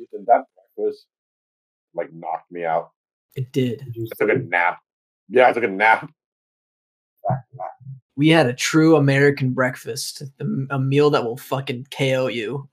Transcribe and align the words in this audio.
Ethan, 0.00 0.24
that 0.26 0.44
breakfast 0.76 1.06
like 1.94 2.12
knocked 2.12 2.50
me 2.50 2.64
out. 2.64 2.90
It 3.36 3.52
did. 3.52 3.82
I 3.82 4.14
took 4.18 4.30
a 4.30 4.38
nap. 4.38 4.78
Yeah, 5.28 5.48
I 5.48 5.52
took 5.52 5.64
a 5.64 5.68
nap. 5.68 6.10
We 8.16 8.28
had 8.28 8.46
a 8.46 8.52
true 8.52 8.96
American 8.96 9.50
breakfast, 9.52 10.22
a 10.70 10.78
meal 10.78 11.10
that 11.10 11.24
will 11.24 11.36
fucking 11.36 11.86
KO 11.96 12.26
you. 12.26 12.68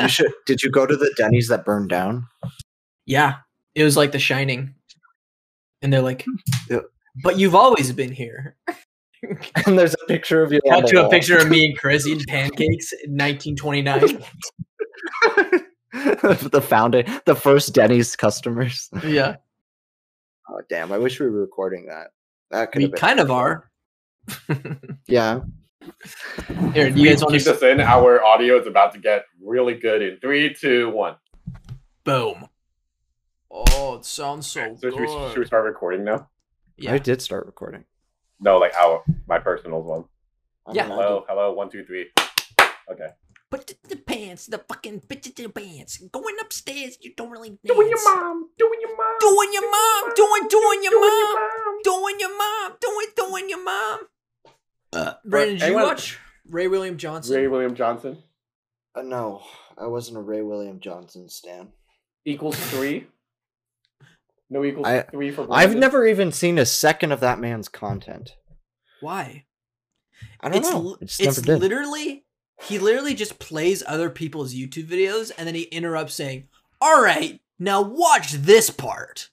You 0.00 0.08
should, 0.08 0.32
did 0.46 0.62
you 0.62 0.70
go 0.70 0.86
to 0.86 0.96
the 0.96 1.12
Denny's 1.16 1.48
that 1.48 1.64
burned 1.64 1.90
down? 1.90 2.26
Yeah, 3.06 3.36
it 3.74 3.84
was 3.84 3.96
like 3.96 4.12
The 4.12 4.18
Shining, 4.18 4.74
and 5.82 5.92
they're 5.92 6.02
like, 6.02 6.22
hmm. 6.24 6.34
Yeah. 6.70 6.80
"But 7.22 7.38
you've 7.38 7.54
always 7.54 7.92
been 7.92 8.12
here." 8.12 8.56
And 9.66 9.76
there's 9.76 9.94
a 9.94 10.06
picture 10.06 10.44
of 10.44 10.52
you. 10.52 10.60
on 10.66 10.70
Cut 10.70 10.82
the 10.82 10.92
to 10.92 10.98
a 10.98 11.02
wall. 11.02 11.10
picture 11.10 11.36
of 11.38 11.48
me 11.48 11.66
and 11.66 11.76
Chris 11.76 12.06
eating 12.06 12.24
pancakes 12.28 12.92
in 12.92 13.10
1929. 13.16 14.22
the 15.92 16.64
founder, 16.66 17.04
the 17.24 17.34
first 17.34 17.74
Denny's 17.74 18.14
customers. 18.16 18.90
yeah, 19.04 19.36
Oh 20.50 20.60
damn! 20.68 20.92
I 20.92 20.98
wish 20.98 21.20
we 21.20 21.26
were 21.26 21.40
recording 21.40 21.86
that. 21.86 22.08
That 22.50 22.72
could 22.72 22.78
we 22.78 22.84
have 22.84 22.92
been 22.92 23.00
kind 23.00 23.20
of 23.20 23.28
fun. 23.28 23.36
are. 23.36 23.70
Yeah. 25.06 25.40
Here, 26.74 26.90
do 26.90 26.96
you 26.96 27.02
we 27.02 27.08
guys 27.08 27.22
want 27.22 27.32
keep 27.32 27.44
to? 27.44 27.52
this 27.52 27.62
in. 27.62 27.80
Our 27.80 28.22
audio 28.22 28.60
is 28.60 28.66
about 28.66 28.92
to 28.94 28.98
get 28.98 29.24
really 29.42 29.74
good 29.74 30.02
in 30.02 30.18
three, 30.20 30.52
two, 30.52 30.90
one. 30.90 31.16
Boom. 32.04 32.46
Oh, 33.50 33.96
it 33.96 34.04
sounds 34.04 34.46
so 34.46 34.76
So 34.76 34.90
should 34.90 35.00
we, 35.00 35.06
should 35.06 35.38
we 35.38 35.46
start 35.46 35.64
recording 35.64 36.04
now? 36.04 36.28
Yeah. 36.76 36.92
I 36.92 36.98
did 36.98 37.22
start 37.22 37.46
recording. 37.46 37.84
No, 38.40 38.58
like 38.58 38.74
our 38.74 39.02
my 39.26 39.38
personal 39.38 39.82
one. 39.82 40.04
Yeah. 40.72 40.88
don't 40.88 40.90
know, 40.90 40.94
I 40.94 41.06
Hello, 41.06 41.24
hello, 41.28 41.52
one, 41.54 41.70
two, 41.70 41.84
three. 41.84 42.08
Okay. 42.90 43.08
Put 43.50 43.66
the, 43.66 43.76
the 43.88 43.96
pants, 43.96 44.46
the 44.46 44.58
fucking 44.58 45.00
bitches 45.08 45.38
in 45.38 45.44
the 45.44 45.48
pants. 45.48 45.96
Going 46.12 46.36
upstairs, 46.40 46.98
you 47.00 47.14
don't 47.16 47.30
really 47.30 47.48
dance. 47.50 47.60
Doing 47.64 47.88
your 47.88 48.04
mom, 48.04 48.48
doing 48.58 48.78
your 48.80 48.96
mom, 48.96 49.14
Doing 49.20 49.50
your 49.52 49.70
mom, 49.70 50.12
doing, 50.14 50.48
doing 50.48 50.82
your 50.82 50.90
doing 50.90 51.00
mom, 51.00 51.34
mom. 51.34 51.78
doing 51.82 52.16
your 52.20 52.38
mom, 52.38 52.72
doing, 52.80 53.06
doing 53.16 53.48
your 53.48 53.64
mom. 53.64 54.00
Uh, 54.92 55.12
Brandon, 55.24 55.54
did 55.54 55.60
you 55.60 55.66
anyone- 55.66 55.82
watch 55.84 56.18
Ray 56.50 56.68
William 56.68 56.98
Johnson? 56.98 57.36
Ray 57.36 57.46
William 57.48 57.74
Johnson 57.74 58.22
Uh, 58.94 59.02
no, 59.02 59.42
I 59.78 59.86
wasn't 59.86 60.18
a 60.18 60.20
Ray 60.20 60.42
William 60.42 60.78
Johnson 60.80 61.28
stan. 61.30 61.72
equals 62.26 62.56
three. 62.70 63.06
No 64.50 64.64
equals 64.64 64.86
I- 64.86 65.02
three 65.02 65.30
for. 65.30 65.46
I've 65.50 65.76
never 65.76 66.06
even 66.06 66.32
seen 66.32 66.58
a 66.58 66.66
second 66.66 67.12
of 67.12 67.20
that 67.20 67.38
man's 67.38 67.68
content. 67.68 68.30
Why? 69.00 69.44
I 70.40 70.48
don't 70.48 70.58
it's 70.58 70.70
know. 70.70 70.78
li- 70.80 70.96
I 71.00 71.04
it's 71.04 71.46
literally 71.46 72.24
he 72.62 72.78
literally 72.78 73.14
just 73.14 73.38
plays 73.38 73.82
other 73.86 74.10
people's 74.10 74.54
YouTube 74.54 74.86
videos 74.86 75.30
and 75.36 75.46
then 75.46 75.54
he 75.54 75.62
interrupts 75.64 76.14
saying, 76.14 76.48
"All 76.80 77.02
right, 77.02 77.40
now 77.58 77.82
watch 77.82 78.32
this 78.32 78.70
part." 78.70 79.30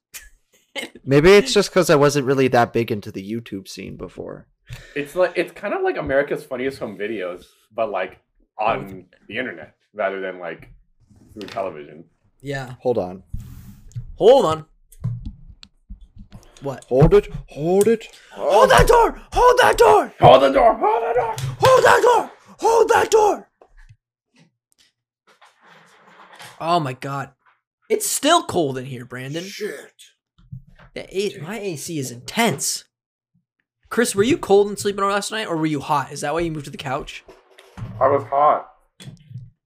Maybe 1.06 1.32
it's 1.32 1.54
just 1.54 1.70
because 1.70 1.90
I 1.90 1.96
wasn't 1.96 2.26
really 2.26 2.48
that 2.50 2.74
big 2.74 2.92
into 2.92 3.12
the 3.12 3.24
YouTube 3.24 3.68
scene 3.68 3.96
before. 3.96 4.48
It's 4.96 5.16
like 5.16 5.34
it's 5.36 5.52
kind 5.52 5.74
of 5.74 5.82
like 5.84 5.98
America's 5.98 6.44
Funniest 6.44 6.80
Home 6.80 6.98
Videos, 6.98 7.46
but 7.74 7.90
like 7.92 8.20
oh, 8.60 8.66
on 8.66 9.06
the 9.28 9.38
internet 9.38 9.76
rather 9.94 10.20
than 10.22 10.40
like 10.40 10.70
through 11.34 11.48
television. 11.48 12.06
Yeah. 12.42 12.76
Hold 12.82 12.98
on. 12.98 13.24
Hold 14.16 14.46
on. 14.46 14.66
What? 16.62 16.84
Hold 16.86 17.14
it. 17.14 17.28
Hold 17.50 17.88
it. 17.88 18.08
Hold 18.32 18.72
that 18.72 18.88
door! 18.88 19.22
Hold 19.34 19.60
that 19.60 19.78
door! 19.78 20.14
Hold 20.20 20.42
the 20.42 20.52
door! 20.52 20.74
Hold 20.74 21.04
the 21.04 21.14
door! 21.14 21.36
Hold 21.60 21.84
that 21.84 22.02
door! 22.02 22.32
Hold 22.60 22.90
that 22.90 23.12
door! 23.12 23.50
Oh 26.60 26.80
my 26.80 26.94
god. 26.94 27.32
It's 27.90 28.08
still 28.10 28.44
cold 28.44 28.78
in 28.78 28.86
here, 28.86 29.06
Brandon. 29.06 29.44
Shit. 29.44 29.92
The 30.94 31.06
A- 31.18 31.42
my 31.42 31.60
AC 31.60 32.00
is 32.00 32.12
intense. 32.12 32.86
Chris, 33.90 34.16
were 34.16 34.24
you 34.24 34.38
cold 34.38 34.68
and 34.70 34.80
sleeping 34.80 35.04
last 35.04 35.32
night, 35.32 35.48
or 35.48 35.58
were 35.58 35.66
you 35.66 35.80
hot? 35.82 36.12
Is 36.12 36.22
that 36.22 36.34
why 36.34 36.40
you 36.40 36.52
moved 36.52 36.66
to 36.66 36.72
the 36.72 36.78
couch? 36.78 37.24
I 38.00 38.08
was 38.08 38.24
hot. 38.24 38.70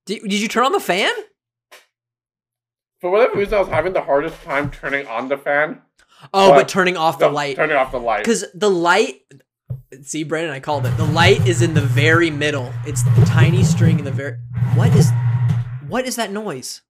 Did, 0.06 0.22
did 0.22 0.34
you 0.40 0.48
turn 0.48 0.64
on 0.64 0.72
the 0.72 0.80
fan? 0.80 1.12
For 3.00 3.10
whatever 3.10 3.38
reason, 3.38 3.54
I 3.54 3.60
was 3.60 3.68
having 3.68 3.92
the 3.92 4.02
hardest 4.02 4.42
time 4.42 4.70
turning 4.70 5.06
on 5.06 5.28
the 5.28 5.38
fan. 5.38 5.80
Oh, 6.34 6.50
What? 6.50 6.56
but 6.56 6.68
turning 6.68 6.96
off 6.98 7.18
the 7.18 7.28
No, 7.28 7.34
light. 7.34 7.56
Turning 7.56 7.76
off 7.76 7.92
the 7.92 7.98
light. 8.00 8.18
Because 8.24 8.44
the 8.52 8.68
light. 8.70 9.22
See, 10.02 10.22
Brandon, 10.24 10.52
I 10.54 10.60
called 10.60 10.86
it. 10.86 10.96
The 10.96 11.04
light 11.04 11.46
is 11.46 11.62
in 11.62 11.74
the 11.74 11.80
very 11.80 12.30
middle. 12.30 12.72
It's 12.86 13.02
the 13.02 13.24
tiny 13.26 13.62
string 13.64 13.98
in 13.98 14.04
the 14.04 14.10
very. 14.10 14.38
What 14.74 14.94
is. 14.94 15.10
What 15.88 16.06
is 16.06 16.16
that 16.16 16.30
noise? 16.32 16.82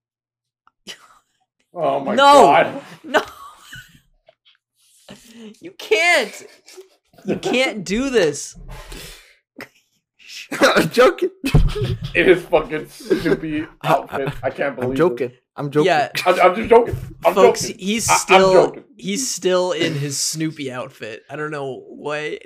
Oh 1.72 2.00
my 2.00 2.14
No! 2.14 2.24
god. 2.24 2.82
No. 3.04 3.20
You 5.60 5.70
can't. 5.72 6.46
You 7.24 7.36
can't 7.36 7.84
do 7.84 8.10
this. 8.10 8.56
I'm 10.60 10.90
joking. 10.90 11.30
It 12.14 12.28
is 12.28 12.42
fucking 12.44 12.88
Snoopy 12.88 13.66
outfit. 13.84 14.28
I 14.42 14.50
can't 14.50 14.74
believe 14.76 14.90
I'm 14.90 14.92
it. 14.92 14.96
joking. 14.96 15.32
I'm 15.56 15.70
joking. 15.70 15.86
Yeah, 15.86 16.10
I'm, 16.26 16.40
I'm 16.40 16.54
just 16.56 16.68
joking. 16.68 16.96
I'm 17.24 17.34
folks, 17.34 17.62
joking. 17.62 17.78
he's 17.78 18.08
I- 18.10 18.12
I'm 18.14 18.18
still 18.18 18.52
joking. 18.52 18.84
he's 18.96 19.30
still 19.30 19.72
in 19.72 19.94
his 19.94 20.18
Snoopy 20.18 20.70
outfit. 20.72 21.22
I 21.30 21.36
don't 21.36 21.50
know 21.50 21.84
why. 21.88 22.38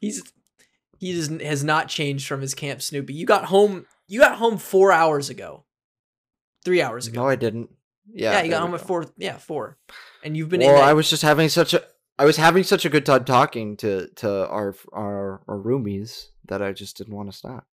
He's 0.00 0.22
he 0.98 1.12
just 1.12 1.30
has 1.40 1.64
not 1.64 1.88
changed 1.88 2.26
from 2.26 2.40
his 2.40 2.54
camp 2.54 2.80
Snoopy. 2.80 3.14
You 3.14 3.26
got 3.26 3.46
home. 3.46 3.86
You 4.06 4.20
got 4.20 4.36
home 4.36 4.58
four 4.58 4.92
hours 4.92 5.30
ago. 5.30 5.64
Three 6.64 6.80
hours 6.80 7.08
ago. 7.08 7.22
No, 7.22 7.28
I 7.28 7.36
didn't. 7.36 7.70
Yeah. 8.12 8.32
Yeah, 8.32 8.42
you 8.42 8.50
got 8.50 8.56
there 8.56 8.60
home 8.60 8.70
we 8.72 8.78
at 8.78 8.86
four. 8.86 9.06
Yeah, 9.16 9.36
four. 9.38 9.78
And 10.22 10.36
you've 10.36 10.48
been 10.48 10.62
in. 10.62 10.68
Well, 10.68 10.78
That, 10.78 10.88
I 10.88 10.92
was 10.92 11.10
just 11.10 11.22
having 11.22 11.48
such 11.48 11.74
a 11.74 11.82
I 12.18 12.24
was 12.24 12.36
having 12.36 12.62
such 12.62 12.84
a 12.84 12.88
good 12.88 13.04
time 13.04 13.24
talking 13.24 13.76
to 13.78 14.08
to 14.16 14.48
our 14.48 14.74
our, 14.92 15.42
our 15.48 15.58
roomies 15.58 16.28
that 16.46 16.62
I 16.62 16.72
just 16.72 16.96
didn't 16.96 17.14
want 17.14 17.30
to 17.30 17.36
stop. 17.36 17.66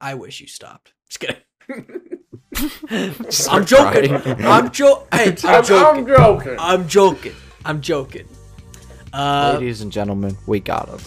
I 0.00 0.14
wish 0.14 0.40
you 0.40 0.46
stopped. 0.46 0.92
Just 1.08 1.20
kidding. 1.20 1.42
I'm 3.50 3.64
joking. 3.64 4.14
I'm 4.44 4.70
joking. 4.70 5.08
I'm 5.12 5.38
I'm, 5.44 5.64
joking. 5.64 5.76
I'm 5.82 6.06
joking. 6.06 6.56
I'm 6.58 6.88
joking. 6.88 7.34
I'm 7.64 7.80
joking. 7.80 8.28
Uh, 9.14 9.52
Ladies 9.60 9.80
and 9.80 9.92
gentlemen, 9.92 10.36
we 10.46 10.58
got 10.58 10.88
him. 10.88 10.98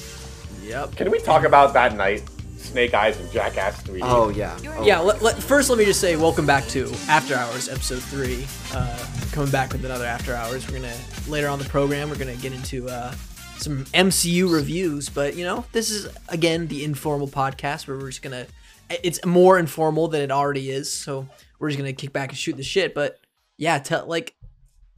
yep. 0.64 0.96
Can 0.96 1.12
we 1.12 1.20
talk 1.20 1.44
about 1.44 1.74
that 1.74 1.96
night? 1.96 2.24
Snake 2.58 2.94
Eyes 2.94 3.20
and 3.20 3.30
Jackass 3.32 3.82
3D. 3.84 4.00
Oh 4.02 4.30
yeah. 4.30 4.58
Oh, 4.66 4.86
Yeah. 4.86 5.00
Let, 5.00 5.22
let, 5.22 5.36
first, 5.36 5.70
let 5.70 5.78
me 5.78 5.86
just 5.86 6.00
say, 6.02 6.16
welcome 6.16 6.46
back 6.46 6.66
to 6.68 6.92
After 7.08 7.36
Hours, 7.36 7.70
episode 7.70 8.02
three. 8.04 8.46
Uh, 8.74 9.06
coming 9.32 9.52
back 9.52 9.72
with 9.74 9.84
another 9.86 10.06
After 10.06 10.34
Hours. 10.34 10.68
We're 10.68 10.80
gonna 10.80 10.96
later 11.28 11.50
on 11.50 11.60
the 11.60 11.66
program. 11.66 12.10
We're 12.10 12.18
gonna 12.18 12.36
get 12.36 12.54
into 12.54 12.88
uh, 12.90 13.12
some 13.58 13.86
MCU 13.86 14.52
reviews, 14.52 15.10
but 15.10 15.36
you 15.36 15.44
know, 15.46 15.66
this 15.72 15.90
is 15.90 16.08
again 16.30 16.68
the 16.68 16.84
informal 16.84 17.28
podcast 17.28 17.88
where 17.88 17.98
we're 17.98 18.08
just 18.10 18.22
gonna. 18.22 18.48
It's 18.90 19.24
more 19.26 19.60
informal 19.60 20.08
than 20.08 20.22
it 20.22 20.32
already 20.32 20.70
is, 20.70 20.92
so 20.92 21.28
we're 21.60 21.70
just 21.70 21.78
gonna 21.78 21.94
kick 21.94 22.14
back 22.14 22.30
and 22.30 22.38
shoot 22.38 22.56
the 22.58 22.64
shit. 22.64 22.94
But 22.96 23.20
yeah, 23.58 23.80
tell 23.80 24.06
like, 24.08 24.34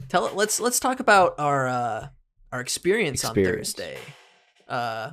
tell 0.10 0.28
it. 0.28 0.36
Let's 0.36 0.60
let's 0.60 0.80
talk 0.80 1.00
about 1.00 1.36
our 1.40 1.68
uh, 1.68 2.08
our 2.52 2.62
experience, 2.62 3.24
Experience. 3.24 3.50
on 3.50 3.76
Thursday. 3.84 3.98
Uh, 4.68 5.12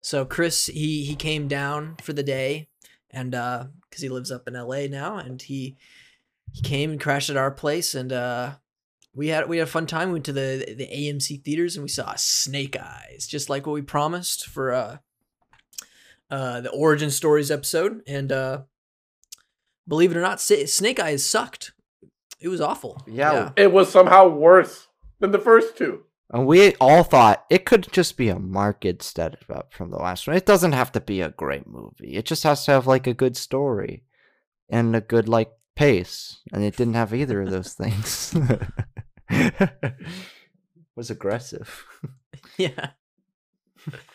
so 0.00 0.24
Chris, 0.24 0.66
he 0.66 1.04
he 1.04 1.14
came 1.14 1.48
down 1.48 1.96
for 2.02 2.12
the 2.12 2.22
day, 2.22 2.68
and 3.10 3.34
uh, 3.34 3.66
because 3.88 4.02
he 4.02 4.08
lives 4.08 4.30
up 4.30 4.46
in 4.48 4.56
L.A. 4.56 4.88
now, 4.88 5.16
and 5.16 5.40
he 5.40 5.76
he 6.52 6.62
came 6.62 6.90
and 6.90 7.00
crashed 7.00 7.30
at 7.30 7.36
our 7.36 7.50
place, 7.50 7.94
and 7.94 8.12
uh, 8.12 8.52
we 9.14 9.28
had 9.28 9.48
we 9.48 9.58
had 9.58 9.68
a 9.68 9.70
fun 9.70 9.86
time. 9.86 10.08
We 10.08 10.14
went 10.14 10.24
to 10.26 10.32
the 10.32 10.74
the 10.76 10.86
AMC 10.86 11.42
theaters, 11.44 11.76
and 11.76 11.82
we 11.82 11.88
saw 11.88 12.14
Snake 12.16 12.76
Eyes, 12.78 13.26
just 13.26 13.48
like 13.48 13.66
what 13.66 13.72
we 13.72 13.82
promised 13.82 14.46
for 14.46 14.72
uh, 14.72 14.96
uh, 16.30 16.60
the 16.60 16.70
origin 16.70 17.10
stories 17.10 17.50
episode. 17.50 18.02
And 18.06 18.30
uh, 18.30 18.62
believe 19.86 20.10
it 20.10 20.16
or 20.16 20.22
not, 20.22 20.40
Snake 20.40 21.00
Eyes 21.00 21.24
sucked. 21.24 21.72
It 22.40 22.48
was 22.48 22.60
awful. 22.60 23.02
Yeah. 23.06 23.52
It 23.56 23.72
was 23.72 23.90
somehow 23.90 24.28
worse 24.28 24.88
than 25.18 25.30
the 25.30 25.38
first 25.38 25.78
two. 25.78 26.02
And 26.30 26.46
we 26.46 26.74
all 26.76 27.02
thought 27.02 27.44
it 27.50 27.64
could 27.64 27.92
just 27.92 28.16
be 28.16 28.28
a 28.28 28.38
market 28.38 29.02
step 29.02 29.44
up 29.48 29.72
from 29.72 29.90
the 29.90 29.98
last 29.98 30.26
one. 30.26 30.36
It 30.36 30.46
doesn't 30.46 30.72
have 30.72 30.90
to 30.92 31.00
be 31.00 31.20
a 31.20 31.30
great 31.30 31.66
movie. 31.66 32.14
It 32.14 32.24
just 32.24 32.42
has 32.44 32.64
to 32.64 32.72
have 32.72 32.86
like 32.86 33.06
a 33.06 33.14
good 33.14 33.36
story 33.36 34.04
and 34.68 34.96
a 34.96 35.00
good 35.00 35.28
like 35.28 35.52
pace. 35.76 36.40
And 36.52 36.64
it 36.64 36.76
didn't 36.76 36.94
have 36.94 37.14
either 37.14 37.42
of 37.42 37.50
those 37.50 37.74
things. 37.74 38.34
was 40.96 41.10
aggressive. 41.10 41.84
yeah. 42.58 42.90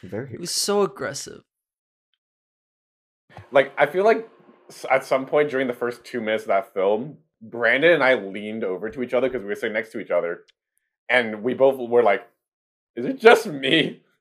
Very 0.02 0.34
It 0.34 0.40
was 0.40 0.52
so 0.52 0.82
aggressive. 0.82 1.44
Like, 3.52 3.72
I 3.78 3.86
feel 3.86 4.04
like 4.04 4.28
at 4.90 5.06
some 5.06 5.26
point 5.26 5.50
during 5.50 5.68
the 5.68 5.74
first 5.74 6.04
two 6.04 6.22
minutes 6.22 6.44
of 6.44 6.50
that 6.50 6.74
film, 6.74 7.18
Brandon 7.42 7.92
and 7.92 8.04
I 8.04 8.16
leaned 8.16 8.64
over 8.64 8.90
to 8.90 9.02
each 9.02 9.14
other 9.14 9.30
because 9.30 9.42
we 9.42 9.48
were 9.48 9.56
sitting 9.56 9.74
next 9.74 9.92
to 9.92 10.00
each 10.00 10.12
other. 10.12 10.46
And 11.10 11.44
we 11.44 11.54
both 11.54 11.78
were 11.80 12.04
like, 12.04 12.22
is 12.96 13.06
it 13.06 13.20
just 13.20 13.46
me? 13.48 14.02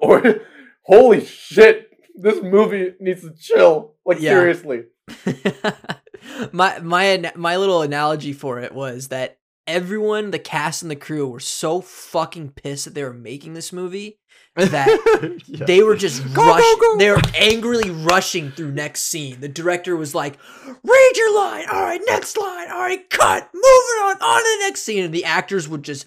Or, 0.00 0.40
holy 0.84 1.24
shit, 1.24 1.90
this 2.14 2.42
movie 2.42 2.94
needs 3.00 3.20
to 3.22 3.34
chill. 3.38 3.94
Like, 4.06 4.20
Yeah. 4.20 4.30
seriously. 4.30 4.84
my 6.52 6.78
my 6.80 7.32
my 7.34 7.56
little 7.56 7.82
analogy 7.82 8.32
for 8.32 8.58
it 8.60 8.72
was 8.74 9.08
that 9.08 9.38
everyone, 9.66 10.30
the 10.30 10.38
cast 10.38 10.82
and 10.82 10.90
the 10.90 10.96
crew, 10.96 11.26
were 11.28 11.40
so 11.40 11.80
fucking 11.80 12.50
pissed 12.52 12.84
that 12.86 12.94
they 12.94 13.02
were 13.04 13.12
making 13.12 13.54
this 13.54 13.72
movie 13.72 14.18
that 14.56 15.42
Yeah. 15.46 15.66
they 15.66 15.82
were 15.82 15.96
just 15.96 16.22
Go, 16.32 16.46
rush. 16.46 16.60
go, 16.62 16.76
go. 16.80 16.96
They 16.98 17.10
were 17.10 17.20
angrily 17.34 17.90
rushing 17.90 18.50
through 18.50 18.72
next 18.72 19.02
scene. 19.02 19.40
The 19.40 19.48
director 19.48 19.94
was 19.96 20.14
like, 20.14 20.38
"Read 20.82 21.12
your 21.16 21.34
line. 21.36 21.66
All 21.70 21.82
right, 21.82 22.00
next 22.06 22.38
line. 22.38 22.70
All 22.70 22.78
right, 22.80 23.08
cut. 23.10 23.50
Moving 23.52 24.02
on. 24.04 24.16
On 24.22 24.38
to 24.42 24.56
the 24.58 24.64
next 24.66 24.82
scene." 24.82 25.04
And 25.04 25.12
the 25.14 25.24
actors 25.26 25.68
would 25.68 25.82
just 25.82 26.06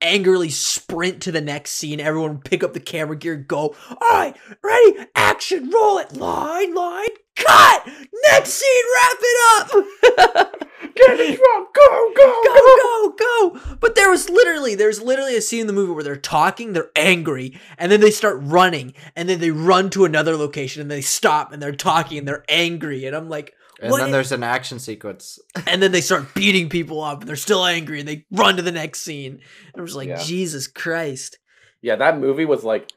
angrily 0.00 0.50
sprint 0.50 1.22
to 1.22 1.32
the 1.32 1.40
next 1.40 1.72
scene. 1.72 2.00
Everyone 2.00 2.38
pick 2.38 2.62
up 2.62 2.74
the 2.74 2.80
camera 2.80 3.16
gear, 3.16 3.36
go. 3.36 3.74
All 3.90 4.10
right, 4.10 4.36
ready, 4.62 5.06
action, 5.14 5.70
roll 5.70 5.98
it. 5.98 6.14
Line, 6.14 6.74
line, 6.74 7.08
cut. 7.36 7.88
Next 8.30 8.50
scene, 8.50 8.84
wrap 8.94 9.16
it 9.20 10.40
up. 10.40 10.54
Get 10.94 11.20
it 11.20 11.40
wrong. 11.40 11.66
Go, 11.74 12.12
go, 12.16 12.42
go, 12.44 13.14
go, 13.16 13.60
go. 13.60 13.76
But 13.80 13.94
there 13.94 14.10
was 14.10 14.28
literally, 14.28 14.74
there's 14.74 15.00
literally 15.00 15.36
a 15.36 15.40
scene 15.40 15.62
in 15.62 15.66
the 15.66 15.72
movie 15.72 15.92
where 15.92 16.02
they're 16.02 16.16
talking, 16.16 16.72
they're 16.72 16.90
angry, 16.96 17.58
and 17.76 17.92
then 17.92 18.00
they 18.00 18.10
start 18.10 18.38
running, 18.40 18.94
and 19.14 19.28
then 19.28 19.38
they 19.38 19.50
run 19.50 19.90
to 19.90 20.04
another 20.04 20.36
location, 20.36 20.82
and 20.82 20.90
they 20.90 21.00
stop, 21.00 21.52
and 21.52 21.62
they're 21.62 21.72
talking, 21.72 22.18
and 22.18 22.26
they're 22.26 22.44
angry, 22.48 23.04
and 23.04 23.14
I'm 23.14 23.28
like, 23.28 23.54
and 23.80 23.90
what 23.90 23.98
then 23.98 24.08
i- 24.08 24.12
there's 24.12 24.32
an 24.32 24.42
action 24.42 24.78
sequence. 24.78 25.38
and 25.66 25.82
then 25.82 25.92
they 25.92 26.00
start 26.00 26.34
beating 26.34 26.68
people 26.68 27.02
up, 27.02 27.20
and 27.20 27.28
they're 27.28 27.36
still 27.36 27.64
angry, 27.64 28.00
and 28.00 28.08
they 28.08 28.24
run 28.30 28.56
to 28.56 28.62
the 28.62 28.72
next 28.72 29.00
scene. 29.00 29.32
And 29.72 29.80
I'm 29.80 29.86
just 29.86 29.96
like, 29.96 30.08
Yeah. 30.08 30.22
Jesus 30.22 30.66
Christ. 30.66 31.38
Yeah, 31.82 31.96
that 31.96 32.18
movie 32.18 32.44
was 32.44 32.64
like 32.64 32.90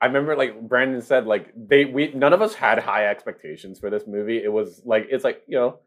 I 0.00 0.06
remember 0.06 0.36
like 0.36 0.60
Brandon 0.68 1.02
said 1.02 1.26
like 1.26 1.52
they 1.56 1.84
we 1.84 2.12
none 2.12 2.32
of 2.32 2.40
us 2.40 2.54
had 2.54 2.78
high 2.78 3.06
expectations 3.08 3.80
for 3.80 3.90
this 3.90 4.06
movie. 4.06 4.38
It 4.42 4.52
was 4.52 4.80
like 4.84 5.08
it's 5.10 5.24
like, 5.24 5.42
you 5.48 5.58
know, 5.58 5.80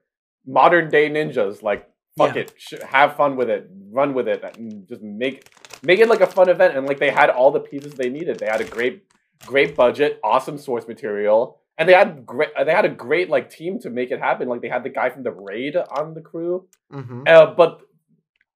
modern 0.46 0.90
day 0.90 1.10
ninjas 1.10 1.64
like 1.64 1.88
fuck 2.18 2.36
Yeah. 2.36 2.42
it, 2.42 2.54
sh- 2.58 2.74
have 2.86 3.16
fun 3.16 3.38
with 3.38 3.50
it, 3.50 3.70
run 3.90 4.14
with 4.14 4.28
it 4.28 4.44
and 4.58 4.86
just 4.86 5.02
make 5.02 5.48
make 5.82 6.00
it 6.02 6.10
like 6.10 6.20
a 6.20 6.28
fun 6.28 6.50
event 6.50 6.76
and 6.76 6.86
like 6.86 7.00
they 7.00 7.10
had 7.10 7.30
all 7.30 7.52
the 7.52 7.62
pieces 7.62 7.94
they 7.94 8.10
needed. 8.10 8.38
They 8.40 8.48
had 8.48 8.60
a 8.60 8.66
great 8.66 9.04
great 9.46 9.78
budget, 9.78 10.20
awesome 10.26 10.58
source 10.58 10.86
material. 10.90 11.61
And 11.82 11.90
they 11.90 11.94
had 11.94 12.28
great 12.28 12.50
they 12.64 12.72
had 12.72 12.86
a 12.86 12.90
great 12.90 13.28
like 13.28 13.50
team 13.50 13.80
to 13.80 13.90
make 13.90 14.12
it 14.12 14.20
happen. 14.20 14.48
Like 14.48 14.62
they 14.62 14.70
had 14.70 14.84
the 14.84 14.90
guy 14.90 15.10
from 15.10 15.24
the 15.24 15.32
raid 15.32 15.76
on 15.76 16.14
the 16.14 16.22
crew. 16.22 16.68
Mm-hmm. 16.94 17.24
Uh, 17.26 17.48
but 17.56 17.82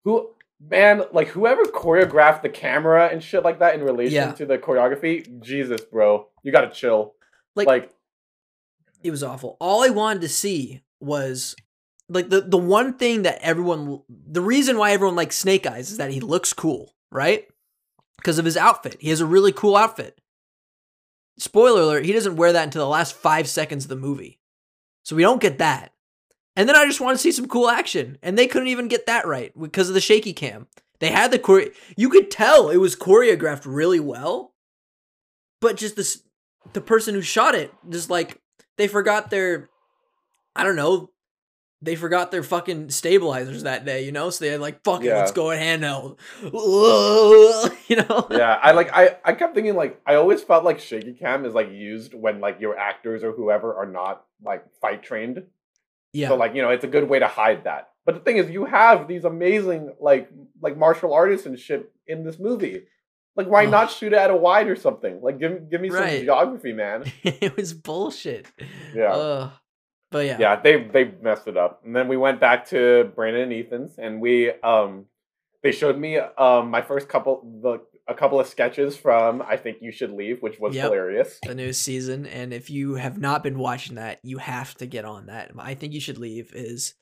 who, 0.04 0.30
man, 0.62 1.01
like 1.12 1.30
whoever 1.30 1.63
choreographed 1.63 2.44
the 2.44 2.50
camera 2.50 3.07
and 3.12 3.24
shit 3.24 3.44
like 3.44 3.57
that 3.62 3.74
in 3.74 3.81
relation 3.81 4.13
Yeah. 4.13 4.31
to 4.33 4.45
the 4.45 4.60
choreography, 4.60 5.42
Jesus, 5.42 5.81
bro, 5.81 6.27
you 6.44 6.51
gotta 6.51 6.69
chill. 6.69 7.16
Like, 7.56 7.68
Like, 7.68 7.92
it 9.04 9.10
was 9.10 9.24
awful. 9.24 9.57
All 9.60 9.83
I 9.83 9.89
wanted 9.89 10.22
to 10.22 10.30
see 10.30 10.83
was 11.00 11.56
like 12.07 12.30
the 12.30 12.42
the 12.42 12.57
one 12.60 12.94
thing 12.94 13.24
that 13.24 13.39
everyone 13.42 14.01
the 14.07 14.42
reason 14.42 14.77
why 14.77 14.92
everyone 14.92 15.16
likes 15.16 15.36
Snake 15.36 15.66
Eyes 15.66 15.89
is 15.89 15.98
that 15.98 16.12
he 16.12 16.19
looks 16.19 16.54
cool, 16.54 16.94
right? 17.12 17.48
Because 18.18 18.38
of 18.38 18.45
his 18.45 18.56
outfit. 18.56 18.98
He 19.00 19.10
has 19.10 19.19
a 19.19 19.25
really 19.25 19.51
cool 19.51 19.75
outfit. 19.75 20.22
Spoiler 21.38 21.82
alert, 21.82 22.06
he 22.06 22.14
doesn't 22.14 22.38
wear 22.38 22.54
that 22.54 22.64
until 22.64 22.84
the 22.84 22.90
last 22.90 23.14
5 23.14 23.48
seconds 23.48 23.86
of 23.86 23.90
the 23.90 23.96
movie. 23.96 24.40
So 25.04 25.16
we 25.16 25.22
don't 25.22 25.42
get 25.42 25.58
that. 25.58 25.92
And 26.56 26.70
then 26.70 26.76
I 26.76 26.86
just 26.86 27.02
want 27.02 27.16
to 27.18 27.22
see 27.22 27.32
some 27.32 27.48
cool 27.48 27.70
action, 27.70 28.18
and 28.22 28.38
they 28.38 28.48
couldn't 28.48 28.70
even 28.70 28.88
get 28.88 29.06
that 29.08 29.28
right 29.28 29.52
because 29.60 29.90
of 29.90 29.94
the 29.94 30.02
shaky 30.02 30.32
cam. 30.34 30.68
They 31.00 31.10
had 31.10 31.32
the 31.32 31.38
chore 31.38 31.66
you 31.98 32.10
could 32.10 32.32
tell 32.32 32.70
it 32.70 32.78
was 32.78 32.96
choreographed 32.96 33.64
really 33.66 34.00
well, 34.00 34.54
but 35.60 35.76
just 35.76 35.98
this 35.98 36.24
the 36.74 36.82
person 36.82 37.14
who 37.14 37.22
shot 37.22 37.54
it 37.54 37.74
just 37.90 38.10
like 38.10 38.40
they 38.78 38.88
forgot 38.88 39.30
their 39.30 39.70
I 40.56 40.64
don't 40.64 40.78
know. 40.78 41.10
They 41.81 41.95
forgot 41.95 42.31
their 42.31 42.42
fucking 42.42 42.89
stabilizers 42.89 43.63
that 43.63 43.86
day, 43.86 44.06
you 44.06 44.12
know? 44.12 44.30
So 44.30 44.45
they 44.45 44.51
had 44.51 44.62
like, 44.62 44.83
fuck 44.83 45.01
it, 45.01 45.07
Yeah. 45.07 45.19
let's 45.19 45.31
go 45.31 45.51
at 45.51 45.60
handheld. 45.60 46.18
you 47.88 47.98
know? 47.98 48.27
yeah, 48.31 48.57
I 48.62 48.72
like, 48.72 48.89
I, 48.94 49.18
I 49.24 49.33
kept 49.33 49.54
thinking 49.54 49.75
like, 49.75 50.01
I 50.06 50.16
always 50.16 50.42
felt 50.42 50.63
like 50.63 50.80
shaky 50.80 51.13
cam 51.13 51.45
is 51.45 51.54
like 51.54 51.72
used 51.72 52.13
when 52.13 52.39
like 52.39 52.60
your 52.60 52.77
actors 52.77 53.24
or 53.24 53.33
whoever 53.33 53.75
are 53.75 53.86
not 53.86 54.25
like 54.44 54.66
fight 54.80 55.04
trained. 55.04 55.44
Yeah. 56.13 56.30
So 56.30 56.36
like, 56.36 56.56
you 56.56 56.62
know, 56.62 56.69
it's 56.69 56.86
a 56.86 56.88
good 56.88 57.10
way 57.10 57.19
to 57.19 57.27
hide 57.27 57.66
that. 57.66 57.89
But 58.06 58.16
the 58.16 58.22
thing 58.22 58.38
is, 58.38 58.50
you 58.50 58.66
have 58.66 59.07
these 59.07 59.25
amazing 59.25 59.94
like 60.00 60.30
like 60.62 60.77
martial 60.77 61.13
artists 61.13 61.45
and 61.45 61.60
shit 61.60 61.92
in 62.07 62.24
this 62.24 62.39
movie. 62.39 62.83
Like, 63.36 63.48
why 63.48 63.66
not 63.66 63.88
oh. 63.88 63.92
shoot 63.92 64.13
it 64.13 64.18
at 64.19 64.30
a 64.30 64.36
wide 64.36 64.68
or 64.68 64.75
something? 64.75 65.22
Like, 65.22 65.39
give 65.39 65.69
give 65.69 65.81
me 65.81 65.89
some 65.89 66.00
Right. 66.00 66.22
geography, 66.22 66.72
man. 66.72 67.12
it 67.24 67.57
was 67.57 67.74
bullshit. 67.74 68.45
Yeah. 68.94 69.12
Ugh. 69.12 69.51
But 70.16 70.26
yeah. 70.26 70.38
yeah 70.40 70.56
they 70.62 70.84
they 70.84 71.12
messed 71.22 71.48
it 71.48 71.58
up 71.58 71.82
and 71.86 71.96
then 71.96 72.08
we 72.08 72.16
went 72.18 72.40
back 72.40 72.66
to 72.68 73.12
brandon 73.16 73.44
and 73.44 73.54
ethan's 73.54 73.98
and 73.98 74.22
we 74.22 74.50
um 74.62 75.06
they 75.64 75.72
showed 75.72 75.98
me 75.98 76.18
um 76.18 76.70
my 76.72 76.82
first 76.82 77.10
couple 77.10 77.42
the 77.62 77.80
a 78.08 78.14
couple 78.14 78.40
of 78.40 78.48
sketches 78.48 78.96
from 78.96 79.42
i 79.42 79.58
think 79.58 79.78
you 79.82 79.92
should 79.92 80.12
leave 80.12 80.42
which 80.42 80.60
was 80.60 80.76
Yep. 80.76 80.84
hilarious 80.86 81.40
The 81.46 81.56
new 81.56 81.74
season. 81.74 82.26
And 82.28 82.54
if 82.54 82.70
you 82.70 82.96
have 82.96 83.18
not 83.18 83.42
been 83.44 83.58
watching 83.58 83.96
that, 83.96 84.20
you 84.24 84.38
have 84.38 84.76
to 84.76 84.86
get 84.86 85.06
on 85.06 85.26
that. 85.26 85.52
I 85.58 85.74
think 85.74 85.94
you 85.94 86.00
should 86.00 86.20
leave 86.20 86.52
is 86.54 86.94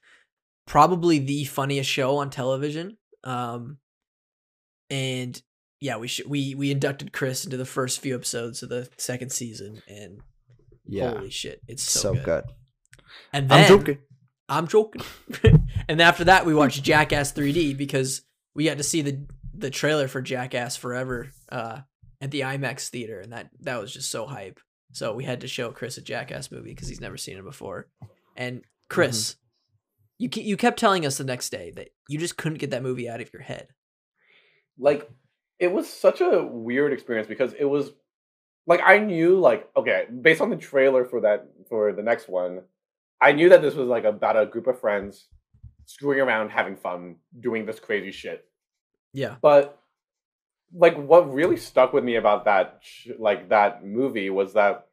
probably 0.66 1.20
the 1.20 1.44
funniest 1.44 1.90
show 1.90 2.16
on 2.18 2.30
television. 2.30 2.98
Um 3.24 3.80
and 4.90 5.42
yeah, 5.82 5.98
we 5.98 6.08
should 6.08 6.28
we 6.30 6.56
we 6.56 6.72
inducted 6.72 7.12
Chris 7.12 7.44
into 7.44 7.58
the 7.58 7.66
first 7.66 8.00
few 8.00 8.16
episodes 8.16 8.64
of 8.64 8.70
the 8.70 8.88
second 8.98 9.32
season 9.34 9.82
and 9.90 10.22
Yeah, 10.86 11.16
holy 11.16 11.30
shit, 11.32 11.60
it's 11.68 11.84
so, 11.84 12.00
so, 12.00 12.14
good. 12.14 12.24
good. 12.26 12.44
And 13.32 13.50
then 13.50 13.62
I'm 13.62 13.68
joking. 13.68 13.98
I'm 14.50 14.68
joking. 14.68 15.02
and 15.88 16.02
after 16.02 16.26
that, 16.26 16.46
we 16.46 16.54
watched 16.54 16.84
Jackass 16.84 17.32
3D 17.34 17.78
because 17.78 18.22
we 18.56 18.66
got 18.66 18.78
to 18.78 18.84
see 18.84 19.02
the 19.02 19.26
the 19.56 19.70
trailer 19.70 20.08
for 20.08 20.22
Jackass 20.22 20.76
Forever 20.76 21.30
uh, 21.52 21.82
at 22.20 22.32
the 22.32 22.42
IMAX 22.42 22.90
theater, 22.90 23.20
and 23.20 23.32
that 23.32 23.50
that 23.62 23.80
was 23.80 23.94
just 23.94 24.10
so 24.12 24.26
hype. 24.26 24.60
So 24.92 25.14
we 25.14 25.24
had 25.24 25.42
to 25.42 25.48
show 25.48 25.72
Chris 25.72 25.98
a 25.98 26.02
Jackass 26.02 26.52
movie 26.52 26.70
because 26.72 26.88
he's 26.88 27.02
never 27.02 27.18
seen 27.18 27.38
it 27.38 27.44
before. 27.44 27.88
And 28.36 28.62
Chris, 28.90 29.36
you 30.20 30.30
ke- 30.30 30.38
you 30.38 30.58
kept 30.58 30.80
telling 30.80 31.06
us 31.06 31.18
the 31.18 31.24
next 31.24 31.50
day 31.50 31.72
that 31.76 31.90
you 32.08 32.20
just 32.20 32.38
couldn't 32.38 32.60
get 32.60 32.72
that 32.72 32.84
movie 32.84 33.10
out 33.10 33.22
of 33.22 33.32
your 33.34 33.42
head. 33.42 33.68
like 34.78 35.10
it 35.60 35.72
was 35.72 35.88
such 35.92 36.20
a 36.22 36.44
weird 36.44 36.92
experience 36.94 37.28
because 37.28 37.54
it 37.54 37.66
was 37.66 37.92
like 38.66 38.82
i 38.84 38.98
knew 38.98 39.40
like 39.40 39.70
okay 39.78 40.06
based 40.22 40.42
on 40.42 40.50
the 40.50 40.56
trailer 40.58 41.06
for 41.06 41.22
that 41.22 41.48
for 41.70 41.94
the 41.94 42.02
next 42.02 42.28
one 42.28 42.62
i 43.24 43.32
knew 43.32 43.50
that 43.50 43.62
this 43.62 43.76
was 43.76 43.88
like 43.88 44.04
about 44.04 44.38
a 44.38 44.46
group 44.46 44.68
of 44.68 44.80
friends 44.80 45.28
screwing 45.86 46.20
around 46.20 46.50
having 46.50 46.76
fun 46.76 47.18
doing 47.40 47.66
this 47.66 47.80
crazy 47.80 48.12
shit. 48.12 48.46
Yeah, 49.14 49.36
but 49.42 49.80
like 50.76 50.96
what 50.98 51.32
really 51.32 51.58
stuck 51.58 51.94
with 51.94 52.04
me 52.04 52.16
about 52.16 52.46
that 52.46 52.80
sh- 52.82 53.10
like 53.20 53.50
that 53.50 53.86
movie 53.86 54.30
was 54.30 54.54
that 54.54 54.88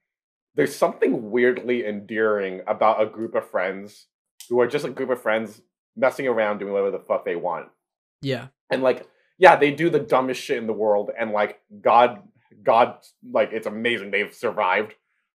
there's 0.54 0.76
something 0.76 1.30
weirdly 1.30 1.86
endearing 1.86 2.60
about 2.66 3.00
a 3.00 3.06
group 3.06 3.34
of 3.34 3.48
friends 3.48 4.06
who 4.48 4.60
are 4.60 4.66
just 4.66 4.84
a 4.84 4.90
group 4.90 5.10
of 5.10 5.22
friends 5.22 5.62
messing 5.96 6.26
around 6.26 6.58
doing 6.58 6.72
whatever 6.72 6.90
the 6.90 6.98
fuck 6.98 7.24
they 7.24 7.36
want. 7.36 7.68
Yeah, 8.20 8.48
and 8.70 8.82
like 8.82 9.06
yeah 9.38 9.56
they 9.56 9.70
do 9.70 9.88
the 9.88 10.00
dumbest 10.00 10.42
shit 10.42 10.58
in 10.58 10.66
the 10.66 10.72
world 10.72 11.10
and 11.18 11.32
like 11.32 11.60
god 11.80 12.22
god 12.62 12.98
like 13.32 13.50
it's 13.52 13.66
amazing 13.66 14.10
they've 14.10 14.34
survived 14.34 14.94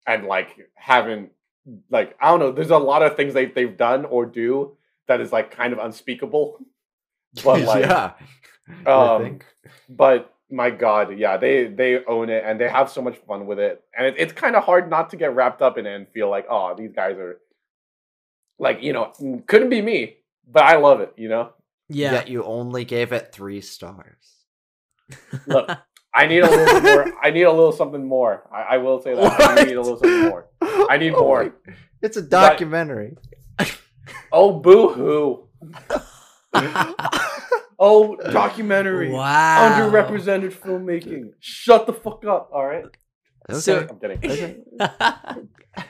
and 0.08 0.26
like 0.26 0.48
haven't 0.74 1.30
like 1.90 2.16
i 2.20 2.28
don't 2.28 2.40
know 2.40 2.52
there's 2.52 2.70
a 2.70 2.78
lot 2.78 3.02
of 3.02 3.16
things 3.16 3.34
they, 3.34 3.46
they've 3.46 3.76
done 3.76 4.04
or 4.06 4.26
do 4.26 4.76
that 5.08 5.20
is 5.20 5.32
like 5.32 5.50
kind 5.50 5.72
of 5.72 5.78
unspeakable 5.78 6.58
but 7.44 7.60
like 7.62 7.84
yeah, 7.84 8.12
um, 8.86 9.38
but 9.88 10.34
my 10.50 10.70
god 10.70 11.16
yeah 11.16 11.36
they 11.36 11.66
they 11.66 12.04
own 12.04 12.28
it 12.28 12.44
and 12.44 12.60
they 12.60 12.68
have 12.68 12.90
so 12.90 13.00
much 13.00 13.16
fun 13.26 13.46
with 13.46 13.58
it 13.58 13.82
and 13.96 14.06
it, 14.06 14.14
it's 14.18 14.32
kind 14.32 14.56
of 14.56 14.64
hard 14.64 14.90
not 14.90 15.10
to 15.10 15.16
get 15.16 15.34
wrapped 15.34 15.62
up 15.62 15.78
in 15.78 15.86
it 15.86 15.94
and 15.94 16.08
feel 16.08 16.28
like 16.28 16.46
oh 16.50 16.74
these 16.76 16.92
guys 16.92 17.16
are 17.16 17.38
like 18.58 18.82
you 18.82 18.92
know 18.92 19.12
couldn't 19.46 19.70
be 19.70 19.80
me 19.80 20.16
but 20.50 20.64
i 20.64 20.76
love 20.76 21.00
it 21.00 21.12
you 21.16 21.28
know 21.28 21.52
yeah. 21.92 22.12
Yet 22.12 22.28
you 22.28 22.44
only 22.44 22.84
gave 22.84 23.12
it 23.12 23.32
three 23.32 23.60
stars. 23.60 24.46
Look, 25.46 25.70
I 26.14 26.26
need 26.26 26.40
a 26.40 26.50
little 26.50 26.80
more. 26.80 27.12
I 27.22 27.30
need 27.30 27.42
a 27.42 27.52
little 27.52 27.72
something 27.72 28.06
more. 28.06 28.48
I, 28.52 28.74
I 28.74 28.78
will 28.78 29.00
say 29.02 29.14
that. 29.14 29.40
I 29.40 29.64
need 29.64 29.76
a 29.76 29.82
little 29.82 29.98
something 29.98 30.22
more. 30.30 30.48
I 30.90 30.96
need 30.98 31.14
Oh 31.14 31.20
more. 31.20 31.44
my- 31.66 31.74
It's 32.02 32.16
a 32.16 32.22
documentary. 32.22 33.16
Oh, 34.34 34.58
boo 34.60 34.88
hoo. 34.88 35.48
Oh, 37.84 38.14
documentary. 38.16 39.10
wow. 39.10 39.68
Underrepresented 39.90 40.52
filmmaking. 40.52 41.32
Shut 41.40 41.86
the 41.86 41.92
fuck 41.92 42.24
up. 42.24 42.50
All 42.52 42.64
right. 42.64 42.84
So- 43.50 43.86
I'm 43.90 43.98
kidding. 43.98 44.18
Okay. 44.24 44.60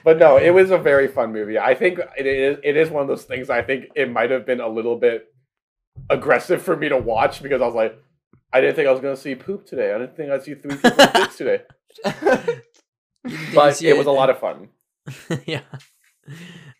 But 0.04 0.18
no, 0.18 0.36
it 0.38 0.50
was 0.50 0.70
a 0.70 0.78
very 0.78 1.06
fun 1.08 1.32
movie. 1.32 1.58
I 1.58 1.74
think 1.74 1.98
it 2.16 2.26
is. 2.26 2.58
It 2.64 2.76
is 2.76 2.88
one 2.88 3.02
of 3.02 3.08
those 3.08 3.24
things. 3.24 3.50
I 3.50 3.62
think 3.62 3.86
it 3.94 4.10
might 4.10 4.30
have 4.30 4.46
been 4.46 4.60
a 4.60 4.68
little 4.68 4.96
bit 4.96 5.26
aggressive 6.08 6.62
for 6.62 6.76
me 6.76 6.88
to 6.88 6.96
watch 6.96 7.42
because 7.42 7.60
I 7.60 7.66
was 7.66 7.74
like, 7.74 7.98
I 8.52 8.60
didn't 8.60 8.76
think 8.76 8.88
I 8.88 8.92
was 8.92 9.00
going 9.00 9.14
to 9.14 9.20
see 9.20 9.34
poop 9.34 9.66
today. 9.66 9.92
I 9.92 9.98
didn't 9.98 10.16
think 10.16 10.30
I'd 10.30 10.42
see 10.44 10.54
three 10.54 10.76
people's 10.76 11.12
dicks 11.12 11.36
today. 11.36 11.62
But 13.54 13.76
see 13.76 13.88
it 13.88 13.96
was 13.98 14.06
a 14.06 14.12
lot 14.12 14.30
of 14.30 14.38
fun. 14.38 14.68
yeah. 15.46 15.62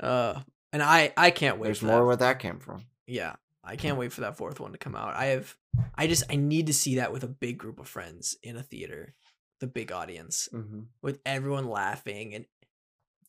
Uh, 0.00 0.41
and 0.73 0.83
I 0.83 1.12
I 1.17 1.31
can't 1.31 1.59
wait. 1.59 1.69
There's 1.69 1.79
for 1.81 1.87
more 1.87 1.99
that. 2.00 2.05
where 2.07 2.17
that 2.17 2.38
came 2.38 2.59
from. 2.59 2.85
Yeah, 3.07 3.35
I 3.64 3.76
can't 3.76 3.99
wait 3.99 4.12
for 4.12 4.23
that 4.23 4.37
fourth 4.37 4.61
one 4.61 4.73
to 4.73 4.79
come 4.79 4.95
out. 4.95 5.14
I 5.14 5.26
have, 5.26 5.55
I 5.97 6.07
just 6.07 6.25
I 6.31 6.37
need 6.37 6.67
to 6.69 6.73
see 6.75 6.97
that 6.97 7.12
with 7.12 7.25
a 7.25 7.29
big 7.29 7.59
group 7.59 7.79
of 7.81 7.88
friends 7.88 8.37
in 8.43 8.57
a 8.57 8.62
theater, 8.62 9.14
the 9.61 9.67
big 9.67 9.93
audience 9.93 10.49
Mm-hmm. 10.52 10.81
with 11.02 11.19
everyone 11.26 11.69
laughing 11.69 12.35
and 12.35 12.45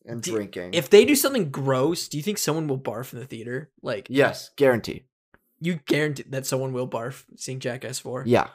And 0.06 0.22
Do- 0.22 0.32
drinking. 0.34 0.74
if 0.74 0.90
they 0.90 1.06
do 1.06 1.16
something 1.16 1.50
gross, 1.50 2.08
do 2.08 2.18
you 2.18 2.24
think 2.24 2.38
someone 2.38 2.68
will 2.68 2.80
barf 2.80 3.14
in 3.14 3.20
the 3.20 3.26
theater? 3.26 3.72
Like 3.82 4.08
yes, 4.10 4.52
guarantee. 4.56 5.04
you 5.60 5.80
guarantee 5.88 6.24
that 6.30 6.46
someone 6.46 6.72
will 6.74 6.88
barf 6.88 7.24
seeing 7.38 7.60
Jackass 7.60 8.00
Four. 8.00 8.24
Yeah. 8.28 8.48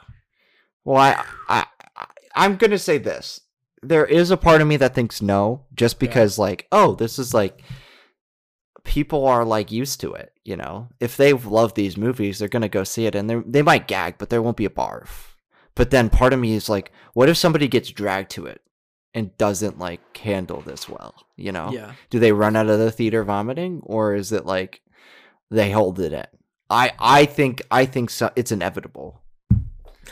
Well, 0.85 0.97
I, 0.97 1.23
I, 1.49 1.65
I 1.95 2.05
I'm 2.35 2.55
gonna 2.55 2.79
say 2.79 2.97
this. 2.97 3.41
There 3.81 4.05
is 4.05 4.29
a 4.31 4.37
part 4.37 4.61
of 4.61 4.67
me 4.67 4.77
that 4.77 4.93
thinks 4.93 5.21
no, 5.21 5.65
just 5.73 5.95
Yeah. 5.95 5.99
because 6.07 6.37
like, 6.37 6.67
oh, 6.71 6.95
this 6.95 7.17
is 7.19 7.33
like 7.33 7.61
people 8.83 9.25
are 9.25 9.45
like 9.45 9.71
used 9.71 9.99
to 10.01 10.13
it. 10.13 10.31
You 10.43 10.55
know, 10.57 10.89
if 10.99 11.15
they 11.17 11.33
love 11.33 11.73
these 11.75 11.97
movies, 11.97 12.39
they're 12.39 12.47
gonna 12.47 12.69
go 12.69 12.83
see 12.83 13.05
it, 13.05 13.15
and 13.15 13.29
they 13.29 13.35
they 13.45 13.61
might 13.61 13.87
gag, 13.87 14.15
but 14.17 14.29
there 14.29 14.41
won't 14.41 14.57
be 14.57 14.65
a 14.65 14.69
barf. 14.69 15.35
But 15.75 15.91
then 15.91 16.09
part 16.09 16.33
of 16.33 16.39
me 16.39 16.53
is 16.55 16.67
like, 16.69 16.91
what 17.13 17.29
if 17.29 17.37
somebody 17.37 17.67
gets 17.67 17.89
dragged 17.89 18.31
to 18.31 18.45
it 18.47 18.61
and 19.13 19.37
doesn't 19.37 19.79
like 19.79 20.17
handle 20.17 20.61
this 20.61 20.89
well? 20.89 21.15
You 21.37 21.51
know, 21.51 21.71
Yeah. 21.71 21.93
do 22.09 22.19
they 22.19 22.31
run 22.31 22.55
out 22.55 22.67
of 22.69 22.79
the 22.79 22.91
theater 22.91 23.23
vomiting, 23.23 23.81
or 23.85 24.15
is 24.15 24.31
it 24.31 24.45
like 24.45 24.81
they 25.51 25.71
hold 25.71 25.99
it 25.99 26.11
in? 26.13 26.25
I 26.69 26.91
I 26.99 27.25
think 27.25 27.61
I 27.71 27.85
think 27.85 28.09
so, 28.09 28.31
it's 28.35 28.51
inevitable. 28.51 29.21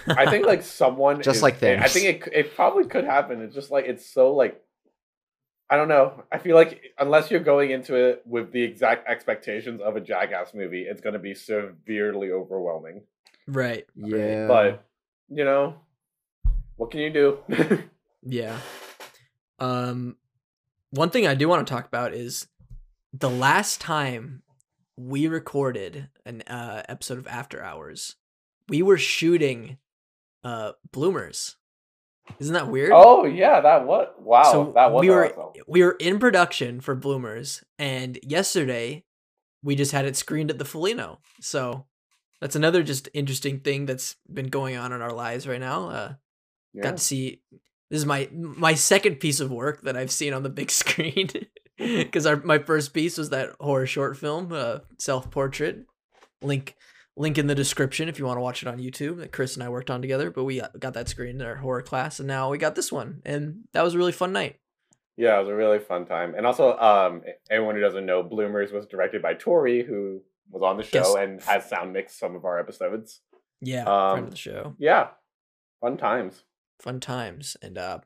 I 0.07 0.29
think 0.29 0.45
like 0.45 0.61
someone 0.81 1.21
Just 1.21 1.37
is- 1.37 1.43
like 1.43 1.61
I 1.63 1.87
think 1.87 2.27
it 2.27 2.29
it 2.33 2.55
probably 2.55 2.85
could 2.85 3.03
happen. 3.05 3.41
It's 3.41 3.55
just 3.55 3.71
like 3.71 3.85
it's 3.85 4.05
so 4.05 4.33
like 4.33 4.61
I 5.69 5.75
don't 5.75 5.89
know. 5.89 6.23
I 6.31 6.37
feel 6.37 6.55
like 6.55 6.81
unless 6.97 7.29
you're 7.29 7.41
going 7.41 7.71
into 7.71 7.95
it 7.95 8.23
with 8.25 8.51
the 8.53 8.63
exact 8.63 9.07
expectations 9.09 9.81
of 9.81 9.97
a 9.97 9.99
Jackass 10.01 10.53
movie, 10.53 10.83
it's 10.83 11.01
going 11.01 11.13
to 11.13 11.19
be 11.19 11.33
severely 11.33 12.31
overwhelming. 12.31 13.01
Right. 13.47 13.85
Yeah, 13.95 14.47
But 14.47 14.85
you 15.29 15.43
know, 15.43 15.75
what 16.77 16.91
can 16.91 17.01
you 17.01 17.09
do? 17.11 17.39
Yeah. 18.29 18.57
Um, 19.59 20.17
one 20.89 21.09
thing 21.11 21.25
I 21.27 21.35
do 21.35 21.47
want 21.47 21.65
to 21.65 21.73
talk 21.73 21.85
about 21.87 22.13
is 22.13 22.47
the 23.13 23.29
last 23.29 23.79
time 23.79 24.43
we 24.97 25.27
recorded 25.27 26.09
an 26.25 26.41
uh, 26.41 26.83
episode 26.89 27.19
of 27.19 27.27
After 27.27 27.63
Hours, 27.63 28.15
we 28.67 28.81
were 28.81 28.97
shooting 28.97 29.77
uh 30.43 30.73
Bloomers. 30.91 31.55
Isn't 32.39 32.53
that 32.53 32.69
weird? 32.69 32.91
oh 32.93 33.25
yeah, 33.25 33.61
that 33.61 33.85
was 33.85 34.09
wow. 34.19 34.43
so 34.43 34.71
that 34.75 34.91
was 34.91 35.01
we 35.01 35.09
were 35.09 35.31
awesome. 35.31 35.63
we 35.67 35.83
were 35.83 35.95
in 35.99 36.19
production 36.19 36.81
for 36.81 36.93
Bloomers, 36.95 37.63
and 37.79 38.19
yesterday 38.21 39.05
we 39.63 39.75
just 39.75 39.91
had 39.91 40.05
it 40.05 40.15
screened 40.15 40.51
at 40.51 40.59
the 40.59 40.65
Felino. 40.65 41.17
So 41.41 41.85
that's 42.41 42.55
another 42.55 42.83
just 42.83 43.09
interesting 43.13 43.61
thing 43.61 43.85
that's 43.85 44.15
been 44.31 44.47
going 44.47 44.75
on 44.75 44.91
in 44.91 45.01
our 45.01 45.13
lives 45.13 45.47
right 45.47 45.59
now. 45.59 45.89
Uh, 45.89 46.13
Yeah. 46.73 46.83
got 46.83 46.97
to 46.97 47.03
see 47.03 47.41
this 47.89 47.99
is 47.99 48.05
my 48.05 48.29
my 48.33 48.73
second 48.73 49.15
piece 49.21 49.39
of 49.39 49.49
work 49.51 49.81
that 49.83 49.95
I've 49.97 50.11
seen 50.11 50.33
on 50.33 50.43
the 50.43 50.49
big 50.49 50.69
screen 50.81 51.29
because 51.77 52.25
our 52.25 52.35
my 52.43 52.59
first 52.59 52.93
piece 52.93 53.17
was 53.17 53.29
that 53.29 53.55
horror 53.59 53.87
short 53.87 54.17
film, 54.17 54.51
uh, 54.51 54.79
self 54.99 55.31
portrait. 55.31 55.85
Link 56.41 56.75
link 57.17 57.37
in 57.37 57.47
the 57.47 57.55
description 57.55 58.07
if 58.07 58.19
you 58.19 58.25
want 58.25 58.37
to 58.37 58.41
watch 58.41 58.61
it 58.61 58.67
on 58.67 58.77
YouTube 58.77 59.17
that 59.17 59.31
Chris 59.31 59.55
and 59.55 59.63
I 59.63 59.69
worked 59.69 59.89
on 59.89 60.01
together. 60.01 60.31
But 60.31 60.43
we 60.45 60.59
got, 60.59 60.79
got 60.79 60.93
that 60.93 61.09
screen 61.09 61.41
in 61.41 61.45
our 61.45 61.55
horror 61.55 61.81
class, 61.81 62.19
and 62.19 62.27
now 62.27 62.49
we 62.49 62.57
got 62.57 62.75
this 62.75 62.91
one, 62.91 63.21
and 63.25 63.65
that 63.73 63.83
was 63.83 63.95
a 63.95 63.97
really 63.97 64.11
fun 64.11 64.31
night. 64.31 64.57
Yeah, 65.17 65.35
it 65.37 65.39
was 65.39 65.49
a 65.49 65.55
really 65.55 65.79
fun 65.79 66.05
time. 66.05 66.35
And 66.35 66.45
also, 66.45 66.77
um, 66.77 67.23
anyone 67.49 67.73
who 67.75 67.81
doesn't 67.81 68.05
know, 68.05 68.21
Bloomers 68.21 68.71
was 68.71 68.85
directed 68.85 69.21
by 69.23 69.33
Tori, 69.33 69.83
who 69.83 70.21
was 70.51 70.61
on 70.61 70.77
the 70.77 70.83
show 70.83 70.99
Yes. 70.99 71.15
and 71.15 71.41
has 71.41 71.67
sound 71.67 71.91
mixed 71.91 72.19
some 72.19 72.35
of 72.35 72.45
our 72.45 72.59
episodes. 72.59 73.21
Yeah, 73.59 73.85
Um, 73.85 74.11
friend 74.13 74.25
of 74.25 74.31
the 74.31 74.37
show. 74.37 74.75
Yeah, 74.77 75.07
fun 75.81 75.97
times. 75.97 76.43
Fun 76.79 76.99
times, 76.99 77.57
and 77.63 77.77
uh, 77.79 77.99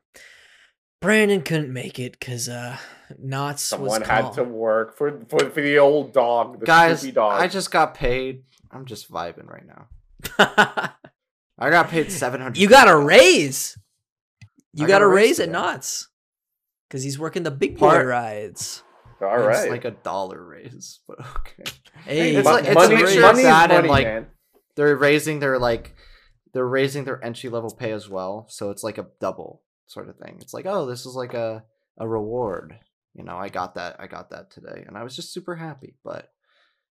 Brandon 1.02 1.42
couldn't 1.42 1.72
make 1.72 1.98
it 1.98 2.12
because 2.12 2.48
uh, 2.48 2.76
Knott's 3.18 3.62
Someone 3.62 4.00
was 4.00 4.08
had 4.08 4.22
call- 4.22 4.34
to 4.36 4.44
work 4.44 4.96
for, 4.96 5.20
for 5.28 5.50
for 5.50 5.60
the 5.60 5.78
old 5.78 6.12
dog, 6.12 6.60
the 6.60 6.66
guys, 6.66 7.00
Snoopy 7.00 7.12
dog. 7.14 7.40
I 7.42 7.48
just 7.48 7.70
got 7.70 7.94
paid. 7.94 8.44
I'm 8.70 8.86
just 8.86 9.10
vibing 9.12 9.48
right 9.48 9.66
now. 9.66 10.94
I 11.58 11.70
got 11.70 11.88
paid 11.90 12.10
seven 12.12 12.40
hundred. 12.40 12.58
you 12.58 12.68
got 12.68 12.88
a 12.88 12.96
raise. 12.96 13.76
You 14.72 14.84
I 14.84 14.88
got, 14.88 14.94
got 15.00 15.02
a 15.02 15.04
a 15.04 15.08
raise 15.08 15.24
raise 15.28 15.40
at 15.40 15.46
today. 15.46 15.52
Knott's 15.58 16.08
because 16.88 17.02
he's 17.02 17.18
working 17.18 17.42
the 17.42 17.50
big 17.50 17.78
boy 17.78 17.88
Part- 17.90 18.06
rides. 18.06 18.82
all 19.20 19.48
It's 19.48 19.68
like 19.68 19.84
a 19.84 19.90
dollar 19.90 20.42
raise, 20.42 21.00
but 21.08 21.20
okay. 21.20 21.64
Hey, 22.04 22.36
It's 22.36 22.44
Mo- 22.46 22.52
like- 22.54 22.64
it's 22.64 22.70
a 22.70 22.74
money, 22.74 22.94
mixture 22.96 23.18
of 23.24 23.36
money 23.36 23.44
and, 23.44 23.86
like, 23.88 24.06
man. 24.06 24.26
They're 24.76 24.96
raising 24.96 25.40
their 25.40 25.58
like, 25.58 25.94
they're 26.54 26.66
raising 26.66 27.04
their 27.04 27.22
entry 27.22 27.50
level 27.50 27.70
pay 27.70 27.92
as 27.92 28.08
well, 28.08 28.46
so 28.48 28.70
it's 28.70 28.82
like 28.82 28.96
a 28.98 29.06
double 29.20 29.60
sort 29.86 30.08
of 30.08 30.16
thing. 30.16 30.38
It's 30.40 30.54
like, 30.54 30.66
oh, 30.66 30.86
this 30.86 31.06
is 31.06 31.14
like 31.14 31.34
a 31.34 31.64
a 31.98 32.08
reward. 32.08 32.78
You 33.14 33.24
know, 33.24 33.36
I 33.36 33.48
got 33.48 33.74
that. 33.74 33.96
I 33.98 34.06
got 34.06 34.30
that 34.30 34.50
today, 34.50 34.84
and 34.86 34.96
I 34.96 35.02
was 35.02 35.14
just 35.14 35.32
super 35.32 35.54
happy. 35.54 35.94
But 36.04 36.30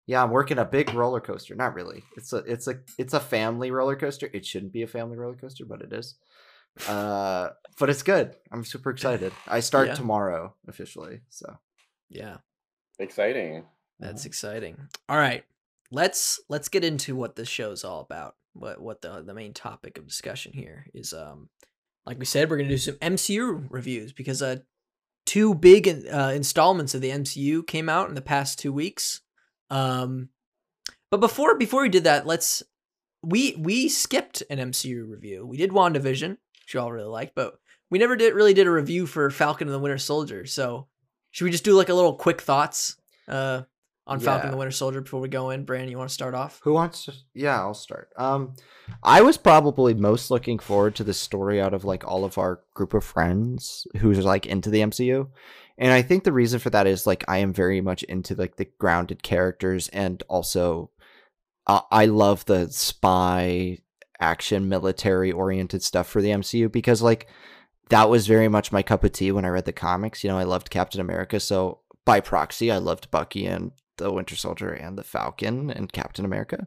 yeah, 0.06 0.22
I'm 0.24 0.32
working 0.32 0.58
a 0.58 0.66
big 0.66 0.94
roller 0.94 1.22
coaster. 1.22 1.56
Not 1.56 1.74
really. 1.76 2.04
It's 2.18 2.34
a 2.34 2.38
it's 2.38 2.68
a 2.68 2.80
it's 2.98 3.14
a 3.14 3.20
family 3.20 3.72
roller 3.72 3.96
coaster. 3.96 4.30
It 4.34 4.46
shouldn't 4.46 4.74
be 4.74 4.82
a 4.84 4.88
family 4.88 5.18
roller 5.18 5.36
coaster, 5.36 5.66
but 5.66 5.82
it 5.82 5.94
is. 5.94 6.16
Uh, 6.88 7.50
but 7.80 7.90
it's 7.90 8.04
good. 8.04 8.36
I'm 8.52 8.64
super 8.66 8.90
excited. 8.90 9.34
I 9.48 9.60
start 9.62 9.88
Yeah. 9.90 9.94
tomorrow 9.96 10.56
officially. 10.68 11.22
So 11.30 11.58
yeah, 12.10 12.38
Exciting. 13.00 13.66
that's 14.00 14.26
exciting. 14.26 14.78
All 15.08 15.18
right, 15.18 15.44
let's 15.92 16.40
let's 16.50 16.70
get 16.70 16.84
into 16.84 17.16
what 17.16 17.36
this 17.36 17.48
show's 17.48 17.84
all 17.84 18.02
about. 18.02 18.36
What 18.54 18.82
what 18.82 19.02
the 19.02 19.22
the 19.22 19.34
main 19.34 19.54
topic 19.54 19.98
of 19.98 20.08
discussion 20.08 20.52
here 20.54 20.86
is. 20.94 21.14
Um, 21.14 21.50
like 22.10 22.18
we 22.18 22.26
said, 22.26 22.50
we're 22.50 22.58
gonna 22.58 22.70
do 22.70 22.78
some 22.78 22.96
MCU 22.96 23.68
reviews 23.70 24.14
because 24.14 24.42
uh, 24.42 24.58
two 25.28 25.54
big 25.54 25.88
uh, 26.12 26.32
installments 26.34 26.96
of 26.96 27.02
the 27.02 27.12
MCU 27.12 27.66
came 27.68 27.88
out 27.88 28.10
in 28.10 28.16
the 28.16 28.22
past 28.22 28.58
two 28.58 28.74
weeks. 28.74 29.22
Um, 29.70 30.30
but 31.12 31.20
before 31.20 31.56
before 31.56 31.84
we 31.84 31.90
did 31.90 32.06
that, 32.06 32.26
let's 32.26 32.64
we 33.22 33.56
we 33.60 33.90
skipped 33.90 34.42
an 34.50 34.58
MCU 34.58 35.08
review. 35.08 35.46
We 35.46 35.58
did 35.58 35.70
WandaVision, 35.70 36.30
which 36.32 36.74
you 36.74 36.80
all 36.80 36.92
really 36.92 37.08
liked, 37.08 37.36
but 37.36 37.60
we 37.92 38.00
never 38.00 38.16
did 38.16 38.34
really 38.34 38.56
did 38.56 38.66
a 38.66 38.72
review 38.72 39.06
for 39.06 39.30
Falcon 39.30 39.68
and 39.68 39.76
the 39.76 39.80
Winter 39.80 40.00
Soldier. 40.00 40.48
So 40.48 40.88
should 41.30 41.46
we 41.46 41.52
just 41.52 41.64
do 41.64 41.76
like 41.76 41.90
a 41.90 41.94
little 41.94 42.16
quick 42.16 42.42
thoughts 42.42 42.98
uh 43.28 43.62
on 44.10 44.20
Falcon 44.20 44.48
Yeah. 44.48 44.52
the 44.52 44.58
Winter 44.58 44.72
Soldier 44.72 45.02
before 45.02 45.22
we 45.22 45.30
go 45.30 45.52
in? 45.52 45.64
Brandon, 45.64 45.90
you 45.90 45.98
want 45.98 46.10
to 46.10 46.14
start 46.14 46.34
off? 46.34 46.60
Who 46.64 46.74
wants 46.74 47.06
to? 47.06 47.14
Yeah, 47.34 47.58
I'll 47.60 47.74
start. 47.74 48.10
Um, 48.18 48.56
I 49.04 49.22
was 49.22 49.38
probably 49.38 49.94
most 49.94 50.32
looking 50.32 50.60
forward 50.60 50.96
to 50.96 51.04
the 51.04 51.14
story 51.14 51.62
out 51.62 51.74
of 51.74 51.86
like 51.86 52.06
all 52.06 52.26
of 52.26 52.38
our 52.38 52.62
group 52.74 52.94
of 52.94 53.04
friends 53.04 53.86
who's 53.98 54.26
like 54.26 54.46
into 54.46 54.70
the 54.70 54.80
MCU, 54.82 55.30
and 55.78 55.94
I 55.94 56.02
think 56.02 56.24
the 56.24 56.34
reason 56.34 56.60
for 56.60 56.72
that 56.72 56.88
is 56.88 57.06
like 57.08 57.24
I 57.28 57.38
am 57.38 57.54
very 57.54 57.82
much 57.82 58.04
into 58.04 58.36
like 58.36 58.56
the 58.58 58.68
grounded 58.80 59.22
characters, 59.24 59.88
and 59.90 60.22
also 60.28 60.90
uh, 61.68 61.82
I 61.92 62.06
love 62.08 62.46
the 62.46 62.70
spy 62.72 63.78
action 64.20 64.68
military 64.68 65.32
oriented 65.32 65.82
stuff 65.84 66.08
for 66.08 66.22
the 66.22 66.30
MCU 66.30 66.70
because 66.72 67.02
like 67.02 67.28
that 67.90 68.10
was 68.10 68.28
very 68.28 68.48
much 68.50 68.72
my 68.72 68.82
cup 68.84 69.04
of 69.04 69.12
tea 69.14 69.32
when 69.32 69.46
I 69.46 69.50
read 69.50 69.66
the 69.66 69.72
comics. 69.72 70.24
You 70.24 70.30
know, 70.30 70.38
I 70.38 70.44
loved 70.44 70.70
Captain 70.70 71.00
America, 71.00 71.40
so 71.40 71.80
by 72.06 72.20
proxy, 72.22 72.72
I 72.72 72.78
loved 72.78 73.12
Bucky 73.12 73.46
and 73.46 73.72
the 74.00 74.12
Winter 74.12 74.36
Soldier 74.36 74.72
and 74.72 74.98
the 74.98 75.04
Falcon 75.04 75.70
and 75.70 75.92
Captain 75.94 76.26
America. 76.26 76.66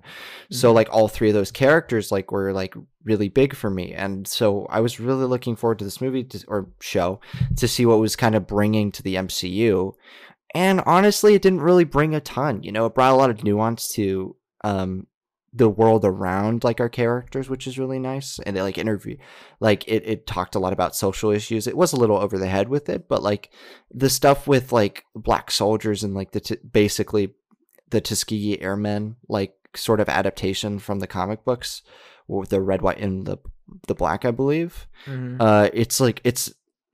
So 0.50 0.70
Mhm. 0.70 0.74
like 0.74 0.88
all 0.92 1.08
three 1.08 1.28
of 1.28 1.34
those 1.34 1.50
characters 1.50 2.12
like 2.12 2.30
were 2.30 2.52
like 2.52 2.74
really 3.04 3.28
big 3.28 3.54
for 3.54 3.68
me, 3.70 3.92
and 3.92 4.26
so 4.28 4.66
I 4.70 4.80
was 4.80 5.00
really 5.00 5.24
looking 5.26 5.56
forward 5.56 5.78
to 5.80 5.84
this 5.84 6.00
movie 6.00 6.22
to, 6.24 6.44
or 6.46 6.68
show 6.80 7.20
to 7.56 7.66
see 7.66 7.84
what 7.84 7.98
was 7.98 8.14
kind 8.16 8.34
of 8.34 8.46
bringing 8.46 8.92
to 8.92 9.02
the 9.02 9.16
MCU. 9.16 9.94
And 10.54 10.80
honestly, 10.86 11.34
it 11.34 11.42
didn't 11.42 11.62
really 11.62 11.84
bring 11.84 12.14
a 12.14 12.20
ton. 12.20 12.62
You 12.62 12.72
know, 12.72 12.86
it 12.86 12.94
brought 12.94 13.12
a 13.12 13.16
lot 13.16 13.30
of 13.30 13.42
nuance 13.42 13.88
to 13.94 14.36
um 14.64 15.06
the 15.54 15.68
world 15.68 16.04
around 16.04 16.64
like 16.64 16.80
our 16.80 16.88
characters, 16.88 17.50
which 17.50 17.66
is 17.66 17.78
really 17.78 17.98
nice. 17.98 18.38
And 18.46 18.56
they 18.56 18.62
like 18.62 18.78
interview, 18.78 19.16
like 19.60 19.86
it, 19.86 20.02
it 20.06 20.26
talked 20.26 20.54
a 20.54 20.58
lot 20.58 20.72
about 20.72 20.96
social 20.96 21.30
issues. 21.30 21.66
It 21.66 21.76
was 21.76 21.92
a 21.92 21.96
little 21.96 22.16
over 22.16 22.38
the 22.38 22.48
head 22.48 22.68
with 22.68 22.88
it, 22.88 23.06
but 23.08 23.22
like 23.22 23.50
the 23.90 24.08
stuff 24.08 24.46
with 24.46 24.72
like 24.72 25.04
black 25.14 25.50
soldiers 25.50 26.02
and 26.02 26.14
like 26.14 26.32
the 26.32 26.40
t- 26.40 26.56
basically 26.72 27.34
the 27.90 28.00
Tuskegee 28.00 28.60
Airmen, 28.62 29.16
like 29.28 29.54
sort 29.76 30.00
of 30.00 30.08
adaptation 30.08 30.78
from 30.78 31.00
the 31.00 31.06
comic 31.06 31.44
books 31.44 31.82
with 32.26 32.48
the 32.48 32.60
red, 32.62 32.80
white, 32.80 32.98
and 32.98 33.26
the 33.26 33.36
the 33.86 33.94
black, 33.94 34.24
I 34.24 34.30
believe. 34.30 34.86
Mhm. 35.06 35.36
Uh, 35.38 35.68
it's 35.74 36.00
like 36.00 36.20
it's 36.24 36.52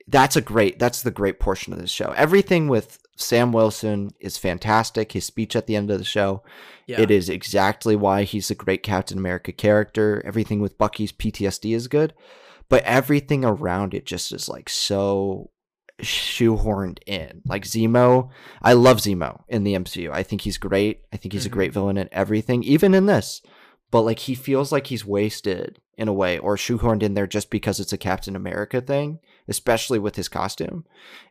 that's 0.08 0.36
a 0.36 0.40
great 0.40 0.78
that's 0.78 1.02
the 1.02 1.10
great 1.12 1.38
portion 1.38 1.72
of 1.72 1.78
this 1.78 1.90
show. 1.90 2.12
Everything 2.16 2.66
with 2.66 2.98
Sam 3.18 3.52
Wilson 3.52 4.10
is 4.20 4.38
fantastic. 4.38 5.12
His 5.12 5.24
speech 5.26 5.56
at 5.56 5.66
the 5.66 5.74
end 5.76 5.90
of 5.90 5.98
the 5.98 6.04
show, 6.04 6.42
yeah. 6.86 7.00
it 7.00 7.10
is 7.10 7.28
exactly 7.28 7.96
why 7.96 8.22
he's 8.22 8.50
a 8.50 8.54
great 8.54 8.82
Captain 8.82 9.18
America 9.18 9.52
character. 9.52 10.22
Everything 10.24 10.60
with 10.60 10.78
Bucky's 10.78 11.12
PTSD 11.12 11.74
is 11.74 11.88
good, 11.88 12.14
but 12.68 12.82
everything 12.84 13.44
around 13.44 13.92
it 13.92 14.06
just 14.06 14.32
is 14.32 14.48
like 14.48 14.68
so 14.68 15.50
shoehorned 16.00 16.98
in. 17.06 17.42
Like 17.44 17.64
Zemo, 17.64 18.30
I 18.62 18.72
love 18.74 18.98
Zemo 18.98 19.42
in 19.48 19.64
the 19.64 19.74
MCU. 19.74 20.10
I 20.12 20.22
think 20.22 20.42
he's 20.42 20.58
great. 20.58 21.00
I 21.12 21.16
think 21.16 21.32
he's 21.32 21.42
Mhm. 21.44 21.46
a 21.46 21.50
great 21.50 21.72
villain 21.72 21.98
in 21.98 22.08
everything, 22.12 22.62
even 22.62 22.94
in 22.94 23.06
this. 23.06 23.42
But 23.90 24.02
like 24.02 24.20
he 24.20 24.34
feels 24.34 24.70
like 24.70 24.88
he's 24.88 25.04
wasted 25.04 25.80
in 25.96 26.08
a 26.08 26.12
way 26.12 26.38
or 26.38 26.56
shoehorned 26.56 27.02
in 27.02 27.14
there 27.14 27.26
just 27.26 27.50
because 27.50 27.80
it's 27.80 27.92
a 27.92 27.98
Captain 27.98 28.36
America 28.36 28.80
thing, 28.80 29.18
especially 29.48 29.98
with 29.98 30.14
his 30.16 30.28
costume. 30.28 30.84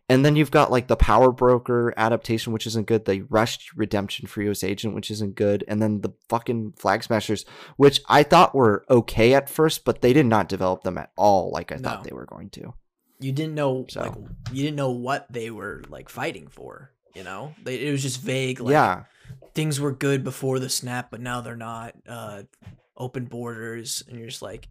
And 0.09 0.25
then 0.25 0.35
you've 0.35 0.51
got 0.51 0.71
like 0.71 0.87
the 0.87 0.97
Power 0.97 1.31
Broker 1.31 1.93
adaptation, 1.95 2.51
which 2.51 2.67
isn't 2.67 2.87
good, 2.87 3.05
the 3.05 3.21
rushed 3.29 3.75
redemption 3.75 4.27
for 4.27 4.41
US 4.41 4.63
Agent, 4.63 4.95
which 4.95 5.09
isn't 5.11 5.35
good, 5.35 5.63
and 5.67 5.81
then 5.81 6.01
the 6.01 6.13
fucking 6.27 6.73
Flag 6.77 7.03
Smashers, 7.03 7.45
which 7.77 8.01
I 8.09 8.23
thought 8.23 8.55
were 8.55 8.85
okay 8.89 9.33
at 9.33 9.49
first, 9.49 9.85
but 9.85 10.01
they 10.01 10.13
did 10.13 10.25
not 10.25 10.49
develop 10.49 10.83
them 10.83 10.97
at 10.97 11.11
all 11.15 11.51
like 11.51 11.71
I 11.71 11.77
thought 11.77 12.03
they 12.03 12.15
were 12.15 12.25
going 12.25 12.49
to. 12.51 12.73
You 13.19 13.31
didn't 13.31 13.55
know 13.55 13.85
So. 13.89 14.01
like 14.01 14.13
you 14.51 14.63
didn't 14.63 14.77
know 14.77 14.91
what 14.91 15.27
they 15.31 15.49
were 15.49 15.83
like 15.89 16.09
fighting 16.09 16.47
for. 16.47 16.91
You 17.15 17.23
know, 17.23 17.55
they, 17.63 17.79
it 17.87 17.91
was 17.91 18.03
just 18.03 18.21
vague. 18.21 18.59
Like, 18.59 18.73
yeah. 18.73 19.03
Things 19.53 19.79
were 19.79 19.91
good 19.91 20.23
before 20.23 20.59
the 20.59 20.69
snap, 20.69 21.09
but 21.11 21.21
now 21.21 21.41
they're 21.41 21.55
not. 21.55 21.95
Uh, 22.07 22.43
open 22.97 23.25
borders, 23.25 24.03
and 24.07 24.17
you're 24.17 24.27
just 24.27 24.41
like, 24.41 24.67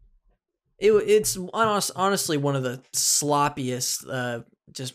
it. 0.78 0.90
It's 0.90 1.38
honest, 1.52 1.92
honestly 1.96 2.36
one 2.36 2.56
of 2.56 2.62
the 2.62 2.82
sloppiest, 2.94 4.04
uh, 4.10 4.42
just 4.72 4.94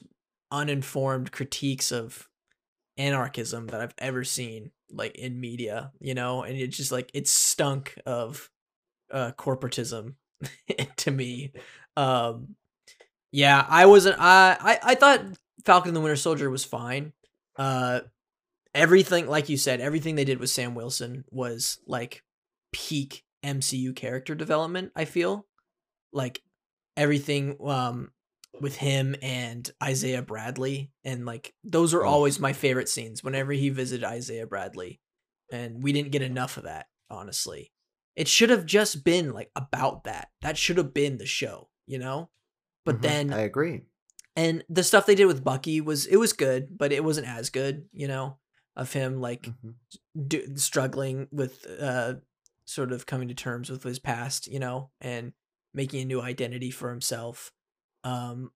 uninformed 0.51 1.31
critiques 1.31 1.91
of 1.91 2.27
anarchism 2.97 3.67
that 3.67 3.81
I've 3.81 3.95
ever 3.97 4.23
seen, 4.23 4.71
like 4.91 5.15
in 5.15 5.39
media. 5.39 5.91
You 5.99 6.13
know, 6.13 6.43
and 6.43 6.57
it's 6.57 6.77
just 6.77 6.91
like 6.91 7.09
it 7.13 7.27
stunk 7.27 7.97
of 8.05 8.49
uh 9.11 9.31
corporatism 9.37 10.15
to 10.97 11.11
me. 11.11 11.53
Um, 11.97 12.55
yeah, 13.31 13.65
I 13.67 13.85
wasn't. 13.85 14.17
I 14.19 14.57
I 14.59 14.79
I 14.91 14.95
thought 14.95 15.21
Falcon 15.65 15.89
and 15.89 15.95
the 15.95 16.01
Winter 16.01 16.15
Soldier 16.15 16.49
was 16.49 16.65
fine. 16.65 17.13
Uh, 17.55 18.01
everything 18.73 19.27
like 19.27 19.49
you 19.49 19.57
said 19.57 19.81
everything 19.81 20.15
they 20.15 20.23
did 20.25 20.39
with 20.39 20.49
sam 20.49 20.73
wilson 20.75 21.25
was 21.29 21.79
like 21.85 22.23
peak 22.71 23.23
mcu 23.43 23.95
character 23.95 24.35
development 24.35 24.91
i 24.95 25.05
feel. 25.05 25.47
Like 26.13 26.41
everything 26.97 27.57
um 27.65 28.11
with 28.59 28.75
him 28.75 29.15
and 29.21 29.69
isaiah 29.81 30.21
bradley 30.21 30.91
and 31.05 31.25
like 31.25 31.53
those 31.63 31.93
are 31.93 32.05
Oh. 32.05 32.09
always 32.09 32.39
my 32.39 32.51
favorite 32.53 32.89
scenes 32.89 33.23
whenever 33.23 33.53
he 33.53 33.69
visited 33.69 34.03
isaiah 34.05 34.45
bradley 34.45 34.99
and 35.51 35.81
we 35.81 35.93
didn't 35.93 36.11
get 36.11 36.21
enough 36.21 36.57
of 36.57 36.63
that 36.63 36.87
honestly. 37.09 37.71
It 38.15 38.27
should 38.27 38.49
have 38.49 38.65
just 38.65 39.03
been 39.05 39.31
like 39.31 39.51
about 39.55 40.03
that. 40.03 40.29
That 40.41 40.57
should 40.57 40.77
have 40.77 40.93
been 40.93 41.17
the 41.17 41.25
show 41.25 41.69
you 41.87 41.97
know? 41.97 42.29
But 42.85 42.97
Mhm, 42.97 43.01
then 43.01 43.33
I 43.33 43.39
agree. 43.41 43.83
and 44.35 44.63
the 44.69 44.83
stuff 44.83 45.05
they 45.05 45.15
did 45.15 45.25
with 45.25 45.43
Bucky 45.43 45.79
was 45.81 46.05
it 46.05 46.17
was 46.17 46.33
good, 46.33 46.77
but 46.77 46.91
it 46.91 47.03
wasn't 47.05 47.27
as 47.27 47.49
good, 47.49 47.85
you 47.93 48.07
know, 48.09 48.37
of 48.81 48.91
him 48.93 49.21
like 49.21 49.43
Mhm. 49.43 49.75
do, 50.27 50.57
struggling 50.57 51.27
with 51.31 51.65
uh 51.79 52.15
sort 52.65 52.91
of 52.91 53.05
coming 53.05 53.27
to 53.27 53.33
terms 53.33 53.69
with 53.69 53.83
his 53.83 53.99
past, 53.99 54.47
you 54.47 54.59
know, 54.59 54.91
and 55.01 55.33
making 55.73 56.01
a 56.01 56.05
new 56.05 56.21
identity 56.21 56.71
for 56.71 56.89
himself. 56.89 57.51
Um 58.03 58.51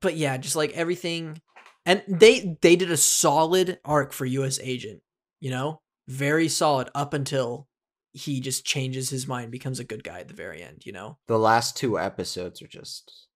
but 0.00 0.16
yeah, 0.16 0.36
just 0.36 0.56
like 0.56 0.72
everything 0.72 1.40
and 1.84 2.02
they 2.08 2.56
they 2.62 2.76
did 2.76 2.90
a 2.90 2.96
solid 2.96 3.78
arc 3.84 4.12
for 4.12 4.26
US 4.26 4.58
Agent, 4.60 5.02
you 5.40 5.50
know? 5.50 5.80
Very 6.08 6.48
solid 6.48 6.88
up 6.94 7.14
until 7.14 7.68
he 8.12 8.40
just 8.40 8.64
changes 8.64 9.10
his 9.10 9.26
mind, 9.26 9.50
becomes 9.50 9.78
a 9.78 9.84
good 9.84 10.02
guy 10.04 10.20
at 10.20 10.28
the 10.28 10.34
very 10.34 10.62
end, 10.62 10.86
you 10.86 10.92
know? 10.92 11.18
The 11.26 11.38
last 11.38 11.76
two 11.76 11.98
episodes 11.98 12.62
are 12.62 12.68
just 12.68 13.26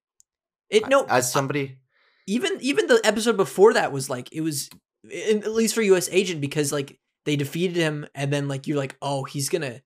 It 0.69 0.89
no 0.89 1.05
as 1.05 1.33
somebody 1.33 1.79
even 2.27 2.59
even 2.61 2.87
the 2.87 3.01
episode 3.05 3.37
before 3.37 3.73
that 3.75 3.93
was 3.93 4.09
like 4.11 4.29
it 4.33 4.41
was 4.43 4.69
at 5.05 5.47
least 5.53 5.75
for 5.75 5.83
US 5.83 6.09
agent 6.11 6.41
because 6.41 6.73
like 6.73 6.99
they 7.25 7.37
defeated 7.37 7.77
him 7.77 8.07
and 8.15 8.33
then 8.33 8.49
like 8.49 8.67
you're 8.67 8.77
like 8.79 8.97
oh 9.03 9.25
he's 9.25 9.49
gonna 9.49 9.81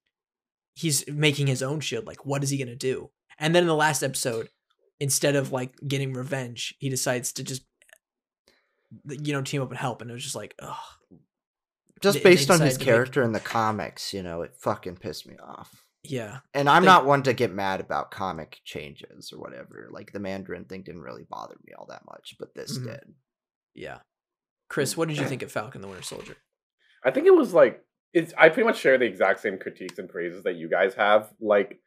he's 0.75 1.05
making 1.09 1.47
his 1.47 1.63
own 1.63 1.81
shield 1.81 2.07
like 2.07 2.25
what 2.27 2.43
is 2.43 2.51
he 2.51 2.59
gonna 2.59 2.75
do 2.77 3.11
and 3.39 3.55
then 3.55 3.63
in 3.65 3.69
the 3.69 3.75
last 3.75 4.03
episode 4.03 4.49
instead 5.01 5.37
of 5.37 5.53
like 5.53 5.75
getting 5.87 6.13
revenge 6.13 6.75
he 6.79 6.89
decides 6.89 7.33
to 7.33 7.43
just 7.45 7.63
you 9.09 9.33
know 9.33 9.43
team 9.43 9.63
up 9.63 9.71
and 9.71 9.79
help 9.79 10.01
and 10.01 10.11
it 10.11 10.15
was 10.15 10.23
just 10.23 10.37
like 10.37 10.55
oh 10.63 10.79
just 12.03 12.15
they- 12.19 12.21
they 12.21 12.31
based 12.31 12.51
on 12.51 12.61
his 12.61 12.75
to 12.75 12.81
make- 12.81 12.85
character 12.85 13.23
in 13.23 13.33
the 13.33 13.41
comics, 13.41 14.13
you 14.13 14.23
know, 14.23 14.43
it 14.43 14.55
fucking 14.59 14.97
pissed 14.97 15.27
me 15.27 15.37
off. 15.43 15.85
yeah 16.03 16.41
And 16.53 16.69
I'm 16.69 16.83
They- 16.83 16.87
not 16.89 17.07
one 17.07 17.23
to 17.23 17.33
get 17.33 17.53
mad 17.53 17.81
about 17.81 18.11
comic 18.11 18.61
changes 18.65 19.33
or 19.33 19.39
whatever. 19.41 19.89
Like 19.91 20.13
the 20.13 20.19
Mandarin 20.21 20.65
thing 20.67 20.83
didn't 20.83 21.01
really 21.03 21.25
bother 21.31 21.57
me 21.65 21.73
all 21.73 21.87
that 21.87 22.05
much, 22.07 22.35
but 22.39 22.55
this 22.55 22.79
Mhm. 22.79 22.85
did. 22.85 23.15
yeah 23.75 24.01
chris 24.69 24.97
what 24.97 25.09
did 25.09 25.19
you 25.19 25.27
think 25.27 25.43
of 25.43 25.53
falcon 25.59 25.81
the 25.81 25.89
winter 25.89 26.03
soldier 26.03 26.37
I 27.05 27.11
think 27.11 27.27
it 27.27 27.35
was 27.35 27.53
like 27.53 27.85
it's. 28.13 28.33
I 28.39 28.49
pretty 28.49 28.67
much 28.67 28.79
share 28.79 28.97
the 28.99 29.05
exact 29.05 29.41
same 29.41 29.59
critiques 29.59 29.99
and 29.99 30.09
praises 30.09 30.45
that 30.45 30.57
you 30.57 30.69
guys 30.69 30.95
have. 30.95 31.31
Like, 31.41 31.81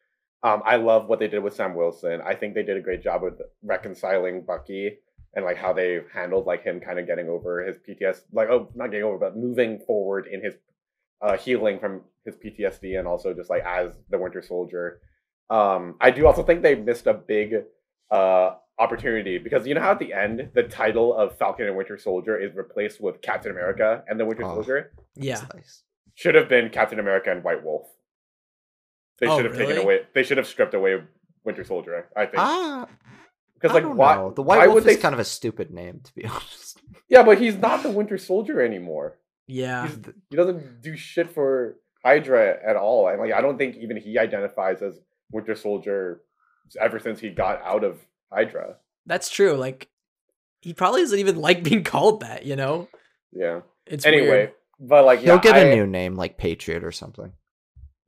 um, 0.43 0.61
I 0.63 0.75
love 0.75 1.07
what 1.07 1.19
they 1.19 1.27
did 1.27 1.43
with 1.43 1.55
Sam 1.55 1.75
Wilson. 1.75 2.21
I 2.23 2.35
think 2.35 2.53
they 2.53 2.63
did 2.63 2.77
a 2.77 2.81
great 2.81 3.03
job 3.03 3.23
with 3.23 3.41
reconciling 3.63 4.43
Bucky 4.45 4.99
and 5.33 5.43
like 5.43 5.57
how 5.57 5.73
they 5.73 6.01
handled 6.13 6.45
like 6.45 6.63
him 6.63 6.79
kind 6.79 6.99
of 6.99 7.07
getting 7.07 7.29
over 7.29 7.65
his 7.65 7.77
PTSD, 7.77 8.21
Like, 8.31 8.49
oh, 8.49 8.69
not 8.75 8.91
getting 8.91 9.05
over, 9.05 9.17
but 9.17 9.35
moving 9.35 9.79
forward 9.79 10.27
in 10.31 10.43
his 10.43 10.55
uh, 11.21 11.37
healing 11.37 11.79
from 11.79 12.01
his 12.25 12.35
PTSD, 12.35 12.99
and 12.99 13.07
also 13.07 13.33
just 13.33 13.49
like 13.49 13.63
as 13.65 13.91
the 14.09 14.19
Winter 14.19 14.41
Soldier. 14.41 15.01
Um, 15.49 15.95
I 15.99 16.11
do 16.11 16.27
also 16.27 16.43
think 16.43 16.61
they 16.61 16.75
missed 16.75 17.07
a 17.07 17.13
big 17.13 17.55
uh 18.11 18.51
opportunity 18.79 19.37
because 19.39 19.65
you 19.65 19.73
know 19.73 19.81
how 19.81 19.91
at 19.91 19.99
the 19.99 20.13
end 20.13 20.49
the 20.53 20.63
title 20.63 21.13
of 21.15 21.37
Falcon 21.37 21.65
and 21.67 21.75
Winter 21.75 21.97
Soldier 21.97 22.37
is 22.37 22.55
replaced 22.55 23.01
with 23.01 23.21
Captain 23.21 23.51
America 23.51 24.03
and 24.07 24.19
the 24.19 24.25
Winter 24.25 24.43
Oh. 24.45 24.55
Soldier 24.55 24.91
yeah 25.15 25.41
nice. 25.55 25.83
should 26.15 26.35
have 26.35 26.47
been 26.47 26.69
Captain 26.69 26.99
America 26.99 27.31
and 27.31 27.43
White 27.43 27.63
Wolf. 27.63 27.87
They 29.19 29.27
Oh, 29.27 29.35
should 29.37 29.45
have 29.45 29.57
taken 29.57 29.77
away. 29.77 30.01
They 30.13 30.21
should 30.23 30.37
have 30.37 30.45
stripped 30.47 30.75
away 30.75 31.01
Winter 31.43 31.63
Soldier. 31.63 32.07
I 32.15 32.25
think 32.25 32.37
Ah, 32.37 32.87
because 33.55 33.73
like 33.73 33.81
don't 33.83 33.97
why? 33.97 34.15
know. 34.15 34.29
The 34.31 34.43
White 34.43 34.57
why 34.59 34.67
Wolf 34.67 34.75
would 34.75 34.87
is 34.87 34.95
they? 34.95 35.01
kind 35.01 35.13
of 35.13 35.19
a 35.19 35.25
stupid 35.25 35.71
name, 35.71 36.01
to 36.03 36.13
be 36.13 36.25
honest. 36.27 36.79
Yeah, 37.09 37.23
but 37.23 37.39
he's 37.39 37.55
not 37.55 37.81
the 37.81 37.89
Winter 37.89 38.17
Soldier 38.19 38.61
anymore. 38.61 39.17
yeah 39.47 39.87
He's, 39.87 39.97
he 40.29 40.35
doesn't 40.35 40.81
do 40.83 40.95
shit 40.95 41.31
for 41.33 41.77
Hydra 42.05 42.57
at 42.63 42.75
all, 42.75 43.07
and 43.07 43.19
like 43.19 43.33
I 43.33 43.41
don't 43.41 43.57
think 43.57 43.75
even 43.77 43.97
he 43.97 44.19
identifies 44.19 44.83
as 44.83 44.99
Winter 45.31 45.55
Soldier 45.55 46.21
ever 46.79 46.99
since 46.99 47.19
he 47.19 47.29
got 47.29 47.59
out 47.63 47.83
of 47.83 47.99
Hydra. 48.31 48.75
that's 49.05 49.29
true 49.29 49.53
like 49.55 49.87
he 50.61 50.73
probably 50.73 51.01
doesn't 51.01 51.19
even 51.19 51.37
like 51.37 51.63
being 51.63 51.83
called 51.83 52.21
that 52.21 52.45
you 52.45 52.55
know 52.55 52.87
Yeah. 53.31 53.61
it's 53.85 54.05
anyway, 54.05 54.27
weird. 54.29 54.51
but 54.79 55.05
like 55.05 55.19
He'll 55.19 55.35
yeah, 55.35 55.41
get 55.41 55.55
I- 55.55 55.59
a 55.59 55.75
new 55.75 55.85
name 55.87 56.15
like 56.15 56.37
Patriot 56.37 56.83
or 56.83 56.91
something. 56.91 57.31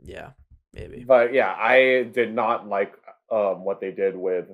yeah 0.04 0.32
maybe 0.74 1.04
But 1.04 1.34
yeah, 1.34 1.52
I 1.58 2.10
did 2.14 2.34
not 2.34 2.68
like 2.68 2.94
um, 3.32 3.64
what 3.64 3.80
they 3.82 3.92
did 3.92 4.16
with 4.16 4.48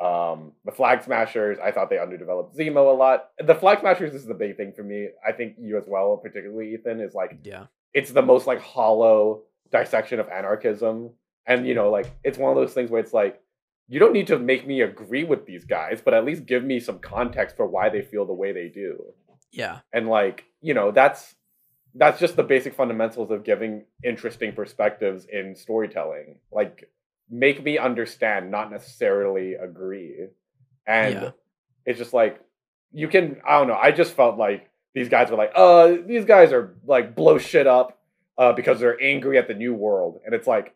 um, 0.00 0.52
the 0.64 0.72
Flag 0.72 1.02
Smashers. 1.02 1.58
I 1.62 1.70
thought 1.72 1.90
they 1.90 1.98
underdeveloped 1.98 2.56
Zemo 2.56 2.92
a 2.92 2.96
lot. 2.96 3.28
The 3.38 3.54
Flag 3.54 3.80
Smashers 3.80 4.14
is 4.14 4.24
the 4.24 4.34
big 4.34 4.56
thing 4.56 4.72
for 4.72 4.82
me. 4.82 5.08
I 5.26 5.32
think 5.32 5.54
you 5.58 5.76
as 5.76 5.84
well, 5.86 6.16
particularly 6.16 6.74
Ethan, 6.74 7.00
is 7.00 7.14
like 7.14 7.38
yeah 7.44 7.66
it's 7.94 8.10
the 8.12 8.22
most 8.22 8.46
like 8.46 8.60
hollow 8.60 9.42
dissection 9.70 10.18
of 10.20 10.28
anarchism. 10.28 11.10
And 11.46 11.66
you 11.66 11.74
know, 11.74 11.90
like 11.90 12.06
it's 12.24 12.38
one 12.38 12.50
of 12.50 12.56
those 12.56 12.72
things 12.72 12.90
where 12.90 13.00
it's 13.00 13.12
like 13.12 13.40
you 13.92 13.98
don't 14.00 14.14
need 14.14 14.26
to 14.28 14.38
make 14.38 14.66
me 14.66 14.80
agree 14.80 15.22
with 15.24 15.44
these 15.44 15.64
guys, 15.66 16.00
but 16.04 16.14
at 16.14 16.24
least 16.24 16.46
give 16.46 16.64
me 16.64 16.80
some 16.80 16.98
context 16.98 17.56
for 17.56 17.66
why 17.66 17.90
they 17.90 18.00
feel 18.02 18.24
the 18.24 18.32
way 18.32 18.50
they 18.52 18.68
do. 18.68 19.04
Yeah. 19.50 19.80
And 19.92 20.08
like 20.08 20.44
you 20.62 20.72
know 20.74 20.90
that's 20.92 21.34
that's 21.94 22.18
just 22.18 22.36
the 22.36 22.42
basic 22.42 22.72
fundamentals 22.74 23.30
of 23.30 23.44
giving 23.44 23.84
interesting 24.02 24.52
perspectives 24.54 25.26
in 25.30 25.54
storytelling. 25.54 26.38
Like 26.50 26.88
make 27.28 27.62
me 27.62 27.76
understand 27.76 28.50
not 28.50 28.70
necessarily 28.70 29.54
agree. 29.54 30.28
And 30.86 31.14
Yeah. 31.14 31.30
it's 31.84 31.98
just 31.98 32.14
like 32.14 32.40
you 32.94 33.08
can 33.08 33.40
i 33.48 33.58
don't 33.58 33.68
know 33.68 33.78
i 33.82 33.90
just 33.90 34.12
felt 34.12 34.36
like 34.36 34.68
these 34.94 35.08
guys 35.08 35.30
were 35.30 35.36
like 35.38 35.52
uh 35.54 35.94
these 36.06 36.26
guys 36.26 36.52
are 36.52 36.76
like 36.84 37.14
blow 37.16 37.38
shit 37.38 37.66
up 37.66 37.98
uh 38.36 38.52
because 38.52 38.80
they're 38.80 39.00
angry 39.02 39.38
at 39.38 39.48
the 39.48 39.54
new 39.54 39.74
world. 39.74 40.20
And 40.24 40.34
it's 40.34 40.46
like 40.46 40.74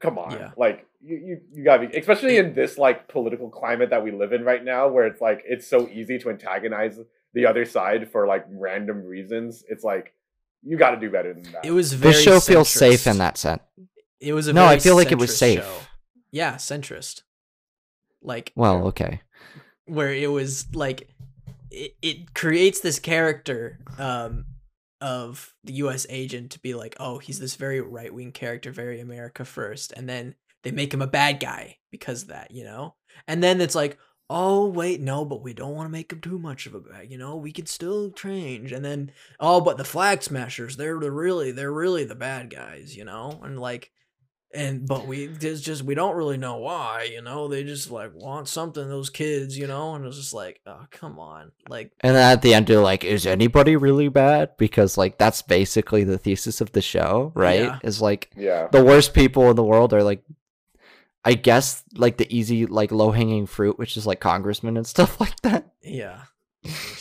come 0.00 0.18
on. 0.18 0.32
Yeah. 0.32 0.50
like 0.56 0.86
you, 1.04 1.16
you 1.16 1.40
you 1.54 1.64
gotta 1.64 1.86
be 1.86 1.96
especially 1.98 2.36
in 2.36 2.54
this 2.54 2.78
like 2.78 3.08
political 3.08 3.50
climate 3.50 3.90
that 3.90 4.04
we 4.04 4.10
live 4.12 4.32
in 4.32 4.44
right 4.44 4.64
now 4.64 4.88
where 4.88 5.06
it's 5.06 5.20
like 5.20 5.42
it's 5.44 5.66
so 5.66 5.88
easy 5.88 6.18
to 6.18 6.30
antagonize 6.30 6.98
the 7.34 7.46
other 7.46 7.64
side 7.64 8.10
for 8.10 8.26
like 8.26 8.44
random 8.50 9.04
reasons 9.04 9.64
it's 9.68 9.82
like 9.84 10.14
you 10.62 10.78
got 10.78 10.92
to 10.92 11.00
do 11.00 11.10
better 11.10 11.34
than 11.34 11.42
that 11.52 11.64
it 11.64 11.72
was 11.72 11.92
very 11.92 12.12
This 12.14 12.22
show 12.22 12.38
feels 12.38 12.68
safe 12.68 13.06
in 13.06 13.18
that 13.18 13.36
sense. 13.36 13.62
It 14.20 14.32
was 14.32 14.46
a 14.46 14.52
No, 14.52 14.64
I 14.64 14.78
feel 14.78 14.94
like 14.94 15.10
it 15.10 15.18
was 15.18 15.36
safe. 15.36 15.58
show. 15.60 15.78
Yeah, 16.30 16.54
centrist. 16.54 17.22
Like 18.22 18.52
Well, 18.54 18.86
okay. 18.88 19.22
where 19.86 20.12
it 20.12 20.30
was 20.30 20.72
like 20.74 21.08
it, 21.70 21.96
it 22.00 22.34
creates 22.34 22.78
this 22.80 23.00
character 23.00 23.80
um 23.98 24.44
of 25.00 25.52
the 25.64 25.72
US 25.74 26.06
agent 26.08 26.52
to 26.52 26.60
be 26.60 26.74
like, 26.74 26.94
"Oh, 27.00 27.18
he's 27.18 27.40
this 27.40 27.56
very 27.56 27.80
right-wing 27.80 28.30
character, 28.30 28.70
very 28.70 29.00
America 29.00 29.44
first. 29.44 29.92
And 29.96 30.08
then 30.08 30.36
they 30.62 30.70
make 30.70 30.92
him 30.92 31.02
a 31.02 31.06
bad 31.06 31.40
guy 31.40 31.78
because 31.90 32.22
of 32.22 32.28
that, 32.28 32.50
you 32.50 32.64
know? 32.64 32.94
And 33.26 33.42
then 33.42 33.60
it's 33.60 33.74
like, 33.74 33.98
oh 34.30 34.66
wait 34.66 34.98
no 34.98 35.26
but 35.26 35.42
we 35.42 35.52
don't 35.52 35.74
want 35.74 35.86
to 35.86 35.92
make 35.92 36.10
him 36.10 36.20
too 36.20 36.38
much 36.38 36.64
of 36.64 36.74
a 36.74 36.80
bad 36.80 37.10
you 37.10 37.18
know 37.18 37.36
we 37.36 37.52
can 37.52 37.66
still 37.66 38.10
change 38.12 38.72
and 38.72 38.82
then 38.82 39.10
oh 39.40 39.60
but 39.60 39.76
the 39.76 39.84
flag 39.84 40.22
smashers 40.22 40.76
they're 40.76 40.98
the 41.00 41.10
really 41.10 41.52
they're 41.52 41.72
really 41.72 42.04
the 42.04 42.14
bad 42.14 42.48
guys 42.48 42.96
you 42.96 43.04
know 43.04 43.38
and 43.42 43.58
like 43.60 43.90
and 44.54 44.86
but 44.86 45.06
we 45.06 45.24
it's 45.26 45.60
just 45.60 45.82
we 45.82 45.94
don't 45.94 46.16
really 46.16 46.38
know 46.38 46.56
why 46.56 47.06
you 47.12 47.20
know 47.20 47.46
they 47.48 47.62
just 47.62 47.90
like 47.90 48.12
want 48.14 48.48
something 48.48 48.88
those 48.88 49.10
kids 49.10 49.58
you 49.58 49.66
know 49.66 49.94
and 49.94 50.06
it's 50.06 50.16
just 50.16 50.32
like 50.32 50.60
oh 50.66 50.84
come 50.90 51.18
on 51.18 51.50
like 51.68 51.90
And 52.00 52.14
then 52.16 52.32
at 52.32 52.40
the 52.40 52.54
end, 52.54 52.66
they're 52.68 52.80
like, 52.80 53.04
"Is 53.04 53.26
anybody 53.26 53.76
really 53.76 54.08
bad?" 54.08 54.50
Because 54.56 54.96
like 54.96 55.18
that's 55.18 55.42
basically 55.42 56.04
the 56.04 56.18
thesis 56.18 56.60
of 56.60 56.72
the 56.72 56.82
show, 56.82 57.32
right? 57.34 57.60
Yeah. 57.60 57.78
Is 57.82 58.00
like 58.00 58.30
Yeah. 58.36 58.68
the 58.72 58.84
worst 58.84 59.12
people 59.14 59.50
in 59.50 59.56
the 59.56 59.64
world 59.64 59.92
are 59.92 60.02
like, 60.02 60.22
I 61.24 61.34
guess 61.34 61.84
like 61.94 62.16
the 62.16 62.26
easy 62.34 62.66
like 62.66 62.90
low 62.92 63.10
hanging 63.12 63.46
fruit, 63.46 63.78
which 63.78 63.96
is 63.96 64.06
like 64.06 64.20
congressmen 64.20 64.76
and 64.76 64.86
stuff 64.94 65.20
like 65.20 65.40
that. 65.42 65.72
yeah 65.82 66.22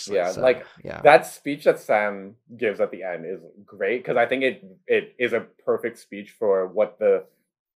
Yeah. 0.07 0.31
So, 0.31 0.41
like 0.41 0.65
yeah, 0.83 1.01
that 1.01 1.25
speech 1.25 1.65
that 1.65 1.79
Sam 1.79 2.35
gives 2.57 2.79
at 2.79 2.91
the 2.91 3.03
end 3.03 3.25
is 3.25 3.41
great 3.65 3.99
because 4.03 4.17
I 4.17 4.25
think 4.25 4.43
it 4.43 4.63
it 4.87 5.15
is 5.19 5.33
a 5.33 5.41
perfect 5.65 5.99
speech 5.99 6.31
for 6.31 6.67
what 6.67 6.97
the 6.99 7.25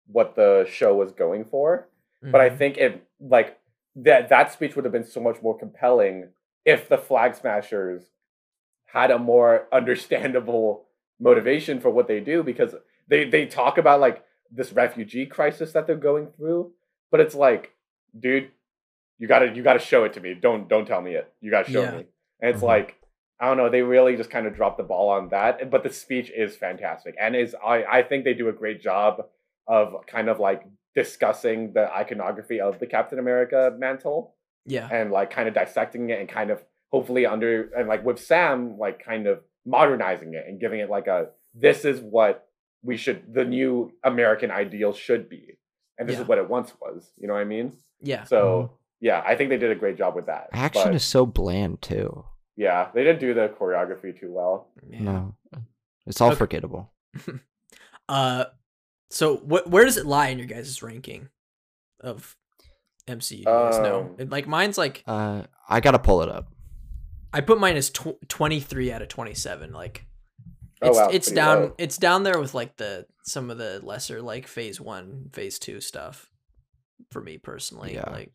what 0.07 0.35
the 0.37 0.67
show 0.71 0.95
was 0.95 1.13
going 1.13 1.45
for. 1.45 1.89
But 2.23 2.41
I 2.41 2.51
Mhm. 2.51 2.59
think 2.59 2.77
it 2.79 3.07
like 3.21 3.59
that 3.97 4.29
that 4.29 4.53
speech 4.53 4.77
would 4.77 4.85
have 4.85 4.93
been 4.93 5.05
so 5.05 5.21
much 5.21 5.43
more 5.43 5.59
compelling 5.59 6.29
if 6.65 6.89
the 6.89 6.99
flag 6.99 7.35
smashers 7.35 8.05
had 8.87 9.11
a 9.11 9.19
more 9.19 9.67
understandable 9.73 10.87
motivation 11.21 11.81
for 11.81 11.91
what 11.91 12.09
they 12.09 12.21
do 12.21 12.43
because 12.43 12.75
they 13.09 13.25
they 13.29 13.47
talk 13.47 13.79
about 13.79 14.01
like 14.01 14.25
this 14.55 14.73
refugee 14.73 15.27
crisis 15.27 15.73
that 15.73 15.87
they're 15.87 15.97
going 15.97 16.27
through, 16.37 16.73
but 17.11 17.21
it's 17.21 17.35
like, 17.35 17.73
dude, 18.19 18.51
you 19.19 19.27
gotta 19.29 19.53
you 19.55 19.63
gotta 19.63 19.79
show 19.79 20.05
it 20.05 20.13
to 20.15 20.21
me. 20.21 20.35
Don't 20.35 20.69
don't 20.69 20.87
tell 20.87 21.01
me 21.01 21.15
it. 21.15 21.33
You 21.41 21.51
gotta 21.51 21.71
show 21.71 21.83
Yeah. 21.83 21.91
me. 21.97 22.07
And 22.41 22.51
it's 22.55 22.63
Mhm. 22.63 22.67
like 22.67 22.97
I 23.41 23.47
don't 23.47 23.57
know. 23.57 23.69
They 23.69 23.83
really 23.83 24.17
just 24.17 24.31
kind 24.31 24.47
of 24.47 24.55
dropped 24.55 24.77
the 24.79 24.85
ball 24.85 25.09
on 25.09 25.31
that. 25.31 25.69
But 25.69 25.83
the 25.83 25.91
speech 25.91 26.31
is 26.31 26.57
fantastic, 26.57 27.15
and 27.19 27.35
is 27.35 27.57
I 27.65 27.85
I 27.85 28.03
think 28.03 28.25
they 28.25 28.35
do 28.35 28.49
a 28.49 28.53
great 28.53 28.81
job 28.81 29.29
of 29.67 30.07
kind 30.07 30.29
of 30.29 30.39
like 30.39 30.63
discussing 30.95 31.73
the 31.73 31.93
iconography 31.93 32.61
of 32.61 32.79
the 32.79 32.87
Captain 32.87 33.19
America 33.19 33.75
mantle 33.79 34.35
yeah 34.67 34.89
and 34.93 35.11
like 35.11 35.31
kind 35.31 35.49
of 35.49 35.55
dissecting 35.55 36.11
it 36.11 36.21
and 36.21 36.29
kind 36.29 36.51
of 36.51 36.63
hopefully 36.93 37.25
under 37.27 37.73
and 37.77 37.89
like 37.89 38.05
with 38.05 38.19
Sam 38.21 38.77
like 38.79 39.03
kind 39.05 39.27
of 39.27 39.41
modernizing 39.65 40.35
it 40.35 40.45
and 40.47 40.61
giving 40.61 40.81
it 40.81 40.91
like 40.91 41.07
a 41.07 41.31
this 41.55 41.85
is 41.85 42.01
what 42.01 42.47
we 42.83 42.97
should 42.97 43.33
the 43.33 43.45
new 43.45 43.93
American 44.05 44.51
ideal 44.51 44.93
should 44.93 45.29
be 45.29 45.59
and 45.99 46.09
this 46.09 46.17
Yeah. 46.17 46.23
is 46.23 46.29
what 46.29 46.39
it 46.39 46.49
once 46.49 46.73
was. 46.81 47.13
You 47.19 47.29
know 47.29 47.35
what 47.35 47.41
I 47.41 47.45
mean? 47.45 47.73
yeah 48.01 48.25
So 48.25 48.73
yeah, 49.01 49.23
I 49.27 49.35
think 49.37 49.51
they 49.51 49.59
did 49.59 49.71
a 49.71 49.75
great 49.75 49.97
job 49.97 50.15
with 50.15 50.27
that. 50.27 50.49
action 50.53 50.85
But, 50.87 50.95
is 50.95 51.05
so 51.05 51.27
bland 51.27 51.83
too. 51.83 52.25
yeah, 52.57 52.91
they 52.95 53.05
didn't 53.05 53.21
do 53.21 53.35
the 53.35 53.49
choreography 53.49 54.19
too 54.19 54.33
well. 54.33 54.69
yeah. 54.89 55.01
No, 55.03 55.35
it's 56.07 56.21
all 56.21 56.29
Okay. 56.31 56.39
forgettable. 56.39 56.93
Uh, 58.09 58.45
so 59.11 59.37
what? 59.37 59.69
Where 59.71 59.85
does 59.85 59.97
it 59.97 60.07
lie 60.07 60.29
in 60.29 60.39
your 60.39 60.47
guys' 60.49 60.83
ranking 60.83 61.29
of 62.01 62.37
MCU? 63.09 63.39
You 63.39 63.45
guys 63.45 63.79
know, 63.79 64.01
Um, 64.01 64.17
And, 64.19 64.31
like 64.31 64.47
mine's 64.47 64.77
like 64.77 65.03
Uh, 65.07 65.45
I 65.69 65.81
gotta 65.81 65.99
pull 66.01 66.23
it 66.23 66.29
up. 66.29 66.49
I 67.33 67.41
put 67.41 67.61
mine 67.61 67.77
as 67.77 67.91
tw- 67.91 68.19
twenty 68.29 68.61
three 68.61 68.93
out 68.93 69.01
of 69.01 69.09
twenty 69.09 69.35
seven. 69.35 69.73
Like 70.83 70.91
Oh, 70.91 70.91
it's 70.91 70.99
wow, 70.99 71.09
it's 71.13 71.31
down 71.31 71.61
low. 71.63 71.75
it's 71.79 71.97
down 71.97 72.23
there 72.25 72.39
with 72.41 72.55
like 72.55 72.77
the 72.77 73.07
some 73.25 73.51
of 73.51 73.59
the 73.59 73.81
lesser 73.83 74.21
like 74.21 74.47
phase 74.47 74.81
one, 74.81 75.31
phase 75.33 75.59
two 75.59 75.81
stuff. 75.81 76.29
For 77.11 77.21
me 77.21 77.37
personally, 77.39 77.95
Yeah. 77.95 78.09
like 78.11 78.33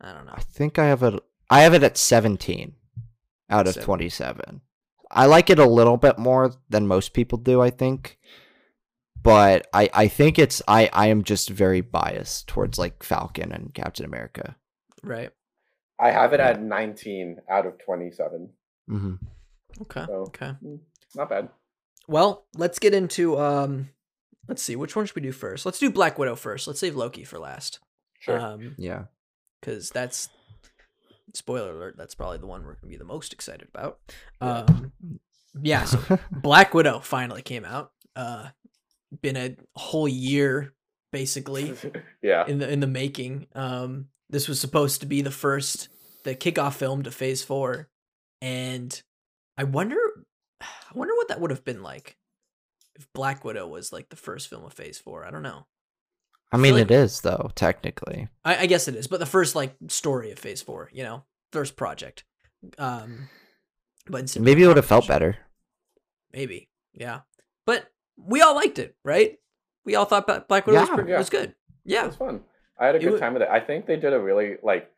I 0.00 0.12
don't 0.12 0.26
know. 0.26 0.32
I 0.34 0.40
think 0.40 0.78
I 0.78 0.86
have 0.86 1.02
it. 1.02 1.14
I 1.50 1.60
have 1.62 1.74
it 1.74 1.82
at 1.82 1.96
seventeen 1.96 2.74
out 3.48 3.66
of 3.66 3.74
Seven. 3.74 3.86
twenty-seven. 3.86 4.60
I 5.10 5.26
like 5.26 5.50
it 5.50 5.58
a 5.58 5.66
little 5.66 5.96
bit 5.96 6.18
more 6.18 6.52
than 6.68 6.86
most 6.86 7.12
people 7.12 7.36
do. 7.38 7.60
I 7.60 7.70
think, 7.70 8.18
but 9.22 9.66
I 9.72 9.90
I 9.92 10.08
think 10.08 10.38
it's 10.38 10.62
I 10.68 10.88
I 10.92 11.06
am 11.08 11.22
just 11.24 11.50
very 11.50 11.80
biased 11.80 12.48
towards 12.48 12.78
like 12.78 13.02
Falcon 13.02 13.52
and 13.52 13.74
Captain 13.74 14.04
America. 14.04 14.56
Right? 15.02 15.30
I 15.98 16.10
have 16.12 16.32
it 16.32 16.40
Yeah. 16.40 16.50
at 16.50 16.62
19 16.62 17.42
out 17.50 17.66
of 17.66 17.74
27. 17.84 18.48
mm-hmm. 18.88 19.14
Okay. 19.82 20.04
So- 20.06 20.12
Okay. 20.28 20.52
Not 21.14 21.28
bad. 21.30 21.48
Well, 22.08 22.46
let's 22.56 22.78
get 22.78 22.94
into 22.94 23.38
um. 23.38 23.90
Let's 24.48 24.62
see. 24.62 24.74
Which 24.74 24.96
one 24.96 25.06
should 25.06 25.14
we 25.14 25.22
do 25.22 25.32
first? 25.32 25.64
Let's 25.64 25.78
do 25.78 25.90
Black 25.90 26.18
Widow 26.18 26.34
first. 26.34 26.66
Let's 26.66 26.80
save 26.80 26.96
Loki 26.96 27.22
for 27.24 27.38
last. 27.38 27.78
Sure. 28.18 28.38
Um, 28.40 28.74
Yeah. 28.78 29.04
because 29.60 29.90
that's 29.90 30.28
spoiler 31.34 31.70
alert. 31.72 31.94
That's 31.96 32.14
probably 32.14 32.38
the 32.38 32.46
one 32.46 32.64
we're 32.64 32.74
gonna 32.74 32.90
be 32.90 32.96
the 32.96 33.04
most 33.04 33.32
excited 33.32 33.68
about. 33.72 33.98
Yeah. 34.42 34.48
Um, 34.68 34.92
yeah. 35.62 35.84
So 35.84 36.18
Black 36.32 36.74
Widow 36.74 36.98
finally 37.00 37.42
came 37.42 37.64
out. 37.64 37.92
Uh, 38.16 38.48
been 39.22 39.36
a 39.36 39.56
whole 39.76 40.08
year 40.08 40.74
basically 41.12 41.74
yeah. 42.22 42.46
in 42.46 42.58
the 42.58 42.68
in 42.68 42.80
the 42.80 42.86
making. 42.88 43.46
Um, 43.54 44.06
this 44.30 44.48
was 44.48 44.60
supposed 44.60 45.00
to 45.00 45.06
be 45.06 45.22
the 45.22 45.30
first 45.30 45.88
the 46.24 46.34
kickoff 46.34 46.74
film 46.74 47.02
to 47.04 47.10
Phase 47.10 47.42
Four, 47.44 47.88
and 48.42 49.00
I 49.56 49.64
wonder, 49.64 49.96
I 50.60 50.66
wonder 50.94 51.14
what 51.14 51.28
that 51.28 51.40
would 51.40 51.50
have 51.50 51.64
been 51.64 51.82
like 51.82 52.16
if 52.96 53.06
Black 53.12 53.44
Widow 53.44 53.66
was 53.68 53.92
like 53.92 54.08
the 54.08 54.16
first 54.16 54.48
film 54.48 54.64
of 54.64 54.72
Phase 54.72 54.98
Four. 54.98 55.24
I 55.24 55.30
don't 55.30 55.42
know. 55.42 55.66
I 56.52 56.56
mean, 56.56 56.74
like- 56.74 56.82
it 56.84 56.90
is 56.90 57.20
though 57.20 57.50
technically. 57.54 58.28
I, 58.44 58.58
I 58.58 58.66
guess 58.66 58.88
it 58.88 58.94
is, 58.96 59.06
but 59.06 59.20
the 59.20 59.26
first 59.26 59.54
like 59.54 59.74
story 59.88 60.30
of 60.32 60.38
Phase 60.38 60.62
Four, 60.62 60.90
you 60.92 61.02
know, 61.04 61.24
first 61.52 61.76
project. 61.76 62.24
Um, 62.78 63.28
but 64.06 64.22
instead 64.22 64.40
of 64.40 64.44
Maybe 64.44 64.62
it 64.62 64.66
would 64.66 64.76
have 64.76 64.86
felt 64.86 65.06
better. 65.08 65.36
Maybe, 66.32 66.68
yeah. 66.92 67.20
But 67.66 67.90
we 68.16 68.42
all 68.42 68.54
liked 68.54 68.78
it, 68.78 68.96
right? 69.04 69.38
We 69.84 69.94
all 69.94 70.04
thought 70.04 70.26
Ba- 70.26 70.44
Black 70.48 70.66
Widow 70.66 70.80
was, 70.80 70.88
Yeah. 70.88 70.94
pretty, 70.94 71.10
Yeah. 71.10 71.18
was 71.18 71.30
good. 71.30 71.54
Yeah, 71.84 72.04
It 72.04 72.06
was 72.08 72.16
fun. 72.16 72.40
I 72.78 72.86
had 72.86 72.94
a 72.96 72.98
good 72.98 73.12
wa- 73.12 73.18
time 73.18 73.32
with 73.34 73.42
it. 73.42 73.48
I 73.48 73.60
think 73.60 73.86
they 73.86 73.96
did 73.96 74.12
a 74.12 74.20
really 74.20 74.56
like 74.62 74.90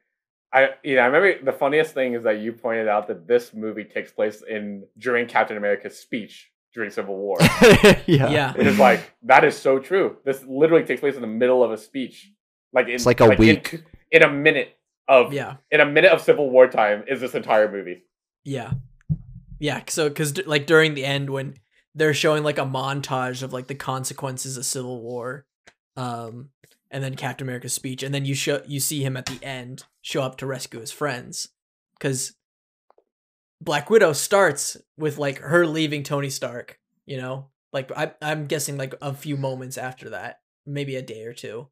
I 0.53 0.71
you 0.83 0.97
know, 0.97 1.03
I 1.03 1.07
remember 1.07 1.45
the 1.45 1.53
funniest 1.57 1.95
thing 1.95 2.15
is 2.15 2.25
that 2.25 2.39
you 2.41 2.53
pointed 2.53 2.89
out 2.89 3.09
that 3.09 3.27
this 3.27 3.55
movie 3.55 3.85
takes 3.85 4.13
place 4.13 4.43
in 4.49 4.87
during 4.99 5.27
Captain 5.27 5.57
America's 5.57 5.99
speech 5.99 6.51
during 6.75 6.91
Civil 6.91 7.17
War. 7.17 7.39
yeah. 8.07 8.29
yeah, 8.29 8.55
it 8.57 8.67
is 8.67 8.79
like 8.79 9.13
that 9.25 9.45
is 9.45 9.57
so 9.57 9.79
true. 9.79 10.17
This 10.25 10.45
literally 10.45 10.85
takes 10.85 11.01
place 11.01 11.15
in 11.15 11.21
the 11.21 11.27
middle 11.27 11.63
of 11.63 11.71
a 11.71 11.79
speech. 11.79 12.31
Like 12.73 12.87
in, 12.89 12.95
It's 12.95 13.07
like 13.07 13.21
a 13.21 13.31
in- 13.31 13.39
week. 13.39 13.83
In, 14.11 14.23
a 14.23 14.31
minute 14.31 14.77
of 15.09 15.33
yeah. 15.33 15.57
in 15.71 15.81
a 15.81 15.87
minute 15.87 16.13
of 16.13 16.21
Civil 16.21 16.51
War 16.51 16.69
time 16.69 17.05
is 17.09 17.21
this 17.21 17.35
entire 17.35 17.71
movie. 17.71 18.03
Yeah. 18.45 18.73
Yeah, 19.59 19.83
so 19.89 20.11
cuz 20.11 20.45
like 20.47 20.67
during 20.67 20.95
the 20.95 21.05
end 21.05 21.31
when 21.31 21.55
they're 21.95 22.15
showing 22.15 22.43
like 22.43 22.59
a 22.59 22.65
montage 22.65 23.43
of 23.43 23.53
like 23.53 23.69
the 23.69 23.75
consequences 23.75 24.57
of 24.57 24.65
civil 24.65 25.01
war 25.03 25.47
um 25.97 26.51
and 26.91 27.03
then 27.03 27.15
Captain 27.15 27.47
America's 27.47 27.73
speech 27.73 28.03
and 28.03 28.15
then 28.15 28.25
you 28.25 28.35
show 28.35 28.63
you 28.67 28.81
see 28.81 29.03
him 29.03 29.17
at 29.17 29.27
the 29.27 29.43
end 29.45 29.85
show 30.03 30.23
up 30.23 30.37
to 30.39 30.47
rescue 30.47 30.81
his 30.81 30.93
friends 30.93 31.49
cuz 32.01 32.35
Black 33.61 33.91
Widow 33.91 34.13
starts 34.13 34.77
with 34.97 35.19
like 35.19 35.39
her 35.39 35.67
leaving 35.67 36.03
Tony 36.03 36.31
Stark, 36.31 36.79
you 37.07 37.17
know? 37.17 37.51
Like 37.73 37.91
I 37.97 38.13
I'm 38.21 38.47
guessing 38.47 38.77
like 38.77 38.95
a 39.01 39.15
few 39.15 39.37
moments 39.37 39.79
after 39.79 40.11
that, 40.11 40.41
maybe 40.67 40.97
a 40.97 41.03
day 41.03 41.25
or 41.25 41.33
two. 41.33 41.69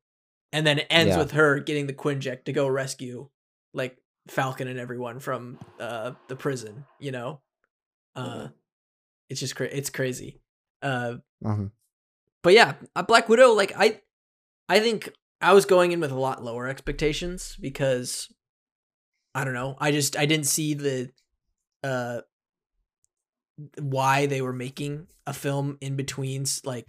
And 0.52 0.66
then 0.66 0.78
it 0.78 0.86
ends 0.90 1.14
Yeah. 1.14 1.18
with 1.18 1.32
her 1.32 1.58
getting 1.58 1.86
the 1.86 1.92
Quinjet 1.92 2.44
to 2.44 2.52
go 2.52 2.66
rescue 2.68 3.28
like 3.74 3.98
Falcon 4.28 4.68
and 4.68 4.78
everyone 4.78 5.18
from 5.18 5.58
uh 5.80 6.12
the 6.28 6.36
prison, 6.36 6.84
you 7.00 7.10
know. 7.10 7.40
Uh 8.14 8.48
it's 9.28 9.40
just 9.40 9.56
cra- 9.56 9.66
it's 9.66 9.90
crazy. 9.90 10.40
Uh 10.82 11.16
Mhm. 11.44 11.72
but 12.42 12.52
yeah, 12.54 12.74
uh, 12.96 13.02
Black 13.02 13.28
Widow 13.28 13.52
like 13.52 13.72
I 13.76 14.00
I 14.70 14.78
think 14.78 15.12
I 15.40 15.52
was 15.52 15.66
going 15.66 15.90
in 15.90 15.98
with 15.98 16.12
a 16.12 16.18
lot 16.18 16.44
lower 16.44 16.68
expectations 16.68 17.56
because 17.60 18.32
I 19.34 19.42
don't 19.44 19.52
know. 19.52 19.76
I 19.80 19.90
just 19.90 20.16
I 20.16 20.26
didn't 20.26 20.46
see 20.46 20.74
the 20.74 21.10
uh 21.82 22.20
why 23.80 24.26
they 24.26 24.40
were 24.40 24.52
making 24.52 25.08
a 25.26 25.32
film 25.32 25.76
in 25.80 25.96
between 25.96 26.44
like 26.62 26.86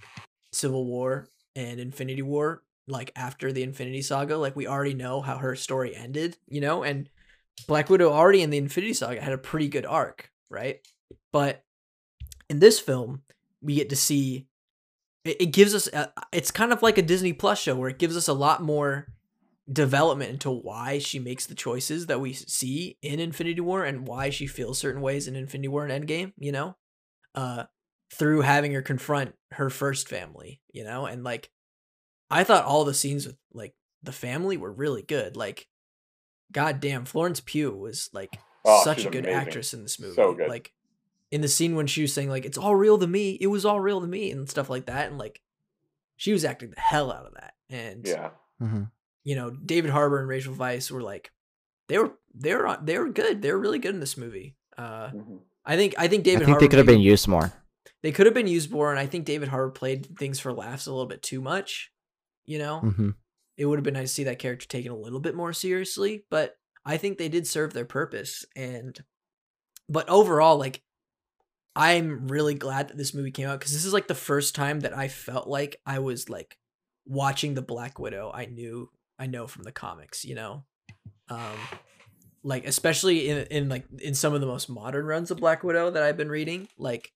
Civil 0.53 0.85
War 0.85 1.27
and 1.55 1.79
Infinity 1.79 2.21
War 2.21 2.61
like 2.87 3.11
after 3.15 3.51
the 3.51 3.63
Infinity 3.63 4.03
Saga. 4.03 4.37
Like 4.37 4.55
we 4.55 4.67
already 4.67 4.93
know 4.93 5.19
how 5.19 5.37
her 5.37 5.55
story 5.55 5.95
ended, 5.95 6.37
you 6.47 6.61
know, 6.61 6.83
and 6.83 7.09
Black 7.67 7.89
Widow 7.89 8.11
already 8.11 8.43
in 8.43 8.51
the 8.51 8.59
Infinity 8.59 8.93
Saga 8.93 9.21
had 9.21 9.33
a 9.33 9.39
pretty 9.39 9.69
good 9.69 9.87
arc, 9.87 10.29
right? 10.51 10.81
But 11.33 11.63
in 12.47 12.59
this 12.59 12.79
film, 12.79 13.23
we 13.59 13.73
get 13.73 13.89
to 13.89 13.95
see 13.95 14.45
it, 15.25 15.41
it 15.41 15.45
gives 15.47 15.73
us 15.75 15.87
a, 15.87 16.11
it's 16.31 16.51
kind 16.51 16.71
of 16.73 16.81
like 16.81 16.97
a 16.97 17.01
Disney 17.01 17.33
Plus 17.33 17.59
show 17.59 17.75
where 17.75 17.89
it 17.89 17.99
gives 17.99 18.17
us 18.17 18.27
a 18.27 18.33
lot 18.33 18.61
more 18.61 19.07
development 19.71 20.31
into 20.31 20.49
why 20.49 20.97
she 20.99 21.19
makes 21.19 21.45
the 21.45 21.55
choices 21.55 22.07
that 22.07 22.19
we 22.19 22.33
see 22.33 22.97
in 23.01 23.19
Infinity 23.19 23.61
War 23.61 23.85
and 23.85 24.07
why 24.07 24.29
she 24.29 24.47
feels 24.47 24.77
certain 24.79 25.01
ways 25.01 25.27
in 25.27 25.35
Infinity 25.35 25.67
War 25.69 25.85
and 25.85 26.07
Endgame, 26.07 26.33
you 26.37 26.51
know? 26.51 26.75
Uh 27.35 27.65
through 28.13 28.41
having 28.41 28.73
her 28.73 28.81
confront 28.81 29.33
her 29.51 29.69
first 29.69 30.09
family, 30.09 30.61
you 30.73 30.83
know? 30.83 31.05
And 31.05 31.23
like 31.23 31.49
I 32.29 32.43
thought 32.43 32.65
all 32.65 32.83
the 32.83 32.93
scenes 32.93 33.25
with 33.25 33.37
like 33.53 33.73
the 34.03 34.11
family 34.11 34.57
were 34.57 34.71
really 34.71 35.01
good. 35.03 35.37
Like 35.37 35.67
goddamn, 36.51 37.05
Florence 37.05 37.39
Pugh 37.39 37.71
was 37.71 38.09
like 38.11 38.37
Oh, 38.63 38.83
such 38.83 39.05
a 39.05 39.09
good 39.09 39.25
amazing. 39.25 39.39
actress 39.47 39.73
in 39.73 39.81
this 39.81 39.99
movie. 39.99 40.15
So 40.15 40.33
good. 40.33 40.49
Like 40.49 40.73
in 41.31 41.41
the 41.41 41.47
scene 41.47 41.75
when 41.75 41.87
she 41.87 42.01
was 42.01 42.13
saying 42.13 42.29
like 42.29 42.45
it's 42.45 42.57
all 42.57 42.75
real 42.75 42.97
to 42.99 43.07
me, 43.07 43.37
it 43.39 43.47
was 43.47 43.65
all 43.65 43.79
real 43.79 44.01
to 44.01 44.07
me 44.07 44.31
and 44.31 44.49
stuff 44.49 44.69
like 44.69 44.85
that 44.85 45.07
and 45.09 45.17
like 45.17 45.41
she 46.17 46.31
was 46.33 46.45
acting 46.45 46.69
the 46.71 46.79
hell 46.79 47.11
out 47.11 47.25
of 47.25 47.33
that. 47.35 47.53
And 47.69 48.05
Yeah. 48.05 48.29
hmm 48.59 48.83
you 49.23 49.35
know, 49.35 49.51
David 49.51 49.91
Harbour 49.91 50.17
and 50.19 50.27
Rachel 50.27 50.55
Weisz 50.55 50.89
were 50.91 51.01
like 51.01 51.31
they 51.87 51.97
were 51.97 52.13
they 52.33 52.55
were 52.55 52.77
they 52.81 52.97
were 52.97 53.09
good. 53.09 53.41
They 53.41 53.51
were 53.51 53.59
really 53.59 53.79
good 53.79 53.93
in 53.93 53.99
this 53.99 54.17
movie. 54.17 54.55
Uh 54.77 55.09
Mhm. 55.09 55.39
I 55.63 55.75
think 55.77 55.95
I 55.97 56.07
think 56.07 56.21
I 56.21 56.23
David 56.23 56.39
think 56.39 56.49
Harbour 56.49 56.59
they 56.61 56.67
could 56.69 56.77
have 56.79 56.85
been 56.87 57.01
used 57.01 57.27
more. 57.27 57.51
they 58.01 58.11
could 58.11 58.25
have 58.25 58.33
been 58.35 58.47
used 58.47 58.71
more 58.71 58.89
and 58.91 58.99
I 58.99 59.05
think 59.05 59.25
David 59.25 59.49
Harbour 59.49 59.71
played 59.71 60.17
things 60.17 60.39
for 60.39 60.51
laughs 60.53 60.87
a 60.87 60.91
little 60.91 61.05
bit 61.05 61.21
too 61.21 61.39
much, 61.41 61.91
you 62.45 62.57
know? 62.59 62.79
hmm 62.79 63.09
it 63.57 63.65
would 63.65 63.77
have 63.77 63.83
been 63.83 63.93
nice 63.93 64.09
to 64.09 64.13
see 64.15 64.23
that 64.23 64.39
character 64.39 64.65
taken 64.67 64.91
a 64.91 64.95
little 64.97 65.19
bit 65.19 65.35
more 65.35 65.53
seriously 65.53 66.23
but 66.31 66.55
i 66.85 66.97
think 66.97 67.17
they 67.17 67.27
did 67.29 67.45
serve 67.45 67.73
their 67.73 67.85
purpose 67.85 68.43
and 68.55 69.03
but 69.89 70.07
overall 70.09 70.57
like 70.57 70.81
i'm 71.75 72.27
really 72.27 72.53
glad 72.53 72.87
that 72.87 72.97
this 72.97 73.13
movie 73.13 73.31
came 73.31 73.47
out 73.47 73.59
because 73.59 73.73
this 73.73 73.85
is 73.85 73.93
like 73.93 74.07
the 74.07 74.15
first 74.15 74.55
time 74.55 74.81
that 74.81 74.95
i 74.95 75.07
felt 75.07 75.47
like 75.47 75.79
i 75.85 75.99
was 75.99 76.29
like 76.29 76.57
watching 77.05 77.53
the 77.53 77.61
black 77.61 77.99
widow 77.99 78.31
i 78.33 78.45
knew 78.45 78.89
i 79.19 79.25
know 79.25 79.47
from 79.47 79.63
the 79.63 79.71
comics 79.71 80.23
you 80.25 80.35
know 80.35 80.63
um 81.29 81.57
like 82.43 82.65
especially 82.65 83.29
in 83.29 83.37
in 83.47 83.69
like 83.69 83.85
in 83.99 84.13
some 84.13 84.33
of 84.33 84.41
the 84.41 84.47
most 84.47 84.69
modern 84.69 85.05
runs 85.05 85.31
of 85.31 85.37
black 85.37 85.63
widow 85.63 85.89
that 85.91 86.03
i've 86.03 86.17
been 86.17 86.29
reading 86.29 86.67
like 86.77 87.11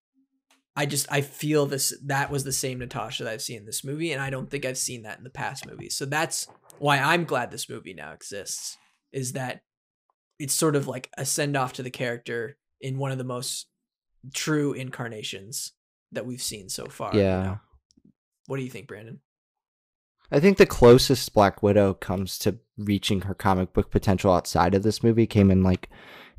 I 0.75 0.85
just 0.85 1.07
I 1.09 1.21
feel 1.21 1.65
this 1.65 1.97
that 2.05 2.29
was 2.29 2.43
the 2.43 2.51
same 2.51 2.79
Natasha 2.79 3.23
that 3.23 3.31
I've 3.31 3.41
seen 3.41 3.59
in 3.59 3.65
this 3.65 3.83
movie, 3.83 4.11
and 4.11 4.21
I 4.21 4.29
don't 4.29 4.49
think 4.49 4.65
I've 4.65 4.77
seen 4.77 5.03
that 5.03 5.17
in 5.17 5.23
the 5.23 5.29
past 5.29 5.65
movies. 5.65 5.95
So 5.95 6.05
that's 6.05 6.47
why 6.79 6.99
I'm 6.99 7.23
glad 7.23 7.49
this 7.49 7.69
movie 7.69 7.93
now 7.93 8.11
exists. 8.11 8.77
Is 9.13 9.31
that 9.33 9.61
it's 10.37 10.53
sort 10.53 10.75
of 10.75 10.87
like 10.87 11.09
a 11.17 11.25
send 11.25 11.55
off 11.55 11.73
to 11.73 11.83
the 11.83 11.89
character 11.89 12.57
in 12.81 12.97
one 12.97 13.11
of 13.11 13.17
the 13.17 13.23
most 13.23 13.67
true 14.33 14.73
incarnations 14.73 15.73
that 16.11 16.25
we've 16.25 16.41
seen 16.41 16.69
so 16.69 16.85
far. 16.87 17.15
Yeah. 17.15 17.57
What 18.47 18.57
do 18.57 18.63
you 18.63 18.69
think, 18.69 18.87
Brandon? 18.87 19.19
I 20.31 20.39
think 20.39 20.57
the 20.57 20.65
closest 20.65 21.33
Black 21.33 21.61
Widow 21.61 21.93
comes 21.93 22.37
to 22.39 22.57
reaching 22.77 23.21
her 23.21 23.33
comic 23.33 23.73
book 23.73 23.91
potential 23.91 24.33
outside 24.33 24.73
of 24.73 24.83
this 24.83 25.03
movie 25.03 25.27
came 25.27 25.51
in 25.51 25.63
like 25.63 25.89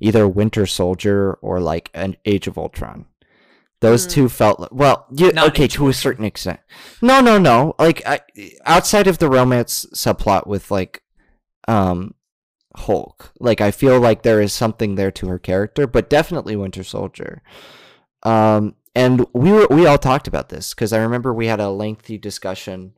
either 0.01 0.27
Winter 0.29 0.67
Soldier 0.67 1.35
or 1.35 1.61
like 1.61 1.91
an 1.95 2.17
Age 2.25 2.47
of 2.47 2.59
Ultron. 2.59 3.07
Those 3.81 4.07
Mm. 4.07 4.11
two 4.11 4.29
felt 4.29 4.59
li- 4.61 4.69
well, 4.73 5.07
you, 5.15 5.33
Not 5.33 5.49
okay 5.49 5.69
to 5.69 5.89
a 5.89 5.93
certain 5.93 6.25
extent. 6.25 6.61
No, 7.03 7.21
no, 7.21 7.39
no. 7.39 7.75
Like 7.79 8.05
I, 8.07 8.21
outside 8.65 9.07
of 9.07 9.19
the 9.19 9.29
romance 9.29 9.87
subplot 9.95 10.47
with 10.47 10.71
like 10.71 11.03
um 11.69 12.15
Hulk, 12.77 13.33
like 13.41 13.61
I 13.61 13.71
feel 13.71 13.99
like 13.99 14.23
there 14.23 14.41
is 14.41 14.53
something 14.53 14.95
there 14.95 15.11
to 15.13 15.29
her 15.29 15.39
character, 15.39 15.87
but 15.87 16.11
definitely 16.11 16.57
Winter 16.57 16.85
Soldier. 16.85 17.43
Um, 18.23 18.77
and 18.95 19.27
we 19.33 19.51
were 19.51 19.67
we 19.71 19.87
all 19.87 19.99
talked 19.99 20.29
about 20.29 20.51
this 20.51 20.75
because 20.75 20.93
I 20.93 20.99
remember 20.99 21.33
we 21.33 21.47
had 21.47 21.61
a 21.61 21.71
lengthy 21.71 22.19
discussion 22.19 22.93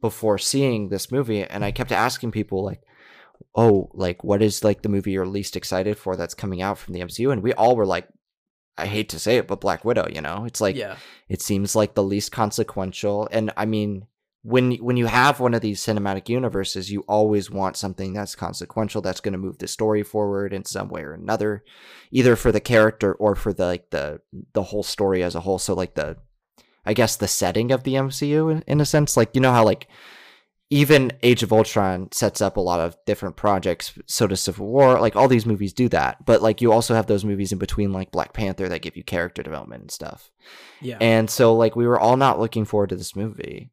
before 0.00 0.38
seeing 0.38 0.88
this 0.88 1.10
movie, 1.10 1.42
and 1.42 1.64
I 1.64 1.70
kept 1.70 1.90
asking 1.90 2.32
people 2.32 2.62
like, 2.64 2.82
"Oh, 3.54 3.90
like 3.94 4.22
what 4.22 4.42
is 4.42 4.62
like 4.62 4.82
the 4.82 4.88
movie 4.88 5.12
you're 5.12 5.26
least 5.26 5.56
excited 5.56 5.98
for 5.98 6.16
that's 6.16 6.34
coming 6.34 6.60
out 6.60 6.78
from 6.78 6.92
the 6.92 7.00
MCU?" 7.00 7.32
And 7.32 7.42
we 7.42 7.52
all 7.54 7.76
were 7.76 7.86
like, 7.86 8.08
"I 8.76 8.86
hate 8.86 9.08
to 9.10 9.18
say 9.18 9.38
it, 9.38 9.48
but 9.48 9.60
Black 9.60 9.84
Widow." 9.84 10.06
You 10.12 10.20
know, 10.20 10.44
it's 10.44 10.60
like 10.60 10.76
yeah, 10.76 10.96
it 11.28 11.40
seems 11.40 11.74
like 11.74 11.94
the 11.94 12.02
least 12.02 12.30
consequential, 12.30 13.28
and 13.32 13.52
I 13.56 13.64
mean. 13.64 14.06
When 14.44 14.72
when 14.74 14.96
you 14.96 15.06
have 15.06 15.40
one 15.40 15.54
of 15.54 15.62
these 15.62 15.80
cinematic 15.80 16.28
universes, 16.28 16.92
you 16.92 17.00
always 17.08 17.50
want 17.50 17.76
something 17.76 18.12
that's 18.12 18.36
consequential, 18.36 19.00
that's 19.00 19.20
going 19.20 19.32
to 19.32 19.38
move 19.38 19.58
the 19.58 19.66
story 19.66 20.02
forward 20.02 20.52
in 20.52 20.64
some 20.64 20.88
way 20.88 21.02
or 21.02 21.14
another, 21.14 21.64
either 22.10 22.36
for 22.36 22.52
the 22.52 22.60
character 22.60 23.14
or 23.14 23.34
for 23.34 23.52
the 23.52 23.64
like 23.64 23.90
the 23.90 24.20
the 24.52 24.64
whole 24.64 24.82
story 24.82 25.22
as 25.22 25.34
a 25.34 25.40
whole. 25.40 25.58
So 25.58 25.74
like 25.74 25.94
the 25.94 26.18
I 26.84 26.92
guess 26.92 27.16
the 27.16 27.26
setting 27.26 27.72
of 27.72 27.84
the 27.84 27.94
MCU 27.94 28.52
in, 28.52 28.62
in 28.66 28.80
a 28.80 28.86
sense. 28.86 29.16
Like 29.16 29.30
you 29.34 29.40
know 29.40 29.52
how 29.52 29.64
like 29.64 29.88
even 30.70 31.12
Age 31.22 31.42
of 31.42 31.52
Ultron 31.52 32.08
sets 32.10 32.40
up 32.40 32.56
a 32.56 32.60
lot 32.60 32.80
of 32.80 32.96
different 33.06 33.36
projects. 33.36 33.92
So 34.06 34.26
does 34.26 34.40
Civil 34.40 34.66
War. 34.66 34.98
Like 35.00 35.14
all 35.14 35.28
these 35.28 35.46
movies 35.46 35.72
do 35.72 35.88
that. 35.90 36.24
But 36.24 36.42
like 36.42 36.60
you 36.60 36.72
also 36.72 36.94
have 36.94 37.06
those 37.06 37.24
movies 37.24 37.52
in 37.52 37.58
between, 37.58 37.92
like 37.92 38.10
Black 38.10 38.32
Panther, 38.32 38.68
that 38.68 38.82
give 38.82 38.96
you 38.96 39.04
character 39.04 39.42
development 39.42 39.82
and 39.82 39.90
stuff. 39.90 40.30
yeah, 40.80 40.98
And 41.00 41.28
so 41.28 41.54
like 41.54 41.76
we 41.76 41.86
were 41.86 42.00
all 42.00 42.16
not 42.16 42.40
looking 42.40 42.64
forward 42.64 42.88
to 42.88 42.96
this 42.96 43.14
movie. 43.14 43.70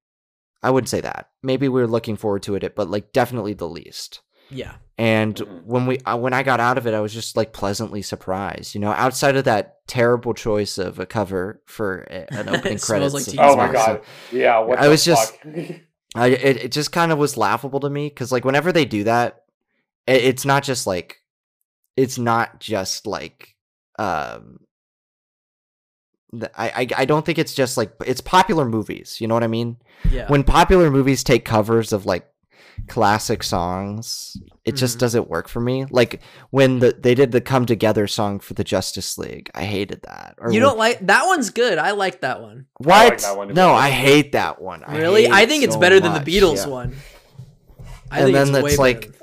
I 0.64 0.70
wouldn't 0.70 0.90
say 0.90 1.02
that 1.02 1.30
maybe 1.42 1.68
we 1.68 1.82
were 1.82 1.88
looking 1.88 2.16
forward 2.18 2.44
to 2.44 2.56
it, 2.56 2.76
but 2.76 2.90
like 2.90 3.14
definitely 3.14 3.54
the 3.54 3.68
least. 3.70 4.22
yeah, 4.54 4.74
And 4.98 5.36
Mhm. 5.38 5.64
when 5.66 5.86
we 5.86 5.98
uh, 6.00 6.18
when 6.18 6.34
I 6.34 6.44
got 6.44 6.60
out 6.60 6.78
of 6.78 6.86
it, 6.86 6.94
I 6.94 7.00
was 7.00 7.14
just 7.14 7.38
like 7.38 7.54
pleasantly 7.54 8.02
surprised. 8.02 8.76
You 8.76 8.82
know, 8.82 8.92
outside 8.92 9.36
of 9.38 9.46
that 9.46 9.78
terrible 9.88 10.34
choice 10.34 10.78
of 10.78 11.00
a 11.00 11.06
cover 11.06 11.62
for 11.66 12.02
a- 12.12 12.28
an 12.34 12.50
opening 12.54 12.74
It 12.76 12.82
credits. 12.82 13.14
like 13.14 13.40
Oh 13.40 13.56
my 13.56 13.70
Xbox. 13.70 13.74
god. 13.74 14.02
Yeah. 14.32 14.60
What 14.60 14.78
I 14.80 14.84
the 14.86 14.90
was 14.90 15.06
just- 15.06 15.34
I, 16.16 16.28
it, 16.28 16.58
it 16.66 16.72
just 16.74 16.92
kind 16.92 17.14
of 17.14 17.18
was 17.18 17.38
laughable 17.38 17.80
to 17.80 17.90
me 17.90 18.10
because 18.10 18.32
like 18.34 18.44
whenever 18.44 18.74
they 18.74 18.84
do 18.84 19.06
that, 19.06 19.44
it, 20.06 20.24
it's 20.26 20.44
not 20.44 20.64
just 20.64 20.86
like 20.86 21.18
it's 21.96 22.18
not 22.18 22.60
just 22.60 23.08
like 23.08 23.56
um. 23.98 24.60
The- 26.34 26.52
I, 26.60 26.68
I 26.82 26.88
I 26.98 27.06
don't 27.06 27.26
think 27.26 27.38
it's 27.38 27.54
just 27.54 27.78
like 27.78 27.92
it's 28.06 28.22
popular 28.22 28.66
movies. 28.66 29.18
You 29.20 29.28
know 29.28 29.34
what 29.34 29.44
I 29.44 29.48
mean? 29.48 29.78
yeah. 30.10 30.28
when 30.28 30.44
popular 30.44 30.90
movies 30.90 31.24
take 31.24 31.46
covers 31.46 31.94
of 31.94 32.06
like 32.08 32.28
classic 32.88 33.44
songs 33.44 34.36
it 34.66 34.72
just 34.76 34.96
Mhm. 34.98 35.00
doesn't 35.02 35.30
work 35.30 35.48
for 35.48 35.60
me 35.60 35.86
like 35.92 36.22
when 36.50 36.80
the 36.80 36.96
they 36.98 37.14
did 37.14 37.32
the 37.32 37.40
come 37.42 37.68
together 37.68 38.08
song 38.08 38.40
for 38.40 38.56
the 38.56 38.64
justice 38.64 39.20
league 39.20 39.52
i 39.54 39.64
hated 39.64 40.02
that 40.04 40.34
or 40.40 40.52
you 40.52 40.54
when- 40.60 40.62
don't 40.70 40.78
like 40.80 41.06
that 41.06 41.28
one's 41.28 41.52
good. 41.52 41.78
I 41.78 41.92
like 41.92 42.22
that 42.22 42.42
one. 42.42 42.66
what 42.80 42.96
I 42.96 43.04
like 43.10 43.22
that 43.22 43.38
one 43.38 43.54
no 43.54 43.74
i 43.74 43.90
hate 43.92 44.32
that 44.32 44.60
one 44.60 44.84
I 44.84 44.98
Really, 44.98 45.30
I, 45.30 45.46
think 45.46 45.64
it's 45.64 45.76
so 45.76 45.80
better 45.80 46.00
than 46.00 46.14
the 46.14 46.20
Beatles 46.32 46.66
yeah. 46.66 46.68
one. 46.68 46.96
I 48.10 48.22
And 48.22 48.26
think 48.26 48.34
then 48.36 48.48
it's 48.48 48.58
it's 48.58 48.78
better 48.78 48.82
like- 48.82 49.02
than- 49.02 49.16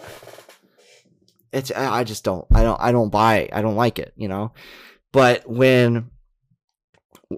it's 1.53 1.71
I 1.73 2.01
I 2.01 2.05
just 2.05 2.23
don't 2.25 2.47
I 2.55 2.63
don't 2.63 2.81
I 2.81 2.93
don't 2.93 3.11
buy 3.11 3.39
it. 3.39 3.51
I 3.53 3.63
don't 3.63 3.77
like 3.77 3.99
it, 3.99 4.13
you 4.17 4.29
know. 4.29 4.53
But 5.13 5.49
when 5.49 6.11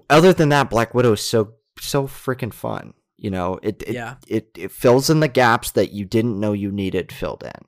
other 0.09 0.33
than 0.33 0.49
that 0.49 0.69
Black 0.69 0.93
Widow 0.93 1.13
is 1.13 1.21
so 1.21 1.53
so 1.79 2.07
freaking 2.07 2.53
fun, 2.53 2.93
you 3.17 3.29
know. 3.31 3.59
It 3.63 3.83
it, 3.87 3.93
Yeah. 3.93 4.15
it 4.27 4.49
it 4.55 4.71
fills 4.71 5.09
in 5.09 5.19
the 5.19 5.27
gaps 5.27 5.71
that 5.71 5.91
you 5.91 6.05
didn't 6.05 6.39
know 6.39 6.53
you 6.53 6.71
needed 6.71 7.11
filled 7.11 7.43
in. 7.43 7.65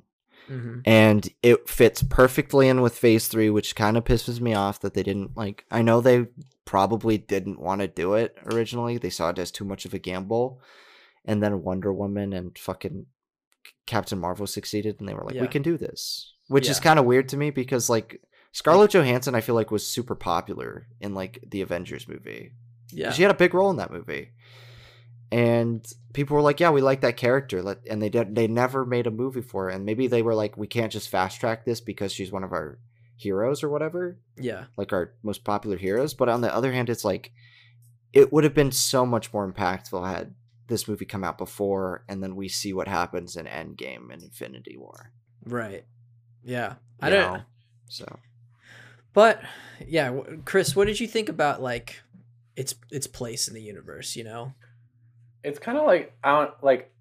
Mhm. 0.50 0.82
And 0.86 1.30
it 1.42 1.70
fits 1.70 2.04
perfectly 2.04 2.68
in 2.68 2.82
with 2.82 2.98
phase 2.98 3.28
3, 3.30 3.50
which 3.50 3.76
kind 3.76 3.96
of 3.98 4.04
pisses 4.04 4.42
me 4.42 4.54
off 4.54 4.80
that 4.82 4.94
they 4.94 5.04
didn't 5.04 5.36
like 5.38 5.66
I 5.72 5.82
know 5.82 6.02
they 6.02 6.28
probably 6.66 7.18
didn't 7.18 7.60
want 7.60 7.82
to 7.82 7.88
do 7.88 8.14
it 8.14 8.38
originally. 8.46 8.98
They 8.98 9.10
saw 9.10 9.30
it 9.30 9.40
as 9.40 9.52
too 9.52 9.66
much 9.66 9.86
of 9.86 9.94
a 9.94 10.00
gamble. 10.00 10.60
And 11.26 11.42
then 11.42 11.64
Wonder 11.64 11.94
Woman 11.94 12.34
and 12.34 12.58
fucking 12.58 13.06
Captain 13.86 14.20
Marvel 14.20 14.46
succeeded 14.48 14.98
and 15.00 15.08
they 15.08 15.14
were 15.14 15.24
like, 15.24 15.36
Yeah. 15.36 15.42
we 15.42 15.48
can 15.48 15.62
do 15.62 15.78
this. 15.78 16.34
Which 16.48 16.70
is 16.70 16.80
kind 16.82 17.00
of 17.00 17.06
weird 17.06 17.30
to 17.30 17.38
me 17.38 17.50
because 17.50 17.90
like 17.90 18.22
Scarlett 18.54 18.92
Johansson 18.92 19.36
I 19.36 19.42
feel 19.42 19.56
like 19.56 19.72
was 19.72 19.86
super 19.86 20.16
popular 20.16 20.88
in 21.02 21.13
like 21.13 21.44
the 21.46 21.62
Avengers 21.62 22.08
movie. 22.08 22.54
Yeah. 22.92 23.12
She 23.12 23.24
had 23.24 23.32
a 23.32 23.36
big 23.36 23.54
role 23.54 23.72
in 23.72 23.78
that 23.78 23.92
movie. 23.92 24.30
And 25.32 25.84
people 26.13 26.36
were 26.36 26.44
like, 26.44 26.60
"Yeah, 26.60 26.70
we 26.70 26.82
like 26.82 27.02
that 27.02 27.18
character." 27.18 27.78
And 27.89 28.02
they 28.02 28.10
did 28.10 28.36
they 28.36 28.48
never 28.48 28.86
made 28.86 29.08
a 29.08 29.12
movie 29.12 29.42
for 29.42 29.63
her 29.63 29.70
and 29.70 29.84
maybe 29.84 30.08
they 30.08 30.22
were 30.22 30.36
like, 30.36 30.56
"We 30.56 30.68
can't 30.68 30.92
just 30.92 31.10
fast 31.10 31.39
track 31.39 31.66
this 31.66 31.82
because 31.82 32.13
she's 32.13 32.32
one 32.32 32.44
of 32.44 32.52
our 32.54 32.78
heroes 33.16 33.63
or 33.63 33.70
whatever." 33.70 34.20
Yeah. 34.38 34.66
like 34.78 34.94
our 34.94 35.13
most 35.24 35.44
popular 35.44 35.78
heroes. 35.78 36.13
But 36.13 36.30
on 36.30 36.42
the 36.42 36.54
other 36.54 36.72
hand, 36.72 36.89
it's 36.89 37.04
like 37.04 37.32
it 38.13 38.32
would 38.32 38.44
have 38.44 38.54
been 38.54 38.72
so 38.72 39.06
much 39.08 39.34
more 39.34 39.52
impactful 39.52 40.08
had 40.08 40.36
this 40.68 40.88
movie 40.88 41.06
come 41.06 41.24
out 41.24 41.39
before, 41.39 42.06
and 42.08 42.22
then 42.22 42.36
we 42.36 42.48
see 42.48 42.72
what 42.72 42.88
happens 42.88 43.36
in 43.36 43.48
Endgame 43.48 44.13
and 44.13 44.22
Infinity 44.22 44.78
War. 44.78 45.12
Right. 45.44 45.86
Yeah. 46.44 46.76
I 47.02 47.10
you 47.10 47.16
don't. 47.16 47.34
know? 47.34 47.44
So 47.89 48.20
But 49.13 49.41
yeah, 49.88 50.19
Chris, 50.45 50.76
what 50.76 50.88
did 50.88 50.99
you 50.99 51.08
think 51.08 51.30
about 51.30 51.62
like 51.62 52.02
its 52.56 52.76
its 52.91 53.08
place 53.08 53.47
in 53.47 53.54
the 53.54 53.62
universe? 53.62 54.15
You 54.15 54.23
know. 54.23 54.54
it's 55.43 55.60
kind 55.60 55.78
of 55.78 55.86
like 55.86 56.13
I 56.23 56.32
don't 56.32 56.63
like. 56.63 56.91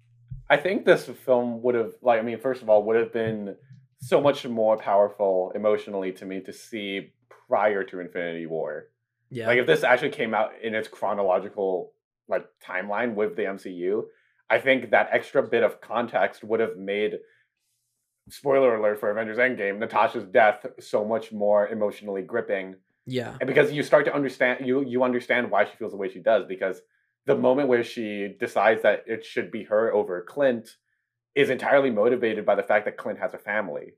I 0.49 0.57
think 0.57 0.85
this 0.85 1.05
film 1.05 1.61
would 1.63 1.75
have 1.75 1.93
like. 2.01 2.19
I 2.19 2.23
mean, 2.23 2.39
first 2.39 2.61
of 2.61 2.69
all, 2.69 2.83
would 2.83 2.97
have 2.97 3.13
been 3.13 3.55
so 3.99 4.21
much 4.21 4.45
more 4.45 4.77
powerful 4.77 5.51
emotionally 5.55 6.11
to 6.11 6.25
me 6.25 6.41
to 6.41 6.53
see 6.53 7.13
prior 7.47 7.83
to 7.85 7.99
Infinity 7.99 8.45
War. 8.45 8.87
Yeah. 9.29 9.47
Like 9.47 9.59
if 9.59 9.67
this 9.67 9.83
actually 9.83 10.11
came 10.11 10.33
out 10.33 10.51
in 10.61 10.75
its 10.75 10.87
chronological 10.87 11.93
like 12.27 12.45
timeline 12.65 13.15
with 13.15 13.35
the 13.35 13.43
MCU, 13.43 14.03
I 14.49 14.59
think 14.59 14.91
that 14.91 15.09
extra 15.11 15.41
bit 15.41 15.63
of 15.63 15.81
context 15.81 16.43
would 16.43 16.59
have 16.59 16.77
made 16.77 17.19
spoiler 18.29 18.75
alert 18.75 18.99
for 18.99 19.09
Avengers 19.11 19.37
Endgame, 19.37 19.79
Natasha's 19.79 20.25
death 20.25 20.65
so 20.79 21.03
much 21.05 21.31
more 21.31 21.67
emotionally 21.67 22.21
gripping. 22.21 22.75
yeah. 23.05 23.35
And 23.41 23.47
because 23.47 23.71
you 23.71 23.83
start 23.83 24.05
to 24.05 24.13
understand 24.15 24.65
you 24.65 24.83
you 24.85 25.03
understand 25.03 25.51
why 25.51 25.65
she 25.65 25.75
feels 25.77 25.91
the 25.91 25.97
way 25.97 26.09
she 26.09 26.19
does 26.19 26.45
because 26.47 26.81
the 27.25 27.35
moment 27.35 27.69
where 27.69 27.83
she 27.83 28.35
decides 28.39 28.81
that 28.83 29.03
it 29.07 29.23
should 29.25 29.49
be 29.51 29.63
her 29.63 29.93
over 29.93 30.21
Clint 30.21 30.75
is 31.35 31.49
entirely 31.49 31.89
motivated 31.89 32.45
by 32.45 32.55
the 32.55 32.63
fact 32.63 32.85
that 32.85 32.97
Clint 32.97 33.19
has 33.19 33.33
a 33.33 33.37
family. 33.37 33.93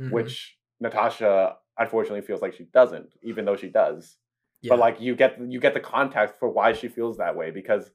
Mhm. 0.00 0.10
which 0.10 0.58
Natasha 0.80 1.56
unfortunately 1.78 2.22
feels 2.22 2.40
like 2.40 2.54
she 2.54 2.64
doesn't, 2.64 3.12
even 3.22 3.44
though 3.44 3.56
she 3.56 3.68
does. 3.68 4.16
yeah. 4.62 4.70
But 4.70 4.78
like 4.78 5.00
you 5.00 5.14
get 5.14 5.38
you 5.40 5.60
get 5.60 5.74
the 5.74 5.80
context 5.80 6.38
for 6.38 6.48
why 6.48 6.72
she 6.72 6.88
feels 6.88 7.18
that 7.18 7.36
way 7.36 7.50
because 7.50 7.90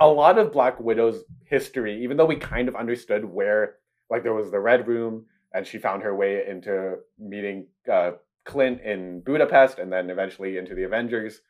a 0.00 0.06
lot 0.08 0.38
of 0.38 0.52
Black 0.52 0.78
Widow's 0.80 1.24
history, 1.44 2.02
even 2.04 2.16
though 2.16 2.26
we 2.26 2.36
kind 2.36 2.68
of 2.68 2.76
understood 2.76 3.24
where 3.24 3.76
like 4.10 4.22
there 4.22 4.34
was 4.34 4.50
the 4.50 4.60
Red 4.60 4.86
Room 4.88 5.26
and 5.52 5.66
she 5.66 5.78
found 5.78 6.02
her 6.02 6.14
way 6.14 6.46
into 6.46 6.96
meeting 7.18 7.66
uh, 7.90 8.12
Clint 8.44 8.80
in 8.82 9.20
Budapest 9.20 9.78
and 9.78 9.92
then 9.92 10.10
eventually 10.10 10.56
into 10.56 10.74
the 10.74 10.84
Avengers, 10.84 11.40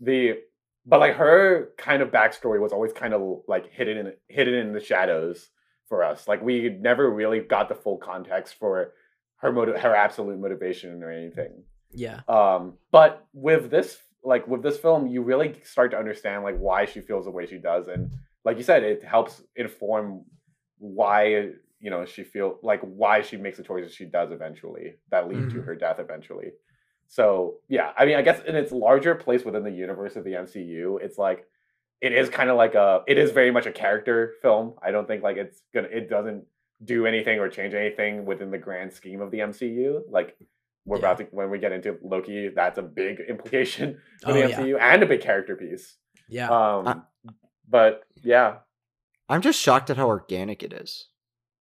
the 0.00 0.38
but 0.84 1.00
like 1.00 1.14
her 1.14 1.70
kind 1.76 2.00
of 2.00 2.10
backstory 2.10 2.60
was 2.60 2.72
always 2.72 2.92
kind 2.92 3.12
of 3.12 3.40
like 3.48 3.72
hidden 3.72 3.98
in 3.98 4.12
hidden 4.28 4.54
in 4.54 4.72
the 4.72 4.80
shadows 4.80 5.50
for 5.88 6.04
us. 6.04 6.28
Like 6.28 6.42
we 6.42 6.68
never 6.80 7.10
really 7.10 7.40
got 7.40 7.68
the 7.68 7.74
full 7.74 7.98
context 7.98 8.54
for 8.58 8.92
her 9.36 9.52
motive, 9.52 9.76
her 9.80 9.94
absolute 9.94 10.38
motivation 10.38 11.02
or 11.02 11.10
anything. 11.10 11.62
yeah. 11.92 12.20
Um, 12.28 12.74
but 12.90 13.26
with 13.32 13.70
this, 13.70 13.98
like 14.24 14.46
with 14.46 14.62
this 14.62 14.78
film, 14.78 15.06
you 15.06 15.22
really 15.22 15.60
start 15.64 15.90
to 15.92 15.98
understand 15.98 16.42
like 16.42 16.56
why 16.58 16.84
she 16.84 17.00
feels 17.00 17.24
the 17.24 17.30
way 17.30 17.46
she 17.46 17.58
does, 17.58 17.88
and 17.88 18.12
like 18.44 18.56
you 18.56 18.62
said, 18.62 18.82
it 18.82 19.04
helps 19.04 19.42
inform 19.56 20.24
why 20.78 21.50
you 21.80 21.90
know 21.90 22.04
she 22.04 22.24
feel 22.24 22.58
like 22.62 22.80
why 22.82 23.20
she 23.22 23.36
makes 23.36 23.58
the 23.58 23.64
choices 23.64 23.92
she 23.94 24.04
does 24.06 24.30
eventually 24.32 24.94
that 25.10 25.28
lead 25.28 25.50
to 25.50 25.56
Mhm. 25.58 25.64
her 25.66 25.74
death 25.74 25.98
eventually. 25.98 26.52
So 27.08 27.58
yeah, 27.68 27.92
I 27.96 28.06
mean, 28.06 28.16
I 28.16 28.22
guess 28.22 28.40
in 28.44 28.56
its 28.56 28.72
larger 28.72 29.14
place 29.14 29.44
within 29.44 29.62
the 29.62 29.70
universe 29.70 30.16
of 30.16 30.24
the 30.24 30.34
MCU, 30.34 30.98
it's 31.02 31.18
like 31.18 31.46
it 32.00 32.12
is 32.12 32.28
kind 32.28 32.50
of 32.50 32.56
like 32.56 32.74
a 32.74 33.02
it 33.06 33.18
is 33.18 33.30
very 33.30 33.50
much 33.50 33.66
a 33.66 33.72
character 33.72 34.34
film. 34.42 34.74
I 34.82 34.90
don't 34.90 35.06
think 35.06 35.22
like 35.22 35.36
it's 35.36 35.62
gonna 35.74 35.88
it 35.88 36.08
doesn't 36.10 36.44
do 36.84 37.06
anything 37.06 37.38
or 37.38 37.48
change 37.48 37.72
anything 37.74 38.26
within 38.26 38.50
the 38.50 38.58
grand 38.58 38.92
scheme 38.92 39.20
of 39.20 39.30
the 39.30 39.38
MCU. 39.40 40.02
Like 40.10 40.36
we're 40.84 40.96
Yeah. 40.98 41.12
about 41.12 41.18
to 41.18 41.24
when 41.30 41.48
we 41.50 41.58
get 41.58 41.72
into 41.72 41.98
Loki, 42.02 42.48
that's 42.48 42.78
a 42.78 42.82
big 42.82 43.20
implication 43.28 44.00
for 44.22 44.30
Oh, 44.30 44.32
the 44.34 44.40
yeah. 44.48 44.58
MCU 44.60 44.78
and 44.80 45.02
a 45.02 45.06
big 45.06 45.20
character 45.20 45.56
piece. 45.56 45.96
Yeah. 46.28 46.48
Um, 46.50 47.04
but 47.68 48.02
yeah, 48.22 48.58
I'm 49.28 49.40
just 49.42 49.60
shocked 49.60 49.90
at 49.90 49.96
how 49.96 50.06
organic 50.08 50.62
it 50.62 50.72
is. 50.72 51.08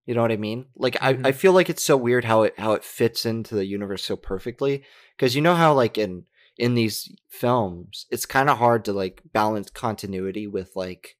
You 0.06 0.14
know 0.14 0.22
what 0.22 0.32
I 0.32 0.36
mean? 0.36 0.66
Like 0.76 0.96
I, 1.00 1.14
Mhm. 1.14 1.26
I 1.26 1.32
feel 1.32 1.52
like 1.52 1.70
it's 1.70 1.82
so 1.82 1.96
weird 1.96 2.24
how 2.24 2.42
it 2.42 2.58
how 2.58 2.72
it 2.72 2.84
fits 2.84 3.24
into 3.24 3.54
the 3.54 3.64
universe 3.64 4.04
so 4.04 4.16
perfectly. 4.16 4.84
Because 5.16 5.34
you 5.34 5.42
know 5.42 5.54
how 5.54 5.72
like 5.72 5.96
in 5.96 6.24
in 6.58 6.74
these 6.74 7.10
films, 7.28 8.06
it's 8.10 8.26
kind 8.26 8.48
of 8.50 8.58
hard 8.58 8.84
to 8.84 8.92
like 8.92 9.22
balance 9.32 9.70
continuity 9.70 10.46
with 10.46 10.76
like 10.76 11.16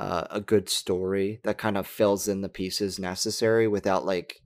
uh, 0.00 0.26
a 0.30 0.40
good 0.40 0.68
story 0.68 1.40
that 1.42 1.58
kind 1.58 1.76
of 1.76 1.86
fills 1.86 2.28
in 2.28 2.40
the 2.40 2.48
pieces 2.48 2.98
necessary 2.98 3.66
without 3.66 4.06
like 4.06 4.36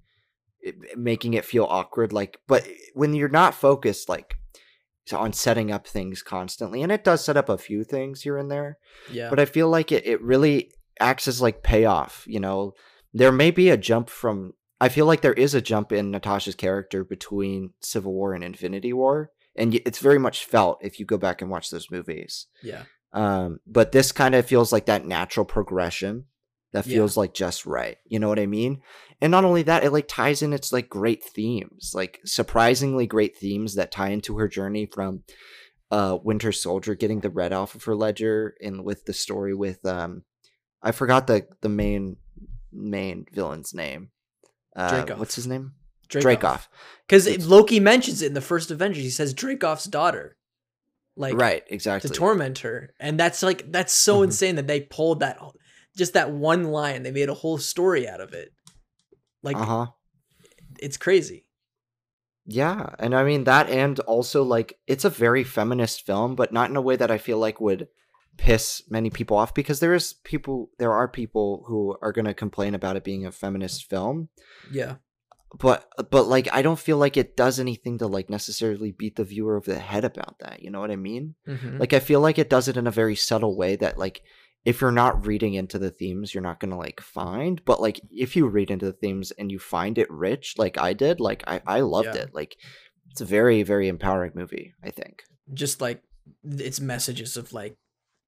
it, 0.61 0.99
making 0.99 1.35
it 1.35 1.45
feel 1.45 1.65
awkward. 1.65 2.13
Like, 2.13 2.39
but 2.47 2.67
when 2.95 3.15
you're 3.15 3.29
not 3.29 3.55
focused 3.55 4.09
like 4.09 4.35
on 5.13 5.33
setting 5.33 5.71
up 5.71 5.87
things 5.87 6.23
constantly, 6.23 6.83
and 6.83 6.91
it 6.91 7.05
does 7.05 7.25
set 7.25 7.37
up 7.37 7.49
a 7.49 7.59
few 7.59 7.85
things 7.85 8.23
here 8.23 8.39
and 8.39 8.51
there 8.51 8.79
yeah. 9.11 9.29
but 9.29 9.41
I 9.41 9.45
feel 9.45 9.69
like 9.69 9.91
it, 9.93 10.07
it 10.07 10.23
really 10.23 10.73
acts 11.01 11.29
as 11.29 11.41
like 11.43 11.63
payoff. 11.63 12.25
You 12.27 12.41
know, 12.41 12.75
there 13.13 13.33
may 13.33 13.51
be 13.51 13.71
a 13.71 13.77
jump 13.77 14.09
from. 14.11 14.55
I 14.81 14.89
feel 14.89 15.07
like 15.07 15.21
there 15.21 15.33
is 15.33 15.55
a 15.55 15.61
jump 15.61 15.93
in 15.93 16.11
Natasha's 16.11 16.55
character 16.57 17.05
between 17.05 17.71
Civil 17.81 18.13
War 18.13 18.35
and 18.35 18.43
Infinity 18.43 18.93
War, 18.93 19.31
and 19.55 19.75
it's 19.75 20.01
very 20.01 20.19
much 20.19 20.45
felt 20.45 20.79
if 20.83 20.99
you 20.99 21.07
go 21.07 21.19
back 21.19 21.41
and 21.41 21.51
watch 21.51 21.71
those 21.71 21.91
movies. 21.91 22.47
yeah. 22.63 22.85
Um, 23.15 23.61
but 23.67 23.93
this 23.93 24.11
kind 24.11 24.35
of 24.35 24.47
feels 24.47 24.73
like 24.73 24.87
that 24.87 25.05
natural 25.05 25.45
progression 25.45 26.25
that 26.73 26.87
Yeah. 26.87 26.95
feels 26.97 27.15
like 27.15 27.35
just 27.35 27.67
right. 27.67 27.99
You 28.07 28.19
know 28.19 28.29
what 28.31 28.39
I 28.39 28.47
mean? 28.47 28.81
And 29.21 29.31
not 29.31 29.45
only 29.45 29.63
that, 29.65 29.85
it 29.85 29.93
like 29.93 30.09
ties 30.09 30.41
in 30.41 30.55
its 30.55 30.73
like 30.73 30.89
great 30.89 31.23
themes, 31.23 31.93
like 31.95 32.21
surprisingly 32.25 33.07
great 33.07 33.37
themes 33.37 33.75
that 33.75 33.93
tie 33.93 34.09
into 34.09 34.39
her 34.39 34.49
journey 34.49 34.87
from 34.87 35.25
uh 35.91 36.17
Winter 36.25 36.53
Soldier 36.53 36.95
getting 36.95 37.21
the 37.21 37.29
red 37.29 37.53
off 37.53 37.75
of 37.75 37.85
her 37.85 37.95
ledger 37.95 38.55
and 38.63 38.83
with 38.83 39.05
the 39.05 39.13
story 39.13 39.55
with 39.55 39.85
um 39.85 40.25
I 40.83 40.93
forgot 40.93 41.27
the 41.27 41.47
the 41.61 41.69
main 41.69 42.17
main 42.73 43.27
villain's 43.33 43.75
name. 43.75 44.11
Uh, 44.75 44.91
Dreykov. 45.05 45.19
what's 45.19 45.35
his 45.35 45.47
name? 45.47 45.73
Dreykov. 46.09 46.67
Because 47.07 47.47
Loki 47.47 47.81
mentions 47.81 48.21
it 48.23 48.27
in 48.27 48.35
the 48.35 48.41
first 48.41 48.71
Avengers. 48.71 49.03
He 49.03 49.11
says 49.11 49.35
Dreykov's 49.35 49.85
daughter, 49.85 50.37
like 51.17 51.35
right, 51.37 51.63
exactly, 51.69 52.09
to 52.09 52.15
torment 52.15 52.59
her, 52.61 52.93
and 53.01 53.19
that's 53.19 53.43
like 53.43 53.71
that's 53.71 53.93
so 53.93 54.21
Mhm. 54.21 54.25
insane 54.25 54.57
that 54.57 54.67
they 54.67 54.81
pulled 54.81 55.21
that 55.21 55.39
just 55.97 56.15
that 56.15 56.31
one 56.31 56.65
line. 56.65 57.03
They 57.03 57.11
made 57.11 57.29
a 57.29 57.35
whole 57.35 57.59
story 57.59 58.09
out 58.09 58.21
of 58.21 58.33
it. 58.33 58.53
Like 59.43 59.57
uh 59.57 59.65
huh. 59.65 59.87
it's 60.81 60.97
crazy. 60.97 61.47
Yeah, 62.45 62.95
and 62.99 63.15
I 63.15 63.25
mean 63.25 63.45
that, 63.45 63.71
and 63.71 63.99
also 64.01 64.43
like 64.43 64.79
it's 64.87 65.05
a 65.05 65.11
very 65.11 65.45
feminist 65.45 66.05
film, 66.05 66.35
but 66.35 66.53
not 66.53 66.71
in 66.71 66.77
a 66.77 66.83
way 66.83 66.97
that 66.97 67.11
I 67.11 67.19
feel 67.19 67.39
like 67.39 67.61
would 67.61 67.89
piss 68.43 68.83
many 68.91 69.09
people 69.11 69.37
off 69.37 69.55
because 69.55 69.79
there 69.81 69.95
is 69.95 70.15
people, 70.25 70.71
there 70.79 70.93
are 70.93 71.07
people 71.09 71.65
who 71.69 71.97
are 72.03 72.13
going 72.13 72.25
to 72.25 72.35
complain 72.35 72.75
about 72.75 72.97
it 72.97 73.05
being 73.05 73.25
a 73.25 73.31
feminist 73.33 73.89
film, 73.89 74.29
Yeah. 74.71 74.97
but 75.61 75.87
but 76.11 76.27
like 76.27 76.49
I 76.53 76.61
don't 76.63 76.79
feel 76.87 76.99
like 76.99 77.17
it 77.17 77.37
does 77.37 77.61
anything 77.61 77.99
to 77.99 78.07
like 78.07 78.29
necessarily 78.31 78.91
beat 78.91 79.17
the 79.17 79.25
viewer 79.25 79.57
over 79.57 79.73
the 79.73 79.79
head 79.79 80.05
about 80.05 80.37
that. 80.41 80.63
You 80.63 80.71
know 80.71 80.81
what 80.81 80.91
I 80.91 80.97
mean? 80.97 81.35
Mhm. 81.47 81.79
Like 81.79 81.93
I 81.93 82.01
feel 82.01 82.21
like 82.21 82.39
it 82.39 82.51
does 82.51 82.67
it 82.69 82.77
in 82.77 82.87
a 82.87 82.91
very 83.03 83.15
subtle 83.15 83.57
way 83.57 83.77
that 83.77 83.97
like 83.99 84.23
if 84.65 84.81
you're 84.81 84.93
not 85.05 85.27
reading 85.27 85.55
into 85.55 85.79
the 85.79 85.91
themes, 85.91 86.33
you're 86.35 86.43
not 86.49 86.59
gonna 86.61 86.79
like 86.79 87.01
find. 87.01 87.65
But 87.65 87.81
like 87.81 88.01
if 88.11 88.35
you 88.37 88.47
read 88.49 88.71
into 88.71 88.87
the 88.87 88.93
themes 89.03 89.31
and 89.39 89.53
you 89.53 89.59
find 89.59 89.99
it 89.99 90.11
rich, 90.11 90.55
like 90.59 90.79
I 90.79 90.93
did, 90.95 91.21
like 91.21 91.43
I 91.47 91.61
I 91.67 91.81
loved 91.81 92.15
Yeah. 92.15 92.23
it. 92.23 92.35
Like 92.35 92.57
it's 93.11 93.21
a 93.21 93.25
very 93.39 93.63
very 93.63 93.87
empowering 93.89 94.33
movie. 94.35 94.73
I 94.83 94.91
think. 94.91 95.23
Just 95.53 95.81
like 95.81 96.03
its 96.45 96.81
messages 96.81 97.37
of 97.37 97.53
like 97.53 97.77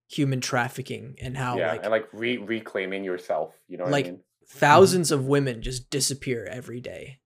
human 0.08 0.40
trafficking 0.40 1.16
and 1.20 1.36
how 1.36 1.56
yeah, 1.58 1.72
like 1.72 1.82
and 1.82 1.90
like 1.90 2.08
re- 2.12 2.36
reclaiming 2.38 3.04
yourself. 3.04 3.54
You 3.68 3.78
know 3.78 3.84
what 3.84 3.92
Like- 3.92 4.06
I 4.06 4.10
mean? 4.10 4.20
thousands 4.46 5.10
of 5.10 5.24
women 5.26 5.62
just 5.62 5.88
disappear 5.88 6.44
every 6.50 6.78
day 6.80 7.18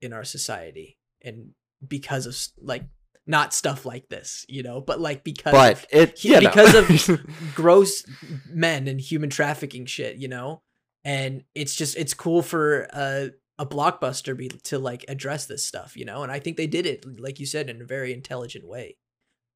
in 0.00 0.12
our 0.14 0.24
society 0.24 0.98
and 1.22 1.50
because 1.86 2.24
of 2.26 2.34
like 2.66 2.84
not 3.26 3.52
stuff 3.52 3.84
like 3.84 4.08
this 4.08 4.46
you 4.48 4.62
know 4.62 4.80
but 4.80 4.98
like 4.98 5.22
because 5.22 5.52
But 5.52 5.74
of 5.74 5.86
it 5.92 6.18
he- 6.18 6.30
you 6.30 6.40
know. 6.40 6.48
because 6.48 6.74
of 6.74 7.20
gross 7.54 8.02
men 8.48 8.88
and 8.88 8.98
human 8.98 9.28
trafficking 9.28 9.84
shit 9.84 10.16
you 10.16 10.28
know 10.28 10.62
and 11.04 11.44
it's 11.54 11.74
just 11.76 11.94
it's 11.96 12.14
cool 12.14 12.40
for 12.40 12.84
a, 12.92 13.30
a 13.58 13.66
blockbuster 13.66 14.34
be 14.36 14.48
to 14.48 14.78
like 14.78 15.04
address 15.08 15.44
this 15.46 15.64
stuff 15.64 15.94
you 15.96 16.06
know 16.06 16.22
and 16.22 16.32
i 16.32 16.38
think 16.40 16.56
they 16.56 16.66
did 16.66 16.86
it 16.86 17.04
like 17.20 17.38
you 17.38 17.44
said 17.46 17.68
in 17.68 17.82
a 17.82 17.84
very 17.84 18.12
intelligent 18.14 18.66
way 18.66 18.96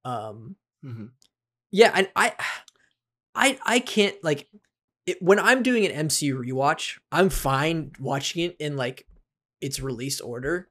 um 0.05 0.57
Mhm. 0.85 1.11
yeah 1.73 1.91
and 1.95 2.09
i 2.15 2.35
i 3.37 3.59
i 3.65 3.79
can't 3.79 4.17
like 4.25 4.49
it, 5.07 5.21
when 5.23 5.39
i'm 5.39 5.63
doing 5.63 5.85
an 5.87 6.09
mcu 6.09 6.35
rewatch 6.35 6.99
i'm 7.13 7.29
fine 7.31 7.93
watching 8.01 8.43
it 8.43 8.57
in 8.59 8.77
like 8.77 9.07
its 9.61 9.79
release 9.81 10.21
order 10.21 10.69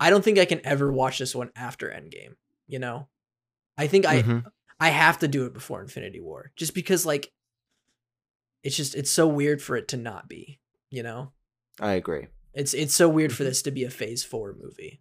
i 0.00 0.10
don't 0.10 0.24
think 0.24 0.38
i 0.38 0.44
can 0.44 0.60
ever 0.64 0.90
watch 0.92 1.18
this 1.18 1.34
one 1.34 1.50
after 1.56 1.88
endgame 1.88 2.34
you 2.66 2.78
know 2.78 3.08
i 3.78 3.86
think 3.86 4.04
i 4.06 4.22
Mhm. 4.22 4.44
i 4.80 4.88
have 4.88 5.18
to 5.20 5.28
do 5.28 5.44
it 5.46 5.52
before 5.54 5.80
infinity 5.82 6.20
war 6.20 6.50
just 6.56 6.74
because 6.74 7.06
like 7.06 7.30
it's 8.62 8.76
just 8.76 8.94
it's 8.94 9.10
so 9.10 9.26
weird 9.26 9.60
for 9.62 9.76
it 9.76 9.88
to 9.88 9.96
not 9.96 10.28
be 10.28 10.60
you 10.90 11.02
know 11.02 11.32
I 11.80 11.92
agree. 11.92 12.26
it's 12.54 12.74
it's 12.74 12.94
so 12.94 13.08
weird 13.08 13.30
Mm-hmm. 13.30 13.36
for 13.38 13.44
this 13.44 13.62
to 13.62 13.70
be 13.70 13.84
a 13.84 13.90
phase 13.90 14.22
four 14.24 14.54
movie 14.60 15.00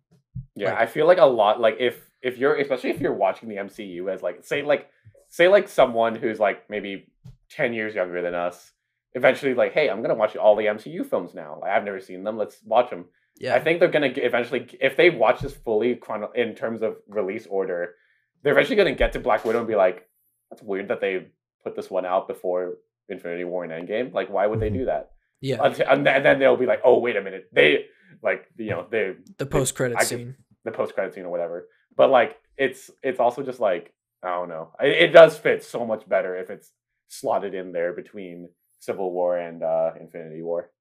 Yeah, 0.56 0.72
Like- 0.72 0.80
I 0.80 0.86
feel 0.86 1.06
like 1.08 1.18
a 1.18 1.26
lot 1.26 1.60
like 1.60 1.78
if 1.80 2.00
if 2.22 2.38
you're 2.38 2.56
especially 2.56 2.92
if 2.92 3.02
you're 3.02 3.14
watching 3.14 3.50
the 3.50 3.56
MCU 3.58 4.12
as 4.14 4.22
like 4.22 4.46
say 4.46 4.62
like 4.64 4.90
say 5.32 5.48
like 5.48 5.68
someone 5.68 6.14
who's 6.16 6.40
like 6.40 6.70
maybe 6.70 7.08
10 7.50 7.74
years 7.74 7.96
younger 7.96 8.22
than 8.22 8.36
us 8.36 8.72
eventually 9.14 9.54
like 9.56 9.74
hey, 9.74 9.90
I'm 9.90 9.98
going 10.04 10.10
to 10.10 10.16
watch 10.16 10.36
all 10.36 10.56
the 10.56 10.66
MCU 10.66 11.06
films 11.10 11.34
now. 11.34 11.58
Like, 11.62 11.72
I've 11.72 11.84
never 11.84 12.00
seen 12.00 12.24
them. 12.24 12.38
Let's 12.38 12.58
watch 12.64 12.90
them. 12.92 13.06
yeah 13.40 13.56
I 13.56 13.60
think 13.60 13.80
they're 13.80 13.90
going 13.98 14.14
to 14.14 14.22
eventually 14.22 14.68
if 14.80 14.96
they 14.96 15.10
watch 15.10 15.40
this 15.42 15.54
fully 15.54 15.96
chrono- 15.96 16.32
in 16.44 16.54
terms 16.56 16.82
of 16.84 16.92
release 17.08 17.48
order, 17.48 17.96
they're 18.44 18.54
eventually 18.54 18.76
going 18.82 18.94
to 18.94 18.98
get 19.04 19.12
to 19.14 19.20
Black 19.20 19.44
Widow 19.46 19.60
and 19.60 19.68
be 19.68 19.76
like 19.76 20.08
that's 20.50 20.62
weird 20.62 20.88
that 20.90 21.02
they 21.02 21.28
put 21.64 21.76
this 21.76 21.90
one 21.90 22.06
out 22.06 22.28
before 22.28 22.76
Infinity 23.10 23.44
War 23.46 23.64
and 23.66 23.74
Endgame. 23.74 24.14
Like 24.14 24.30
why 24.30 24.46
would 24.48 24.60
they 24.60 24.70
Mhm. 24.70 24.80
do 24.82 24.86
that? 24.86 25.12
yeah 25.42 25.58
Until- 25.68 25.88
And 25.90 26.06
then 26.06 26.16
and 26.18 26.24
then 26.26 26.40
they'll 26.40 26.58
be 26.66 26.72
like, 26.74 26.82
"Oh, 26.84 27.00
wait 27.00 27.16
a 27.16 27.22
minute. 27.28 27.46
They 27.52 27.86
like, 28.22 28.42
you 28.58 28.70
know, 28.72 28.86
they 28.94 29.16
the 29.38 29.46
post 29.58 29.76
credit 29.76 29.96
I 29.98 30.02
could- 30.02 30.08
scene 30.08 30.36
the 30.64 30.72
post 30.72 30.94
credit 30.94 31.14
scene 31.14 31.26
or 31.26 31.32
whatever. 31.36 31.68
But 32.00 32.10
like 32.12 32.32
it's 32.66 32.92
it's 33.02 33.20
also 33.20 33.42
just 33.44 33.60
like 33.60 33.86
I 34.24 34.30
don't 34.30 34.50
know. 34.50 34.72
It, 34.80 35.04
it 35.04 35.08
does 35.14 35.38
fit 35.38 35.64
so 35.64 35.86
much 35.86 36.08
better 36.08 36.36
if 36.36 36.50
it's 36.50 36.72
slotted 37.08 37.54
in 37.54 37.72
there 37.72 37.94
between 37.94 38.50
Civil 38.80 39.12
War 39.12 39.38
and 39.38 39.64
uh 39.64 39.92
Infinity 40.00 40.42
War. 40.42 40.72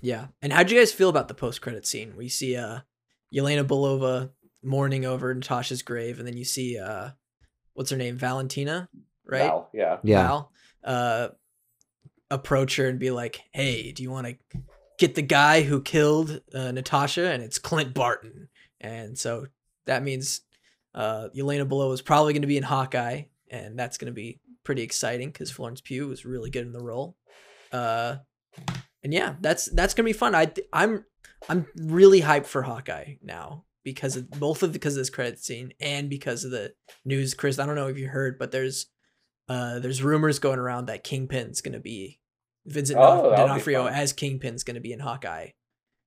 Yeah. 0.00 0.28
And 0.42 0.52
how'd 0.52 0.70
you 0.70 0.78
guys 0.78 0.92
feel 0.92 1.08
about 1.08 1.28
the 1.28 1.34
post 1.34 1.60
credit 1.60 1.86
scene 1.86 2.14
where 2.14 2.22
you 2.22 2.28
see 2.28 2.56
uh 2.56 2.80
Yelena 3.34 3.66
Belova 3.66 4.30
mourning 4.62 5.04
over 5.04 5.34
Natasha's 5.34 5.82
grave 5.82 6.18
and 6.18 6.26
then 6.26 6.36
you 6.36 6.44
see 6.44 6.78
uh 6.78 7.10
what's 7.74 7.90
her 7.90 7.96
name? 7.96 8.16
Valentina, 8.16 8.88
right? 9.26 9.42
Val, 9.42 9.68
yeah. 9.72 9.98
Yeah. 10.02 10.22
Val, 10.22 10.52
uh 10.84 11.28
approach 12.30 12.76
her 12.76 12.88
and 12.88 12.98
be 12.98 13.10
like, 13.10 13.40
"Hey, 13.52 13.92
do 13.92 14.02
you 14.02 14.10
want 14.10 14.26
to 14.26 14.58
get 14.98 15.14
the 15.14 15.22
guy 15.22 15.62
who 15.62 15.80
killed 15.80 16.40
uh, 16.54 16.72
Natasha, 16.72 17.30
and 17.30 17.42
it's 17.42 17.58
Clint 17.58 17.94
Barton, 17.94 18.48
and 18.80 19.18
so 19.18 19.46
that 19.86 20.02
means 20.02 20.42
uh, 20.94 21.28
Elena 21.36 21.64
Below 21.64 21.92
is 21.92 22.02
probably 22.02 22.32
going 22.32 22.42
to 22.42 22.48
be 22.48 22.56
in 22.56 22.62
Hawkeye, 22.62 23.22
and 23.50 23.78
that's 23.78 23.98
going 23.98 24.12
to 24.12 24.14
be 24.14 24.40
pretty 24.64 24.82
exciting 24.82 25.28
because 25.28 25.50
Florence 25.50 25.80
Pugh 25.80 26.08
was 26.08 26.24
really 26.24 26.50
good 26.50 26.66
in 26.66 26.72
the 26.72 26.82
role. 26.82 27.16
Uh, 27.72 28.16
and 29.02 29.12
yeah, 29.12 29.34
that's 29.40 29.66
that's 29.66 29.94
gonna 29.94 30.06
be 30.06 30.12
fun. 30.12 30.34
I 30.34 30.50
I'm 30.72 31.04
I'm 31.48 31.66
really 31.76 32.22
hyped 32.22 32.46
for 32.46 32.62
Hawkeye 32.62 33.16
now 33.22 33.64
because 33.84 34.16
of 34.16 34.30
both 34.30 34.62
of 34.62 34.72
because 34.72 34.94
of 34.94 35.00
this 35.00 35.10
credit 35.10 35.38
scene 35.38 35.74
and 35.78 36.08
because 36.08 36.44
of 36.44 36.50
the 36.50 36.72
news. 37.04 37.34
Chris, 37.34 37.58
I 37.58 37.66
don't 37.66 37.74
know 37.76 37.88
if 37.88 37.98
you 37.98 38.08
heard, 38.08 38.38
but 38.38 38.50
there's 38.50 38.86
uh 39.48 39.78
there's 39.78 40.02
rumors 40.02 40.38
going 40.38 40.58
around 40.58 40.86
that 40.86 41.04
Kingpin's 41.04 41.60
gonna 41.60 41.80
be 41.80 42.18
Vincent 42.64 42.98
Oh, 42.98 43.36
D'Onofrio 43.36 43.86
as 43.86 44.12
Kingpin's 44.14 44.64
gonna 44.64 44.80
be 44.80 44.92
in 44.92 45.00
Hawkeye, 45.00 45.50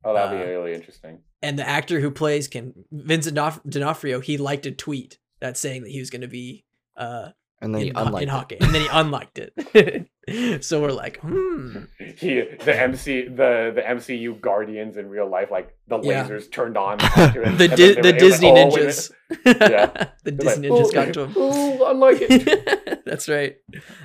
Oh, 0.04 0.14
that'd 0.14 0.38
be 0.38 0.44
Uh, 0.44 0.48
really 0.48 0.74
interesting. 0.74 1.20
and 1.42 1.58
the 1.60 1.68
actor 1.68 2.00
who 2.00 2.12
plays 2.12 2.48
can 2.48 2.74
Vincent 2.92 3.36
D'Of- 3.36 3.62
D'Onofrio 3.68 4.20
he 4.20 4.38
liked 4.38 4.66
a 4.66 4.72
tweet 4.72 5.18
that's 5.40 5.60
saying 5.60 5.84
that 5.84 5.92
he 5.92 6.00
was 6.00 6.10
gonna 6.10 6.28
be 6.28 6.66
uh 6.96 7.30
And 7.62 7.74
then 7.74 7.82
in, 7.82 7.88
he 7.88 7.94
Haw- 7.94 8.06
unliked 8.06 8.52
in 8.52 8.58
it. 8.58 8.64
And 8.66 8.76
then 8.76 8.82
he 8.84 8.88
unliked 8.92 9.40
it. 9.40 10.64
so 10.64 10.82
we're 10.82 10.92
like, 10.92 11.20
hmm. 11.22 11.86
He, 12.18 12.42
the 12.42 12.76
MC, 12.80 13.24
the 13.28 13.72
the 13.74 13.82
MCU 13.82 14.40
Guardians 14.42 14.98
in 14.98 15.10
real 15.10 15.28
life, 15.30 15.50
like 15.52 15.76
the 15.88 16.00
Yeah. 16.02 16.28
lasers 16.28 16.52
turned 16.52 16.78
on. 16.78 16.98
it, 17.02 17.04
the 17.04 17.44
and 17.44 17.58
Di- 17.58 17.66
the 17.66 18.02
were- 18.02 18.08
it 18.10 18.22
was 18.22 18.22
Disney 18.22 18.52
like, 18.52 18.66
oh, 18.66 18.76
ninjas. 18.78 19.12
Yeah. 19.46 20.10
the 20.24 20.32
They're 20.32 20.34
Disney 20.34 20.70
like, 20.70 20.80
ninjas 20.80 20.88
"Oh, 20.88 20.92
got 20.92 21.14
to 21.14 21.22
him. 21.26 21.34
Oh, 21.36 21.92
unlike 21.92 22.18
it. 22.22 23.06
That's 23.06 23.28
right. 23.30 23.58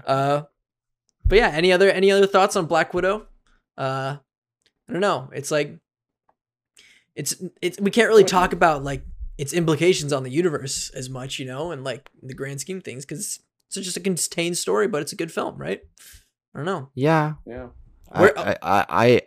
Uh, 0.07 0.43
but 1.26 1.36
yeah, 1.38 1.49
any 1.51 1.72
other 1.72 1.90
any 1.90 2.11
other 2.11 2.26
thoughts 2.26 2.57
on 2.57 2.66
Black 2.66 2.93
Widow? 2.95 3.26
Uh, 3.76 4.16
I 4.88 4.92
don't 4.92 5.00
know. 5.00 5.30
It's 5.32 5.50
like 5.50 5.78
it's 7.14 7.42
it's 7.60 7.78
we 7.80 7.90
can't 7.90 8.08
really 8.08 8.24
talk 8.24 8.52
about 8.52 8.82
like 8.84 9.04
its 9.38 9.52
implications 9.52 10.12
on 10.12 10.22
the 10.22 10.30
universe 10.30 10.90
as 10.90 11.08
much, 11.08 11.38
you 11.38 11.46
know, 11.46 11.70
and 11.72 11.84
like 11.84 12.10
the 12.22 12.34
grand 12.34 12.60
scheme 12.60 12.78
of 12.78 12.84
things, 12.84 13.04
because 13.04 13.40
it's 13.68 13.76
just 13.76 13.96
a 13.96 14.00
contained 14.00 14.58
story, 14.58 14.86
but 14.88 15.02
it's 15.02 15.12
a 15.12 15.16
good 15.16 15.32
film, 15.32 15.56
right? 15.56 15.80
I 16.54 16.58
don't 16.58 16.66
know. 16.66 16.90
Yeah. 16.94 17.34
Yeah. 17.46 17.68
I, 18.10 18.20
Where- 18.20 18.38
I, 18.38 18.56
I, 18.62 18.86
I, 18.88 19.20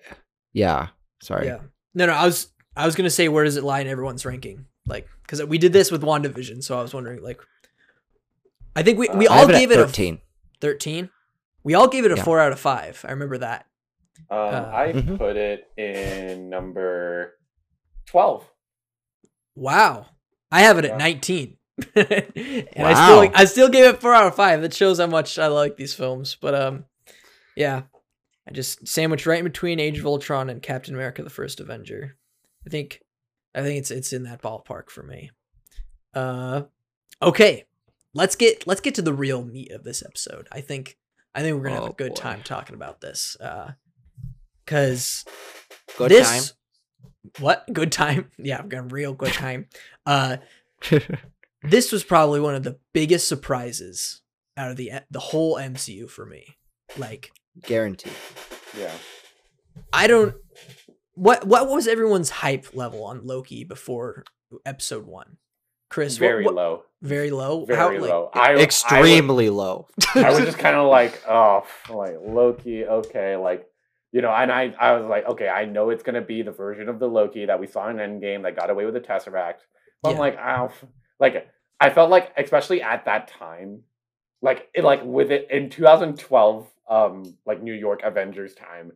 yeah. 0.54 0.88
Sorry. 1.22 1.48
Yeah. 1.48 1.60
No, 1.96 2.06
no. 2.06 2.14
I 2.14 2.26
was 2.26 2.50
I 2.76 2.86
was 2.86 2.96
gonna 2.96 3.10
say 3.10 3.28
where 3.30 3.44
does 3.44 3.58
it 3.58 3.64
lie 3.64 3.80
in 3.80 3.88
everyone's 3.88 4.26
ranking? 4.26 4.66
Like, 4.88 5.08
because 5.24 5.44
we 5.46 5.58
did 5.58 5.74
this 5.74 5.90
with 5.92 6.04
WandaVision, 6.04 6.64
so 6.64 6.78
I 6.78 6.82
was 6.82 6.94
wondering 6.94 7.22
like. 7.24 7.42
I 8.76 8.84
think 8.84 9.00
we, 9.00 9.08
we 9.16 9.26
Uh, 9.28 9.34
all 9.34 9.50
it 9.50 9.54
gave 9.54 9.72
it 9.72 9.80
a 9.80 9.86
13. 9.86 10.20
13 10.60 11.10
we 11.64 11.74
all 11.74 11.88
gave 11.88 12.04
it 12.06 12.12
a 12.12 12.18
Yeah. 12.18 12.24
4 12.24 12.40
out 12.42 12.52
of 12.52 12.60
5 12.60 13.06
i 13.08 13.12
remember 13.12 13.38
that 13.38 13.68
Um, 14.30 14.38
Uh, 14.40 14.70
I 14.74 14.94
Mhm. 14.94 15.18
put 15.18 15.36
it 15.38 15.68
in 15.78 16.50
number 16.50 17.38
twelve. 18.06 18.50
wow. 19.56 20.08
I 20.52 20.62
have 20.62 20.78
it 20.78 20.86
at 20.86 20.98
19 20.98 21.58
and 21.96 22.08
i 22.08 22.94
still 22.94 23.26
Wow. 23.26 23.32
i 23.36 23.44
still 23.46 23.68
gave 23.68 23.84
it 23.86 24.00
4 24.00 24.14
out 24.14 24.28
of 24.28 24.36
5 24.36 24.62
that 24.62 24.74
shows 24.74 25.00
how 25.00 25.08
much 25.08 25.38
i 25.38 25.48
like 25.48 25.76
these 25.76 25.94
films 25.94 26.38
but 26.40 26.56
um 26.56 26.86
yeah. 27.58 27.84
I 28.48 28.52
just 28.52 28.88
sandwiched 28.88 29.26
right 29.26 29.40
in 29.40 29.44
between 29.46 29.80
age 29.80 29.98
of 30.00 30.06
ultron 30.06 30.50
and 30.50 30.62
captain 30.62 30.94
america 30.94 31.24
the 31.24 31.30
first 31.30 31.60
avenger. 31.60 32.16
I 32.66 32.70
think 32.70 33.02
i 33.54 33.62
think 33.62 33.80
it's 33.80 33.92
it's 33.92 34.14
in 34.14 34.24
that 34.24 34.42
ballpark 34.42 34.90
for 34.90 35.04
me. 35.04 35.32
Uh 36.14 36.64
okay. 37.22 37.66
Let's 38.14 38.36
get 38.38 38.66
let's 38.66 38.82
get 38.82 38.96
to 38.96 39.02
the 39.02 39.14
real 39.14 39.44
meat 39.44 39.72
of 39.72 39.84
this 39.84 40.04
episode. 40.06 40.48
I 40.54 40.62
think 40.62 40.98
i 41.34 41.42
think 41.42 41.58
we're 41.58 41.64
gonna 41.64 41.76
have 41.76 41.84
Oh, 41.86 41.88
a 41.92 41.94
good 41.94 42.14
boy. 42.16 42.22
time 42.22 42.44
talking 42.44 42.76
about 42.76 43.02
this. 43.02 43.36
Uh 43.42 43.74
because 44.66 45.24
Good 45.98 46.12
this 46.12 46.54
what 47.40 47.66
good 47.74 47.92
time 47.92 48.30
yeah 48.38 48.60
i've 48.60 48.70
got 48.70 48.80
a 48.80 48.94
real 48.94 49.14
good 49.14 49.34
time 49.34 49.68
uh 50.06 50.38
this 51.64 51.92
was 51.92 52.04
probably 52.04 52.40
one 52.40 52.56
of 52.56 52.64
the 52.64 52.78
biggest 52.94 53.28
surprises 53.28 54.22
out 54.58 54.70
of 54.72 54.78
the 54.78 54.92
the 55.10 55.20
whole 55.20 55.56
mcu 55.56 56.10
for 56.10 56.26
me 56.26 56.56
like 56.98 57.32
Guaranteed. 57.64 58.12
Yeah. 58.78 58.92
i 59.94 60.08
don't 60.08 60.36
what 61.16 61.46
what 61.48 61.68
was 61.70 61.88
everyone's 61.88 62.30
hype 62.30 62.68
level 62.76 63.04
on 63.06 63.26
loki 63.26 63.64
before 63.64 64.24
episode 64.66 65.06
one 65.08 65.38
chris 65.90 66.18
Very 66.18 66.44
what- 66.46 66.54
low. 66.56 66.84
very 67.02 67.32
low 67.32 67.66
Very 67.66 67.78
How, 67.80 67.92
like, 67.92 68.10
low. 68.10 68.30
I, 68.34 68.50
I 68.50 68.52
was- 68.54 68.62
Extremely 68.62 69.50
low. 69.50 69.88
I 70.16 70.30
was 70.30 70.40
just 70.46 70.58
kind 70.58 70.76
of 70.76 70.90
like, 70.90 71.22
oh, 71.28 71.66
like 71.90 72.16
Loki, 72.22 72.86
okay, 72.86 73.36
like 73.36 73.66
you 74.16 74.22
know, 74.22 74.32
and 74.32 74.50
I, 74.50 74.74
I 74.80 74.94
was 74.94 75.06
like, 75.08 75.26
okay, 75.28 75.50
I 75.50 75.66
know 75.66 75.90
it's 75.90 76.02
gonna 76.02 76.22
be 76.22 76.42
the 76.42 76.52
version 76.54 76.88
of 76.88 77.00
the 77.00 77.08
Loki 77.08 77.46
that 77.48 77.60
we 77.60 77.68
saw 77.68 77.90
in 77.90 77.98
Endgame 77.98 78.44
that 78.44 78.56
got 78.56 78.70
away 78.70 78.86
with 78.86 78.94
the 78.94 79.02
Tesseract, 79.02 79.56
but 80.02 80.12
I'm 80.12 80.14
Yeah. 80.14 80.20
like, 80.20 80.38
oh, 80.40 80.72
like 81.20 81.50
I 81.82 81.90
felt 81.90 82.10
like, 82.10 82.32
especially 82.38 82.82
at 82.82 83.04
that 83.04 83.28
time, 83.28 83.82
like 84.42 84.70
it, 84.74 84.86
like 84.86 85.04
with 85.04 85.32
it 85.32 85.52
in 85.52 85.70
2012, 85.70 86.66
um, 86.90 87.36
like 87.46 87.62
New 87.62 87.74
York 87.74 88.04
Avengers 88.06 88.54
time, 88.56 88.94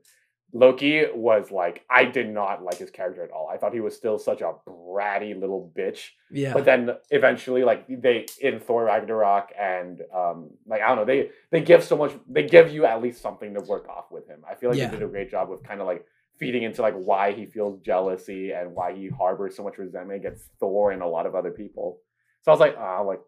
Loki 0.51 1.05
was 1.13 1.51
like, 1.51 1.85
I 1.89 2.05
did 2.05 2.27
not 2.29 2.63
like 2.63 2.77
his 2.77 2.89
character 2.89 3.23
at 3.23 3.29
all. 3.31 3.47
I 3.53 3.57
thought 3.57 3.73
he 3.73 3.81
was 3.81 3.95
still 3.95 4.17
such 4.17 4.41
a 4.41 4.53
bratty 4.67 5.39
little 5.39 5.71
bitch. 5.77 6.09
yeah 6.31 6.53
But 6.53 6.65
then 6.65 6.91
eventually, 7.11 7.63
like 7.63 7.85
they 7.87 8.25
in 8.41 8.59
Thor 8.59 8.85
Ragnarok 8.85 9.51
and 9.59 10.01
um, 10.15 10.49
like 10.65 10.81
I 10.81 10.87
don't 10.87 10.97
know, 10.97 11.05
they 11.05 11.29
they 11.51 11.61
give 11.61 11.83
so 11.83 11.95
much. 11.97 12.13
They 12.27 12.43
give 12.47 12.71
you 12.73 12.85
at 12.85 13.01
least 13.01 13.21
something 13.21 13.53
to 13.53 13.61
work 13.61 13.87
off 13.89 14.11
with 14.11 14.27
him. 14.27 14.39
I 14.49 14.55
feel 14.55 14.71
like 14.71 14.79
Yeah. 14.79 14.87
they 14.87 14.97
did 14.97 15.03
a 15.05 15.09
great 15.09 15.29
job 15.29 15.49
with 15.49 15.61
kind 15.63 15.81
of 15.81 15.87
like 15.87 16.03
feeding 16.39 16.63
into 16.63 16.81
like 16.81 16.95
why 16.95 17.31
he 17.33 17.45
feels 17.45 17.79
jealousy 17.81 18.51
and 18.51 18.73
why 18.73 18.93
he 18.95 19.07
harbors 19.09 19.55
so 19.55 19.63
much 19.63 19.77
resentment 19.77 20.19
against 20.25 20.45
Thor 20.59 20.91
and 20.91 21.01
a 21.03 21.07
lot 21.07 21.25
of 21.27 21.35
other 21.35 21.51
people. 21.51 21.99
So 22.41 22.51
I 22.51 22.53
was 22.53 22.59
like, 22.61 22.75
oh, 22.77 23.03
like, 23.05 23.19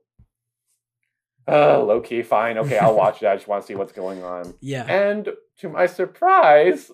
uh, 1.47 1.83
low 1.83 1.99
key, 2.01 2.21
fine, 2.21 2.57
okay, 2.59 2.77
I'll 2.77 2.95
watch 2.95 3.17
it. 3.23 3.27
I 3.27 3.35
just 3.35 3.47
want 3.47 3.61
to 3.63 3.67
see 3.67 3.75
what's 3.75 3.91
going 3.91 4.23
on. 4.23 4.53
yeah 4.61 4.85
And 4.85 5.29
to 5.59 5.69
my 5.69 5.85
surprise, 5.87 6.91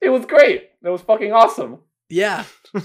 it 0.00 0.08
was 0.10 0.26
great. 0.26 0.70
It 0.84 0.88
was 0.88 1.00
fucking 1.02 1.32
awesome. 1.32 1.78
yeah 2.08 2.44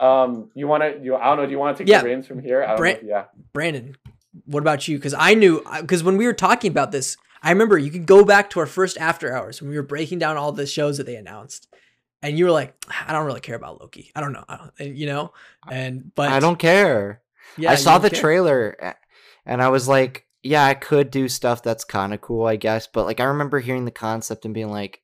Um, 0.00 0.50
you 0.54 0.66
want 0.66 0.82
to? 0.82 1.00
You 1.02 1.14
I 1.16 1.26
don't 1.26 1.36
know. 1.38 1.46
Do 1.46 1.52
you 1.52 1.58
want 1.58 1.76
to 1.76 1.84
take 1.84 1.88
Yeah. 1.90 2.00
the 2.02 2.06
reins 2.08 2.26
from 2.26 2.40
here? 2.42 2.62
I 2.62 2.68
don't 2.68 2.76
Brand- 2.76 3.02
know. 3.04 3.08
Yeah. 3.08 3.24
Brandon, 3.52 3.96
what 4.44 4.60
about 4.60 4.88
you? 4.88 4.98
Because 4.98 5.14
I 5.14 5.34
knew, 5.34 5.62
because 5.80 6.02
when 6.02 6.16
we 6.16 6.26
were 6.26 6.32
talking 6.32 6.70
about 6.70 6.90
this, 6.90 7.16
I 7.42 7.50
remember 7.50 7.78
you 7.78 7.90
could 7.92 8.04
go 8.04 8.24
back 8.24 8.50
to 8.50 8.60
our 8.60 8.66
first 8.66 8.98
after 8.98 9.34
hours 9.34 9.60
when 9.62 9.70
we 9.70 9.76
were 9.76 9.82
breaking 9.84 10.18
down 10.18 10.36
all 10.36 10.50
the 10.50 10.66
shows 10.66 10.98
that 10.98 11.04
they 11.06 11.14
announced, 11.14 11.68
and 12.22 12.36
you 12.36 12.44
were 12.44 12.50
like, 12.50 12.74
"I 13.06 13.12
don't 13.12 13.24
really 13.24 13.40
care 13.40 13.54
about 13.54 13.80
Loki. 13.80 14.10
I 14.16 14.20
don't 14.20 14.32
know, 14.32 14.44
I 14.48 14.56
don't, 14.56 14.96
you 14.96 15.06
know." 15.06 15.32
And 15.70 16.12
but 16.16 16.28
I 16.32 16.40
don't 16.40 16.58
care. 16.58 17.22
Yeah, 17.56 17.70
I 17.70 17.76
saw 17.76 17.98
the 17.98 18.10
care. 18.10 18.20
trailer 18.20 18.96
and 19.46 19.62
I 19.62 19.68
was 19.68 19.86
like, 19.86 20.26
yeah, 20.42 20.64
I 20.64 20.74
could 20.74 21.10
do 21.12 21.28
stuff 21.28 21.62
that's 21.62 21.84
kind 21.84 22.12
of 22.12 22.20
cool, 22.20 22.46
I 22.46 22.56
guess. 22.56 22.88
But 22.88 23.04
like, 23.06 23.20
I 23.20 23.24
remember 23.24 23.60
hearing 23.60 23.84
the 23.84 23.90
concept 23.92 24.44
and 24.44 24.52
being 24.52 24.70
like, 24.70 25.02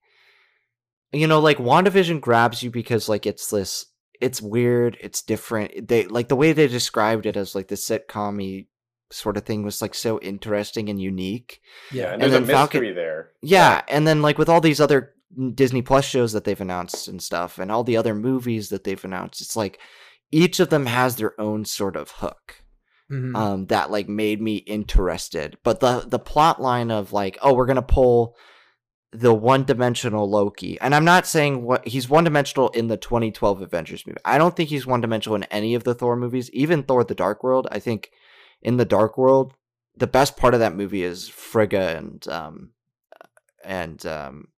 you 1.12 1.26
know, 1.26 1.40
like 1.40 1.58
WandaVision 1.58 2.20
grabs 2.20 2.62
you 2.62 2.70
because 2.70 3.08
like 3.08 3.26
it's 3.26 3.48
this, 3.50 3.86
it's 4.20 4.40
weird, 4.42 4.96
it's 5.00 5.22
different. 5.22 5.88
They 5.88 6.06
like 6.06 6.28
the 6.28 6.36
way 6.36 6.52
they 6.52 6.68
described 6.68 7.26
it 7.26 7.36
as 7.36 7.54
like 7.54 7.68
the 7.68 7.74
sitcom 7.74 8.66
sort 9.10 9.36
of 9.36 9.44
thing 9.44 9.62
was 9.64 9.82
like 9.82 9.94
so 9.94 10.20
interesting 10.20 10.88
and 10.88 11.00
unique. 11.00 11.60
Yeah, 11.90 12.12
and 12.12 12.22
And 12.22 12.32
there's 12.32 12.42
a 12.42 12.46
Falcon- 12.46 12.80
mystery 12.82 12.94
there. 12.94 13.30
Yeah, 13.42 13.82
and 13.88 14.06
then 14.06 14.22
like 14.22 14.38
with 14.38 14.48
all 14.48 14.60
these 14.60 14.80
other 14.80 15.14
Disney 15.54 15.82
Plus 15.82 16.04
shows 16.04 16.32
that 16.32 16.44
they've 16.44 16.60
announced 16.60 17.08
and 17.08 17.22
stuff, 17.22 17.58
and 17.58 17.70
all 17.72 17.82
the 17.84 17.96
other 17.96 18.14
movies 18.14 18.68
that 18.68 18.84
they've 18.84 19.04
announced, 19.04 19.40
it's 19.40 19.56
like 19.56 19.78
each 20.30 20.60
of 20.60 20.70
them 20.70 20.86
has 20.86 21.16
their 21.16 21.40
own 21.40 21.64
sort 21.64 21.96
of 21.96 22.10
hook 22.12 22.62
Mhm. 23.10 23.34
um, 23.36 23.66
that 23.66 23.90
like 23.90 24.08
made 24.08 24.40
me 24.40 24.56
interested. 24.56 25.58
But 25.64 25.80
the 25.80 26.04
the 26.06 26.18
plot 26.20 26.60
line 26.62 26.90
of 26.92 27.12
like, 27.12 27.36
oh, 27.42 27.52
we're 27.54 27.66
gonna 27.66 27.82
pull 27.82 28.36
the 29.12 29.34
one 29.34 29.64
dimensional 29.64 30.28
Loki, 30.30 30.78
and 30.80 30.94
I'm 30.94 31.04
not 31.04 31.26
saying 31.26 31.62
what 31.64 31.86
he's 31.88 32.08
one 32.08 32.24
dimensional 32.24 32.68
in 32.70 32.86
the 32.88 32.96
2012 32.96 33.60
Avengers 33.60 34.06
movie. 34.06 34.20
I 34.24 34.38
don't 34.38 34.54
think 34.54 34.68
he's 34.68 34.86
one 34.86 35.00
dimensional 35.00 35.34
in 35.36 35.42
any 35.44 35.74
of 35.74 35.82
the 35.84 35.94
Thor 35.94 36.14
movies, 36.16 36.48
even 36.52 36.82
Thor: 36.84 37.02
The 37.02 37.14
Dark 37.14 37.42
World. 37.42 37.66
I 37.72 37.80
think 37.80 38.10
in 38.62 38.76
the 38.76 38.84
Dark 38.84 39.18
World, 39.18 39.54
the 39.96 40.06
best 40.06 40.36
part 40.36 40.54
of 40.54 40.60
that 40.60 40.76
movie 40.76 41.02
is 41.02 41.28
Frigga 41.28 41.96
and 41.96 42.28
um 42.28 42.70
and 43.64 44.04
um 44.06 44.48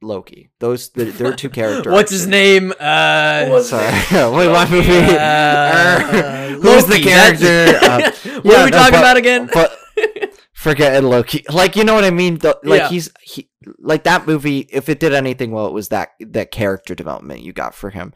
Loki. 0.00 0.50
Those 0.58 0.88
the, 0.90 1.26
are 1.26 1.32
two 1.36 1.50
characters. 1.60 1.92
What's 1.92 2.10
his 2.10 2.26
name? 2.26 2.72
Uh, 2.80 3.46
What's 3.48 3.68
Sorry, 3.68 3.92
wait, 4.34 4.48
what 4.48 4.70
movie? 4.70 4.88
uh, 4.90 6.48
Who's 6.62 6.86
the 6.86 7.00
character? 7.02 7.72
that's- 7.78 8.26
Uh, 8.26 8.40
what 8.42 8.56
are 8.56 8.64
we 8.64 8.70
no, 8.70 8.76
talking 8.78 8.92
but- 8.92 8.98
about 8.98 9.16
again? 9.18 9.50
but 9.52 9.76
And 10.66 11.08
Loki, 11.08 11.44
like 11.52 11.76
you 11.76 11.84
know 11.84 11.94
what 11.94 12.04
I 12.04 12.10
mean? 12.10 12.38
The, 12.38 12.58
like 12.62 12.80
Yeah. 12.80 12.88
he's 12.88 13.10
he 13.22 13.48
like 13.78 14.04
that 14.04 14.26
movie. 14.26 14.60
If 14.70 14.88
it 14.88 15.00
did 15.00 15.12
anything 15.14 15.50
well, 15.50 15.66
it 15.66 15.72
was 15.72 15.88
that 15.88 16.10
that 16.20 16.50
character 16.50 16.94
development 16.94 17.42
you 17.42 17.52
got 17.52 17.74
for 17.74 17.90
him, 17.90 18.12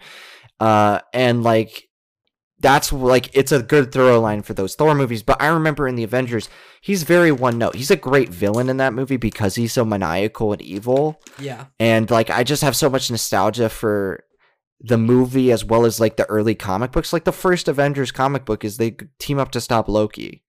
uh, 0.61 1.01
and 1.13 1.43
like 1.43 1.85
that's 2.59 2.93
like 2.93 3.31
it's 3.37 3.53
a 3.53 3.63
good 3.63 3.93
throw 3.93 4.19
line 4.21 4.43
for 4.43 4.55
those 4.55 4.75
Thor 4.75 4.95
movies. 4.95 5.23
But 5.23 5.43
I 5.43 5.49
remember 5.49 5.87
in 5.87 5.95
the 5.97 6.05
Avengers, 6.05 6.49
he's 6.81 7.03
very 7.03 7.31
one 7.31 7.59
note. 7.59 7.75
He's 7.75 7.91
a 7.91 7.97
great 7.97 8.31
villain 8.31 8.69
in 8.69 8.79
that 8.79 8.95
movie 8.95 9.19
because 9.19 9.57
he's 9.57 9.73
so 9.75 9.85
maniacal 9.85 10.53
and 10.53 10.63
evil. 10.63 11.21
Yeah. 11.39 11.67
And 11.79 12.11
like 12.11 12.31
I 12.31 12.45
just 12.45 12.63
have 12.63 12.75
so 12.77 12.89
much 12.89 13.11
nostalgia 13.11 13.69
for 13.69 14.25
the 14.81 14.99
movie 14.99 15.53
as 15.53 15.65
well 15.65 15.85
as 15.85 16.01
like 16.01 16.17
the 16.17 16.27
early 16.27 16.55
comic 16.55 16.93
books. 16.93 17.13
Like 17.13 17.25
the 17.25 17.33
first 17.33 17.69
Avengers 17.69 18.13
comic 18.13 18.45
book 18.45 18.65
is 18.65 18.77
they 18.77 18.97
team 19.19 19.39
up 19.39 19.51
to 19.53 19.61
stop 19.61 19.89
Loki. 19.89 20.43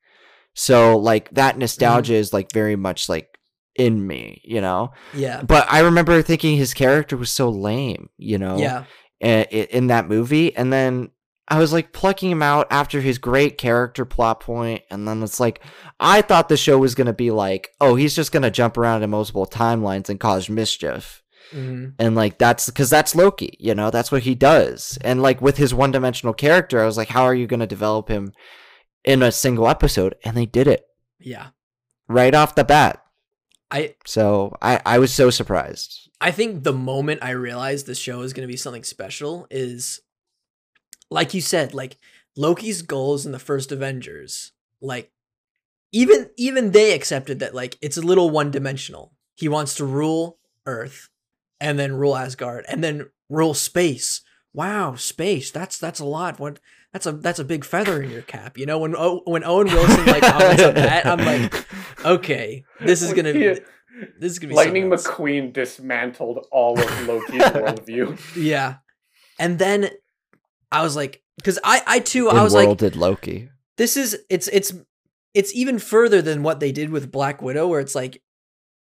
So 0.59 0.97
like 0.97 1.29
that 1.31 1.57
nostalgia 1.57 2.15
is 2.15 2.33
like 2.33 2.51
very 2.51 2.75
much 2.75 3.07
like 3.07 3.29
in 3.75 4.05
me, 4.07 4.41
you 4.43 4.59
know. 4.59 4.91
Yeah. 5.13 5.43
But 5.43 5.71
I 5.71 5.81
remember 5.81 6.21
thinking 6.23 6.57
his 6.57 6.73
character 6.73 7.15
was 7.15 7.29
so 7.29 7.49
lame, 7.49 8.09
you 8.17 8.39
know 8.39 8.57
Yeah. 8.57 8.83
in 9.21 9.87
that 9.87 10.07
movie 10.07 10.55
and 10.55 10.71
then 10.73 11.09
i 11.47 11.57
was 11.57 11.71
like 11.73 11.91
plucking 11.93 12.29
him 12.29 12.43
out 12.43 12.67
after 12.69 12.99
his 13.01 13.17
great 13.17 13.57
character 13.57 14.03
plot 14.05 14.39
point 14.41 14.81
and 14.91 15.07
then 15.07 15.23
it's 15.23 15.39
like 15.39 15.61
i 15.99 16.21
thought 16.21 16.49
the 16.49 16.57
show 16.57 16.77
was 16.77 16.93
going 16.93 17.07
to 17.07 17.13
be 17.13 17.31
like 17.31 17.69
oh 17.81 17.95
he's 17.95 18.15
just 18.15 18.31
going 18.31 18.43
to 18.43 18.51
jump 18.51 18.77
around 18.77 19.01
in 19.01 19.09
multiple 19.09 19.47
timelines 19.47 20.09
and 20.09 20.19
cause 20.19 20.49
mischief 20.49 21.23
hmm 21.51 21.85
and 21.97 22.15
like 22.15 22.37
that's 22.37 22.65
because 22.67 22.89
that's 22.89 23.15
loki 23.15 23.55
you 23.59 23.73
know 23.73 23.89
that's 23.89 24.11
what 24.11 24.23
he 24.23 24.35
does 24.35 24.97
and 25.01 25.21
like 25.21 25.41
with 25.41 25.57
his 25.57 25.73
one-dimensional 25.73 26.33
character 26.33 26.81
i 26.81 26.85
was 26.85 26.97
like 26.97 27.07
how 27.09 27.23
are 27.23 27.33
you 27.35 27.47
going 27.47 27.61
to 27.61 27.65
develop 27.67 28.09
him 28.09 28.33
in 29.03 29.21
a 29.23 29.31
single 29.31 29.67
episode 29.67 30.15
and 30.23 30.35
they 30.35 30.45
did 30.45 30.67
it 30.67 30.87
Yeah. 31.19 31.47
right 32.07 32.33
off 32.35 32.55
the 32.55 32.63
bat 32.63 33.03
I 33.69 33.95
so 34.05 34.55
i 34.61 34.79
i 34.85 34.97
was 34.99 35.13
so 35.13 35.29
surprised 35.29 36.09
I 36.19 36.31
think 36.31 36.63
the 36.63 36.73
moment 36.73 37.21
I 37.21 37.29
realized 37.31 37.85
this 37.85 37.99
show 37.99 38.21
is 38.21 38.33
going 38.33 38.47
to 38.47 38.51
be 38.51 38.57
something 38.57 38.83
special 38.83 39.45
is, 39.51 40.01
like 41.11 41.35
you 41.35 41.41
said, 41.41 41.75
like 41.75 41.97
Loki's 42.35 42.81
goals 42.81 43.23
in 43.23 43.31
the 43.33 43.37
first 43.37 43.71
Avengers, 43.71 44.51
like 44.81 45.11
even 45.91 46.31
even 46.35 46.71
they 46.71 46.93
accepted 46.93 47.37
that 47.37 47.53
like 47.53 47.77
it's 47.81 47.97
a 47.97 48.01
little 48.01 48.31
one 48.31 48.49
dimensional. 48.49 49.13
He 49.35 49.47
wants 49.47 49.75
to 49.75 49.85
rule 49.85 50.39
Earth, 50.65 51.09
and 51.61 51.77
then 51.77 51.93
rule 51.93 52.15
Asgard, 52.17 52.65
and 52.67 52.83
then 52.83 53.11
rule 53.29 53.53
space. 53.53 54.21
Wow, 54.53 54.95
space. 54.95 55.51
That's 55.51 55.77
that's 55.77 55.99
a 55.99 56.05
lot. 56.05 56.39
What? 56.39 56.59
That's 56.97 57.05
a 57.05 57.11
that's 57.11 57.37
a 57.37 57.43
big 57.43 57.63
feather 57.63 58.01
in 58.01 58.09
your 58.09 58.23
cap. 58.23 58.57
You 58.57 58.65
know 58.65 58.79
when 58.79 58.95
o- 58.95 59.21
when 59.25 59.43
Owen 59.43 59.67
Wilson 59.67 60.03
like 60.07 60.23
comments 60.23 60.63
on 60.63 60.73
that, 60.73 61.05
I'm 61.05 61.19
like, 61.19 61.65
okay, 62.05 62.63
this 62.81 63.03
is 63.03 63.13
gonna 63.13 63.33
be 63.33 63.59
this 64.19 64.31
is 64.31 64.39
gonna 64.39 64.49
be 64.49 64.55
Lightning 64.55 64.83
something 64.85 64.93
else. 64.93 65.07
McQueen 65.07 65.53
dismantled 65.53 66.47
all 66.51 66.79
of 66.79 67.07
Loki's 67.07 67.39
worldview. 67.43 68.19
Yeah. 68.35 68.77
And 69.37 69.59
then 69.59 69.91
I 70.71 70.81
was 70.81 70.95
like, 70.95 71.21
because 71.35 71.59
I, 71.63 71.83
I 71.85 71.99
too, 71.99 72.29
I 72.31 72.41
was 72.41 72.55
like, 72.55 72.75
did 72.79 72.95
loki 72.95 73.49
this 73.77 73.95
is 73.95 74.17
it's 74.27 74.47
it's 74.47 74.73
it's 75.35 75.53
even 75.53 75.77
further 75.77 76.23
than 76.23 76.41
what 76.41 76.59
they 76.59 76.71
did 76.71 76.89
with 76.89 77.11
Black 77.11 77.43
Widow, 77.43 77.67
where 77.67 77.79
it's 77.79 77.93
like, 77.93 78.23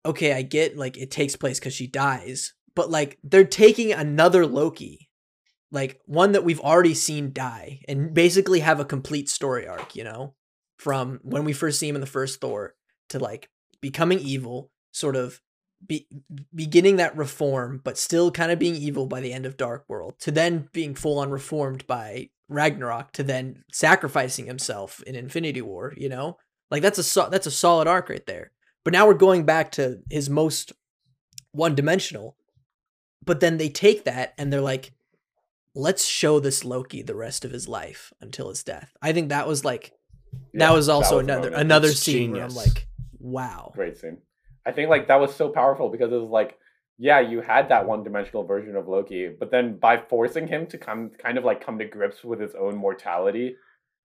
okay, 0.06 0.32
I 0.32 0.42
get 0.42 0.78
like 0.78 0.96
it 0.96 1.12
takes 1.12 1.36
place 1.36 1.60
because 1.60 1.74
she 1.74 1.86
dies, 1.86 2.54
but 2.78 2.90
like 2.90 3.18
they're 3.26 3.44
taking 3.44 3.92
another 3.92 4.46
Loki, 4.46 5.05
like 5.72 6.00
one 6.06 6.32
that 6.34 6.44
we've 6.44 6.60
already 6.60 6.94
seen 6.94 7.34
die, 7.34 7.82
and 7.88 8.14
basically 8.14 8.60
have 8.60 8.80
a 8.80 8.86
complete 8.86 9.30
story 9.30 9.68
arc, 9.68 9.96
you 9.96 10.04
know, 10.04 10.34
from 10.78 11.20
when 11.24 11.44
we 11.44 11.54
first 11.54 11.80
see 11.80 11.88
him 11.88 11.96
in 11.96 12.02
the 12.02 12.08
first 12.08 12.42
Thor 12.42 12.76
to 13.10 13.20
like 13.20 13.50
becoming 13.82 14.20
evil, 14.20 14.72
sort 14.92 15.16
of 15.16 15.42
be, 15.86 16.08
beginning 16.54 16.98
that 16.98 17.18
reform, 17.18 17.82
but 17.84 17.98
still 17.98 18.32
kind 18.32 18.52
of 18.52 18.60
being 18.60 18.76
evil 18.76 19.06
by 19.06 19.22
the 19.22 19.34
end 19.34 19.46
of 19.46 19.58
Dark 19.58 19.86
World, 19.88 20.16
to 20.20 20.32
then 20.32 20.70
being 20.74 20.96
full 20.96 21.20
on 21.20 21.30
reformed 21.30 21.86
by 21.88 22.30
Ragnarok, 22.48 23.12
to 23.14 23.24
then 23.24 23.64
sacrificing 23.72 24.46
himself 24.46 25.02
in 25.04 25.16
Infinity 25.16 25.62
War. 25.62 25.94
You 25.98 26.10
know, 26.10 26.38
like 26.72 26.82
that's 26.82 27.00
a 27.00 27.04
so- 27.04 27.30
that's 27.30 27.48
a 27.48 27.52
solid 27.52 27.88
arc 27.88 28.10
right 28.10 28.26
there. 28.26 28.52
But 28.84 28.94
now 28.94 29.08
we're 29.08 29.16
going 29.16 29.46
back 29.46 29.72
to 29.74 30.02
his 30.10 30.30
most 30.30 30.72
one 31.52 31.76
dimensional. 31.76 32.38
But 33.24 33.40
then 33.40 33.58
they 33.58 33.70
take 33.70 34.04
that 34.04 34.36
and 34.38 34.54
they're 34.54 34.62
like, 34.62 34.92
let's 35.76 36.06
show 36.06 36.40
this 36.40 36.64
Loki 36.66 37.02
the 37.02 37.16
rest 37.16 37.46
of 37.46 37.52
his 37.52 37.68
life 37.68 38.14
until 38.22 38.50
his 38.50 38.64
death. 38.64 38.96
I 39.02 39.14
think 39.14 39.30
that 39.30 39.48
was 39.48 39.64
like 39.66 39.92
that 40.56 40.72
Yeah, 40.72 40.72
was 40.72 40.90
also 40.90 41.18
a 41.18 41.20
another 41.20 41.50
another 41.54 41.90
It's 41.90 42.00
scene 42.00 42.32
where 42.32 42.44
I'm 42.44 42.56
like, 42.56 42.88
wow. 43.20 43.72
great 43.76 43.98
scene. 43.98 44.18
I 44.66 44.72
think 44.72 44.90
like 44.90 45.08
that 45.08 45.20
was 45.20 45.36
so 45.36 45.50
powerful 45.50 45.90
because 45.90 46.12
it 46.12 46.16
was 46.20 46.30
like, 46.30 46.58
yeah, 46.98 47.20
you 47.20 47.42
had 47.42 47.70
that 47.70 47.86
one 47.86 48.04
dimensional 48.04 48.44
version 48.46 48.76
of 48.76 48.88
Loki, 48.88 49.30
but 49.30 49.52
then 49.52 49.78
by 49.78 49.98
forcing 49.98 50.48
him 50.48 50.66
to 50.68 50.78
come 50.78 51.12
kind 51.22 51.38
of 51.38 51.44
like 51.44 51.66
come 51.66 51.78
to 51.78 51.86
grips 51.86 52.24
with 52.24 52.40
his 52.40 52.56
own 52.56 52.76
mortality 52.76 53.58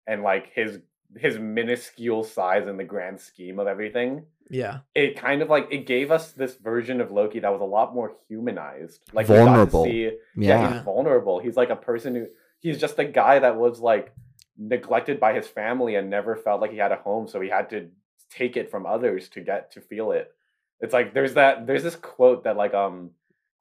and 0.06 0.22
like 0.22 0.52
his 0.54 0.80
his 1.16 1.38
minuscule 1.38 2.22
size 2.24 2.66
in 2.68 2.76
the 2.76 2.84
grand 2.84 3.20
scheme 3.20 3.58
of 3.58 3.66
everything, 3.66 4.24
Yeah. 4.48 4.80
it 4.94 5.16
kind 5.16 5.42
of 5.42 5.48
like 5.48 5.68
it 5.70 5.86
gave 5.86 6.10
us 6.10 6.32
this 6.32 6.54
version 6.56 7.00
of 7.00 7.10
Loki 7.10 7.40
that 7.40 7.50
was 7.52 7.60
a 7.60 7.64
lot 7.64 7.94
more 7.94 8.12
humanized. 8.28 9.00
Like 9.12 9.26
Vulnerable. 9.26 9.82
We 9.84 9.88
got 9.88 10.10
to 10.10 10.10
see, 10.10 10.18
yeah, 10.36 10.60
yeah, 10.62 10.72
he's 10.74 10.82
vulnerable. 10.82 11.38
He's 11.40 11.56
like 11.56 11.70
a 11.70 11.76
person 11.76 12.14
who 12.14 12.26
he's 12.60 12.78
just 12.78 12.98
a 12.98 13.04
guy 13.04 13.38
that 13.40 13.56
was 13.56 13.80
like 13.80 14.14
neglected 14.56 15.18
by 15.18 15.32
his 15.34 15.46
family 15.46 15.94
and 15.96 16.10
never 16.10 16.36
felt 16.36 16.60
like 16.60 16.70
he 16.70 16.76
had 16.78 16.92
a 16.92 16.96
home, 16.96 17.26
so 17.26 17.40
he 17.40 17.48
had 17.48 17.70
to 17.70 17.88
take 18.30 18.56
it 18.56 18.70
from 18.70 18.86
others 18.86 19.28
to 19.30 19.40
get 19.40 19.72
to 19.72 19.80
feel 19.80 20.12
it. 20.12 20.32
It's 20.80 20.92
like 20.94 21.12
there's 21.14 21.34
that 21.34 21.66
there's 21.66 21.82
this 21.82 21.96
quote 21.96 22.44
that 22.44 22.56
like 22.56 22.74
um 22.74 23.10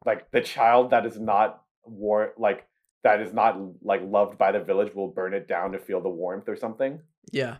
like 0.05 0.29
the 0.31 0.41
child 0.41 0.91
that 0.91 1.05
is 1.05 1.19
not 1.19 1.61
war 1.83 2.33
like 2.37 2.65
that 3.03 3.21
is 3.21 3.33
not 3.33 3.57
like 3.81 4.01
loved 4.03 4.37
by 4.37 4.51
the 4.51 4.59
village 4.59 4.93
will 4.93 5.07
burn 5.07 5.33
it 5.33 5.47
down 5.47 5.71
to 5.71 5.79
feel 5.79 6.01
the 6.01 6.09
warmth 6.09 6.49
or 6.49 6.55
something. 6.55 6.99
Yeah. 7.31 7.57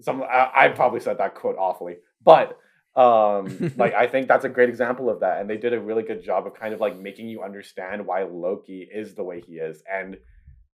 Some 0.00 0.22
I, 0.22 0.50
I 0.54 0.68
probably 0.68 1.00
said 1.00 1.18
that 1.18 1.34
quote 1.34 1.56
awfully, 1.58 1.96
but 2.24 2.58
um 2.94 3.72
like 3.76 3.94
I 3.94 4.06
think 4.06 4.28
that's 4.28 4.44
a 4.44 4.48
great 4.48 4.68
example 4.68 5.10
of 5.10 5.20
that, 5.20 5.40
and 5.40 5.50
they 5.50 5.56
did 5.56 5.72
a 5.72 5.80
really 5.80 6.02
good 6.02 6.22
job 6.24 6.46
of 6.46 6.54
kind 6.54 6.72
of 6.72 6.80
like 6.80 6.98
making 6.98 7.28
you 7.28 7.42
understand 7.42 8.06
why 8.06 8.22
Loki 8.24 8.88
is 8.92 9.14
the 9.14 9.24
way 9.24 9.40
he 9.40 9.54
is, 9.54 9.82
and 9.90 10.16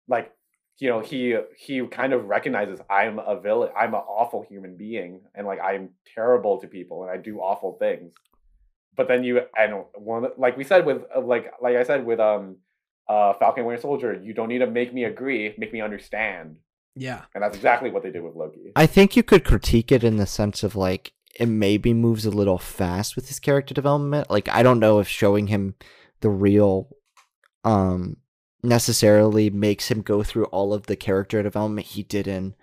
like 0.07 0.31
you 0.79 0.89
know 0.89 0.99
he 0.99 1.35
he 1.57 1.85
kind 1.87 2.13
of 2.13 2.25
recognizes 2.25 2.79
I'm 2.89 3.19
a 3.19 3.39
villain, 3.39 3.71
I'm 3.77 3.93
an 3.93 4.01
awful 4.01 4.45
human 4.47 4.77
being, 4.77 5.21
and 5.35 5.45
like 5.45 5.59
I'm 5.59 5.89
terrible 6.13 6.59
to 6.61 6.67
people, 6.67 7.03
and 7.03 7.11
I 7.11 7.17
do 7.17 7.39
awful 7.39 7.77
things. 7.79 8.13
But 8.95 9.07
then 9.07 9.23
you 9.23 9.41
and 9.57 9.83
one 9.95 10.27
like 10.37 10.57
we 10.57 10.63
said 10.63 10.85
with 10.85 11.03
like 11.23 11.51
like 11.61 11.75
I 11.75 11.83
said 11.83 12.05
with 12.05 12.19
um 12.19 12.57
uh 13.09 13.33
Falcon 13.33 13.65
Winter 13.65 13.81
Soldier, 13.81 14.19
you 14.21 14.33
don't 14.33 14.49
need 14.49 14.59
to 14.59 14.67
make 14.67 14.93
me 14.93 15.05
agree, 15.05 15.53
make 15.57 15.73
me 15.73 15.81
understand. 15.81 16.57
Yeah. 16.95 17.21
And 17.33 17.43
that's 17.43 17.55
exactly 17.55 17.91
what 17.91 18.03
they 18.03 18.11
did 18.11 18.23
with 18.23 18.35
Loki. 18.35 18.71
I 18.75 18.87
think 18.87 19.15
you 19.15 19.23
could 19.23 19.45
critique 19.45 19.91
it 19.91 20.03
in 20.03 20.17
the 20.17 20.25
sense 20.25 20.63
of 20.63 20.75
like 20.75 21.13
it 21.39 21.45
maybe 21.47 21.93
moves 21.93 22.25
a 22.25 22.31
little 22.31 22.57
fast 22.57 23.15
with 23.15 23.27
his 23.27 23.39
character 23.39 23.73
development. 23.73 24.29
Like 24.29 24.49
I 24.49 24.63
don't 24.63 24.79
know 24.79 24.99
if 24.99 25.07
showing 25.07 25.47
him 25.47 25.75
the 26.21 26.29
reel 26.29 26.89
um 27.63 28.17
necessarily 28.63 29.49
makes 29.49 29.89
him 29.89 30.01
go 30.01 30.23
through 30.23 30.45
all 30.45 30.73
of 30.73 30.87
the 30.87 30.95
character 30.95 31.41
development 31.43 31.87
he 31.87 32.03
did 32.03 32.27
in 32.27 32.55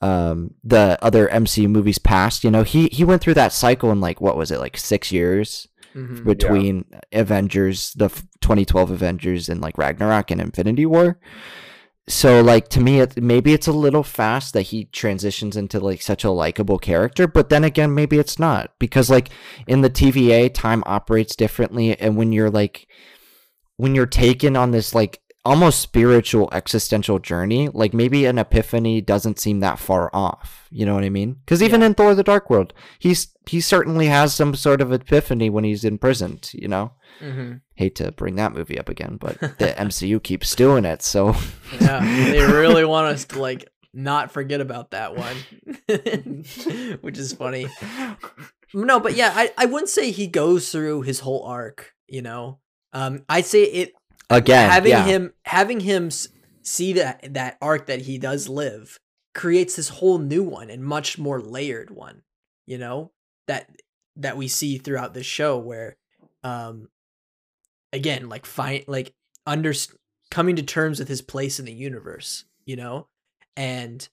um 0.00 0.54
the 0.62 0.98
other 1.02 1.26
MCU 1.28 1.68
movies 1.68 1.98
past. 1.98 2.44
You 2.44 2.50
know, 2.50 2.62
he 2.62 2.86
he 2.92 3.04
went 3.04 3.22
through 3.22 3.34
that 3.34 3.52
cycle 3.52 3.90
in 3.90 4.00
like 4.00 4.20
what 4.20 4.36
was 4.36 4.50
it, 4.52 4.60
like 4.60 4.76
6 4.76 5.10
years 5.10 5.66
Mhm. 5.96 6.24
between 6.24 6.84
Avengers, 7.12 7.92
the 7.94 8.08
2012 8.40 8.90
Avengers 8.90 9.48
and 9.48 9.60
like 9.60 9.78
Ragnarok 9.78 10.30
and 10.30 10.40
Infinity 10.40 10.84
War. 10.86 11.18
So 12.08 12.40
like 12.40 12.68
to 12.68 12.80
me 12.80 13.00
it 13.00 13.20
maybe 13.20 13.52
it's 13.52 13.66
a 13.66 13.72
little 13.72 14.04
fast 14.04 14.52
that 14.52 14.62
he 14.62 14.84
transitions 14.84 15.56
into 15.56 15.80
like 15.80 16.00
such 16.02 16.22
a 16.22 16.30
likable 16.30 16.78
character, 16.78 17.26
but 17.26 17.48
then 17.48 17.64
again 17.64 17.94
maybe 17.94 18.18
it's 18.18 18.38
not 18.38 18.72
because 18.78 19.10
like 19.10 19.30
in 19.66 19.80
the 19.80 19.90
TVA 19.90 20.52
time 20.52 20.84
operates 20.86 21.34
differently 21.34 21.98
and 21.98 22.16
when 22.16 22.32
you're 22.32 22.50
like 22.50 22.86
when 23.76 23.94
you're 23.94 24.06
taken 24.06 24.56
on 24.56 24.70
this 24.70 24.94
like 24.94 25.20
almost 25.46 25.80
spiritual 25.80 26.48
existential 26.52 27.18
journey, 27.18 27.68
like 27.72 27.94
maybe 27.94 28.26
an 28.26 28.38
epiphany 28.38 29.00
doesn't 29.00 29.38
seem 29.38 29.60
that 29.60 29.78
far 29.78 30.10
off. 30.12 30.66
You 30.70 30.84
know 30.84 30.94
what 30.94 31.04
I 31.04 31.08
mean? 31.08 31.34
Because 31.44 31.62
even 31.62 31.82
in 31.82 31.94
Thor: 31.94 32.14
The 32.14 32.22
Dark 32.22 32.50
World, 32.50 32.74
he's 32.98 33.28
he 33.48 33.60
certainly 33.60 34.06
has 34.06 34.34
some 34.34 34.54
sort 34.54 34.80
of 34.80 34.92
epiphany 34.92 35.48
when 35.48 35.64
he's 35.64 35.84
imprisoned. 35.84 36.50
You 36.52 36.68
know, 36.68 36.92
Mhm. 37.22 37.60
hate 37.76 37.94
to 37.96 38.12
bring 38.12 38.34
that 38.36 38.52
movie 38.52 38.78
up 38.78 38.88
again, 38.88 39.16
but 39.20 39.38
the 39.58 39.72
MCU 39.78 40.20
keeps 40.22 40.54
doing 40.54 40.84
it. 40.84 41.02
So 41.02 41.34
Yeah. 41.80 42.00
they 42.32 42.44
really 42.44 42.84
want 42.94 43.06
us 43.14 43.24
to 43.26 43.40
like 43.40 43.68
not 43.94 44.30
forget 44.32 44.60
about 44.60 44.90
that 44.90 45.16
one, 45.16 45.36
which 47.00 47.16
is 47.18 47.32
funny. 47.32 47.66
No, 48.74 49.00
but 49.00 49.14
yeah, 49.16 49.32
I, 49.34 49.52
I 49.56 49.66
wouldn't 49.66 49.88
say 49.88 50.10
he 50.10 50.26
goes 50.26 50.70
through 50.70 51.02
his 51.02 51.20
whole 51.20 51.44
arc. 51.44 51.92
You 52.08 52.22
know, 52.22 52.58
um, 52.92 53.22
I'd 53.28 53.46
say 53.46 53.62
it 53.64 53.92
again, 54.30 54.70
having 54.70 54.90
yeah. 54.90 55.04
him 55.04 55.32
having 55.44 55.80
him 55.80 56.10
see 56.62 56.92
that 56.94 57.34
that 57.34 57.56
arc 57.60 57.86
that 57.86 58.02
he 58.02 58.18
does 58.18 58.48
live 58.48 58.98
creates 59.34 59.76
this 59.76 59.88
whole 59.88 60.18
new 60.18 60.42
one 60.42 60.70
and 60.70 60.82
much 60.82 61.18
more 61.18 61.40
layered 61.40 61.90
one 61.90 62.22
you 62.66 62.78
know 62.78 63.12
that 63.46 63.70
that 64.16 64.36
we 64.36 64.48
see 64.48 64.78
throughout 64.78 65.14
the 65.14 65.22
show 65.22 65.58
where 65.58 65.96
um 66.42 66.88
again 67.92 68.28
like 68.28 68.46
find 68.46 68.82
like 68.88 69.14
under 69.46 69.72
coming 70.30 70.56
to 70.56 70.62
terms 70.62 70.98
with 70.98 71.08
his 71.08 71.20
place 71.20 71.58
in 71.60 71.66
the 71.66 71.72
universe 71.72 72.44
you 72.64 72.74
know 72.74 73.06
and 73.56 74.08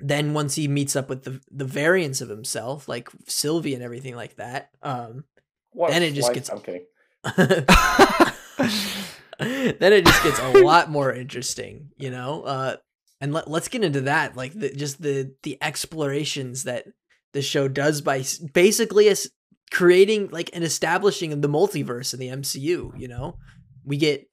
then 0.00 0.32
once 0.32 0.54
he 0.54 0.68
meets 0.68 0.94
up 0.96 1.08
with 1.08 1.24
the 1.24 1.40
the 1.50 1.64
variants 1.64 2.20
of 2.20 2.28
himself, 2.28 2.88
like 2.88 3.08
Sylvie 3.26 3.74
and 3.74 3.82
everything 3.82 4.14
like 4.14 4.36
that, 4.36 4.70
um, 4.82 5.24
What 5.72 5.90
Then 5.90 6.02
it 6.02 6.12
just 6.12 6.28
slice- 6.28 6.34
gets- 6.36 6.50
I'm 6.50 6.60
kidding. 6.60 6.84
then 9.78 9.92
it 9.92 10.04
just 10.04 10.22
gets 10.24 10.40
a 10.40 10.50
lot 10.64 10.90
more 10.90 11.12
interesting, 11.12 11.90
you 11.96 12.10
know. 12.10 12.42
Uh, 12.42 12.76
and 13.20 13.32
let, 13.32 13.48
let's 13.48 13.68
get 13.68 13.84
into 13.84 14.02
that, 14.02 14.36
like 14.36 14.52
the, 14.52 14.70
just 14.70 15.00
the 15.00 15.32
the 15.42 15.58
explorations 15.62 16.64
that 16.64 16.86
the 17.32 17.42
show 17.42 17.68
does 17.68 18.00
by 18.00 18.24
basically 18.52 19.08
as 19.08 19.28
creating 19.70 20.28
like 20.30 20.50
an 20.54 20.62
establishing 20.62 21.32
of 21.32 21.42
the 21.42 21.48
multiverse 21.48 22.12
in 22.12 22.20
the 22.20 22.28
MCU. 22.28 22.98
You 22.98 23.08
know, 23.08 23.38
we 23.84 23.96
get 23.96 24.28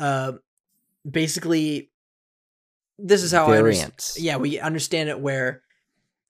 uh 0.00 0.32
basically 1.08 1.90
this 2.98 3.22
is 3.22 3.32
how 3.32 3.46
I 3.46 3.58
understand. 3.58 4.12
Yeah, 4.16 4.36
we 4.36 4.58
understand 4.58 5.10
it 5.10 5.20
where 5.20 5.62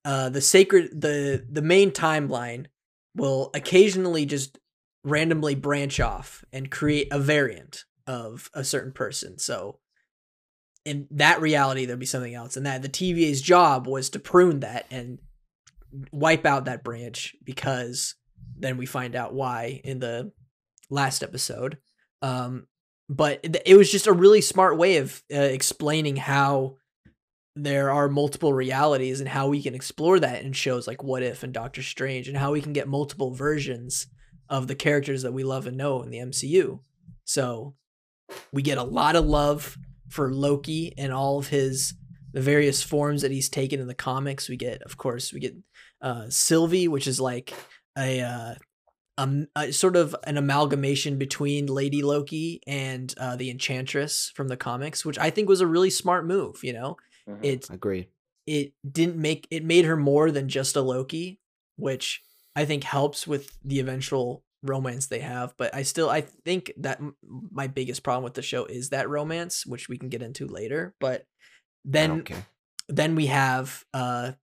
uh 0.03 0.29
the 0.29 0.41
sacred 0.41 0.99
the 0.99 1.45
the 1.49 1.61
main 1.61 1.91
timeline 1.91 2.65
will 3.15 3.51
occasionally 3.53 4.25
just 4.25 4.59
randomly 5.03 5.55
branch 5.55 5.99
off 6.01 6.43
and 6.51 6.69
create 6.69 7.07
a 7.11 7.19
variant 7.19 7.85
of 8.07 8.49
a 8.53 8.63
certain 8.63 8.91
person. 8.91 9.37
So 9.37 9.79
in 10.85 11.07
that 11.11 11.41
reality 11.41 11.85
there'd 11.85 11.99
be 11.99 12.05
something 12.05 12.33
else 12.33 12.55
and 12.55 12.65
that 12.65 12.81
the 12.81 12.89
TVA's 12.89 13.41
job 13.41 13.87
was 13.87 14.09
to 14.11 14.19
prune 14.19 14.61
that 14.61 14.85
and 14.89 15.19
wipe 16.11 16.45
out 16.45 16.65
that 16.65 16.83
branch 16.83 17.35
because 17.43 18.15
then 18.57 18.77
we 18.77 18.85
find 18.85 19.15
out 19.15 19.33
why 19.33 19.81
in 19.83 19.99
the 19.99 20.31
last 20.89 21.23
episode. 21.23 21.77
Um 22.21 22.67
but 23.09 23.39
it, 23.65 23.77
was 23.77 23.89
just 23.89 24.07
a 24.07 24.11
really 24.11 24.41
smart 24.41 24.77
way 24.77 24.97
of 24.97 25.23
uh, 25.33 25.39
explaining 25.39 26.17
how 26.17 26.75
there 27.55 27.89
are 27.89 28.09
multiple 28.09 28.53
realities 28.53 29.19
and 29.19 29.29
how 29.29 29.47
we 29.47 29.63
can 29.63 29.73
explore 29.73 30.19
that 30.19 30.43
in 30.43 30.51
shows 30.51 30.87
like 30.87 31.03
What 31.03 31.23
If 31.23 31.41
and 31.41 31.53
Doctor 31.53 31.81
Strange 31.81 32.27
and 32.27 32.37
how 32.37 32.51
we 32.51 32.61
can 32.61 32.73
get 32.73 32.87
multiple 32.87 33.33
versions 33.33 34.07
of 34.49 34.67
the 34.67 34.75
characters 34.75 35.23
that 35.23 35.33
we 35.33 35.43
love 35.43 35.67
and 35.67 35.77
know 35.77 36.01
in 36.03 36.09
the 36.09 36.19
MCU. 36.19 36.79
So 37.23 37.75
we 38.51 38.61
get 38.61 38.77
a 38.77 38.83
lot 38.83 39.15
of 39.15 39.25
love 39.25 39.77
for 40.09 40.33
Loki 40.33 40.93
and 40.97 41.11
all 41.13 41.37
of 41.39 41.47
his 41.47 41.93
the 42.33 42.41
various 42.41 42.83
forms 42.83 43.21
that 43.21 43.31
he's 43.31 43.49
taken 43.49 43.79
in 43.79 43.87
the 43.87 43.95
comics. 43.95 44.47
We 44.49 44.57
get, 44.57 44.81
of 44.83 44.97
course, 44.97 45.33
we 45.33 45.39
get 45.39 45.55
uh, 46.01 46.25
Sylvie, 46.29 46.87
which 46.87 47.07
is 47.07 47.19
like 47.19 47.53
a, 47.97 48.21
uh, 48.21 48.55
um, 49.17 49.47
a 49.55 49.71
sort 49.71 49.95
of 49.95 50.15
an 50.25 50.37
amalgamation 50.37 51.17
between 51.17 51.65
Lady 51.65 52.03
Loki 52.03 52.61
and 52.67 53.11
uh, 53.17 53.35
the 53.37 53.49
Enchantress 53.49 54.31
from 54.35 54.49
the 54.49 54.57
comics, 54.57 55.03
which 55.05 55.17
I 55.17 55.29
think 55.31 55.49
was 55.49 55.61
a 55.61 55.67
really 55.67 55.89
smart 55.89 56.25
move. 56.27 56.63
You 56.63 56.73
know, 56.73 56.97
Mhm. 57.27 57.39
it 57.43 57.69
Agreed. 57.69 58.07
it 58.45 58.73
didn't 58.89 59.15
make 59.17 59.47
it 59.49 59.63
made 59.65 59.85
her 59.85 59.97
more 59.97 60.29
than 60.29 60.47
just 60.49 60.75
a 60.75 60.81
Loki, 60.81 61.39
which 61.77 62.21
I 62.55 62.65
think 62.65 62.83
helps 62.83 63.25
with 63.25 63.57
the 63.63 63.79
eventual 63.79 64.43
romance 64.69 65.07
they 65.07 65.19
have. 65.19 65.53
But 65.57 65.73
I 65.73 65.83
still 65.83 66.09
I 66.09 66.21
think 66.21 66.71
that 66.77 66.99
m- 66.99 67.15
my 67.51 67.67
biggest 67.67 68.03
problem 68.03 68.23
with 68.23 68.33
the 68.33 68.41
show 68.41 68.65
is 68.65 68.89
that 68.89 69.09
romance, 69.09 69.65
which 69.65 69.89
we 69.89 69.97
can 69.97 70.09
get 70.09 70.21
into 70.21 70.47
later. 70.47 70.93
But 70.99 71.25
then 71.85 72.23
then 72.89 73.15
we 73.15 73.27
have 73.27 73.83
uh 73.93 74.33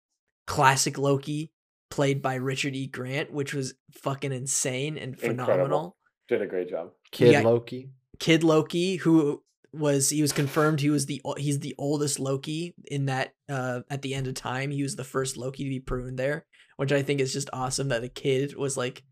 classic 0.47 0.99
Loki 0.99 1.53
played 1.91 2.21
by 2.21 2.35
Richard 2.35 2.75
E. 2.75 2.87
Grant, 2.87 3.33
which 3.33 3.55
was 3.55 3.75
fucking 3.93 4.33
insane 4.33 4.99
and 4.99 5.15
Incredible. 5.15 5.45
phenomenal. 5.45 5.97
Did 6.29 6.43
a 6.43 6.47
great 6.47 6.69
job. 6.69 6.91
Kid 7.13 7.33
yeah. 7.33 7.41
Loki. 7.43 7.91
Kid 8.19 8.43
Loki, 8.43 8.97
who 8.97 9.43
was 9.73 10.11
he 10.11 10.23
was 10.23 10.33
confirmed 10.33 10.81
he 10.81 10.91
was 10.91 11.07
the 11.07 11.21
he's 11.37 11.59
the 11.59 11.75
oldest 11.79 12.21
Loki 12.21 12.75
in 12.87 13.07
that 13.07 13.33
uh 13.49 13.81
at 13.91 14.03
the 14.03 14.15
end 14.15 14.27
of 14.27 14.35
time 14.35 14.71
he 14.71 14.83
was 14.83 14.97
the 14.97 15.05
first 15.05 15.37
Loki 15.37 15.65
to 15.65 15.71
be 15.71 15.81
pruned 15.81 16.19
there, 16.19 16.47
which 16.77 16.93
I 16.93 17.03
think 17.03 17.21
is 17.21 17.33
just 17.33 17.51
awesome 17.53 17.89
that 17.89 18.05
a 18.05 18.09
kid 18.09 18.57
was 18.57 18.77
like, 18.77 19.03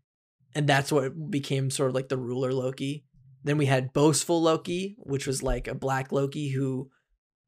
and 0.55 0.67
that's 0.67 0.91
what 0.91 1.31
became 1.31 1.69
sort 1.69 1.89
of 1.89 1.95
like 1.95 2.09
the 2.09 2.17
ruler 2.17 2.53
Loki. 2.53 3.05
Then 3.43 3.57
we 3.57 3.65
had 3.65 3.93
boastful 3.93 4.41
Loki, 4.41 4.95
which 4.99 5.27
was 5.27 5.43
like 5.43 5.67
a 5.67 5.75
black 5.75 6.11
Loki 6.11 6.49
who 6.49 6.89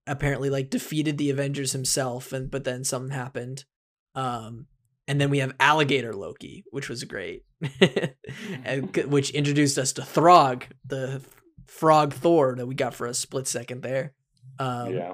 apparently 0.07 0.49
like 0.49 0.69
defeated 0.69 1.17
the 1.17 1.29
Avengers 1.29 1.71
himself, 1.71 2.33
and 2.33 2.49
but 2.51 2.63
then 2.63 2.83
something 2.83 3.15
happened. 3.15 3.65
Um, 4.13 4.67
and 5.07 5.21
then 5.21 5.29
we 5.29 5.39
have 5.39 5.53
alligator 5.59 6.13
Loki, 6.13 6.63
which 6.71 6.89
was 6.89 7.03
great, 7.03 7.43
and 8.63 8.95
which 9.07 9.29
introduced 9.31 9.77
us 9.77 9.93
to 9.93 10.01
Throg, 10.01 10.63
the 10.85 11.21
frog 11.65 12.13
Thor 12.13 12.55
that 12.55 12.65
we 12.65 12.75
got 12.75 12.93
for 12.93 13.07
a 13.07 13.13
split 13.13 13.47
second 13.47 13.81
there. 13.81 14.13
Um, 14.59 14.93
yeah. 14.93 15.13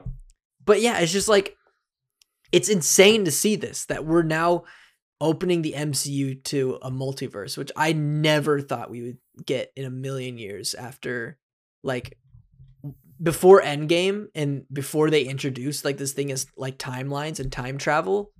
but 0.63 0.81
yeah, 0.81 0.99
it's 0.99 1.11
just 1.11 1.27
like 1.27 1.55
it's 2.51 2.69
insane 2.69 3.25
to 3.25 3.31
see 3.31 3.55
this 3.55 3.85
that 3.85 4.05
we're 4.05 4.23
now 4.23 4.63
opening 5.22 5.61
the 5.61 5.76
MCU 5.78 6.43
to 6.45 6.80
a 6.82 6.89
multiverse, 6.91 7.57
which 7.57 7.72
I 7.78 7.93
never 7.93 8.59
thought 8.59 8.89
we 8.89 9.03
would 9.03 9.45
get 9.45 9.72
in 9.76 9.86
a 9.86 9.89
million 9.91 10.38
years 10.38 10.74
after 10.74 11.38
like 11.84 12.17
before 13.22 13.61
Endgame 13.61 14.28
and 14.34 14.65
before 14.74 15.11
they 15.11 15.24
introduced 15.24 15.86
like 15.86 15.97
this 15.97 16.11
thing 16.11 16.32
as 16.32 16.47
like 16.57 16.78
timelines 16.80 17.39
and 17.39 17.51
time 17.51 17.78
travel. 17.78 18.32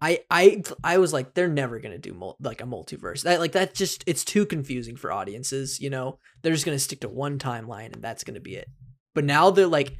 I 0.00 0.20
I 0.30 0.62
I 0.82 0.98
was 0.98 1.12
like 1.12 1.34
they're 1.34 1.46
never 1.46 1.78
going 1.78 1.92
to 1.92 1.98
do 1.98 2.14
mul- 2.14 2.38
like 2.40 2.62
a 2.62 2.66
multiverse. 2.66 3.22
That 3.22 3.38
like 3.38 3.52
that 3.52 3.74
just 3.74 4.02
it's 4.06 4.24
too 4.24 4.46
confusing 4.46 4.96
for 4.96 5.12
audiences, 5.12 5.78
you 5.78 5.90
know. 5.90 6.18
They're 6.42 6.52
just 6.52 6.64
going 6.64 6.76
to 6.76 6.82
stick 6.82 7.00
to 7.00 7.08
one 7.08 7.38
timeline 7.38 7.92
and 7.92 8.02
that's 8.02 8.24
going 8.24 8.34
to 8.34 8.40
be 8.40 8.56
it. 8.56 8.68
But 9.14 9.24
now 9.24 9.50
they're 9.50 9.66
like 9.66 9.96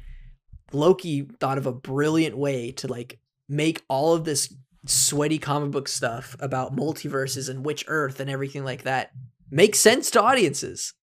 Loki 0.73 1.27
thought 1.39 1.59
of 1.59 1.67
a 1.67 1.71
brilliant 1.71 2.35
way 2.35 2.71
to 2.73 2.87
like 2.87 3.19
make 3.47 3.83
all 3.87 4.13
of 4.13 4.25
this 4.25 4.53
sweaty 4.85 5.37
comic 5.37 5.71
book 5.71 5.87
stuff 5.87 6.35
about 6.39 6.75
multiverses 6.75 7.49
and 7.49 7.65
which 7.65 7.85
Earth 7.87 8.19
and 8.19 8.29
everything 8.29 8.63
like 8.63 8.83
that 8.83 9.11
makes 9.49 9.79
sense 9.79 10.11
to 10.11 10.21
audiences. 10.21 10.93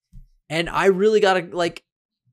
And 0.49 0.69
I 0.69 0.87
really 0.87 1.21
gotta 1.21 1.49
like 1.53 1.83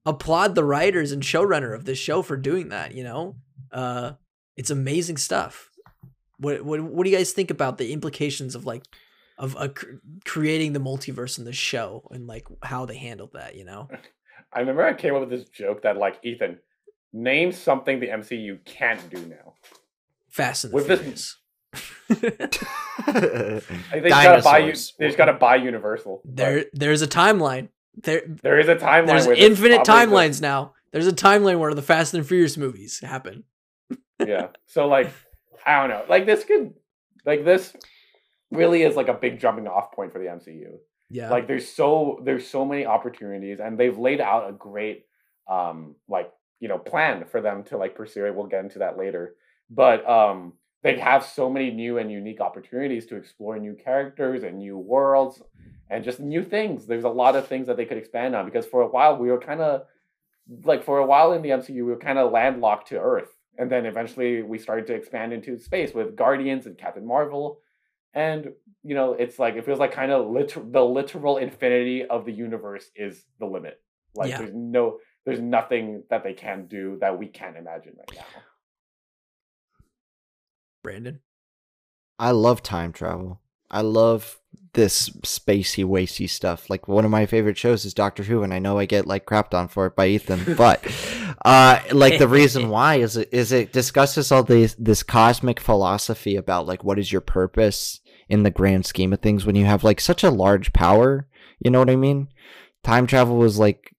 applaud 0.05 0.55
the 0.55 0.63
writers 0.63 1.11
and 1.11 1.23
showrunner 1.23 1.73
of 1.73 1.85
this 1.85 1.97
show 1.97 2.21
for 2.21 2.37
doing 2.37 2.69
that. 2.69 2.93
You 2.93 3.03
know, 3.03 3.35
uh, 3.71 4.13
it's 4.55 4.69
amazing 4.69 5.17
stuff. 5.17 5.69
What 6.37 6.63
what 6.63 6.81
what 6.81 7.03
do 7.03 7.09
you 7.09 7.17
guys 7.17 7.31
think 7.31 7.51
about 7.51 7.77
the 7.77 7.93
implications 7.93 8.55
of 8.55 8.65
like 8.65 8.83
of 9.37 9.55
uh, 9.55 9.69
creating 10.25 10.73
the 10.73 10.79
multiverse 10.79 11.37
in 11.37 11.45
the 11.45 11.53
show 11.53 12.07
and 12.11 12.27
like 12.27 12.47
how 12.61 12.85
they 12.85 12.97
handled 12.97 13.33
that? 13.33 13.55
You 13.55 13.65
know, 13.65 13.89
I 14.53 14.59
remember 14.59 14.83
I 14.83 14.93
came 14.93 15.15
up 15.15 15.21
with 15.21 15.29
this 15.29 15.45
joke 15.49 15.83
that 15.83 15.97
like 15.97 16.19
Ethan, 16.23 16.59
name 17.13 17.51
something 17.51 17.99
the 17.99 18.07
MCU 18.07 18.63
can't 18.65 19.09
do 19.09 19.25
now. 19.25 19.53
Fast 20.29 20.65
and 20.65 20.71
the 20.71 20.75
With 20.75 20.85
Furious. 20.87 21.05
I 21.05 21.11
think 21.11 21.38
they 22.09 24.09
gotta 24.09 24.41
buy 24.43 24.59
you. 24.59 24.73
They 24.97 25.07
just 25.07 25.17
gotta 25.17 25.33
buy 25.33 25.57
Universal. 25.57 26.21
but 26.25 26.35
there 26.35 26.65
there's 26.73 27.01
a 27.01 27.07
timeline. 27.07 27.69
There 28.01 28.23
there 28.27 28.59
is 28.59 28.69
a 28.69 28.75
timeline. 28.75 29.07
there's 29.07 29.27
infinite 29.27 29.85
probably 29.85 30.15
timelines 30.15 30.41
now. 30.41 30.73
There's 30.91 31.07
a 31.07 31.13
timeline 31.13 31.59
where 31.59 31.73
the 31.73 31.81
Fast 31.81 32.13
and 32.13 32.25
Furious 32.25 32.57
movies 32.57 32.99
happen. 32.99 33.43
Yeah. 34.25 34.47
So 34.65 34.87
like, 34.87 35.11
I 35.65 35.79
don't 35.79 35.89
know. 35.89 36.03
Like 36.09 36.25
this 36.25 36.43
could, 36.43 36.73
like 37.25 37.45
this, 37.45 37.73
really 38.51 38.81
is 38.81 38.95
like 38.95 39.07
a 39.07 39.13
big 39.13 39.39
jumping 39.39 39.67
off 39.67 39.91
point 39.91 40.11
for 40.11 40.19
the 40.19 40.25
MCU. 40.25 40.77
Yeah. 41.11 41.31
like 41.31 41.47
there's 41.47 41.67
so 41.67 42.21
there's 42.23 42.47
so 42.47 42.63
many 42.63 42.85
opportunities 42.85 43.59
and 43.59 43.79
they've 43.79 43.97
laid 43.97 44.21
out 44.21 44.47
a 44.47 44.53
great 44.53 45.05
um 45.49 45.95
like 46.07 46.31
you 46.59 46.67
know 46.67 46.77
plan 46.77 47.25
for 47.25 47.41
them 47.41 47.63
to 47.63 47.77
like 47.77 47.95
pursue 47.95 48.27
it 48.27 48.35
we'll 48.35 48.45
get 48.45 48.63
into 48.63 48.77
that 48.77 48.95
later 48.95 49.33
but 49.71 50.07
um 50.07 50.53
they 50.81 50.97
have 50.97 51.25
so 51.25 51.49
many 51.49 51.71
new 51.71 51.97
and 51.97 52.11
unique 52.11 52.39
opportunities 52.39 53.05
to 53.07 53.15
explore 53.15 53.57
new 53.57 53.73
characters 53.73 54.43
and 54.43 54.59
new 54.59 54.77
worlds 54.77 55.41
and 55.89 56.03
just 56.03 56.19
new 56.19 56.43
things. 56.43 56.85
There's 56.85 57.03
a 57.03 57.09
lot 57.09 57.35
of 57.35 57.47
things 57.47 57.67
that 57.67 57.77
they 57.77 57.85
could 57.85 57.97
expand 57.97 58.35
on 58.35 58.45
because 58.45 58.65
for 58.65 58.81
a 58.81 58.87
while 58.87 59.17
we 59.17 59.29
were 59.29 59.39
kind 59.39 59.61
of 59.61 59.83
like 60.63 60.83
for 60.83 60.99
a 60.99 61.05
while 61.05 61.33
in 61.33 61.41
the 61.41 61.49
MCU 61.49 61.75
we 61.75 61.83
were 61.83 61.97
kind 61.97 62.17
of 62.17 62.31
landlocked 62.31 62.87
to 62.89 62.99
earth. 62.99 63.29
And 63.57 63.69
then 63.69 63.85
eventually 63.85 64.41
we 64.41 64.57
started 64.57 64.87
to 64.87 64.93
expand 64.93 65.33
into 65.33 65.57
space 65.59 65.93
with 65.93 66.15
guardians 66.15 66.65
and 66.65 66.77
captain 66.77 67.05
marvel. 67.05 67.59
And 68.13 68.53
you 68.83 68.95
know 68.95 69.13
it's 69.13 69.37
like 69.37 69.55
it 69.55 69.65
feels 69.65 69.79
like 69.79 69.91
kind 69.91 70.11
of 70.11 70.29
liter- 70.29 70.63
the 70.65 70.83
literal 70.83 71.37
infinity 71.37 72.05
of 72.05 72.25
the 72.25 72.31
universe 72.31 72.89
is 72.95 73.25
the 73.39 73.45
limit. 73.45 73.81
Like 74.15 74.29
Yeah. 74.29 74.37
there's 74.39 74.53
no 74.53 74.99
there's 75.25 75.41
nothing 75.41 76.03
that 76.09 76.23
they 76.23 76.33
can 76.33 76.67
do 76.67 76.97
that 77.01 77.19
we 77.19 77.27
can't 77.27 77.57
imagine 77.57 77.95
right 77.97 78.17
now 78.17 78.41
Brandon. 80.83 81.19
I 82.17 82.31
love 82.31 82.61
time 82.61 82.91
travel. 82.91 83.41
I 83.71 83.81
love 83.81 84.39
this 84.73 85.09
spacey, 85.09 85.85
wacy 85.85 86.29
stuff. 86.29 86.69
Like 86.69 86.87
one 86.87 87.05
of 87.05 87.11
my 87.11 87.25
favorite 87.25 87.57
shows 87.57 87.85
is 87.85 87.93
Doctor 87.93 88.23
Who, 88.23 88.43
and 88.43 88.53
I 88.53 88.59
know 88.59 88.77
I 88.77 88.85
get 88.85 89.07
like 89.07 89.25
crapped 89.25 89.53
on 89.53 89.67
for 89.67 89.85
it 89.85 89.95
by 89.95 90.07
Ethan, 90.07 90.55
but 90.57 90.83
uh, 91.45 91.79
like 91.91 92.19
the 92.19 92.27
reason 92.27 92.69
why 92.69 92.95
is 92.95 93.17
it 93.17 93.29
is 93.31 93.51
it 93.51 93.71
discusses 93.71 94.31
all 94.31 94.43
this 94.43 94.75
this 94.77 95.03
cosmic 95.03 95.59
philosophy 95.59 96.35
about 96.35 96.67
like 96.67 96.83
what 96.83 96.99
is 96.99 97.11
your 97.11 97.21
purpose 97.21 97.99
in 98.27 98.43
the 98.43 98.51
grand 98.51 98.85
scheme 98.85 99.11
of 99.11 99.19
things 99.19 99.45
when 99.45 99.55
you 99.55 99.65
have 99.65 99.83
like 99.83 99.99
such 99.99 100.23
a 100.23 100.29
large 100.29 100.71
power. 100.73 101.27
You 101.59 101.71
know 101.71 101.79
what 101.79 101.89
I 101.89 101.95
mean? 101.95 102.29
Time 102.83 103.07
travel 103.07 103.37
was 103.37 103.57
like 103.57 103.95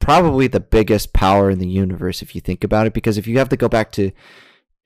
probably 0.00 0.46
the 0.46 0.60
biggest 0.60 1.12
power 1.12 1.50
in 1.50 1.58
the 1.58 1.68
universe 1.68 2.22
if 2.22 2.34
you 2.34 2.40
think 2.40 2.64
about 2.64 2.86
it, 2.86 2.92
because 2.92 3.18
if 3.18 3.26
you 3.26 3.38
have 3.38 3.48
to 3.50 3.56
go 3.56 3.68
back 3.68 3.92
to 3.92 4.10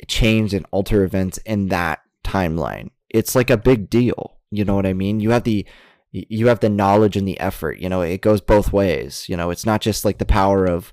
change 0.08 0.54
and 0.54 0.66
alter 0.70 1.04
events 1.04 1.38
in 1.38 1.68
that 1.68 2.00
timeline. 2.24 2.90
It's 3.10 3.34
like 3.34 3.50
a 3.50 3.56
big 3.56 3.90
deal. 3.90 4.38
You 4.50 4.64
know 4.64 4.74
what 4.74 4.86
I 4.86 4.92
mean? 4.92 5.20
You 5.20 5.30
have 5.30 5.44
the 5.44 5.66
you 6.12 6.48
have 6.48 6.60
the 6.60 6.68
knowledge 6.68 7.16
and 7.16 7.26
the 7.26 7.40
effort. 7.40 7.78
You 7.78 7.88
know, 7.88 8.02
it 8.02 8.20
goes 8.20 8.40
both 8.40 8.72
ways. 8.72 9.26
You 9.28 9.36
know, 9.36 9.50
it's 9.50 9.64
not 9.64 9.80
just 9.80 10.04
like 10.04 10.18
the 10.18 10.26
power 10.26 10.66
of 10.66 10.92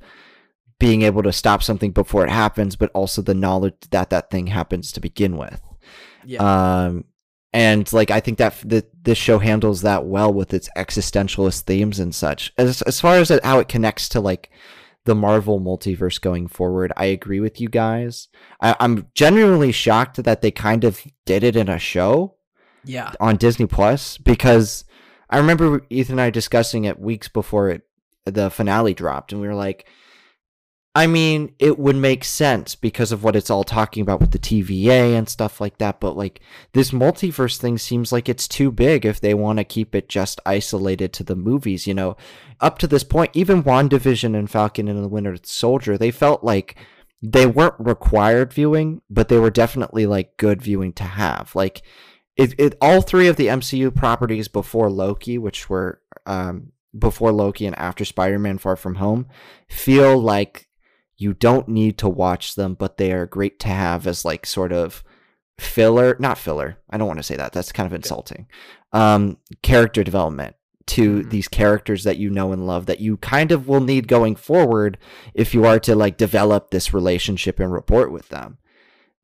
being 0.79 1.01
able 1.01 1.23
to 1.23 1.33
stop 1.33 1.61
something 1.61 1.91
before 1.91 2.25
it 2.25 2.29
happens, 2.29 2.77
but 2.77 2.89
also 2.93 3.21
the 3.21 3.33
knowledge 3.33 3.75
that 3.91 4.09
that 4.11 4.29
thing 4.31 4.47
happens 4.47 4.93
to 4.93 5.01
begin 5.01 5.35
with. 5.35 5.61
Yeah. 6.25 6.85
Um, 6.85 7.03
and 7.51 7.91
like 7.91 8.11
I 8.11 8.19
think 8.19 8.37
that 8.37 8.55
the, 8.63 8.85
this 9.01 9.17
show 9.17 9.39
handles 9.39 9.81
that 9.81 10.05
well 10.05 10.31
with 10.31 10.53
its 10.53 10.69
existentialist 10.77 11.61
themes 11.61 11.99
and 11.99 12.13
such. 12.13 12.53
As 12.57 12.81
as 12.83 13.01
far 13.01 13.15
as 13.15 13.31
how 13.43 13.59
it 13.59 13.67
connects 13.67 14.07
to 14.09 14.21
like 14.21 14.49
the 15.05 15.15
Marvel 15.15 15.59
multiverse 15.59 16.19
going 16.19 16.47
forward, 16.47 16.91
I 16.97 17.05
agree 17.05 17.39
with 17.39 17.59
you 17.59 17.69
guys. 17.69 18.27
I, 18.61 18.75
I'm 18.79 19.07
genuinely 19.15 19.71
shocked 19.71 20.23
that 20.23 20.41
they 20.41 20.51
kind 20.51 20.83
of 20.83 21.01
did 21.25 21.43
it 21.43 21.55
in 21.55 21.69
a 21.69 21.79
show 21.79 22.35
yeah. 22.83 23.13
on 23.19 23.37
Disney 23.37 23.65
Plus 23.65 24.17
because 24.17 24.85
I 25.29 25.37
remember 25.37 25.85
Ethan 25.89 26.13
and 26.13 26.21
I 26.21 26.29
discussing 26.29 26.85
it 26.85 26.99
weeks 26.99 27.27
before 27.27 27.69
it 27.69 27.83
the 28.25 28.49
finale 28.49 28.93
dropped, 28.93 29.31
and 29.31 29.41
we 29.41 29.47
were 29.47 29.55
like, 29.55 29.87
I 30.95 31.05
mean, 31.05 31.53
it 31.59 31.77
would 31.77 31.95
make 31.95 32.23
sense 32.23 32.73
because 32.73 33.11
of 33.11 33.23
what 33.23 33.35
it's 33.35 33.51
all 33.51 33.63
talking 33.63 34.01
about 34.01 34.19
with 34.19 34.31
the 34.31 34.39
TVA 34.39 35.15
and 35.15 35.29
stuff 35.29 35.61
like 35.61 35.77
that. 35.77 35.99
But 35.99 36.17
like 36.17 36.41
this 36.73 36.91
multiverse 36.91 37.57
thing 37.57 37.77
seems 37.77 38.11
like 38.11 38.27
it's 38.27 38.47
too 38.47 38.71
big 38.71 39.05
if 39.05 39.21
they 39.21 39.35
want 39.35 39.59
to 39.59 39.63
keep 39.63 39.93
it 39.93 40.09
just 40.09 40.41
isolated 40.47 41.13
to 41.13 41.23
the 41.23 41.35
movies. 41.35 41.85
You 41.85 41.93
know, 41.93 42.17
up 42.59 42.79
to 42.79 42.87
this 42.87 43.03
point, 43.03 43.31
even 43.33 43.63
WandaVision 43.63 44.35
and 44.37 44.49
Falcon 44.49 44.87
and 44.87 45.03
the 45.03 45.07
Winter 45.07 45.37
Soldier, 45.43 45.95
they 45.97 46.11
felt 46.11 46.43
like 46.43 46.75
they 47.21 47.45
weren't 47.45 47.75
required 47.77 48.51
viewing, 48.51 49.01
but 49.09 49.27
they 49.27 49.37
were 49.37 49.51
definitely 49.51 50.07
like 50.07 50.37
good 50.37 50.59
viewing 50.61 50.93
to 50.93 51.03
have. 51.03 51.53
Like 51.53 51.83
it, 52.35 52.55
it 52.57 52.75
all 52.81 53.01
three 53.01 53.27
of 53.27 53.35
the 53.35 53.47
MCU 53.47 53.93
properties 53.93 54.47
before 54.47 54.89
Loki, 54.89 55.37
which 55.37 55.69
were 55.69 56.01
um, 56.25 56.71
before 56.97 57.31
Loki 57.31 57.67
and 57.67 57.77
after 57.77 58.05
Spider-Man 58.05 58.57
Far 58.57 58.75
From 58.75 58.95
Home, 58.95 59.27
feel 59.67 60.17
like 60.17 60.68
you 61.19 61.33
don't 61.33 61.67
need 61.67 61.97
to 61.99 62.09
watch 62.09 62.55
them, 62.55 62.73
but 62.73 62.97
they 62.97 63.11
are 63.11 63.25
great 63.27 63.59
to 63.59 63.67
have 63.67 64.07
as 64.07 64.25
like 64.25 64.45
sort 64.45 64.71
of 64.71 65.03
filler, 65.59 66.15
not 66.19 66.37
filler. 66.37 66.77
I 66.89 66.97
don't 66.97 67.07
want 67.07 67.19
to 67.19 67.23
say 67.23 67.35
that. 67.35 67.51
That's 67.51 67.71
kind 67.71 67.85
of 67.85 67.93
insulting. 67.93 68.47
Um, 68.93 69.37
character 69.61 70.03
development 70.03 70.55
to 70.87 71.21
Mhm. 71.23 71.29
these 71.29 71.47
characters 71.47 72.03
that 72.05 72.17
you 72.17 72.29
know 72.31 72.51
and 72.51 72.65
love 72.65 72.85
that 72.87 72.99
you 73.01 73.17
kind 73.17 73.51
of 73.51 73.67
will 73.67 73.81
need 73.81 74.07
going 74.07 74.35
forward 74.35 74.97
if 75.35 75.53
you 75.53 75.65
are 75.65 75.79
to 75.81 75.95
like 75.95 76.17
develop 76.17 76.71
this 76.71 76.93
relationship 76.93 77.59
and 77.59 77.71
rapport 77.71 78.09
with 78.09 78.29
them. 78.29 78.57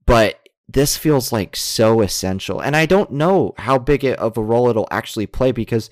But 0.05 0.39
this 0.67 0.97
feels 0.97 1.31
like 1.31 1.55
so 1.55 2.01
essential. 2.01 2.59
And 2.59 2.75
I 2.75 2.85
don't 2.85 3.11
know 3.11 3.53
how 3.57 3.77
big 3.79 4.03
of 4.05 4.37
a 4.37 4.43
role 4.43 4.67
it'll 4.69 4.87
actually 4.91 5.27
play 5.27 5.51
because 5.51 5.89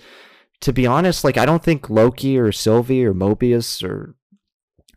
to 0.61 0.73
be 0.73 0.85
honest, 0.85 1.23
like 1.23 1.37
I 1.37 1.45
don't 1.45 1.63
think 1.63 1.89
Loki 1.89 2.37
or 2.37 2.51
Sylvie 2.51 3.03
or 3.05 3.13
Mobius 3.13 3.83
or 3.83 4.15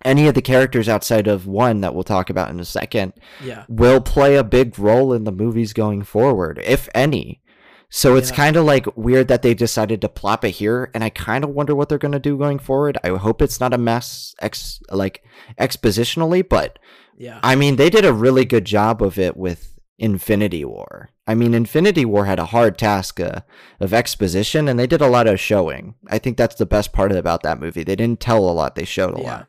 any 0.05 0.29
of 0.29 0.35
the 0.35 0.43
characters 0.43 0.89
outside 0.89 1.27
of 1.27 1.47
one 1.47 1.81
that 1.81 1.95
we'll 1.95 2.05
talk 2.05 2.31
about 2.31 2.51
in 2.51 2.61
a 2.61 2.65
second 2.65 3.13
Yeah. 3.45 3.65
will 3.69 4.01
play 4.01 4.37
a 4.37 4.45
big 4.45 4.79
role 4.79 5.13
in 5.13 5.25
the 5.25 5.33
movies 5.33 5.73
going 5.73 6.03
forward, 6.03 6.61
if 6.65 6.89
any. 6.95 7.41
So 7.89 8.17
it's 8.17 8.31
Yeah. 8.31 8.37
kind 8.37 8.57
of 8.57 8.65
like 8.65 8.87
weird 8.97 9.29
that 9.29 9.43
they 9.43 9.55
decided 9.55 10.01
to 10.01 10.09
plop 10.09 10.45
it 10.45 10.51
here, 10.51 10.91
and 10.93 11.03
I 11.05 11.09
kind 11.09 11.45
of 11.45 11.51
wonder 11.51 11.75
what 11.75 11.89
they're 11.89 11.99
going 11.99 12.13
to 12.13 12.19
do 12.19 12.37
going 12.37 12.59
forward. 12.59 12.99
I 13.05 13.11
hope 13.11 13.41
it's 13.41 13.61
not 13.61 13.73
a 13.73 13.79
mess, 13.79 14.35
ex 14.41 14.81
like 14.91 15.23
expositionally, 15.59 16.47
but 16.49 16.79
Yeah. 17.17 17.41
I 17.43 17.55
mean 17.57 17.77
they 17.77 17.91
did 17.91 18.05
a 18.05 18.13
really 18.13 18.45
good 18.45 18.65
job 18.65 19.03
of 19.03 19.19
it 19.19 19.37
with 19.37 19.73
Infinity 19.99 20.65
War. 20.65 21.11
I 21.27 21.35
mean, 21.35 21.55
Infinity 21.55 22.05
War 22.05 22.27
had 22.27 22.39
a 22.39 22.45
hard 22.47 22.77
task 22.79 23.19
uh, 23.19 23.41
of 23.81 23.93
exposition, 23.95 24.69
and 24.69 24.79
they 24.79 24.87
did 24.87 25.01
a 25.01 25.09
lot 25.09 25.27
of 25.27 25.41
showing. 25.41 25.95
I 26.09 26.19
think 26.19 26.37
that's 26.37 26.55
the 26.55 26.67
best 26.67 26.93
part 26.93 27.11
about 27.13 27.43
that 27.43 27.59
movie. 27.59 27.83
They 27.83 27.97
didn't 27.97 28.21
tell 28.21 28.49
a 28.49 28.53
lot; 28.53 28.75
they 28.75 28.85
showed 28.85 29.19
a 29.19 29.23
yeah. 29.23 29.31
lot. 29.31 29.47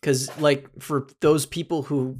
Because 0.00 0.36
like 0.40 0.68
for 0.80 1.06
those 1.20 1.44
people 1.46 1.82
who, 1.82 2.18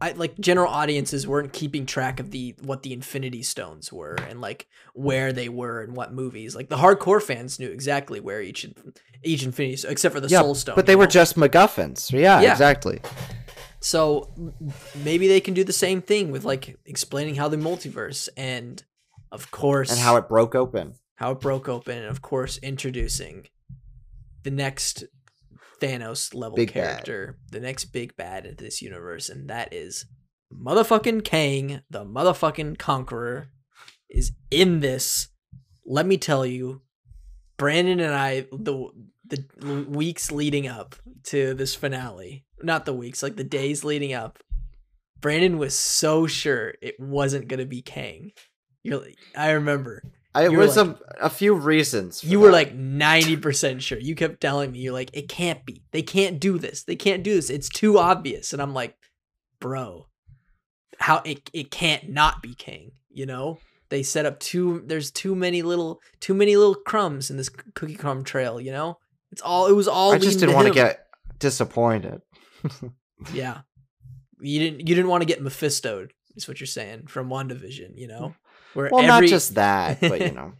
I 0.00 0.12
like 0.12 0.38
general 0.38 0.72
audiences 0.72 1.26
weren't 1.26 1.52
keeping 1.52 1.84
track 1.84 2.20
of 2.20 2.30
the 2.30 2.54
what 2.62 2.82
the 2.84 2.92
Infinity 2.92 3.42
Stones 3.42 3.92
were 3.92 4.14
and 4.28 4.40
like 4.40 4.68
where 4.94 5.32
they 5.32 5.48
were 5.48 5.82
and 5.82 5.96
what 5.96 6.12
movies. 6.12 6.54
Like 6.54 6.68
the 6.68 6.76
hardcore 6.76 7.20
fans 7.20 7.58
knew 7.58 7.68
exactly 7.68 8.20
where 8.20 8.40
each 8.40 8.64
each 9.24 9.42
Infinity 9.42 9.76
Stone, 9.76 9.90
except 9.92 10.14
for 10.14 10.20
the 10.20 10.28
yeah, 10.28 10.40
Soul 10.40 10.54
Stone. 10.54 10.76
but 10.76 10.86
they 10.86 10.94
were 10.94 11.04
know? 11.04 11.10
just 11.10 11.34
MacGuffins. 11.36 12.12
Yeah, 12.12 12.40
Yeah. 12.40 12.52
exactly. 12.52 13.00
So 13.80 14.30
maybe 15.04 15.26
they 15.28 15.40
can 15.40 15.54
do 15.54 15.64
the 15.64 15.72
same 15.72 16.02
thing 16.02 16.30
with 16.30 16.44
like 16.44 16.78
explaining 16.86 17.34
how 17.36 17.48
the 17.48 17.56
multiverse 17.56 18.28
and 18.36 18.82
of 19.32 19.50
course 19.50 19.90
And 19.90 19.98
how 20.00 20.16
it 20.16 20.28
broke 20.28 20.54
open. 20.54 20.94
how 21.16 21.32
it 21.32 21.40
broke 21.40 21.68
open 21.68 21.98
and 21.98 22.06
of 22.06 22.22
course 22.22 22.58
introducing 22.58 23.46
the 24.44 24.50
next 24.50 25.04
Thanos 25.80 26.34
level 26.34 26.56
Big 26.56 26.72
bad. 26.74 27.04
character, 27.04 27.38
the 27.50 27.60
next 27.60 27.86
big 27.86 28.16
bad 28.16 28.46
in 28.46 28.56
this 28.56 28.82
universe 28.82 29.28
and 29.28 29.48
that 29.50 29.72
is 29.72 30.06
motherfucking 30.52 31.24
Kang, 31.24 31.80
the 31.90 32.04
motherfucking 32.04 32.78
conqueror 32.78 33.48
is 34.08 34.32
in 34.50 34.80
this. 34.80 35.28
Let 35.84 36.06
me 36.06 36.16
tell 36.18 36.44
you, 36.46 36.82
Brandon 37.56 38.00
and 38.00 38.14
I 38.14 38.46
the 38.52 38.88
the 39.26 39.84
weeks 39.88 40.30
leading 40.32 40.66
up 40.66 40.94
to 41.24 41.52
this 41.54 41.74
finale, 41.74 42.46
not 42.62 42.84
the 42.86 42.94
weeks, 42.94 43.22
like 43.22 43.36
the 43.36 43.44
days 43.44 43.84
leading 43.84 44.14
up, 44.14 44.38
Brandon 45.20 45.58
was 45.58 45.74
so 45.74 46.26
sure 46.26 46.74
it 46.80 46.98
wasn't 46.98 47.48
gonna 47.48 47.66
be 47.66 47.82
Kang. 47.82 48.32
You're, 48.82 49.00
like- 49.02 49.18
I 49.36 49.50
remember 49.50 50.02
I, 50.34 50.48
was 50.48 50.76
like- 50.76 50.86
a, 50.88 51.24
a 51.26 51.30
few 51.30 51.54
reasons. 51.54 52.22
you 52.22 52.38
were 52.38 52.48
that. 52.48 52.52
like 52.52 52.74
ninety 52.74 53.36
percent 53.36 53.82
sure. 53.82 53.98
You 53.98 54.14
kept 54.14 54.40
telling 54.40 54.72
me 54.72 54.78
you're 54.80 54.92
like, 54.92 55.10
it 55.12 55.28
can't 55.28 55.64
be. 55.64 55.82
They 55.92 56.02
can't 56.02 56.38
do 56.38 56.58
this. 56.58 56.84
They 56.84 56.96
can't 56.96 57.22
do 57.22 57.34
this. 57.34 57.50
It's 57.50 57.68
too 57.68 57.98
obvious. 57.98 58.52
And 58.52 58.60
I'm 58.62 58.74
like, 58.74 58.94
bro, 59.60 60.06
how 60.98 61.22
it 61.24 61.50
it 61.52 61.70
can't 61.70 62.10
not 62.10 62.42
be 62.42 62.54
Kang. 62.54 62.92
You 63.10 63.26
know, 63.26 63.58
they 63.88 64.02
set 64.02 64.26
up 64.26 64.38
too. 64.38 64.82
There's 64.86 65.10
too 65.10 65.34
many 65.34 65.62
little 65.62 66.00
too 66.20 66.34
many 66.34 66.56
little 66.56 66.74
crumbs 66.76 67.30
in 67.30 67.36
this 67.36 67.48
cookie 67.48 67.96
crumb 67.96 68.22
trail. 68.22 68.60
You 68.60 68.70
know, 68.72 68.98
it's 69.32 69.42
all. 69.42 69.66
It 69.66 69.72
was 69.72 69.88
all. 69.88 70.12
I 70.12 70.18
just 70.18 70.38
didn't 70.38 70.54
want 70.54 70.68
to 70.68 70.74
get 70.74 71.06
disappointed. 71.38 72.20
Yeah, 73.34 73.62
you 74.40 74.60
didn't. 74.60 74.78
You 74.86 74.94
didn't 74.94 75.08
want 75.08 75.22
to 75.22 75.26
get 75.26 75.42
Mephistoed. 75.42 76.10
Is 76.36 76.46
what 76.46 76.60
you're 76.60 76.68
saying 76.68 77.08
from 77.08 77.28
WandaVision. 77.28 77.96
You 77.96 78.06
know, 78.06 78.34
where 78.74 78.88
Well, 78.92 79.06
not 79.06 79.24
just 79.24 79.54
that, 79.54 80.00
but 80.00 80.20
you 80.20 80.30
know. 80.32 80.52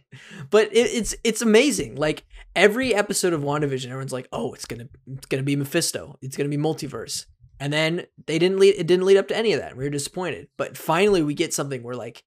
but 0.49 0.67
it, 0.73 0.89
it's 0.93 1.15
it's 1.23 1.41
amazing. 1.41 1.95
Like 1.95 2.23
every 2.55 2.93
episode 2.93 3.33
of 3.33 3.41
WandaVision, 3.41 3.85
everyone's 3.85 4.13
like, 4.13 4.27
"Oh, 4.31 4.53
it's 4.53 4.65
gonna 4.65 4.87
it's 5.07 5.25
gonna 5.27 5.43
be 5.43 5.55
Mephisto. 5.55 6.17
It's 6.21 6.35
gonna 6.37 6.49
be 6.49 6.57
multiverse." 6.57 7.25
And 7.59 7.73
then 7.73 8.05
they 8.25 8.39
didn't 8.39 8.59
lead. 8.59 8.75
It 8.77 8.87
didn't 8.87 9.05
lead 9.05 9.17
up 9.17 9.27
to 9.29 9.37
any 9.37 9.53
of 9.53 9.59
that. 9.59 9.75
We 9.75 9.83
were 9.83 9.89
disappointed. 9.89 10.47
But 10.57 10.77
finally, 10.77 11.21
we 11.23 11.33
get 11.33 11.53
something. 11.53 11.83
We're 11.83 11.93
like, 11.93 12.23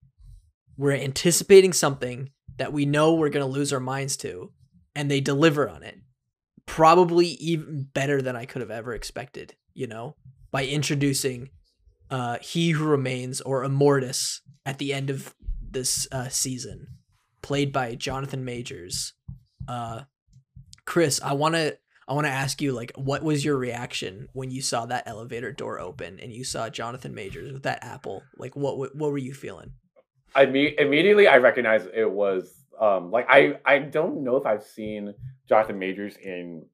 we're 0.77 0.93
anticipating 0.93 1.73
something 1.73 2.31
that 2.59 2.73
we 2.73 2.85
know 2.85 3.15
we're 3.15 3.31
gonna 3.31 3.47
lose 3.47 3.73
our 3.73 3.81
minds 3.81 4.17
to, 4.19 4.53
and 4.95 5.11
they 5.11 5.21
deliver 5.21 5.69
on 5.69 5.83
it. 5.83 5.99
Probably 6.67 7.27
even 7.27 7.89
better 7.93 8.23
than 8.23 8.37
I 8.37 8.45
could 8.45 8.61
have 8.61 8.71
ever 8.71 8.93
expected. 8.95 9.55
You 9.75 9.87
know, 9.87 10.17
by 10.51 10.67
introducing 10.67 11.49
uh, 12.11 12.37
He 12.43 12.71
Who 12.71 12.85
Remains 12.85 13.41
or 13.41 13.65
Immortus 13.65 14.41
at 14.67 14.79
the 14.79 14.93
end 14.93 15.09
of 15.09 15.35
this 15.73 16.07
uh, 16.13 16.29
season, 16.29 16.87
played 17.43 17.73
by 17.73 17.95
Jonathan 17.95 18.45
Majors. 18.45 19.15
Uh, 19.69 20.03
Chris, 20.85 21.21
I 21.23 21.33
want 21.35 21.55
to 21.55 21.79
I 22.09 22.15
want 22.15 22.27
to 22.27 22.33
ask 22.33 22.61
you 22.61 22.73
like 22.73 22.93
what 22.97 23.23
was 23.23 23.45
your 23.45 23.57
reaction 23.57 24.29
when 24.33 24.51
you 24.51 24.61
saw 24.61 24.87
that 24.87 25.05
elevator 25.07 25.53
door 25.53 25.79
open 25.81 26.19
and 26.21 26.33
you 26.33 26.45
saw 26.45 26.69
Jonathan 26.69 27.15
Majors 27.15 27.53
with 27.53 27.63
that 27.63 27.83
apple? 27.83 28.23
Like 28.37 28.57
what 28.57 28.77
what, 28.79 28.95
what 28.97 29.11
were 29.13 29.19
you 29.19 29.35
feeling? 29.35 29.73
I 30.35 30.47
me- 30.47 30.75
immediately 30.79 31.29
I 31.29 31.37
recognized 31.39 31.89
it 31.95 32.11
was 32.11 32.53
um 32.81 33.11
like 33.11 33.27
I 33.29 33.59
I 33.65 33.79
don't 33.79 34.25
know 34.25 34.37
if 34.37 34.47
I've 34.47 34.65
seen 34.65 35.15
Jonathan 35.49 35.79
Majors 35.79 36.17
in 36.17 36.67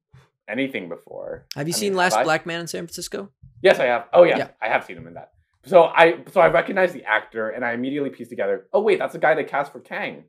anything 0.47 0.89
before. 0.89 1.45
Have 1.55 1.67
you 1.67 1.73
I 1.73 1.77
seen 1.77 1.91
mean, 1.91 1.97
Last? 1.97 2.23
Black 2.23 2.45
Man 2.45 2.61
in 2.61 2.67
San 2.67 2.85
Francisco? 2.87 3.29
Yes, 3.61 3.79
I 3.79 3.85
have. 3.85 4.07
Oh 4.13 4.23
yeah, 4.23 4.37
Yeah. 4.37 4.47
I 4.61 4.67
have 4.69 4.85
seen 4.85 4.97
him 4.97 5.07
in 5.07 5.13
that. 5.13 5.31
So 5.65 5.83
I 5.83 6.23
so 6.31 6.41
I 6.41 6.47
recognized 6.47 6.93
the 6.93 7.03
actor 7.03 7.49
and 7.49 7.65
I 7.65 7.73
immediately 7.73 8.09
pieced 8.09 8.29
together. 8.29 8.67
Oh 8.71 8.81
wait, 8.81 8.99
that's 8.99 9.13
the 9.13 9.19
guy 9.19 9.35
they 9.35 9.43
cast 9.43 9.71
for 9.71 9.79
Kang. 9.79 10.23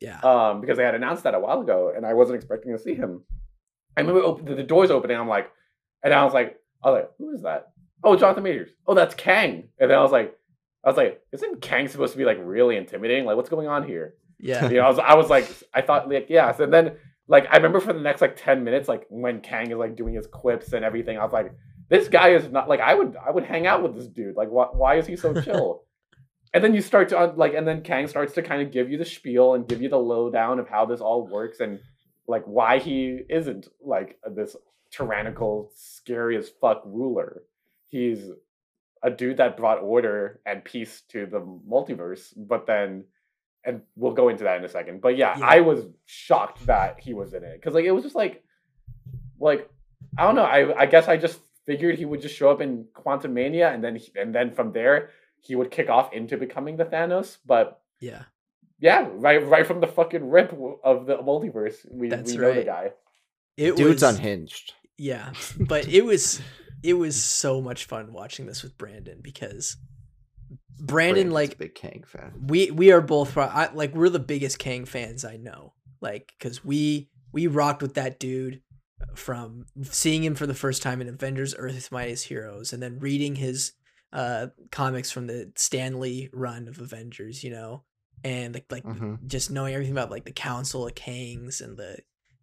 Yeah. 0.00 0.20
Um, 0.20 0.60
because 0.60 0.76
they 0.76 0.84
had 0.84 0.94
announced 0.94 1.24
that 1.24 1.34
a 1.34 1.40
while 1.40 1.60
ago 1.60 1.92
and 1.94 2.04
I 2.04 2.14
wasn't 2.14 2.36
expecting 2.36 2.76
to 2.76 2.82
see 2.82 2.94
him. 2.94 3.22
I 3.96 4.00
remember 4.00 4.20
open, 4.20 4.44
the, 4.44 4.54
the 4.54 4.62
doors 4.62 4.90
opening. 4.90 5.16
I'm 5.16 5.28
like, 5.28 5.50
and 6.02 6.12
I 6.12 6.24
was 6.24 6.34
like, 6.34 6.58
I 6.82 6.90
was 6.90 7.00
like, 7.00 7.10
who 7.18 7.34
is 7.34 7.42
that? 7.42 7.72
Oh, 8.02 8.16
Jonathan 8.16 8.42
Majors. 8.42 8.70
Oh, 8.86 8.94
that's 8.94 9.14
Kang. 9.14 9.68
And 9.78 9.90
then 9.90 9.96
I 9.96 10.02
was 10.02 10.12
like, 10.12 10.36
I 10.84 10.88
was 10.88 10.96
like, 10.96 11.22
isn't 11.32 11.62
Kang 11.62 11.88
supposed 11.88 12.12
to 12.12 12.18
be 12.18 12.26
like 12.26 12.38
really 12.42 12.76
intimidating? 12.76 13.24
Like, 13.24 13.36
what's 13.36 13.48
going 13.48 13.68
on 13.68 13.86
here? 13.86 14.14
Yeah. 14.38 14.68
you 14.68 14.76
know, 14.76 14.82
I 14.82 14.88
was, 14.88 14.98
I 14.98 15.14
was 15.14 15.30
like, 15.30 15.48
I 15.72 15.80
thought 15.80 16.10
like, 16.10 16.26
yeah. 16.28 16.52
So 16.52 16.66
then, 16.66 16.96
like, 17.26 17.46
I 17.50 17.56
remember 17.56 17.80
for 17.80 17.94
the 17.94 18.00
next 18.00 18.20
like 18.20 18.36
ten 18.36 18.64
minutes, 18.64 18.88
like 18.88 19.06
when 19.08 19.40
Kang 19.40 19.70
is 19.70 19.78
like 19.78 19.96
doing 19.96 20.14
his 20.14 20.26
quips 20.26 20.74
and 20.74 20.84
everything, 20.84 21.16
I 21.16 21.24
was 21.24 21.32
like, 21.32 21.54
this 21.94 22.08
guy 22.08 22.30
is 22.30 22.50
not 22.50 22.68
like 22.68 22.80
I 22.80 22.94
would 22.94 23.16
I 23.16 23.30
would 23.30 23.44
hang 23.44 23.66
out 23.66 23.82
with 23.82 23.94
this 23.94 24.08
dude. 24.08 24.36
Like 24.36 24.48
why 24.48 24.66
why 24.72 24.96
is 24.96 25.06
he 25.06 25.16
so 25.16 25.40
chill? 25.46 25.82
and 26.52 26.62
then 26.62 26.72
you 26.74 26.80
start 26.80 27.08
to 27.08 27.18
uh, 27.18 27.32
like 27.36 27.54
and 27.54 27.66
then 27.66 27.82
Kang 27.82 28.06
starts 28.06 28.32
to 28.34 28.42
kind 28.42 28.62
of 28.62 28.70
give 28.72 28.90
you 28.90 28.96
the 28.98 29.04
spiel 29.04 29.54
and 29.54 29.68
give 29.68 29.82
you 29.82 29.88
the 29.88 29.98
lowdown 29.98 30.58
of 30.58 30.68
how 30.68 30.84
this 30.86 31.00
all 31.00 31.26
works 31.26 31.60
and 31.60 31.80
like 32.26 32.44
why 32.44 32.78
he 32.78 33.20
isn't 33.28 33.68
like 33.82 34.18
this 34.34 34.56
tyrannical, 34.90 35.70
scary 35.74 36.36
as 36.36 36.48
fuck 36.60 36.82
ruler. 36.86 37.42
He's 37.88 38.30
a 39.02 39.10
dude 39.10 39.36
that 39.36 39.56
brought 39.56 39.80
order 39.82 40.40
and 40.46 40.64
peace 40.64 41.02
to 41.10 41.26
the 41.26 41.40
multiverse, 41.40 42.32
but 42.36 42.66
then 42.66 43.04
and 43.66 43.82
we'll 43.96 44.12
go 44.12 44.28
into 44.28 44.44
that 44.44 44.58
in 44.58 44.64
a 44.64 44.68
second. 44.68 45.00
But 45.00 45.16
yeah, 45.16 45.38
Yeah. 45.38 45.46
I 45.46 45.60
was 45.60 45.86
shocked 46.06 46.66
that 46.66 47.00
he 47.00 47.14
was 47.14 47.34
in 47.34 47.42
it 47.44 47.54
because 47.60 47.74
like 47.74 47.84
it 47.84 47.90
was 47.92 48.04
just 48.04 48.14
like 48.14 48.42
like 49.38 49.68
I 50.16 50.22
don't 50.24 50.36
know. 50.36 50.44
I 50.44 50.82
I 50.82 50.86
guess 50.86 51.08
I 51.08 51.16
just 51.16 51.40
figured 51.66 51.98
he 51.98 52.04
would 52.04 52.20
just 52.22 52.34
show 52.36 52.50
up 52.50 52.60
in 52.60 52.86
Quantumania 52.94 53.72
and 53.74 53.82
then 53.82 53.96
he, 53.96 54.12
and 54.16 54.34
then 54.34 54.52
from 54.52 54.72
there 54.72 55.10
he 55.40 55.54
would 55.54 55.70
kick 55.70 55.88
off 55.88 56.12
into 56.12 56.36
becoming 56.36 56.76
the 56.76 56.84
Thanos. 56.84 57.38
But 57.44 57.80
Yeah. 58.00 58.24
yeah, 58.78 59.08
right 59.12 59.46
right 59.46 59.66
from 59.66 59.80
the 59.80 59.86
fucking 59.86 60.28
rip 60.28 60.52
of 60.82 61.06
the 61.06 61.18
multiverse, 61.18 61.76
we 61.90 62.08
That's 62.08 62.32
we 62.32 62.38
know 62.38 62.54
the 62.54 62.64
guy. 62.64 62.92
It 63.56 63.76
Dude's 63.76 64.02
was 64.02 64.16
unhinged. 64.16 64.72
Yeah, 64.98 65.32
but 65.60 65.88
it 65.88 66.04
was 66.04 66.40
it 66.82 66.94
was 66.94 67.22
so 67.22 67.60
much 67.60 67.86
fun 67.86 68.12
watching 68.12 68.46
this 68.46 68.62
with 68.62 68.76
Brandon 68.76 69.20
because 69.22 69.76
Brandon 70.78 70.86
Brandon's 70.86 71.30
a 71.30 71.34
like 71.34 71.58
big 71.58 71.74
Kang 71.74 72.04
fan. 72.06 72.32
we 72.46 72.70
we 72.70 72.92
are 72.92 73.00
both 73.00 73.36
I, 73.38 73.70
like 73.72 73.94
we're 73.94 74.08
the 74.08 74.18
biggest 74.18 74.58
Kang 74.58 74.84
fans 74.84 75.24
I 75.24 75.36
know. 75.36 75.72
Like 76.00 76.32
cuz 76.40 76.64
we 76.64 77.10
we 77.32 77.46
rocked 77.46 77.80
with 77.82 77.94
that 77.94 78.18
dude 78.20 78.60
from 79.14 79.66
seeing 79.82 80.24
him 80.24 80.34
for 80.34 80.46
the 80.46 80.54
first 80.54 80.82
time 80.82 81.00
in 81.00 81.08
Avengers 81.08 81.54
Earth's 81.56 81.90
Mightiest 81.92 82.26
Heroes 82.26 82.72
and 82.72 82.82
then 82.82 82.98
reading 82.98 83.36
his 83.36 83.72
uh 84.12 84.48
comics 84.70 85.10
from 85.10 85.26
the 85.26 85.52
Stan 85.56 85.98
Lee 86.00 86.30
run 86.32 86.68
of 86.68 86.78
Avengers, 86.80 87.42
you 87.42 87.50
know. 87.50 87.82
And 88.22 88.54
like 88.54 88.66
like 88.70 88.84
Mhm. 88.84 89.26
just 89.26 89.50
knowing 89.50 89.74
everything 89.74 89.92
about 89.92 90.10
like 90.10 90.24
the 90.24 90.32
Council 90.32 90.86
of 90.86 90.94
Kangs 90.94 91.60
and 91.60 91.76
the 91.76 91.98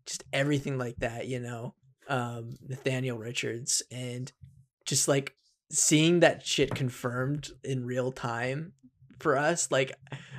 just 0.05 0.23
everything 0.33 0.77
like 0.77 0.97
that, 0.97 1.27
you 1.27 1.39
know. 1.39 1.75
Um 2.07 2.57
Nathaniel 2.67 3.17
Richards 3.17 3.81
and 3.91 4.31
just 4.85 5.07
like 5.07 5.35
seeing 5.71 6.19
that 6.19 6.45
shit 6.45 6.75
confirmed 6.75 7.51
in 7.63 7.85
real 7.85 8.11
time 8.11 8.73
for 9.19 9.37
us 9.37 9.71
like 9.71 9.93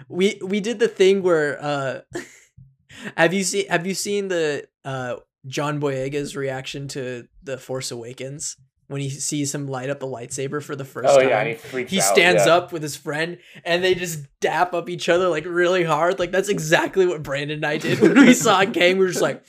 we 0.08 0.38
we 0.44 0.60
did 0.60 0.78
the 0.78 0.88
thing 0.88 1.22
where 1.22 1.56
uh 1.62 2.00
have 3.16 3.32
you 3.32 3.42
seen 3.44 3.66
have 3.68 3.86
you 3.86 3.94
seen 3.94 4.28
the 4.28 4.66
uh 4.84 5.16
John 5.47 5.80
Boyega's 5.80 6.36
reaction 6.36 6.88
to 6.88 7.26
the 7.43 7.59
Force 7.59 7.90
Awakens 7.90 8.57
when 8.88 9.01
he 9.01 9.09
sees 9.09 9.55
him 9.55 9.66
light 9.66 9.88
up 9.88 10.01
the 10.01 10.07
lightsaber 10.07 10.62
for 10.62 10.76
the 10.76 10.84
first 10.84 11.09
Oh 11.09 11.18
time 11.18 11.28
yeah, 11.28 11.45
he 11.55 11.84
he 11.84 12.01
out, 12.01 12.05
stands 12.12 12.47
yeah. 12.47 12.57
up 12.57 12.72
with 12.72 12.82
his 12.82 12.95
friend 12.95 13.38
and 13.64 13.82
they 13.82 13.95
just 13.95 14.20
dap 14.40 14.74
up 14.74 14.90
each 14.90 15.09
other 15.09 15.28
like 15.28 15.45
really 15.47 15.82
hard. 15.82 16.18
Like 16.18 16.30
that's 16.30 16.49
exactly 16.51 17.07
what 17.07 17.22
Brandon 17.22 17.57
and 17.57 17.66
I 17.66 17.78
did 17.78 18.01
when 18.01 18.14
we 18.14 18.34
saw 18.34 18.64
Kang. 18.72 18.99
We 18.99 19.05
were 19.07 19.11
just 19.11 19.22
like, 19.22 19.45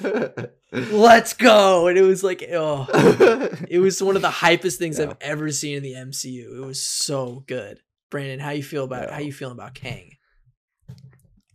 let's 0.71 1.33
go. 1.33 1.87
And 1.87 1.97
it 1.97 2.03
was 2.03 2.23
like, 2.23 2.43
oh, 2.51 2.87
it 3.69 3.79
was 3.79 4.01
one 4.01 4.15
of 4.15 4.21
the 4.21 4.29
hypest 4.29 4.77
things 4.77 4.97
Yeah. 4.97 5.09
I've 5.09 5.17
ever 5.21 5.51
seen 5.51 5.77
in 5.77 5.83
the 5.83 5.93
MCU. 5.93 6.57
It 6.63 6.65
was 6.65 6.81
so 6.81 7.43
good. 7.47 7.79
Brandon, 8.09 8.39
how 8.39 8.51
you 8.51 8.63
feel 8.63 8.83
about 8.83 9.09
how 9.09 9.19
you 9.19 9.33
feeling 9.33 9.57
about 9.57 9.73
Kang? 9.73 10.11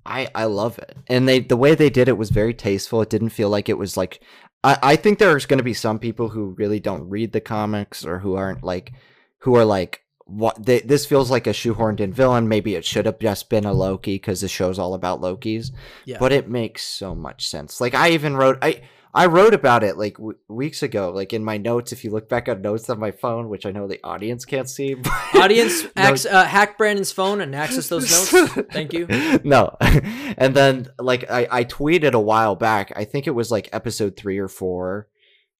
I 0.08 0.28
I 0.34 0.44
love 0.44 0.78
it, 0.78 0.96
and 1.06 1.28
they 1.28 1.40
the 1.40 1.56
way 1.56 1.74
they 1.74 1.90
did 1.90 2.08
it 2.08 2.18
was 2.18 2.30
very 2.30 2.54
tasteful. 2.54 3.02
It 3.02 3.10
didn't 3.10 3.28
feel 3.30 3.50
like 3.50 3.68
it 3.68 3.78
was 3.78 3.96
like 3.96 4.20
I 4.64 4.78
I 4.82 4.96
think 4.96 5.18
there's 5.18 5.46
going 5.46 5.58
to 5.58 5.64
be 5.64 5.74
some 5.74 5.98
people 5.98 6.30
who 6.30 6.54
really 6.58 6.80
don't 6.80 7.08
read 7.08 7.32
the 7.32 7.40
comics 7.40 8.04
or 8.04 8.18
who 8.18 8.34
aren't 8.34 8.64
like 8.64 8.92
who 9.40 9.54
are 9.54 9.64
like 9.64 10.02
what 10.24 10.62
they, 10.64 10.80
this 10.80 11.06
feels 11.06 11.30
like 11.30 11.46
a 11.46 11.50
shoehorned 11.50 12.00
in 12.00 12.12
villain. 12.12 12.48
Maybe 12.48 12.74
it 12.74 12.84
should 12.84 13.06
have 13.06 13.18
just 13.18 13.48
been 13.48 13.64
a 13.64 13.72
Loki 13.72 14.16
because 14.16 14.40
the 14.40 14.48
show's 14.48 14.78
all 14.78 14.94
about 14.94 15.20
Lokis. 15.20 15.70
Yeah. 16.04 16.18
But 16.18 16.32
it 16.32 16.48
makes 16.48 16.82
so 16.82 17.14
much 17.14 17.46
sense. 17.48 17.80
Like 17.80 17.94
I 17.94 18.10
even 18.10 18.36
wrote 18.36 18.58
I 18.62 18.82
I 19.18 19.26
wrote 19.26 19.52
about 19.52 19.82
it 19.82 19.98
like 19.98 20.16
w- 20.16 20.38
weeks 20.46 20.84
ago, 20.84 21.10
like 21.10 21.32
in 21.32 21.42
my 21.42 21.56
notes. 21.56 21.90
If 21.90 22.04
you 22.04 22.10
look 22.10 22.28
back 22.28 22.46
at 22.46 22.60
notes 22.60 22.88
on 22.88 23.00
my 23.00 23.10
phone, 23.10 23.48
which 23.48 23.66
I 23.66 23.72
know 23.72 23.88
the 23.88 23.98
audience 24.04 24.44
can't 24.44 24.70
see, 24.70 24.94
Audience, 25.34 25.86
ax- 25.96 26.24
uh, 26.24 26.44
hack 26.44 26.78
Brandon's 26.78 27.10
phone 27.10 27.40
and 27.40 27.52
access 27.52 27.88
those 27.88 28.32
notes. 28.32 28.68
Thank 28.72 28.92
you. 28.92 29.08
no. 29.44 29.76
and 29.80 30.54
then 30.54 30.86
like 31.00 31.28
I, 31.28 31.48
I 31.50 31.64
tweeted 31.64 32.12
a 32.12 32.20
while 32.20 32.54
back, 32.54 32.92
I 32.94 33.02
think 33.04 33.26
it 33.26 33.32
was 33.32 33.50
like 33.50 33.68
episode 33.72 34.16
three 34.16 34.38
or 34.38 34.46
four, 34.46 35.08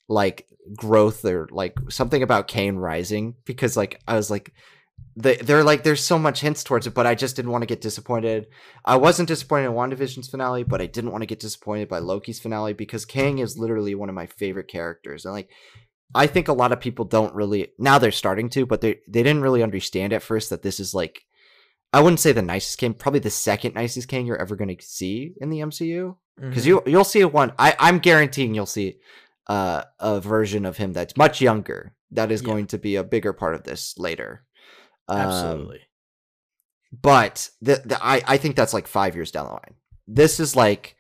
like 0.09 0.46
growth 0.76 1.24
or 1.24 1.48
like 1.50 1.74
something 1.88 2.22
about 2.22 2.46
Kang 2.46 2.78
rising 2.78 3.34
because 3.44 3.76
like 3.76 4.00
I 4.06 4.14
was 4.14 4.30
like 4.30 4.52
they, 5.16 5.36
they're 5.36 5.64
like 5.64 5.82
there's 5.82 6.05
so 6.05 6.18
much 6.18 6.40
hints 6.40 6.62
towards 6.62 6.86
it, 6.86 6.94
but 6.94 7.07
I 7.07 7.14
just 7.14 7.34
didn't 7.36 7.51
want 7.51 7.62
to 7.62 7.66
get 7.66 7.80
disappointed. 7.80 8.46
I 8.84 8.96
wasn't 8.96 9.28
disappointed 9.28 9.66
in 9.66 9.72
WandaVision's 9.72 10.28
finale, 10.28 10.62
but 10.62 10.80
I 10.80 10.86
didn't 10.86 11.11
want 11.11 11.22
to 11.22 11.26
get 11.26 11.40
disappointed 11.40 11.88
by 11.88 11.99
Loki's 11.99 12.38
finale 12.40 12.72
because 12.72 13.05
Kang 13.05 13.38
is 13.38 13.59
literally 13.59 13.94
one 13.94 14.09
of 14.09 14.14
my 14.14 14.26
favorite 14.26 14.68
characters. 14.68 15.24
And 15.24 15.34
like 15.34 15.51
I 16.14 16.26
think 16.26 16.49
a 16.49 16.53
lot 16.53 16.72
of 16.72 16.80
people 16.80 17.05
don't 17.05 17.34
really 17.34 17.72
now 17.78 17.99
they're 17.99 18.12
starting 18.12 18.49
to, 18.51 18.64
but 18.66 18.80
they 18.80 19.01
they 19.09 19.22
didn't 19.22 19.42
really 19.42 19.62
understand 19.62 20.12
at 20.12 20.22
first 20.22 20.51
that 20.51 20.62
this 20.62 20.78
is 20.80 20.94
like 20.94 21.22
I 21.92 22.01
wouldn't 22.01 22.20
say 22.20 22.32
the 22.32 22.42
nicest 22.42 22.78
Kang, 22.78 22.94
probably 22.94 23.20
the 23.20 23.30
second 23.30 23.74
nicest 23.74 24.09
Kang 24.09 24.26
you're 24.26 24.40
ever 24.40 24.57
going 24.57 24.76
to 24.76 24.84
see 24.84 25.32
in 25.40 25.51
the 25.51 25.61
MCU. 25.61 26.16
Because 26.40 26.64
Mhm. 26.64 26.66
you 26.66 26.82
you'll 26.86 27.05
see 27.05 27.24
one. 27.24 27.53
I 27.59 27.74
I'm 27.78 27.99
guaranteeing 27.99 28.55
you'll 28.55 28.66
see 28.66 28.99
uh, 29.49 29.82
a 29.99 30.20
version 30.20 30.66
of 30.66 30.76
him 30.76 30.92
that's 30.92 31.16
much 31.16 31.40
younger. 31.40 31.94
That 32.11 32.30
is 32.30 32.42
Yeah. 32.42 32.46
going 32.46 32.66
to 32.68 32.78
be 32.78 32.96
a 32.96 33.03
bigger 33.05 33.32
part 33.32 33.55
of 33.55 33.64
this 33.64 33.94
later. 33.99 34.44
Um, 35.09 35.18
absolutely. 35.18 35.80
but 37.02 37.50
the, 37.61 37.82
the 37.84 37.98
I 38.04 38.22
I 38.26 38.36
think 38.36 38.56
that's 38.56 38.74
like 38.74 38.86
five 38.86 39.14
years 39.14 39.30
down 39.30 39.46
the 39.46 39.52
line. 39.52 39.74
This 40.06 40.40
is 40.40 40.56
like 40.56 40.96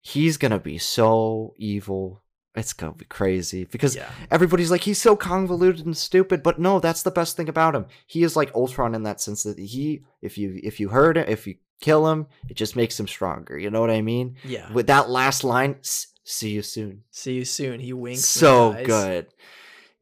he's 0.00 0.36
gonna 0.36 0.58
be 0.58 0.78
so 0.78 1.54
evil. 1.58 2.22
It's 2.54 2.72
gonna 2.72 2.92
be 2.94 3.04
crazy 3.04 3.64
because 3.64 3.94
yeah. 3.94 4.10
everybody's 4.30 4.70
like 4.70 4.80
he's 4.82 5.00
so 5.00 5.14
convoluted 5.16 5.86
and 5.86 5.96
stupid 5.96 6.42
but 6.42 6.58
no 6.58 6.80
that's 6.80 7.02
the 7.04 7.10
best 7.12 7.36
thing 7.36 7.48
about 7.48 7.74
him 7.76 7.86
he 8.06 8.24
is 8.24 8.34
like 8.34 8.50
ultron 8.52 8.96
in 8.96 9.04
that 9.04 9.20
sense 9.20 9.44
that 9.44 9.58
he 9.60 10.02
if 10.22 10.36
you 10.36 10.58
if 10.64 10.80
you 10.80 10.88
hurt 10.88 11.16
him 11.16 11.24
if 11.28 11.46
you 11.46 11.54
kill 11.80 12.08
him 12.10 12.26
it 12.48 12.54
just 12.56 12.74
makes 12.74 12.98
him 12.98 13.06
stronger 13.06 13.56
you 13.56 13.70
know 13.70 13.80
what 13.80 13.90
i 13.90 14.00
mean 14.02 14.34
Yeah. 14.44 14.72
with 14.72 14.88
that 14.88 15.08
last 15.08 15.44
line 15.44 15.76
see 15.82 16.50
you 16.50 16.62
soon 16.62 17.04
See 17.12 17.34
you 17.34 17.44
soon. 17.44 17.78
He 17.78 17.92
winks. 17.92 18.24
so 18.24 18.72
good 18.84 19.28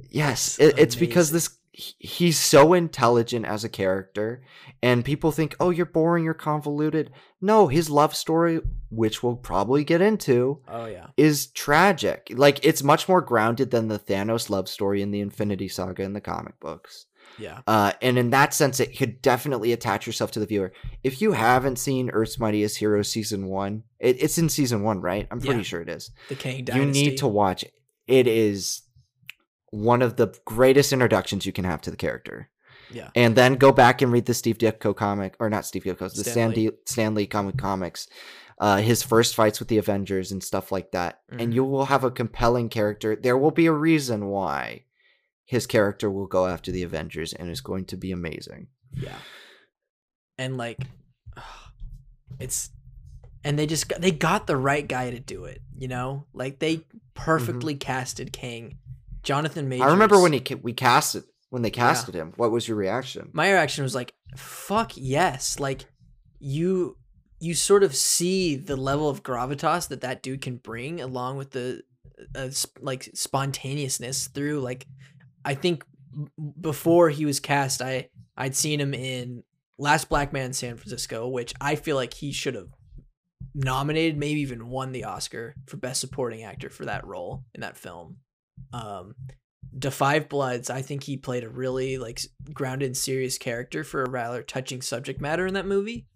yes 0.08 0.58
it, 0.58 0.78
it's 0.78 0.96
because 0.96 1.30
this 1.30 1.50
he's 1.78 2.38
so 2.38 2.72
intelligent 2.72 3.44
as 3.44 3.62
a 3.62 3.68
character 3.68 4.42
and 4.82 5.04
people 5.04 5.30
think 5.30 5.54
oh 5.60 5.68
you're 5.68 5.84
boring 5.84 6.24
you're 6.24 6.32
convoluted 6.32 7.10
no 7.42 7.66
his 7.68 7.90
love 7.90 8.16
story 8.16 8.60
which 8.90 9.22
we'll 9.22 9.36
probably 9.36 9.84
get 9.84 10.00
into 10.00 10.60
Oh 10.68 10.86
yeah. 10.86 11.08
is 11.16 11.48
tragic. 11.48 12.32
Like 12.34 12.64
it's 12.64 12.82
much 12.82 13.08
more 13.08 13.20
grounded 13.20 13.70
than 13.72 13.88
the 13.88 13.98
Thanos 13.98 14.48
love 14.48 14.68
story 14.68 15.02
in 15.02 15.10
the 15.10 15.20
Infinity 15.20 15.68
Saga 15.68 16.02
in 16.04 16.12
the 16.12 16.20
comic 16.20 16.58
books. 16.60 17.06
Yeah. 17.36 17.60
Uh, 17.66 17.92
and 18.00 18.16
in 18.16 18.30
that 18.30 18.54
sense, 18.54 18.78
it 18.80 18.96
could 18.96 19.20
definitely 19.20 19.72
attach 19.72 20.06
yourself 20.06 20.30
to 20.30 20.40
the 20.40 20.46
viewer. 20.46 20.72
If 21.02 21.20
you 21.20 21.32
haven't 21.32 21.76
seen 21.80 22.10
Earth's 22.10 22.38
Mightiest 22.38 22.78
Heroes 22.78 23.10
season 23.10 23.46
one, 23.48 23.82
it, 23.98 24.22
it's 24.22 24.38
in 24.38 24.48
season 24.48 24.82
one, 24.84 25.00
right? 25.00 25.26
I'm 25.32 25.40
pretty 25.40 25.56
Yeah. 25.58 25.62
sure 25.64 25.80
it 25.82 25.88
is. 25.90 26.10
The 26.28 26.36
Kang 26.36 26.66
You 26.72 26.86
need 26.86 27.18
to 27.18 27.26
watch 27.28 27.64
it. 27.64 27.72
It 28.06 28.28
is 28.28 28.82
one 29.76 30.02
of 30.02 30.16
the 30.16 30.34
greatest 30.44 30.92
introductions 30.92 31.46
you 31.46 31.52
can 31.52 31.64
have 31.64 31.80
to 31.82 31.90
the 31.90 31.96
character. 31.96 32.48
Yeah. 32.90 33.10
And 33.14 33.34
then 33.36 33.54
go 33.54 33.72
back 33.72 34.00
and 34.00 34.12
read 34.12 34.26
the 34.26 34.34
Steve 34.34 34.58
Ditko 34.58 34.94
comic, 34.94 35.34
or 35.40 35.50
not 35.50 35.66
Steve 35.66 35.84
Ditko, 35.84 35.98
the 35.98 36.10
Stan 36.10 36.32
Stan 36.32 36.50
Lee. 36.50 36.68
Lee. 36.68 36.76
Stan 36.86 37.14
Lee 37.14 37.26
comic 37.26 37.56
comics, 37.56 38.08
uh, 38.60 38.78
his 38.78 39.02
first 39.02 39.34
fights 39.34 39.58
with 39.58 39.68
the 39.68 39.78
Avengers 39.78 40.32
and 40.32 40.42
stuff 40.42 40.70
like 40.70 40.92
that. 40.92 41.20
Mhm. 41.32 41.42
And 41.42 41.54
you 41.54 41.64
will 41.64 41.86
have 41.86 42.04
a 42.04 42.10
compelling 42.10 42.68
character. 42.68 43.16
There 43.16 43.36
will 43.36 43.50
be 43.50 43.66
a 43.66 43.72
reason 43.72 44.26
why 44.26 44.84
his 45.44 45.66
character 45.66 46.10
will 46.10 46.26
go 46.26 46.46
after 46.46 46.72
the 46.72 46.82
Avengers 46.82 47.32
and 47.32 47.50
is 47.50 47.60
going 47.60 47.84
to 47.86 47.96
be 47.96 48.12
amazing. 48.12 48.68
Yeah. 48.92 49.18
And 50.38 50.56
like 50.56 50.78
it's 52.40 52.70
and 53.44 53.58
they 53.58 53.66
just 53.66 53.88
got, 53.88 54.00
they 54.00 54.10
got 54.10 54.46
the 54.46 54.56
right 54.56 54.86
guy 54.86 55.10
to 55.10 55.20
do 55.20 55.44
it, 55.44 55.60
you 55.76 55.86
know? 55.86 56.26
Like 56.32 56.58
they 56.58 56.84
perfectly 57.14 57.76
casted 57.76 58.32
Kang. 58.32 58.78
Jonathan 59.26 59.68
Majors. 59.68 59.86
I 59.86 59.90
remember 59.90 60.20
when 60.20 60.32
he 60.32 60.42
we 60.62 60.72
casted 60.72 61.24
when 61.50 61.60
they 61.62 61.68
Yeah. 61.68 61.74
casted 61.74 62.14
him. 62.14 62.32
What 62.36 62.50
was 62.50 62.66
your 62.66 62.76
reaction? 62.78 63.28
my 63.34 63.50
reaction 63.50 63.82
was 63.84 63.94
like 63.94 64.14
fuck 64.36 64.92
yes. 64.96 65.58
Like 65.60 65.84
you 66.38 66.96
you 67.38 67.54
sort 67.54 67.82
of 67.82 67.94
see 67.94 68.56
the 68.56 68.76
level 68.76 69.08
of 69.10 69.22
gravitas 69.22 69.88
that 69.88 70.00
that 70.00 70.22
dude 70.22 70.40
can 70.40 70.56
bring 70.56 71.00
along 71.02 71.36
with 71.36 71.50
the 71.50 71.82
uh, 72.34 72.48
sp- 72.48 72.80
like 72.80 73.10
spontaneousness 73.14 74.28
through 74.28 74.60
like 74.60 74.86
I 75.44 75.54
think 75.54 75.84
b- 76.14 76.30
before 76.60 77.10
he 77.10 77.26
was 77.26 77.40
cast 77.40 77.82
I 77.82 78.08
I'd 78.36 78.56
seen 78.56 78.80
him 78.80 78.94
in 78.94 79.42
Last 79.78 80.08
Black 80.08 80.32
Man 80.32 80.46
in 80.46 80.52
San 80.54 80.76
Francisco 80.76 81.28
which 81.28 81.52
I 81.60 81.74
feel 81.76 81.96
like 81.96 82.14
he 82.14 82.32
should 82.32 82.54
have 82.54 82.68
nominated 83.54 84.16
maybe 84.18 84.40
even 84.40 84.68
won 84.68 84.92
the 84.92 85.04
Oscar 85.04 85.54
for 85.66 85.76
best 85.76 86.00
supporting 86.00 86.42
actor 86.42 86.70
for 86.70 86.84
that 86.86 87.06
role 87.06 87.44
in 87.54 87.60
that 87.62 87.76
film 87.76 88.16
um 88.72 89.14
Da 89.78 89.90
Five 89.90 90.28
Bloods, 90.28 90.70
I 90.70 90.80
think 90.82 91.02
he 91.02 91.16
played 91.16 91.44
a 91.44 91.48
really 91.48 91.98
like 91.98 92.20
grounded, 92.52 92.96
serious 92.96 93.36
character 93.36 93.84
for 93.84 94.02
a 94.02 94.10
rather 94.10 94.42
touching 94.42 94.80
subject 94.80 95.20
matter 95.20 95.46
in 95.46 95.54
that 95.54 95.66
movie. 95.66 96.06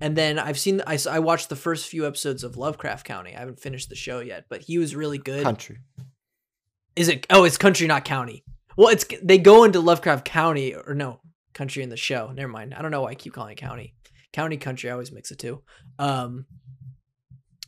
And 0.00 0.14
then 0.14 0.38
I've 0.38 0.58
seen, 0.58 0.82
I 0.86 1.18
watched 1.20 1.48
the 1.48 1.56
first 1.56 1.86
few 1.86 2.06
episodes 2.06 2.44
of 2.44 2.58
Lovecraft 2.58 3.06
County. 3.06 3.34
I 3.34 3.38
haven't 3.38 3.60
finished 3.60 3.88
the 3.88 3.94
show 3.94 4.20
yet, 4.20 4.44
but 4.50 4.60
he 4.60 4.76
was 4.76 4.94
really 4.94 5.16
good. 5.16 5.42
Country. 5.42 5.78
Is 6.94 7.08
it? 7.08 7.26
Oh, 7.30 7.44
it's 7.44 7.56
country, 7.56 7.86
not 7.86 8.04
county. 8.04 8.44
Well, 8.76 8.88
it's 8.88 9.06
they 9.22 9.38
go 9.38 9.64
into 9.64 9.80
Lovecraft 9.80 10.26
County 10.26 10.74
or 10.74 10.94
no 10.94 11.20
country 11.54 11.82
in 11.82 11.88
the 11.88 11.96
show. 11.96 12.30
Never 12.34 12.52
mind. 12.52 12.74
I 12.74 12.82
don't 12.82 12.90
know 12.90 13.02
why 13.02 13.12
I 13.12 13.14
keep 13.14 13.32
calling 13.32 13.52
it 13.52 13.58
county. 13.58 13.94
County, 14.34 14.58
country. 14.58 14.90
I 14.90 14.92
always 14.92 15.12
mix 15.12 15.30
the 15.30 15.36
two. 15.36 15.62
Um, 15.98 16.44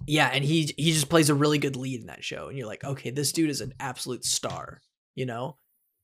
yeah, 0.08 0.30
and 0.32 0.42
he 0.42 0.72
he 0.76 0.92
just 0.92 1.10
plays 1.10 1.28
a 1.28 1.34
really 1.34 1.58
good 1.58 1.76
lead 1.76 2.00
in 2.00 2.06
that 2.06 2.24
show, 2.24 2.48
and 2.48 2.56
you're 2.56 2.66
like, 2.66 2.82
okay, 2.82 3.10
this 3.10 3.30
dude 3.32 3.50
is 3.50 3.60
an 3.60 3.74
absolute 3.78 4.24
star, 4.24 4.80
you 5.14 5.26
know. 5.26 5.58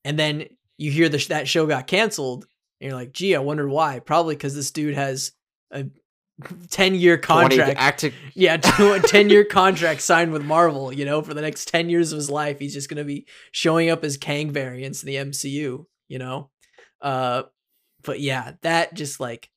And 0.04 0.18
then 0.18 0.44
you 0.76 0.90
hear 0.90 1.08
the, 1.08 1.24
that 1.30 1.48
show 1.48 1.66
got 1.66 1.86
canceled, 1.86 2.46
and 2.80 2.88
you're 2.90 2.98
like, 2.98 3.12
gee, 3.12 3.34
I 3.34 3.38
wonder 3.38 3.66
why. 3.66 4.00
Probably 4.00 4.34
because 4.34 4.54
this 4.54 4.70
dude 4.70 4.94
has 4.94 5.32
a 5.70 5.86
ten 6.70 6.94
year 6.94 7.16
contract. 7.16 7.78
active 7.78 8.14
Yeah, 8.34 8.56
a 8.78 9.00
10 9.00 9.30
year 9.30 9.44
contract 9.44 10.02
signed 10.02 10.32
with 10.32 10.44
Marvel, 10.44 10.92
you 10.92 11.06
know, 11.06 11.22
for 11.22 11.32
the 11.32 11.42
next 11.42 11.68
10 11.68 11.88
years 11.88 12.12
of 12.12 12.16
his 12.16 12.28
life. 12.28 12.58
He's 12.58 12.74
just 12.74 12.90
going 12.90 12.98
to 12.98 13.04
be 13.04 13.26
showing 13.52 13.88
up 13.88 14.04
as 14.04 14.18
Kang 14.18 14.50
variants 14.50 15.02
in 15.02 15.06
the 15.06 15.16
MCU, 15.16 15.86
you 16.08 16.18
know? 16.18 16.50
Uh, 17.00 17.44
but 18.02 18.20
yeah, 18.20 18.52
that 18.62 18.92
just 18.92 19.18
like 19.18 19.48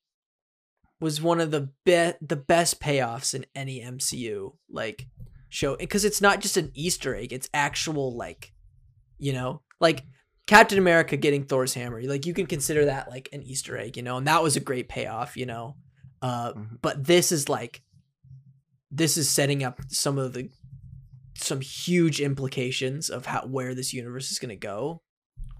was 1.00 1.20
one 1.22 1.40
of 1.40 1.50
the 1.50 1.70
be- 1.84 2.12
the 2.20 2.36
best 2.36 2.80
payoffs 2.80 3.34
in 3.34 3.46
any 3.54 3.80
MCU 3.80 4.54
like 4.70 5.06
show 5.48 5.76
because 5.76 6.04
it's 6.04 6.20
not 6.20 6.40
just 6.40 6.56
an 6.56 6.70
Easter 6.74 7.14
egg, 7.14 7.32
it's 7.32 7.48
actual 7.54 8.16
like, 8.16 8.52
you 9.18 9.32
know, 9.32 9.62
like 9.80 10.04
Captain 10.46 10.78
America 10.78 11.16
getting 11.16 11.44
Thor's 11.44 11.74
hammer. 11.74 12.02
Like 12.02 12.26
you 12.26 12.34
can 12.34 12.46
consider 12.46 12.86
that 12.86 13.08
like 13.10 13.28
an 13.32 13.42
Easter 13.42 13.76
egg, 13.78 13.96
you 13.96 14.02
know, 14.02 14.16
and 14.16 14.26
that 14.26 14.42
was 14.42 14.56
a 14.56 14.60
great 14.60 14.88
payoff, 14.88 15.36
you 15.36 15.46
know. 15.46 15.76
Uh, 16.20 16.52
Mhm. 16.54 16.78
but 16.82 17.04
this 17.04 17.30
is 17.30 17.48
like 17.48 17.82
this 18.90 19.16
is 19.16 19.28
setting 19.28 19.62
up 19.62 19.80
some 19.88 20.18
of 20.18 20.32
the 20.32 20.48
some 21.36 21.60
huge 21.60 22.20
implications 22.20 23.08
of 23.08 23.26
how 23.26 23.42
where 23.46 23.74
this 23.74 23.92
universe 23.92 24.30
is 24.32 24.38
going 24.40 24.48
to 24.48 24.56
go 24.56 25.00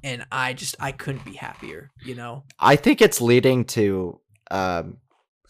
and 0.03 0.27
i 0.33 0.53
just 0.53 0.75
i 0.81 0.91
couldn't 0.91 1.25
be 1.25 1.35
happier 1.35 1.91
you 2.05 2.15
know 2.17 2.43
I 2.59 2.75
think 2.75 3.01
it's 3.01 3.21
leading 3.21 3.65
to 3.67 4.19
um, 4.51 4.97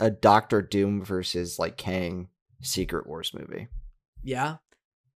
a 0.00 0.10
Doctor 0.10 0.62
Doom 0.62 1.04
versus 1.04 1.58
like 1.58 1.76
Kang 1.76 2.28
Secret 2.62 3.06
Wars 3.06 3.32
movie. 3.34 3.68
yeah 4.22 4.56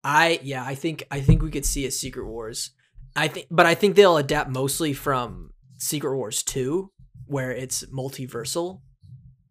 i 0.05 0.41
yeah 0.43 0.65
i 0.65 0.75
think 0.75 1.05
i 1.13 1.21
think 1.21 1.43
we 1.43 1.51
could 1.51 1.65
see 1.67 1.87
a 1.87 1.91
secret 1.93 2.27
wars 2.27 2.71
i 3.15 3.29
think 3.29 3.47
but 3.53 3.67
i 3.67 3.75
think 3.75 3.95
they'll 3.95 4.17
adapt 4.17 4.51
mostly 4.51 4.93
from 4.93 5.51
secret 5.79 6.17
wars 6.17 6.43
2 6.43 6.91
where 7.27 7.53
it's 7.53 7.85
multiversal 7.87 8.81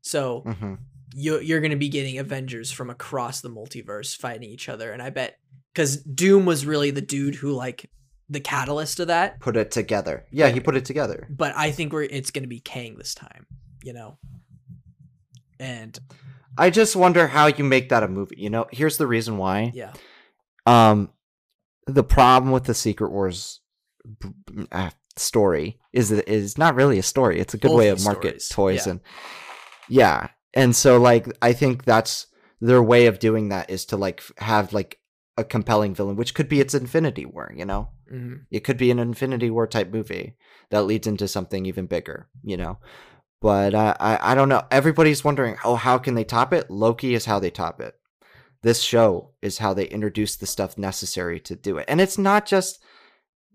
so 0.02 0.42
hmm 0.42 0.76
you, 1.14 1.40
you're 1.42 1.60
going 1.60 1.72
to 1.72 1.78
be 1.78 1.90
getting 1.90 2.18
avengers 2.20 2.72
from 2.72 2.90
across 2.90 3.42
the 3.42 3.50
multiverse 3.50 4.16
fighting 4.16 4.50
each 4.50 4.70
other 4.70 4.92
and 4.94 5.02
i 5.02 5.10
bet 5.10 5.38
because 5.74 5.98
doom 6.04 6.46
was 6.46 6.66
really 6.66 6.92
the 6.92 7.02
dude 7.02 7.36
who 7.36 7.52
like 7.52 7.90
the 8.30 8.40
catalyst 8.40 9.00
of 9.02 9.08
that 9.08 9.40
Put 9.42 9.58
it 9.58 9.72
together. 9.72 10.26
Yeah, 10.32 10.48
he 10.50 10.62
put 10.62 10.78
it 10.78 10.86
together. 10.86 11.28
but 11.30 11.54
I 11.58 11.72
think 11.72 11.92
we're 11.92 12.04
it's 12.04 12.32
gonna 12.32 12.48
be 12.48 12.62
Kang 12.62 12.96
this 12.98 13.14
time, 13.14 13.46
you 13.84 13.92
know. 13.92 14.18
And 15.62 15.98
I 16.58 16.72
just 16.72 16.96
wonder 16.96 17.28
how 17.28 17.46
you 17.46 17.64
make 17.64 17.90
that 17.90 18.04
a 18.04 18.08
movie. 18.08 18.36
You 18.38 18.50
know, 18.50 18.66
here's 18.72 18.98
the 18.98 19.08
reason 19.08 19.38
why. 19.38 19.72
yeah, 19.74 19.94
Um, 20.66 21.12
the 21.88 22.04
problem 22.04 22.52
with 22.52 22.64
the 22.64 22.74
Secret 22.74 23.12
Wars 23.12 23.62
uh, 24.72 24.90
story 25.16 25.80
is 25.94 26.10
that 26.10 26.28
it 26.28 26.28
is 26.28 26.58
not 26.58 26.76
really 26.76 26.98
a 26.98 27.04
story. 27.04 27.40
It's 27.40 27.54
a 27.54 27.58
good 27.58 27.70
Both 27.70 27.78
way 27.78 27.88
of 27.90 28.04
market 28.04 28.42
stories, 28.42 28.80
toys 28.82 28.88
yeah. 28.88 28.92
and 28.92 29.00
yeah, 29.88 30.28
and 30.54 30.76
so 30.76 30.98
like 30.98 31.28
I 31.42 31.54
think 31.54 31.86
that's 31.86 32.28
their 32.60 32.82
way 32.82 33.06
of 33.06 33.20
doing 33.20 33.50
that 33.50 33.70
is 33.70 33.86
to 33.88 33.98
like 33.98 34.24
have 34.38 34.74
like 34.74 34.98
a 35.38 35.44
compelling 35.44 35.94
villain, 35.94 36.16
which 36.16 36.34
could 36.34 36.50
be 36.50 36.60
its 36.60 36.74
Infinity 36.74 37.26
War. 37.26 37.52
You 37.56 37.66
know, 37.66 37.90
mhm, 38.12 38.46
it 38.50 38.64
could 38.64 38.78
be 38.78 38.90
an 38.90 39.00
Infinity 39.00 39.50
War 39.52 39.68
type 39.68 39.92
movie 39.92 40.38
that 40.72 40.84
leads 40.86 41.08
into 41.08 41.28
something 41.28 41.66
even 41.66 41.86
bigger. 41.86 42.30
You 42.44 42.58
know. 42.58 42.80
But 43.42 43.74
uh, 43.74 43.96
I 44.00 44.32
I 44.32 44.36
don't 44.36 44.50
know. 44.50 44.64
Everybody's 44.72 45.24
wondering, 45.24 45.58
oh, 45.64 45.76
how 45.76 45.98
can 45.98 46.14
they 46.14 46.24
top 46.24 46.54
it? 46.54 46.70
Loki 46.70 47.14
is 47.16 47.26
how 47.26 47.40
they 47.40 47.50
top 47.52 47.82
it 47.82 47.96
this 48.64 48.82
show 48.82 49.32
is 49.42 49.58
how 49.58 49.74
they 49.74 49.86
introduce 49.86 50.36
the 50.36 50.46
stuff 50.46 50.78
necessary 50.78 51.40
to 51.40 51.56
do 51.56 51.78
it. 51.78 51.86
And 51.88 52.00
it's 52.00 52.18
not 52.18 52.46
just 52.46 52.80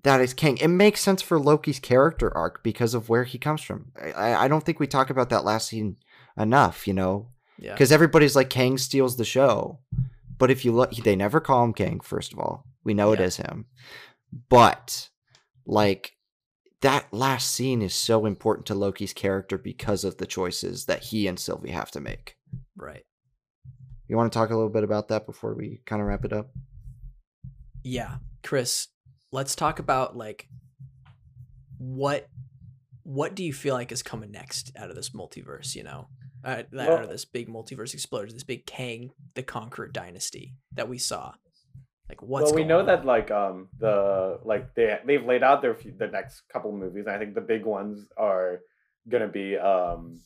that 0.03 0.21
it's 0.21 0.35
Kang. 0.35 0.57
It 0.59 0.67
makes 0.69 1.01
sense 1.01 1.23
for 1.23 1.39
Loki's 1.39 1.79
character 1.79 2.37
arc 2.37 2.63
because 2.65 2.93
of 2.93 3.09
where 3.09 3.23
he 3.25 3.39
comes 3.39 3.63
from. 3.63 3.93
I, 4.01 4.35
I 4.35 4.49
don't 4.49 4.65
think 4.65 4.81
we 4.81 4.87
talk 4.89 5.09
about 5.11 5.31
that 5.31 5.45
last 5.45 5.69
scene 5.69 5.97
enough, 6.37 6.87
you 6.89 6.93
know, 6.93 7.29
yeah, 7.57 7.73
because 7.73 7.93
everybody's 7.93 8.35
like 8.35 8.51
Kang 8.51 8.79
steals 8.79 9.17
the 9.17 9.25
show. 9.25 9.79
But 10.39 10.51
if 10.51 10.65
you 10.65 10.73
look, 10.73 10.91
they 10.93 11.15
never 11.17 11.39
call 11.41 11.63
him 11.65 11.73
Kang. 11.73 12.01
First 12.01 12.33
of 12.33 12.41
all, 12.41 12.67
we 12.83 12.93
know 12.93 13.13
it 13.13 13.21
Yeah. 13.21 13.27
is 13.27 13.37
him. 13.37 13.67
But 14.49 15.09
like 15.67 16.16
that 16.87 17.13
last 17.13 17.53
scene 17.53 17.83
is 17.83 17.95
so 17.95 18.27
important 18.27 18.67
to 18.67 18.75
Loki's 18.75 19.13
character 19.13 19.59
because 19.59 20.05
of 20.05 20.17
the 20.19 20.27
choices 20.27 20.87
that 20.87 21.03
he 21.03 21.27
and 21.27 21.39
Sylvie 21.39 21.71
have 21.71 21.91
to 21.93 22.01
make. 22.01 22.37
right, 22.77 23.05
You 24.09 24.17
want 24.17 24.33
to 24.33 24.39
talk 24.39 24.51
a 24.51 24.55
little 24.55 24.71
bit 24.71 24.85
about 24.85 25.09
that 25.09 25.27
before 25.27 25.55
we 25.55 25.81
kind 25.87 26.01
of 26.01 26.09
wrap 26.09 26.25
it 26.25 26.33
up? 26.33 26.51
yeah. 27.83 28.17
Chris, 28.43 28.89
let's 29.33 29.57
talk 29.57 29.79
about 29.81 30.17
like 30.17 30.49
what 31.79 32.29
what 33.03 33.35
do 33.35 33.45
you 33.45 33.53
feel 33.53 33.75
like 33.75 33.91
is 33.93 34.03
coming 34.03 34.31
next 34.33 34.73
out 34.77 34.91
of 34.91 34.97
this 34.97 35.11
multiverse? 35.11 35.75
You 35.75 35.83
know, 35.85 36.09
uh, 36.45 36.63
out 36.63 36.67
Well- 36.73 37.03
of 37.05 37.09
this 37.09 37.25
big 37.25 37.49
multiverse 37.49 37.95
explosion, 37.95 38.35
this 38.37 38.45
big 38.45 38.67
Kang 38.67 39.11
the 39.35 39.43
Conqueror 39.43 39.89
dynasty 39.89 40.55
that 40.75 40.89
we 40.89 40.99
saw. 40.99 41.35
Like 42.09 42.23
what's 42.23 42.47
well, 42.47 42.55
we 42.55 42.65
know 42.65 42.79
on? 42.81 42.87
that 42.87 43.05
like 43.05 43.31
um 43.31 43.69
the 43.79 44.39
like 44.45 44.75
they 44.75 44.99
they've 45.05 45.25
laid 45.25 45.43
out 45.43 45.63
their 45.63 45.75
few, 45.75 45.93
the 45.97 46.07
next 46.07 46.43
couple 46.53 46.71
movies. 46.73 47.07
And 47.07 47.15
I 47.17 47.19
think 47.19 47.35
the 47.35 47.41
big 47.41 47.65
ones 47.65 48.07
are 48.17 48.61
gonna 49.09 49.29
be 49.29 49.57
um 49.57 50.21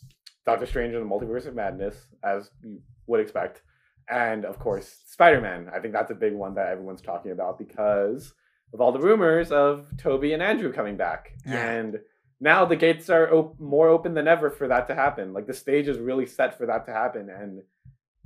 Doctor 0.46 0.66
Strange 0.66 0.94
and 0.94 1.04
the 1.04 1.14
Multiverse 1.14 1.46
of 1.46 1.54
Madness, 1.54 1.96
as 2.22 2.50
you 2.62 2.80
would 3.06 3.20
expect, 3.20 3.62
and 4.08 4.44
of 4.44 4.58
course 4.58 4.88
Spider 5.06 5.40
Man. 5.40 5.70
I 5.74 5.80
think 5.80 5.92
that's 5.94 6.10
a 6.10 6.14
big 6.14 6.34
one 6.34 6.54
that 6.54 6.68
everyone's 6.68 7.02
talking 7.02 7.32
about 7.32 7.58
because 7.58 8.32
of 8.72 8.80
all 8.80 8.92
the 8.92 9.00
rumors 9.00 9.50
of 9.50 9.86
Tobey 9.98 10.32
and 10.32 10.42
Andrew 10.42 10.72
coming 10.72 10.96
back, 10.96 11.32
Yeah. 11.46 11.70
and 11.70 12.00
now 12.40 12.64
the 12.64 12.76
gates 12.76 13.10
are 13.10 13.32
op- 13.34 13.58
more 13.60 13.88
open 13.88 14.14
than 14.14 14.28
ever 14.28 14.48
for 14.50 14.68
that 14.68 14.86
to 14.88 14.94
happen. 14.94 15.32
Like 15.32 15.46
the 15.46 15.52
stage 15.54 15.88
is 15.88 15.98
really 15.98 16.24
set 16.26 16.56
for 16.56 16.66
that 16.66 16.86
to 16.86 16.92
happen, 16.92 17.28
and 17.30 17.62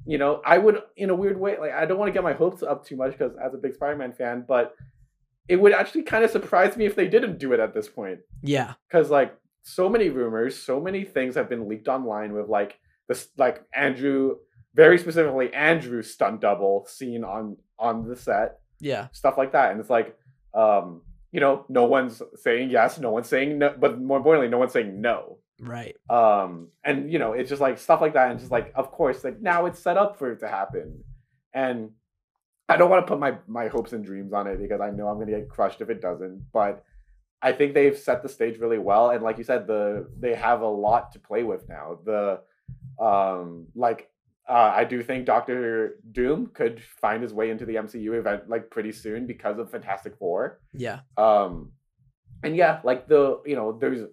you 0.07 0.18
know, 0.18 0.42
I 0.44 0.59
would 0.59 0.82
in 0.96 1.11
a 1.11 1.14
weird 1.14 1.38
way, 1.38 1.59
like 1.59 1.72
I 1.72 1.86
don't 1.86 1.98
want 1.98 2.09
to 2.09 2.12
get 2.12 2.22
my 2.22 2.32
hopes 2.32 2.62
up 2.62 2.84
too 2.84 2.96
much 2.96 3.12
because 3.12 3.32
as 3.42 3.55
a 3.55 3.59
big 3.59 3.74
Spider-Man 3.74 4.12
fan, 4.12 4.44
but 4.46 4.74
it 5.48 5.57
would 5.57 5.72
actually 5.72 6.02
kind 6.02 6.24
of 6.24 6.30
surprise 6.30 6.76
me 6.76 6.86
if 6.86 6.94
they 6.94 7.09
didn't 7.09 7.38
do 7.38 7.52
it 7.52 7.61
at 7.61 7.74
this 7.74 7.88
point. 7.88 8.20
yeah, 8.42 8.74
Because 8.88 9.11
like 9.11 9.36
so 9.62 9.88
many 9.88 10.11
rumors, 10.11 10.59
so 10.59 10.80
many 10.80 11.05
things 11.05 11.34
have 11.34 11.48
been 11.48 11.68
leaked 11.68 11.88
online 11.88 12.32
with 12.32 12.48
like 12.48 12.78
this 13.09 13.28
like 13.36 13.64
Andrew 13.74 14.36
very 14.74 14.98
specifically 14.98 15.52
Andrew's 15.55 16.12
stunt 16.12 16.40
double 16.40 16.84
seen 16.86 17.24
on 17.24 17.57
on 17.78 18.09
the 18.09 18.16
set, 18.16 18.59
yeah, 18.80 19.09
stuff 19.12 19.38
like 19.38 19.52
that. 19.52 19.70
And 19.70 19.80
it's 19.80 19.90
like 19.90 20.16
um, 20.52 21.02
you 21.32 21.40
know, 21.40 21.64
no 21.68 21.84
one's 21.84 22.20
saying 22.36 22.70
yes, 22.70 22.98
no 22.98 23.11
one's 23.11 23.28
saying 23.28 23.59
no, 23.59 23.74
but 23.78 24.00
more 24.00 24.18
importantly, 24.18 24.48
no 24.48 24.59
one's 24.59 24.72
saying 24.72 25.00
no 25.00 25.38
right, 25.61 25.96
um 26.11 26.68
and 26.84 27.12
you 27.12 27.18
know 27.18 27.32
it's 27.32 27.48
just 27.48 27.61
like 27.61 27.78
stuff 27.78 28.00
like 28.00 28.14
that 28.14 28.30
and 28.30 28.38
just 28.40 28.50
like 28.50 28.72
of 28.74 28.90
course 28.90 29.24
like 29.24 29.40
now 29.40 29.66
it's 29.66 29.78
set 29.78 29.96
up 29.96 30.18
for 30.18 30.32
it 30.32 30.40
to 30.40 30.48
happen 30.48 31.02
and 31.52 31.90
i 32.68 32.76
don't 32.76 32.90
want 32.90 33.05
to 33.05 33.09
put 33.09 33.20
my 33.20 33.36
my 33.46 33.68
hopes 33.68 33.92
and 33.92 34.05
dreams 34.05 34.32
on 34.32 34.46
it 34.46 34.59
because 34.61 34.80
i 34.80 34.90
know 34.90 35.07
i'm 35.09 35.16
going 35.16 35.28
to 35.28 35.38
get 35.38 35.48
crushed 35.48 35.80
if 35.80 35.90
it 35.90 36.00
doesn't 36.00 36.42
but 36.52 36.84
i 37.42 37.52
think 37.52 37.74
they've 37.74 37.98
set 37.98 38.22
the 38.22 38.28
stage 38.28 38.59
really 38.59 38.78
well 38.78 39.11
and 39.11 39.22
like 39.22 39.38
you 39.38 39.44
said 39.44 39.66
the 39.66 40.09
they 40.18 40.34
have 40.34 40.62
a 40.62 40.66
lot 40.66 41.12
to 41.12 41.18
play 41.18 41.42
with 41.42 41.68
now. 41.68 41.98
The 42.05 42.40
um 42.98 43.66
like 43.74 44.11
uh, 44.46 44.72
I 44.76 44.84
do 44.84 45.02
think 45.02 45.24
Doctor 45.24 45.96
Doom 46.12 46.48
could 46.52 46.82
find 46.82 47.22
his 47.22 47.32
way 47.32 47.48
into 47.48 47.64
the 47.64 47.76
MCU 47.76 48.18
event 48.18 48.48
like 48.48 48.70
pretty 48.70 48.92
soon 48.92 49.26
because 49.26 49.59
of 49.59 49.70
Fantastic 49.70 50.16
Four. 50.18 50.61
Yeah, 50.74 51.00
um 51.16 51.72
and 52.42 52.55
yeah 52.55 52.80
like 52.84 53.09
the 53.09 53.40
you 53.46 53.57
know 53.57 53.76
there's 53.78 54.07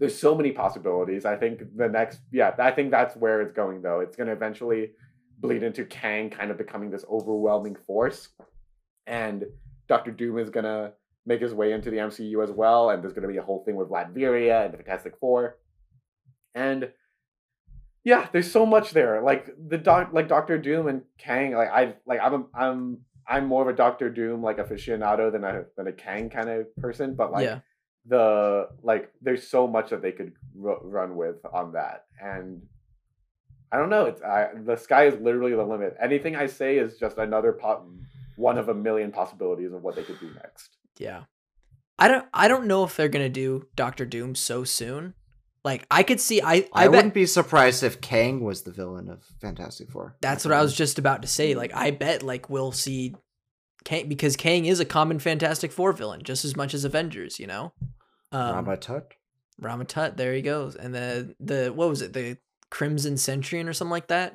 there's 0.00 0.18
so 0.18 0.34
many 0.34 0.50
possibilities. 0.50 1.26
I 1.26 1.36
think 1.36 1.60
the 1.76 1.86
next 1.86 2.20
yeah 2.32 2.52
i 2.58 2.70
think 2.70 2.90
that's 2.90 3.14
where 3.14 3.40
it's 3.42 3.52
going 3.52 3.82
though. 3.82 4.00
It's 4.00 4.16
going 4.16 4.26
to 4.26 4.32
eventually 4.32 4.92
bleed 5.38 5.62
into 5.62 5.84
kang 5.84 6.30
kind 6.30 6.50
of 6.50 6.58
becoming 6.58 6.90
this 6.90 7.04
overwhelming 7.08 7.76
force. 7.86 8.30
And 9.06 9.44
dr 9.88 10.10
doom 10.12 10.38
is 10.38 10.50
going 10.50 10.64
to 10.64 10.92
make 11.26 11.40
his 11.40 11.52
way 11.52 11.72
into 11.72 11.90
the 11.90 11.98
mcu 11.98 12.42
as 12.42 12.50
well 12.50 12.90
and 12.90 13.02
there's 13.02 13.12
going 13.12 13.26
to 13.26 13.32
be 13.32 13.36
a 13.36 13.42
whole 13.42 13.62
thing 13.64 13.76
with 13.76 13.88
latveria 13.88 14.64
and 14.64 14.72
the 14.72 14.78
fantastic 14.78 15.18
four. 15.20 15.58
And 16.54 16.90
yeah 18.02 18.26
there's 18.32 18.50
so 18.50 18.64
much 18.64 18.92
there. 18.92 19.20
Like 19.22 19.54
the 19.68 19.78
doc 19.78 20.10
like 20.12 20.28
dr 20.28 20.58
doom 20.58 20.88
and 20.88 21.02
kang 21.18 21.52
like 21.52 21.70
i 21.70 21.94
like 22.06 22.20
i'm 22.22 22.46
i'm 22.54 22.98
I'm 23.28 23.46
more 23.46 23.62
of 23.62 23.68
a 23.68 23.76
Doctor 23.76 24.10
Doom 24.10 24.42
like 24.42 24.56
aficionado 24.56 25.30
than 25.30 25.44
a 25.44 25.64
than 25.76 25.86
a 25.86 25.92
Kang 25.92 26.30
kind 26.30 26.48
of 26.48 26.74
person, 26.76 27.14
but 27.14 27.30
like 27.30 27.44
yeah. 27.44 27.60
The 28.06 28.68
like 28.82 29.12
there's 29.20 29.46
so 29.46 29.66
much 29.66 29.90
that 29.90 30.02
they 30.02 30.12
could 30.12 30.32
ru- 30.54 30.80
run 30.82 31.16
with 31.16 31.36
on 31.52 31.72
that 31.72 32.06
and 32.22 32.62
i 33.70 33.76
don't 33.76 33.90
know 33.90 34.06
it's 34.06 34.22
I, 34.22 34.48
the 34.64 34.76
sky 34.76 35.06
is 35.06 35.20
literally 35.20 35.54
the 35.54 35.62
limit 35.64 35.96
anything 36.02 36.34
i 36.34 36.46
say 36.46 36.78
is 36.78 36.96
just 36.98 37.18
another 37.18 37.52
po- 37.52 37.84
one 38.36 38.56
of 38.56 38.68
a 38.70 38.74
million 38.74 39.12
possibilities 39.12 39.72
of 39.72 39.82
what 39.82 39.96
they 39.96 40.02
could 40.02 40.18
do 40.18 40.30
next 40.34 40.70
Yeah. 40.98 41.24
I 41.98 42.08
don't 42.08 42.26
I 42.32 42.48
don't 42.48 42.66
know 42.66 42.84
if 42.84 42.96
they're 42.96 43.10
gonna 43.10 43.28
do 43.28 43.66
Doctor 43.76 44.06
Doom 44.06 44.34
so 44.34 44.64
soon. 44.64 45.12
Like 45.62 45.84
I 45.90 46.02
could 46.02 46.18
see 46.18 46.40
I 46.40 46.54
I, 46.54 46.68
I, 46.72 46.84
bet 46.84 46.90
wouldn't 46.92 47.12
be 47.14 47.26
surprised 47.26 47.82
if 47.82 48.00
Kang 48.00 48.42
was 48.42 48.62
the 48.62 48.70
villain 48.72 49.10
of 49.10 49.22
Fantastic 49.42 49.90
Four. 49.90 50.16
that's 50.22 50.46
what 50.46 50.54
I 50.54 50.62
was 50.62 50.74
just 50.74 50.98
about 50.98 51.20
to 51.20 51.28
say. 51.28 51.54
Like 51.54 51.72
I 51.74 51.90
bet 51.90 52.22
like 52.22 52.48
we'll 52.48 52.72
see 52.72 53.14
Kang 53.84 54.08
because 54.08 54.36
Kang 54.36 54.64
is 54.66 54.80
a 54.80 54.84
common 54.84 55.18
Fantastic 55.18 55.72
Four 55.72 55.92
villain 55.92 56.22
just 56.22 56.44
as 56.44 56.56
much 56.56 56.74
as 56.74 56.84
Avengers, 56.84 57.38
you 57.40 57.46
know? 57.46 57.72
Um 58.32 58.54
Rama-Tut. 58.54 59.14
Rama-Tut, 59.60 60.16
there 60.16 60.34
he 60.34 60.42
goes. 60.42 60.76
And 60.76 60.94
the 60.94 61.34
the 61.40 61.72
what 61.74 61.88
was 61.88 62.02
it, 62.02 62.12
the 62.12 62.36
Crimson 62.70 63.16
Centurion 63.16 63.68
or 63.68 63.72
something 63.72 63.90
like 63.90 64.08
that? 64.08 64.34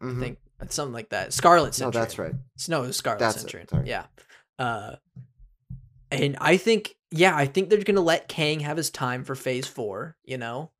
I 0.00 0.04
Mhm. 0.06 0.20
think 0.20 0.38
something 0.70 0.92
like 0.92 1.08
that. 1.10 1.32
Scarlet 1.32 1.66
No, 1.68 1.70
Centurion. 1.90 2.02
that's 2.02 2.18
right. 2.18 2.34
No, 2.68 2.84
it 2.84 2.88
was 2.88 2.96
Scarlet 2.96 3.18
That's 3.20 3.40
Centurion. 3.40 3.68
Yeah. 3.86 4.06
Uh, 4.58 4.96
and 6.10 6.36
I 6.40 6.56
think, 6.56 6.94
yeah, 7.10 7.34
I 7.36 7.46
think 7.46 7.70
they're 7.70 7.82
gonna 7.82 8.00
let 8.00 8.28
Kang 8.28 8.60
have 8.60 8.76
his 8.76 8.90
time 8.90 9.24
for 9.24 9.34
Phase 9.34 9.66
Four. 9.66 10.16
You 10.24 10.38
know, 10.38 10.70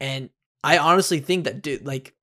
and 0.00 0.30
I 0.62 0.78
honestly 0.78 1.20
think 1.20 1.44
that 1.44 1.62
dude, 1.62 1.84
like, 1.86 2.14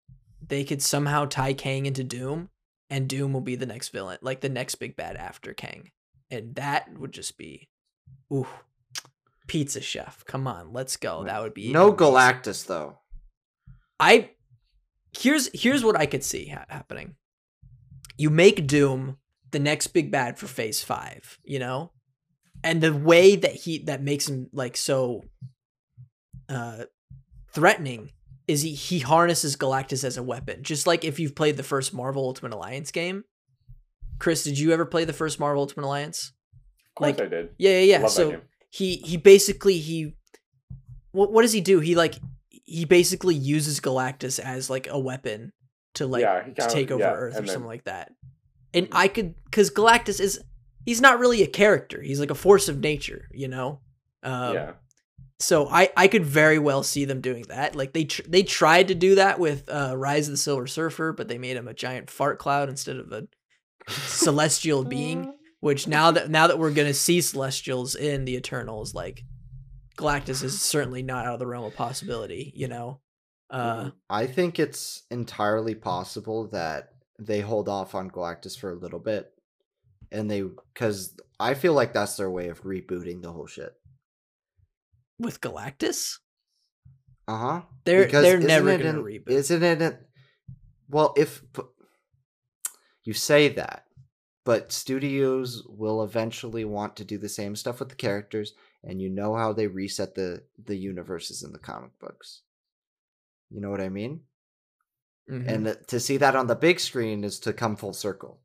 they 0.47 0.63
could 0.63 0.82
somehow 0.82 1.25
tie 1.25 1.53
Kang 1.53 1.86
into 1.86 2.03
Doom, 2.03 2.49
and 2.89 3.07
Doom 3.07 3.33
will 3.33 3.41
be 3.41 3.55
the 3.55 3.65
next 3.65 3.89
villain, 3.89 4.17
like 4.21 4.41
the 4.41 4.49
next 4.49 4.75
big 4.75 4.95
bad 4.95 5.17
after 5.17 5.53
Kang, 5.53 5.91
and 6.31 6.55
that 6.55 6.97
would 6.97 7.11
just 7.11 7.38
be, 7.38 7.69
ooh, 8.31 8.47
pizza 9.47 9.81
chef. 9.81 10.23
Come 10.25 10.47
on, 10.47 10.73
let's 10.73 10.97
go. 10.97 11.23
That 11.23 11.41
would 11.41 11.53
be 11.53 11.71
No 11.71 11.89
amazing. 11.89 11.97
Galactus 11.97 12.65
though. 12.65 12.99
I 13.99 14.31
here's 15.17 15.49
here's 15.53 15.83
what 15.83 15.97
I 15.97 16.05
could 16.05 16.23
see 16.23 16.47
ha- 16.47 16.65
happening. 16.69 17.15
You 18.17 18.29
make 18.29 18.67
Doom 18.67 19.17
the 19.51 19.59
next 19.59 19.88
big 19.88 20.11
bad 20.11 20.38
for 20.38 20.47
Phase 20.47 20.83
Five, 20.83 21.39
you 21.43 21.59
know, 21.59 21.91
and 22.63 22.81
the 22.81 22.93
way 22.93 23.35
that 23.35 23.53
he 23.53 23.79
that 23.85 24.01
makes 24.01 24.27
him 24.27 24.49
like 24.53 24.77
so 24.77 25.23
uh 26.49 26.83
threatening 27.51 28.11
is 28.48 28.62
he 28.62 28.74
he 28.74 29.00
harnesses 29.00 29.56
Galactus 29.58 30.04
as 30.04 30.18
a 30.18 30.24
weapon, 30.24 30.64
just 30.64 30.88
like 30.88 31.04
if 31.04 31.20
you've 31.20 31.36
played 31.36 31.58
the 31.58 31.64
first 31.64 31.93
Marvel 31.93 32.24
Ultimate 32.26 32.54
Alliance 32.54 32.91
game. 32.91 33.24
Chris, 34.20 34.43
did 34.43 34.58
you 34.58 34.72
ever 34.72 34.86
play 34.86 35.06
the 35.06 35.14
first 35.14 35.39
Marvel 35.39 35.62
Ultimate 35.62 35.86
Alliance? 35.86 36.32
of 36.89 36.95
course 36.95 37.18
Like- 37.20 37.22
i 37.22 37.28
did 37.30 37.50
Yeah, 37.58 37.80
yeah, 37.80 38.00
yeah. 38.00 38.08
So 38.08 38.41
he 38.70 38.95
he 38.98 39.18
basically 39.18 39.78
he 39.80 40.16
what 41.12 41.32
what 41.32 41.41
does 41.43 41.54
he 41.54 41.62
do? 41.62 41.80
He 41.80 41.95
like 41.95 42.16
he 42.50 42.86
basically 42.86 43.36
uses 43.36 43.80
Galactus 43.80 44.39
as 44.39 44.70
like 44.70 44.88
a 44.89 45.00
weapon 45.00 45.52
to 45.95 46.06
like 46.08 46.22
yeah 46.22 46.41
to 46.43 46.68
take 46.74 46.91
over 46.91 47.02
yeah, 47.04 47.12
Earth 47.14 47.36
or 47.36 47.41
then- 47.41 47.48
something 47.48 47.68
like 47.68 47.84
that. 47.86 48.12
And 48.74 48.88
I 48.91 49.08
could 49.08 49.36
cuz 49.52 49.70
Galactus 49.72 50.20
is 50.20 50.39
he's 50.86 51.02
not 51.02 51.20
really 51.20 51.43
a 51.43 51.48
character. 51.48 52.02
He's 52.02 52.20
like 52.20 52.32
a 52.32 52.36
force 52.36 52.68
of 52.70 52.80
nature, 52.80 53.28
you 53.32 53.48
know? 53.48 53.82
Um 54.24 54.54
yeah 54.56 54.72
so 55.39 55.67
I 55.69 55.89
I 55.95 56.07
could 56.07 56.25
very 56.25 56.59
well 56.59 56.83
see 56.83 57.05
them 57.05 57.21
doing 57.21 57.45
that. 57.49 57.75
Like 57.75 57.93
they 57.93 58.05
tr- 58.05 58.27
they 58.27 58.43
tried 58.43 58.89
to 58.89 58.95
do 58.95 59.15
that 59.15 59.39
with 59.39 59.69
uh 59.69 59.93
Rise 59.95 60.27
of 60.27 60.33
the 60.33 60.38
Silver 60.38 60.67
Surfer, 60.67 61.13
but 61.13 61.27
they 61.27 61.38
made 61.38 61.57
him 61.57 61.67
a 61.67 61.73
giant 61.73 62.09
fart 62.09 62.39
cloud 62.39 62.69
instead 62.69 62.97
of 62.97 63.11
a 63.11 63.27
celestial 63.89 64.83
being 64.83 65.33
which 65.59 65.88
now 65.88 66.11
that 66.11 66.29
now 66.29 66.47
that 66.47 66.59
we're 66.59 66.71
gonna 66.71 66.93
see 66.93 67.21
celestials 67.21 67.95
in 67.95 68.25
the 68.25 68.35
eternals 68.35 68.93
like 68.93 69.23
galactus 69.97 70.43
is 70.43 70.61
certainly 70.61 71.01
not 71.01 71.25
out 71.25 71.35
of 71.35 71.39
the 71.39 71.47
realm 71.47 71.63
of 71.63 71.73
possibility 71.73 72.51
you 72.53 72.67
know 72.67 72.99
uh. 73.49 73.91
I 74.09 74.27
think 74.27 74.59
it's 74.59 75.03
entirely 75.09 75.75
possible 75.75 76.47
that 76.47 76.89
they 77.19 77.39
hold 77.39 77.69
off 77.69 77.95
on 77.95 78.11
Galactus 78.11 78.57
for 78.57 78.71
a 78.71 78.75
little 78.75 78.99
bit, 78.99 79.31
and 80.11 80.29
they 80.29 80.41
because 80.41 81.17
I 81.39 81.53
feel 81.53 81.73
like 81.73 81.93
that's 81.93 82.17
their 82.17 82.29
way 82.29 82.49
of 82.49 82.63
rebooting 82.63 83.21
the 83.21 83.31
whole 83.31 83.47
shit. 83.47 83.73
With 85.20 85.41
galactus 85.41 86.18
Uh 87.28 87.38
huh. 87.38 87.61
they're 87.86 88.05
Because 88.05 88.24
they're 88.24 88.39
never 88.39 88.78
gonna 88.78 88.89
an- 88.99 89.03
reboot 89.03 89.30
Isn't 89.30 89.63
it? 89.63 89.99
well, 90.89 91.13
if 91.18 91.41
you 93.03 93.13
say 93.13 93.49
that, 93.49 93.86
but 94.45 94.72
studios 94.72 95.63
will 95.68 96.03
eventually 96.03 96.65
want 96.65 96.95
to 96.97 97.05
do 97.05 97.18
the 97.18 97.30
same 97.30 97.55
stuff 97.55 97.80
with 97.80 97.89
the 97.89 97.95
characters, 97.95 98.53
and 98.84 99.01
you 99.01 99.09
know 99.09 99.36
how 99.36 99.53
they 99.53 99.68
reset 99.68 100.15
the 100.15 100.43
the 100.63 100.76
universes 100.76 101.43
in 101.43 101.51
the 101.51 101.59
comic 101.59 101.91
books. 101.99 102.41
You 103.49 103.61
know 103.61 103.70
what 103.70 103.82
I 103.82 103.89
mean? 103.89 104.22
Mhm. 105.30 105.47
And 105.47 105.65
th- 105.65 105.88
to 105.88 105.99
see 105.99 106.18
that 106.18 106.36
on 106.36 106.47
the 106.47 106.55
big 106.55 106.80
screen 106.80 107.24
is 107.24 107.39
to 107.41 107.53
come 107.53 107.76
full 107.76 107.93
circle. 107.93 108.41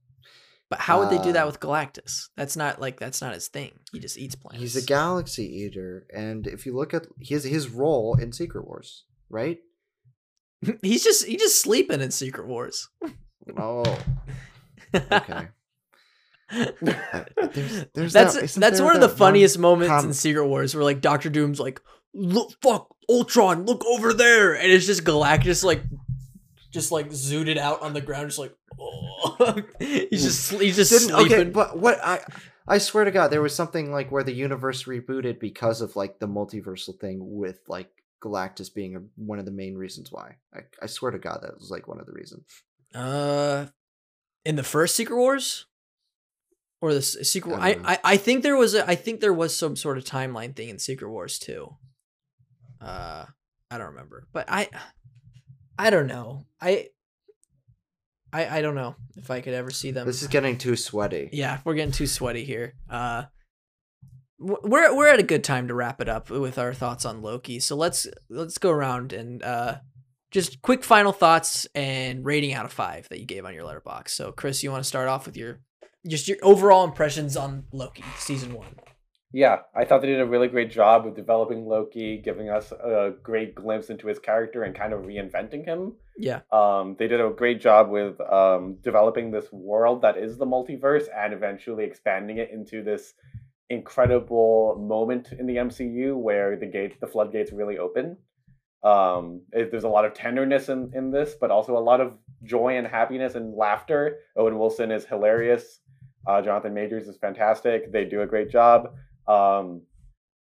But 0.72 0.80
how 0.80 0.98
would 1.00 1.10
they 1.10 1.22
do 1.22 1.32
that 1.34 1.42
uh, 1.42 1.46
with 1.46 1.60
galactus? 1.60 2.28
That's 2.34 2.56
not 2.56 2.80
like 2.80 2.98
that's 2.98 3.20
not 3.20 3.34
his 3.34 3.48
thing. 3.48 3.72
He 3.92 4.00
just 4.00 4.16
eats 4.16 4.34
planets 4.34 4.62
He's 4.62 4.82
a 4.82 4.86
galaxy 4.86 5.44
eater, 5.44 6.06
and 6.14 6.46
if 6.46 6.64
you 6.64 6.74
look 6.74 6.94
at 6.94 7.06
his 7.20 7.44
his 7.44 7.68
role 7.68 8.16
in 8.18 8.32
Secret 8.32 8.66
Wars, 8.66 9.04
right? 9.28 9.58
he's 10.82 11.04
just 11.04 11.26
he's 11.26 11.40
just 11.42 11.60
sleeping 11.60 12.00
in 12.00 12.10
secret 12.10 12.46
wars. 12.46 12.88
Oh, 13.58 13.84
okay. 14.94 15.48
there's- 16.80 17.86
there's 17.94 18.12
that's 18.14 18.34
that- 18.34 18.54
that's 18.60 18.80
one 18.80 18.94
of 18.94 19.02
the 19.02 19.08
funniest 19.10 19.58
moments 19.58 20.04
in 20.04 20.14
Secret 20.14 20.46
Wars 20.46 20.74
where 20.74 20.84
like 20.84 21.02
Doctor 21.02 21.28
Doom's 21.28 21.60
like, 21.60 21.80
look, 22.14 22.52
fuck, 22.62 22.94
Ultron, 23.10 23.66
look 23.66 23.84
over 23.84 24.14
there, 24.14 24.54
and 24.54 24.70
it's 24.72 24.86
just 24.86 25.04
Galactus 25.04 25.64
like, 25.64 25.82
just 26.72 26.90
like 26.90 27.10
zooted 27.10 27.56
out 27.58 27.82
on 27.82 27.92
the 27.92 28.00
ground, 28.00 28.28
just 28.28 28.38
like, 28.38 28.54
oh, 28.80 29.56
he's 29.78 30.24
just 30.24 30.52
he's 30.60 30.76
just 30.76 30.90
Didn't, 30.90 31.10
sleeping. 31.16 31.32
okay, 31.40 31.44
but 31.50 31.78
what 31.78 31.98
I 32.04 32.20
I 32.66 32.78
swear 32.78 33.04
to 33.04 33.10
God, 33.10 33.28
there 33.28 33.42
was 33.42 33.54
something 33.54 33.92
like 33.92 34.10
where 34.10 34.24
the 34.24 34.32
universe 34.32 34.84
rebooted 34.84 35.38
because 35.38 35.80
of 35.80 35.94
like 35.96 36.18
the 36.18 36.28
multiversal 36.28 36.98
thing 36.98 37.18
with 37.20 37.60
like 37.68 37.90
Galactus 38.22 38.72
being 38.72 38.96
a, 38.96 39.00
one 39.16 39.38
of 39.38 39.44
the 39.44 39.50
main 39.50 39.74
reasons 39.76 40.10
why. 40.12 40.36
I, 40.54 40.60
I 40.82 40.86
swear 40.86 41.10
to 41.10 41.18
God, 41.18 41.40
that 41.42 41.54
was 41.58 41.70
like 41.70 41.88
one 41.88 42.00
of 42.00 42.06
the 42.06 42.12
reasons. 42.12 42.44
Uh, 42.94 43.66
in 44.44 44.56
the 44.56 44.62
first 44.62 44.94
Secret 44.96 45.16
Wars, 45.16 45.66
or 46.80 46.92
the 46.92 46.98
s- 46.98 47.16
Secret, 47.28 47.54
I 47.56 47.70
I. 47.70 47.76
I 47.84 47.98
I 48.04 48.16
think 48.16 48.42
there 48.42 48.56
was 48.56 48.74
a 48.74 48.88
I 48.88 48.94
think 48.94 49.20
there 49.20 49.32
was 49.32 49.56
some 49.56 49.76
sort 49.76 49.98
of 49.98 50.04
timeline 50.04 50.54
thing 50.56 50.68
in 50.68 50.78
Secret 50.78 51.10
Wars 51.10 51.38
too. 51.38 51.76
Uh, 52.80 53.26
I 53.70 53.78
don't 53.78 53.88
remember, 53.88 54.26
but 54.32 54.46
I, 54.48 54.68
I 55.78 55.90
don't 55.90 56.06
know. 56.06 56.46
I, 56.60 56.88
I 58.32 58.58
I 58.58 58.62
don't 58.62 58.74
know 58.74 58.96
if 59.16 59.30
I 59.30 59.40
could 59.40 59.54
ever 59.54 59.70
see 59.70 59.90
them. 59.90 60.06
This 60.06 60.22
is 60.22 60.28
getting 60.28 60.58
too 60.58 60.76
sweaty. 60.76 61.30
yeah, 61.32 61.60
we're 61.64 61.74
getting 61.74 61.92
too 61.92 62.06
sweaty 62.06 62.44
here. 62.44 62.74
Uh, 62.88 63.24
we're 64.38 64.94
we're 64.94 65.08
at 65.08 65.18
a 65.20 65.24
good 65.24 65.44
time 65.44 65.68
to 65.68 65.74
wrap 65.74 66.00
it 66.00 66.08
up 66.08 66.30
with 66.30 66.58
our 66.58 66.74
thoughts 66.74 67.04
on 67.04 67.22
Loki. 67.22 67.60
So 67.60 67.76
let's 67.76 68.06
let's 68.28 68.58
go 68.58 68.70
around 68.70 69.12
and 69.12 69.42
uh, 69.42 69.76
just 70.30 70.62
quick 70.62 70.82
final 70.82 71.12
thoughts 71.12 71.66
and 71.74 72.24
rating 72.24 72.52
out 72.52 72.64
of 72.64 72.72
five 72.72 73.08
that 73.10 73.20
you 73.20 73.26
gave 73.26 73.44
on 73.44 73.54
your 73.54 73.64
Letterboxd. 73.64 74.10
So 74.10 74.32
Chris, 74.32 74.62
you 74.62 74.70
want 74.70 74.82
to 74.82 74.88
start 74.88 75.08
off 75.08 75.26
with 75.26 75.36
your 75.36 75.60
just 76.06 76.26
your 76.26 76.38
overall 76.42 76.84
impressions 76.84 77.36
on 77.36 77.64
Loki 77.72 78.04
season 78.18 78.54
one? 78.54 78.74
Yeah, 79.34 79.60
I 79.74 79.84
thought 79.86 80.02
they 80.02 80.08
did 80.08 80.20
a 80.20 80.26
really 80.26 80.48
great 80.48 80.70
job 80.70 81.06
with 81.06 81.16
developing 81.16 81.64
Loki, 81.66 82.18
giving 82.18 82.50
us 82.50 82.70
a 82.72 83.14
great 83.22 83.54
glimpse 83.54 83.88
into 83.88 84.06
his 84.06 84.18
character 84.18 84.62
and 84.64 84.74
kind 84.74 84.92
of 84.92 85.00
reinventing 85.02 85.64
him. 85.64 85.94
Yeah, 86.18 86.40
Um, 86.52 86.96
they 86.98 87.08
did 87.08 87.20
a 87.20 87.30
great 87.30 87.58
job 87.60 87.88
with 87.90 88.20
um, 88.20 88.76
developing 88.82 89.30
this 89.30 89.50
world 89.50 90.02
that 90.02 90.18
is 90.18 90.36
the 90.36 90.44
multiverse 90.44 91.06
and 91.16 91.32
eventually 91.32 91.84
expanding 91.84 92.36
it 92.38 92.50
into 92.50 92.82
this 92.82 93.14
incredible 93.70 94.76
moment 94.78 95.32
in 95.32 95.46
the 95.46 95.56
MCU 95.56 96.14
where 96.16 96.56
the 96.56 96.66
gates, 96.66 96.96
the 97.00 97.06
floodgates, 97.06 97.52
really 97.52 97.78
open. 97.78 98.18
Um, 98.84 99.42
it- 99.52 99.70
there's 99.70 99.84
a 99.84 99.88
lot 99.88 100.04
of 100.04 100.12
tenderness 100.12 100.68
in, 100.68 100.92
in 100.94 101.10
this, 101.10 101.34
but 101.40 101.50
also 101.50 101.76
a 101.76 101.80
lot 101.90 102.00
of 102.00 102.12
joy 102.44 102.76
and 102.76 102.86
happiness 102.86 103.34
and 103.34 103.54
laughter. 103.54 104.18
Owen 104.36 104.58
Wilson 104.58 104.90
is 104.90 105.06
hilarious. 105.06 105.80
Uh, 106.26 106.42
Jonathan 106.42 106.74
Majors 106.74 107.08
is 107.08 107.16
fantastic. 107.16 107.90
They 107.90 108.04
do 108.04 108.22
a 108.22 108.26
great 108.26 108.50
job. 108.50 108.92
Um, 109.26 109.82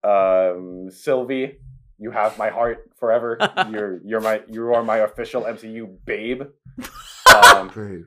um, 0.02 0.90
Sylvie, 0.90 1.58
you 1.98 2.10
have 2.10 2.38
my 2.38 2.50
heart 2.50 2.90
forever. 2.98 3.38
you're 3.70 4.00
you're 4.04 4.20
my 4.20 4.42
you 4.48 4.72
are 4.74 4.82
my 4.82 4.98
official 4.98 5.42
MCU 5.42 5.96
babe. 6.04 6.42
Um, 7.26 7.68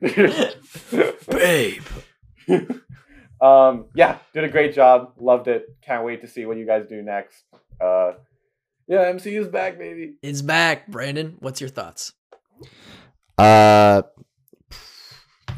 babe. 1.28 1.82
um, 3.40 3.84
yeah, 3.94 4.18
did 4.34 4.42
a 4.44 4.48
great 4.48 4.74
job. 4.74 5.12
Loved 5.18 5.46
it. 5.46 5.66
Can't 5.82 6.04
wait 6.04 6.22
to 6.22 6.26
see 6.26 6.46
what 6.46 6.56
you 6.56 6.66
guys 6.66 6.86
do 6.88 7.00
next. 7.02 7.44
Uh, 7.80 8.12
yeah, 8.88 9.12
MCU's 9.12 9.46
back, 9.46 9.78
baby. 9.78 10.14
It's 10.22 10.42
back, 10.42 10.88
Brandon. 10.88 11.36
What's 11.38 11.60
your 11.60 11.70
thoughts? 11.70 12.12
Uh, 13.38 14.02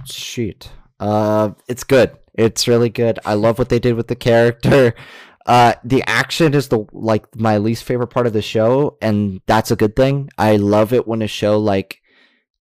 shit. 0.05 0.71
Uh, 1.01 1.51
it's 1.67 1.85
good. 1.85 2.17
It's 2.35 2.67
really 2.69 2.89
good. 2.89 3.19
I 3.25 3.35
love 3.35 3.59
what 3.59 3.69
they 3.69 3.79
did 3.79 3.95
with 3.95 4.09
the 4.09 4.17
character. 4.17 4.95
Uh, 5.45 5.75
the 5.83 6.05
action 6.07 6.55
is 6.55 6.69
the 6.69 6.87
like 6.93 7.25
my 7.35 7.59
least 7.59 7.83
favorite 7.83 8.07
part 8.07 8.29
of 8.29 8.33
the 8.33 8.41
show, 8.41 8.97
and 9.03 9.41
that's 9.49 9.73
a 9.73 9.77
good 9.77 9.97
thing. 9.97 10.31
I 10.39 10.55
love 10.55 10.93
it 10.93 11.09
when 11.09 11.21
a 11.21 11.27
show 11.27 11.59
like 11.59 12.01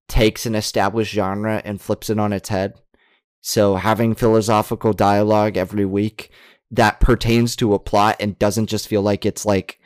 takes 0.08 0.46
an 0.46 0.56
established 0.56 1.14
genre 1.14 1.62
and 1.64 1.80
flips 1.80 2.10
it 2.10 2.18
on 2.18 2.32
its 2.32 2.48
head. 2.48 2.74
So 3.40 3.76
having 3.76 4.16
philosophical 4.16 4.92
dialogue 4.92 5.56
every 5.56 5.84
week 5.84 6.30
that 6.72 6.98
pertains 6.98 7.54
to 7.54 7.72
a 7.72 7.78
plot 7.78 8.16
and 8.18 8.36
doesn't 8.36 8.66
just 8.66 8.88
feel 8.88 9.02
like 9.02 9.24
it's 9.24 9.46
like, 9.46 9.78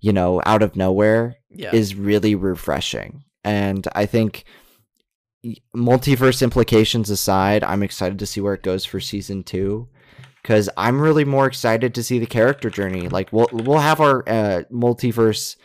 you 0.00 0.12
know, 0.12 0.42
out 0.44 0.62
of 0.64 0.74
nowhere 0.74 1.36
Yeah. 1.48 1.70
is 1.72 1.94
really 1.94 2.34
refreshing. 2.34 3.22
And 3.44 3.86
I 3.94 4.06
think 4.06 4.42
multiverse 5.76 6.42
implications 6.42 7.10
aside, 7.10 7.64
I'm 7.64 7.82
excited 7.82 8.18
to 8.18 8.26
see 8.26 8.40
where 8.40 8.54
it 8.54 8.62
goes 8.62 8.84
for 8.84 9.00
season 9.00 9.42
2 9.42 9.88
cuz 10.44 10.68
I'm 10.76 11.00
really 11.00 11.24
more 11.24 11.46
excited 11.46 11.94
to 11.94 12.02
see 12.02 12.18
the 12.18 12.26
character 12.26 12.70
journey. 12.70 13.08
Like 13.08 13.32
we'll 13.32 13.48
we'll 13.52 13.78
have 13.78 14.00
our 14.00 14.22
uh, 14.28 14.62
multiverse 14.72 15.56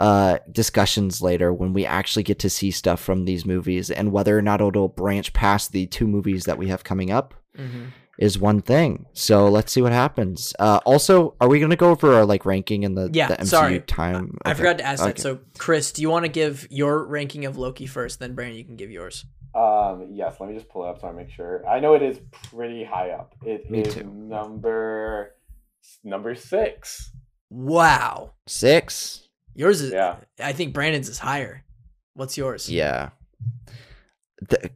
uh 0.00 0.38
discussions 0.52 1.20
later 1.20 1.52
when 1.52 1.72
we 1.72 1.84
actually 1.84 2.22
get 2.22 2.38
to 2.40 2.50
see 2.50 2.70
stuff 2.70 3.00
from 3.00 3.24
these 3.24 3.44
movies 3.44 3.90
and 3.90 4.12
whether 4.12 4.38
or 4.38 4.42
not 4.42 4.60
it'll 4.60 4.88
branch 4.88 5.32
past 5.32 5.72
the 5.72 5.86
two 5.86 6.06
movies 6.06 6.44
that 6.44 6.58
we 6.58 6.68
have 6.68 6.84
coming 6.84 7.10
up 7.10 7.34
Mhm. 7.58 7.92
Is 8.18 8.38
one 8.38 8.60
thing. 8.60 9.06
So 9.12 9.48
let's 9.48 9.72
see 9.72 9.80
what 9.80 9.92
happens. 9.92 10.52
Uh, 10.58 10.80
also, 10.84 11.34
are 11.40 11.48
we 11.48 11.58
going 11.60 11.70
to 11.70 11.76
go 11.76 11.90
over 11.90 12.14
our 12.14 12.24
like 12.24 12.44
ranking 12.44 12.82
in 12.82 12.94
the, 12.94 13.08
Yeah, 13.12 13.28
the 13.28 13.36
MCU 13.36 13.46
sorry. 13.46 13.80
time? 13.80 14.36
I 14.44 14.54
forgot 14.54 14.78
to 14.78 14.84
ask 14.84 15.04
that. 15.04 15.18
So, 15.20 15.38
Chris, 15.56 15.92
do 15.92 16.02
you 16.02 16.10
want 16.10 16.24
to 16.24 16.28
give 16.28 16.66
your 16.70 17.04
ranking 17.04 17.44
of 17.44 17.56
Loki 17.56 17.86
first? 17.86 18.18
Then, 18.18 18.34
Brandon, 18.34 18.58
you 18.58 18.64
can 18.64 18.76
give 18.76 18.90
yours. 18.90 19.24
Um, 19.54 20.08
yes, 20.10 20.36
let 20.40 20.48
me 20.50 20.54
just 20.54 20.68
pull 20.68 20.84
it 20.84 20.88
up 20.90 21.00
so 21.00 21.08
I 21.08 21.12
make 21.12 21.30
sure. 21.30 21.66
I 21.66 21.80
know 21.80 21.94
it 21.94 22.02
is 22.02 22.18
pretty 22.50 22.84
high 22.84 23.10
up. 23.10 23.34
It 23.44 23.62
is 23.64 23.70
Me 23.70 23.82
too. 23.82 24.04
number 24.04 25.34
number 26.04 26.34
six. 26.34 27.12
Wow. 27.50 28.32
Six. 28.46 29.28
Yours 29.54 29.80
is, 29.80 29.92
Yeah. 29.92 30.16
I 30.38 30.52
think 30.52 30.74
Brandon's 30.74 31.08
is 31.08 31.18
higher. 31.18 31.64
What's 32.14 32.36
yours? 32.36 32.68
Yeah. 32.70 33.10
The, 34.48 34.70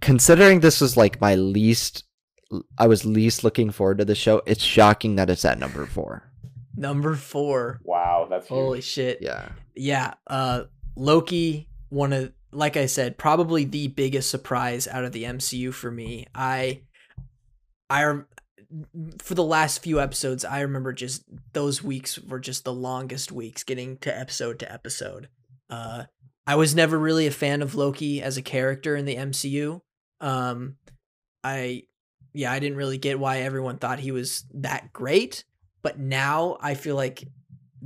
considering 0.00 0.60
this 0.60 0.80
was 0.80 0.96
like 0.96 1.20
my 1.20 1.34
least, 1.34 2.04
I 2.78 2.86
was 2.86 3.04
least 3.04 3.44
looking 3.44 3.70
forward 3.70 3.98
to 3.98 4.04
the 4.04 4.14
show. 4.14 4.42
It's 4.46 4.62
shocking 4.62 5.16
that 5.16 5.30
it's 5.30 5.44
at 5.44 5.58
number 5.58 5.86
four. 5.86 6.30
Number 6.76 7.14
four. 7.14 7.80
Wow, 7.84 8.26
that's 8.30 8.48
huge. 8.48 8.58
Holy 8.58 8.80
shit. 8.80 9.18
Yeah. 9.20 9.48
yeah 9.74 10.14
uh 10.26 10.64
loki 10.96 11.68
one 11.88 12.12
of 12.12 12.32
like 12.52 12.76
i 12.76 12.84
said 12.84 13.16
probably 13.16 13.64
the 13.64 13.88
biggest 13.88 14.30
surprise 14.30 14.86
out 14.86 15.04
of 15.04 15.12
the 15.12 15.24
mcu 15.24 15.72
for 15.72 15.90
me 15.90 16.26
i 16.34 16.82
i 17.88 18.04
rem- 18.04 18.26
for 19.18 19.34
the 19.34 19.42
last 19.42 19.82
few 19.82 19.98
episodes 19.98 20.44
i 20.44 20.60
remember 20.60 20.92
just 20.92 21.24
those 21.54 21.82
weeks 21.82 22.18
were 22.18 22.40
just 22.40 22.64
the 22.64 22.72
longest 22.72 23.32
weeks 23.32 23.64
getting 23.64 23.96
to 23.96 24.14
episode 24.14 24.58
to 24.58 24.70
episode 24.70 25.28
uh 25.70 26.04
i 26.46 26.54
was 26.54 26.74
never 26.74 26.98
really 26.98 27.26
a 27.26 27.30
fan 27.30 27.62
of 27.62 27.74
loki 27.74 28.20
as 28.22 28.36
a 28.36 28.42
character 28.42 28.94
in 28.94 29.06
the 29.06 29.16
mcu 29.16 29.80
um 30.20 30.76
i 31.42 31.82
yeah 32.32 32.52
i 32.52 32.58
didn't 32.58 32.78
really 32.78 32.98
get 32.98 33.18
why 33.18 33.38
everyone 33.38 33.78
thought 33.78 33.98
he 33.98 34.12
was 34.12 34.44
that 34.54 34.92
great 34.92 35.44
but 35.82 35.98
now 35.98 36.56
i 36.60 36.74
feel 36.74 36.96
like 36.96 37.24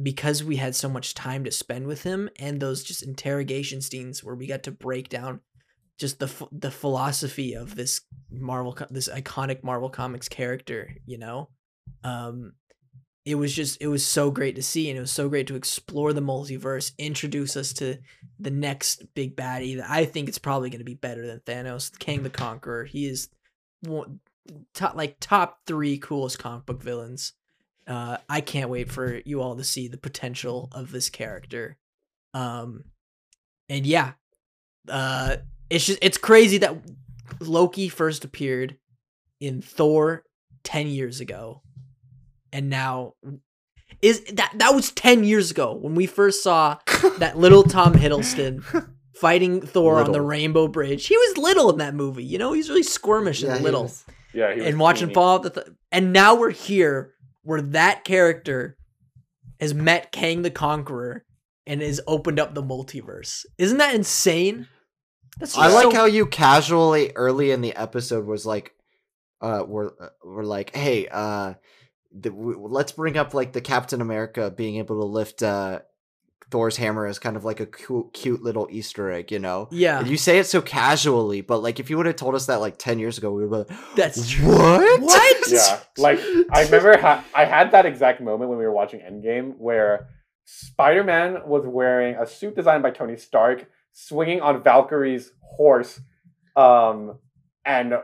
because 0.02 0.44
we 0.44 0.56
had 0.56 0.74
so 0.74 0.88
much 0.88 1.14
time 1.14 1.44
to 1.44 1.50
spend 1.50 1.86
with 1.86 2.02
him 2.02 2.28
and 2.38 2.60
those 2.60 2.84
just 2.84 3.02
interrogation 3.02 3.80
scenes 3.80 4.22
where 4.22 4.34
we 4.34 4.46
got 4.46 4.62
to 4.62 4.70
break 4.70 5.08
down 5.08 5.40
just 5.98 6.18
the 6.18 6.48
the 6.52 6.70
philosophy 6.70 7.54
of 7.54 7.74
this 7.74 8.02
Marvel 8.30 8.76
this 8.90 9.08
iconic 9.08 9.62
Marvel 9.62 9.88
Comics 9.88 10.28
character, 10.28 10.94
you 11.06 11.18
know. 11.18 11.48
Um 12.04 12.52
it 13.24 13.34
was 13.34 13.52
just 13.52 13.80
it 13.80 13.88
was 13.88 14.06
so 14.06 14.30
great 14.30 14.54
to 14.56 14.62
see 14.62 14.88
and 14.88 14.96
it 14.96 15.00
was 15.00 15.10
so 15.10 15.28
great 15.28 15.46
to 15.48 15.56
explore 15.56 16.12
the 16.12 16.20
multiverse, 16.20 16.92
introduce 16.98 17.56
us 17.56 17.72
to 17.74 17.98
the 18.38 18.50
next 18.50 19.02
big 19.14 19.34
baddie 19.34 19.78
that 19.78 19.90
I 19.90 20.04
think 20.04 20.28
it's 20.28 20.38
probably 20.38 20.70
going 20.70 20.78
to 20.78 20.84
be 20.84 20.94
better 20.94 21.26
than 21.26 21.40
Thanos, 21.40 21.98
Kang 21.98 22.22
the 22.22 22.30
Conqueror. 22.30 22.84
He 22.84 23.06
is 23.06 23.28
one, 23.80 24.20
top 24.74 24.96
like 24.96 25.16
top 25.20 25.60
3 25.66 25.98
coolest 25.98 26.38
comic 26.38 26.66
book 26.66 26.82
villains 26.82 27.32
uh, 27.86 28.16
I 28.28 28.40
can't 28.40 28.70
wait 28.70 28.90
for 28.90 29.20
you 29.24 29.40
all 29.40 29.56
to 29.56 29.64
see 29.64 29.88
the 29.88 29.96
potential 29.96 30.68
of 30.72 30.90
this 30.90 31.08
character. 31.08 31.76
Um, 32.34 32.84
and 33.68 33.86
yeah, 33.86 34.12
uh, 34.88 35.36
it's 35.70 35.86
just 35.86 35.98
it's 36.02 36.18
crazy 36.18 36.58
that 36.58 36.76
Loki 37.40 37.88
first 37.88 38.24
appeared 38.24 38.76
in 39.40 39.62
Thor 39.62 40.24
ten 40.64 40.88
years 40.88 41.20
ago, 41.20 41.62
and 42.52 42.68
now 42.68 43.14
is 44.02 44.24
that 44.32 44.52
that 44.56 44.74
was 44.74 44.90
ten 44.90 45.24
years 45.24 45.50
ago 45.50 45.72
when 45.74 45.94
we 45.94 46.06
first 46.06 46.42
saw 46.42 46.78
that 47.18 47.38
little 47.38 47.62
Tom 47.62 47.94
Hiddleston 47.94 48.90
fighting 49.14 49.60
Thor 49.60 50.00
on 50.00 50.12
the 50.12 50.22
Rainbow 50.22 50.68
Bridge. 50.68 51.06
He 51.06 51.16
was 51.16 51.38
little 51.38 51.70
in 51.70 51.78
that 51.78 51.94
movie, 51.94 52.24
you 52.24 52.38
know. 52.38 52.52
He's 52.52 52.68
really 52.68 52.82
squirmish 52.82 53.48
and 53.48 53.62
little 53.62 53.92
Yeah, 54.36 54.54
he 54.54 54.60
and 54.66 54.78
watching 54.78 55.08
teeny. 55.08 55.14
fall 55.14 55.38
the 55.38 55.50
th- 55.50 55.66
and 55.90 56.12
now 56.12 56.34
we're 56.34 56.50
here 56.50 57.14
where 57.42 57.62
that 57.62 58.04
character 58.04 58.76
has 59.58 59.72
met 59.72 60.12
Kang 60.12 60.42
the 60.42 60.50
Conqueror 60.50 61.24
and 61.66 61.80
has 61.80 62.02
opened 62.06 62.38
up 62.38 62.54
the 62.54 62.62
multiverse. 62.62 63.46
Isn't 63.56 63.78
that 63.78 63.94
insane? 63.94 64.68
That's 65.38 65.56
I 65.56 65.70
just 65.70 65.84
like 65.86 65.94
how 65.94 66.04
you 66.04 66.26
casually 66.26 67.12
early 67.16 67.50
in 67.50 67.62
the 67.62 67.74
episode 67.74 68.26
was 68.26 68.44
like, 68.44 68.72
uh, 69.40 69.64
we're 69.66 69.88
uh, 69.98 70.08
we're 70.22 70.44
like, 70.44 70.76
hey, 70.76 71.08
uh, 71.10 71.54
the, 72.12 72.30
w- 72.30 72.66
let's 72.68 72.92
bring 72.92 73.16
up 73.16 73.32
like 73.32 73.52
the 73.52 73.60
Captain 73.62 74.00
America 74.02 74.50
being 74.50 74.76
able 74.76 75.00
to 75.00 75.06
lift 75.06 75.42
uh 75.42 75.80
Thor's 76.50 76.76
hammer 76.76 77.06
as 77.06 77.18
kind 77.18 77.36
of 77.36 77.44
like 77.44 77.58
a 77.58 77.66
cute, 77.66 78.12
cute 78.12 78.40
little 78.42 78.68
Easter 78.70 79.10
egg, 79.10 79.32
you 79.32 79.38
know. 79.40 79.68
yeah, 79.72 79.98
And 79.98 80.06
you 80.08 80.16
say 80.16 80.38
it 80.38 80.44
so 80.46 80.62
casually, 80.62 81.40
but 81.40 81.60
like 81.62 81.80
if 81.80 81.90
you 81.90 81.96
would 81.96 82.06
have 82.06 82.14
told 82.16 82.34
us 82.36 82.46
that 82.46 82.60
like 82.60 82.78
ten 82.78 82.98
years 83.00 83.18
ago, 83.18 83.32
we 83.32 83.44
would 83.46 83.68
have 83.68 83.86
that's 83.96 84.30
true. 84.30 84.46
what? 84.54 85.00
What? 85.00 85.36
Yeah, 85.50 85.80
like 85.98 86.20
I 86.52 86.62
remember 86.64 86.96
ha- 86.98 87.24
I 87.34 87.44
had 87.46 87.72
that 87.72 87.84
exact 87.86 88.20
moment 88.20 88.48
when 88.50 88.58
we 88.58 88.64
were 88.64 88.72
watching 88.72 89.00
Endgame 89.00 89.56
where 89.58 90.08
Spider-Man 90.44 91.38
was 91.46 91.64
wearing 91.66 92.14
a 92.14 92.26
suit 92.26 92.54
designed 92.54 92.82
by 92.82 92.90
Tony 92.90 93.16
Stark, 93.16 93.66
swinging 93.92 94.40
on 94.40 94.62
Valkyrie's 94.62 95.32
horse, 95.42 96.00
um, 96.54 97.18
and 97.64 97.94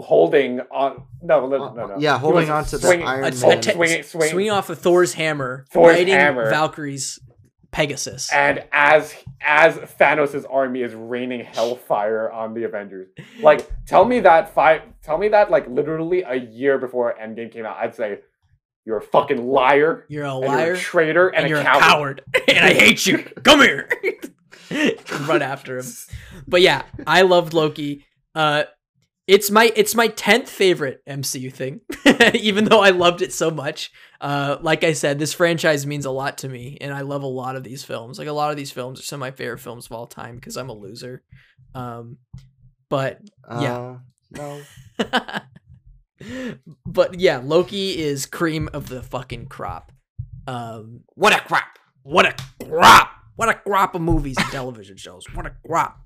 holding 0.00 0.60
on. 0.72 1.04
No, 1.22 1.46
no, 1.46 1.72
no, 1.72 1.86
no. 1.86 1.96
Yeah, 1.98 2.18
holding 2.18 2.50
on 2.50 2.64
to 2.66 2.78
the 2.78 2.86
swinging- 2.88 3.06
Iron 3.06 3.18
A- 3.20 3.30
Man. 3.30 3.62
swinging, 3.62 4.02
swinging, 4.02 4.30
swinging 4.30 4.50
off 4.50 4.70
of 4.70 4.78
Thor's 4.80 5.14
hammer, 5.14 5.64
Thor's 5.70 5.94
riding 5.94 6.14
hammer. 6.14 6.50
Valkyrie's 6.50 7.20
Pegasus. 7.76 8.32
and 8.32 8.64
as 8.72 9.14
as 9.42 9.74
Thanos' 9.76 10.46
army 10.50 10.80
is 10.82 10.94
raining 10.94 11.44
hellfire 11.44 12.30
on 12.30 12.54
the 12.54 12.64
Avengers. 12.64 13.08
Like, 13.40 13.70
tell 13.86 14.04
me 14.06 14.20
that 14.20 14.54
five 14.54 14.82
tell 15.02 15.18
me 15.18 15.28
that 15.28 15.50
like 15.50 15.68
literally 15.68 16.22
a 16.22 16.34
year 16.34 16.78
before 16.78 17.14
Endgame 17.20 17.52
came 17.52 17.66
out, 17.66 17.76
I'd 17.76 17.94
say 17.94 18.20
you're 18.86 18.96
a 18.96 19.02
fucking 19.02 19.46
liar. 19.46 20.06
you're 20.08 20.24
a 20.24 20.34
and 20.34 20.44
you're 20.44 20.52
liar 20.56 20.72
a 20.72 20.78
traitor 20.78 21.28
and, 21.28 21.40
and, 21.40 21.48
you're 21.50 21.58
a 21.58 21.62
a 21.62 21.64
coward. 21.64 21.82
coward, 21.82 22.22
and 22.48 22.64
I 22.64 22.72
hate 22.72 23.04
you. 23.04 23.18
Come 23.18 23.60
here. 23.60 23.88
Run 25.28 25.42
after 25.42 25.78
him. 25.78 25.86
But 26.48 26.62
yeah, 26.62 26.82
I 27.06 27.22
loved 27.22 27.52
Loki. 27.52 28.06
Uh 28.34 28.64
it's 29.26 29.50
my 29.50 29.72
it's 29.74 29.94
my 29.94 30.08
10th 30.08 30.48
favorite 30.48 31.02
MCU 31.06 31.52
thing. 31.52 31.80
Even 32.34 32.64
though 32.66 32.80
I 32.80 32.90
loved 32.90 33.22
it 33.22 33.32
so 33.32 33.50
much. 33.50 33.92
Uh 34.20 34.58
like 34.60 34.84
I 34.84 34.92
said, 34.92 35.18
this 35.18 35.32
franchise 35.32 35.86
means 35.86 36.04
a 36.04 36.10
lot 36.10 36.38
to 36.38 36.48
me 36.48 36.78
and 36.80 36.92
I 36.92 37.00
love 37.02 37.22
a 37.22 37.28
lot 37.28 37.56
of 37.56 37.64
these 37.64 37.84
films. 37.84 38.18
Like 38.18 38.28
a 38.28 38.32
lot 38.32 38.50
of 38.50 38.56
these 38.56 38.70
films 38.70 39.00
are 39.00 39.04
some 39.04 39.18
of 39.18 39.26
my 39.26 39.30
favorite 39.30 39.58
films 39.58 39.86
of 39.86 39.92
all 39.92 40.06
time 40.06 40.36
because 40.36 40.56
I'm 40.56 40.68
a 40.68 40.74
loser. 40.74 41.22
Um 41.74 42.18
but 42.88 43.20
yeah. 43.48 43.76
Uh, 43.76 43.98
no. 44.30 44.60
but 46.86 47.18
yeah, 47.18 47.40
Loki 47.42 47.98
is 47.98 48.26
cream 48.26 48.68
of 48.72 48.88
the 48.88 49.02
fucking 49.02 49.46
crop. 49.46 49.92
Um, 50.46 51.00
what 51.14 51.32
a 51.32 51.40
crop! 51.40 51.78
What 52.02 52.26
a 52.26 52.64
crop! 52.64 53.10
What 53.34 53.48
a 53.48 53.54
crop 53.54 53.94
of 53.94 54.00
movies 54.00 54.36
and 54.38 54.48
television 54.48 54.96
shows. 54.96 55.24
What 55.34 55.46
a 55.46 55.52
crop! 55.66 56.00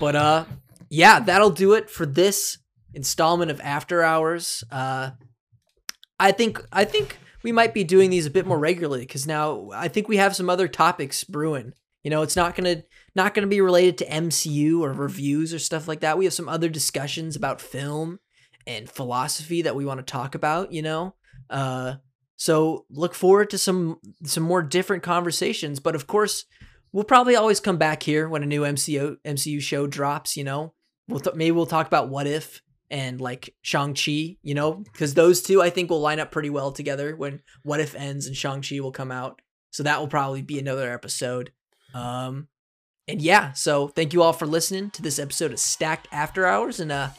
But 0.00 0.16
uh, 0.16 0.44
yeah, 0.94 1.20
that'll 1.20 1.50
do 1.50 1.72
it 1.72 1.90
for 1.90 2.06
this 2.06 2.58
installment 2.92 3.50
of 3.50 3.60
After 3.60 4.02
Hours. 4.02 4.62
Uh, 4.70 5.10
I 6.20 6.30
think 6.30 6.64
I 6.72 6.84
think 6.84 7.18
we 7.42 7.50
might 7.50 7.74
be 7.74 7.82
doing 7.82 8.10
these 8.10 8.26
a 8.26 8.30
bit 8.30 8.46
more 8.46 8.58
regularly 8.58 9.00
because 9.00 9.26
now 9.26 9.70
I 9.74 9.88
think 9.88 10.08
we 10.08 10.18
have 10.18 10.36
some 10.36 10.48
other 10.48 10.68
topics 10.68 11.24
brewing. 11.24 11.72
You 12.04 12.10
know, 12.10 12.22
it's 12.22 12.36
not 12.36 12.54
gonna 12.54 12.84
not 13.16 13.34
gonna 13.34 13.48
be 13.48 13.60
related 13.60 13.98
to 13.98 14.06
MCU 14.06 14.80
or 14.80 14.92
reviews 14.92 15.52
or 15.52 15.58
stuff 15.58 15.88
like 15.88 16.00
that. 16.00 16.16
We 16.16 16.26
have 16.26 16.34
some 16.34 16.48
other 16.48 16.68
discussions 16.68 17.34
about 17.34 17.60
film 17.60 18.20
and 18.66 18.88
philosophy 18.88 19.62
that 19.62 19.74
we 19.74 19.84
want 19.84 19.98
to 19.98 20.10
talk 20.10 20.36
about. 20.36 20.72
You 20.72 20.82
know, 20.82 21.14
uh, 21.50 21.94
so 22.36 22.86
look 22.88 23.14
forward 23.14 23.50
to 23.50 23.58
some 23.58 23.98
some 24.24 24.44
more 24.44 24.62
different 24.62 25.02
conversations. 25.02 25.80
But 25.80 25.96
of 25.96 26.06
course, 26.06 26.44
we'll 26.92 27.04
probably 27.04 27.34
always 27.34 27.58
come 27.58 27.78
back 27.78 28.04
here 28.04 28.28
when 28.28 28.44
a 28.44 28.46
new 28.46 28.62
MCU 28.62 29.16
MCU 29.24 29.60
show 29.60 29.88
drops. 29.88 30.36
You 30.36 30.44
know, 30.44 30.72
we'll 31.08 31.20
t- 31.20 31.30
maybe 31.34 31.52
we'll 31.52 31.66
talk 31.66 31.86
about 31.86 32.08
what 32.08 32.26
if 32.26 32.62
and 32.90 33.20
like 33.20 33.54
Shang-Chi, 33.62 34.36
you 34.42 34.54
know, 34.54 34.72
because 34.74 35.14
those 35.14 35.42
two 35.42 35.62
I 35.62 35.70
think 35.70 35.90
will 35.90 36.00
line 36.00 36.20
up 36.20 36.30
pretty 36.30 36.50
well 36.50 36.72
together 36.72 37.16
when 37.16 37.40
What 37.62 37.80
If 37.80 37.94
ends 37.94 38.26
and 38.26 38.36
Shang-Chi 38.36 38.80
will 38.80 38.92
come 38.92 39.10
out. 39.10 39.40
So 39.70 39.82
that 39.82 40.00
will 40.00 40.08
probably 40.08 40.42
be 40.42 40.58
another 40.58 40.92
episode. 40.92 41.52
Um 41.94 42.48
and 43.06 43.20
yeah, 43.20 43.52
so 43.52 43.88
thank 43.88 44.14
you 44.14 44.22
all 44.22 44.32
for 44.32 44.46
listening 44.46 44.90
to 44.90 45.02
this 45.02 45.18
episode 45.18 45.52
of 45.52 45.58
Stacked 45.58 46.08
After 46.12 46.46
Hours 46.46 46.80
and 46.80 46.92
uh 46.92 47.10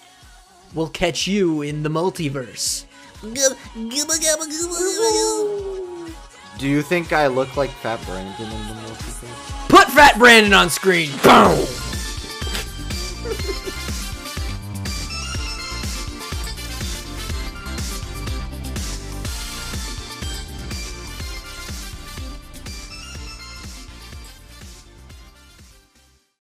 we'll 0.74 0.90
catch 0.90 1.28
you 1.28 1.62
in 1.62 1.84
the 1.84 1.90
multiverse. 1.90 2.86
Do 6.58 6.68
you 6.70 6.82
think 6.82 7.12
I 7.12 7.28
look 7.28 7.58
like 7.58 7.70
Fat 7.70 8.04
Brandon 8.06 8.46
in 8.46 8.68
the 8.68 8.74
multiverse? 8.76 9.70
Put 9.70 9.88
Fat 9.90 10.18
Brandon 10.18 10.54
on 10.54 10.70
screen. 10.70 11.12
Boom. 11.24 11.66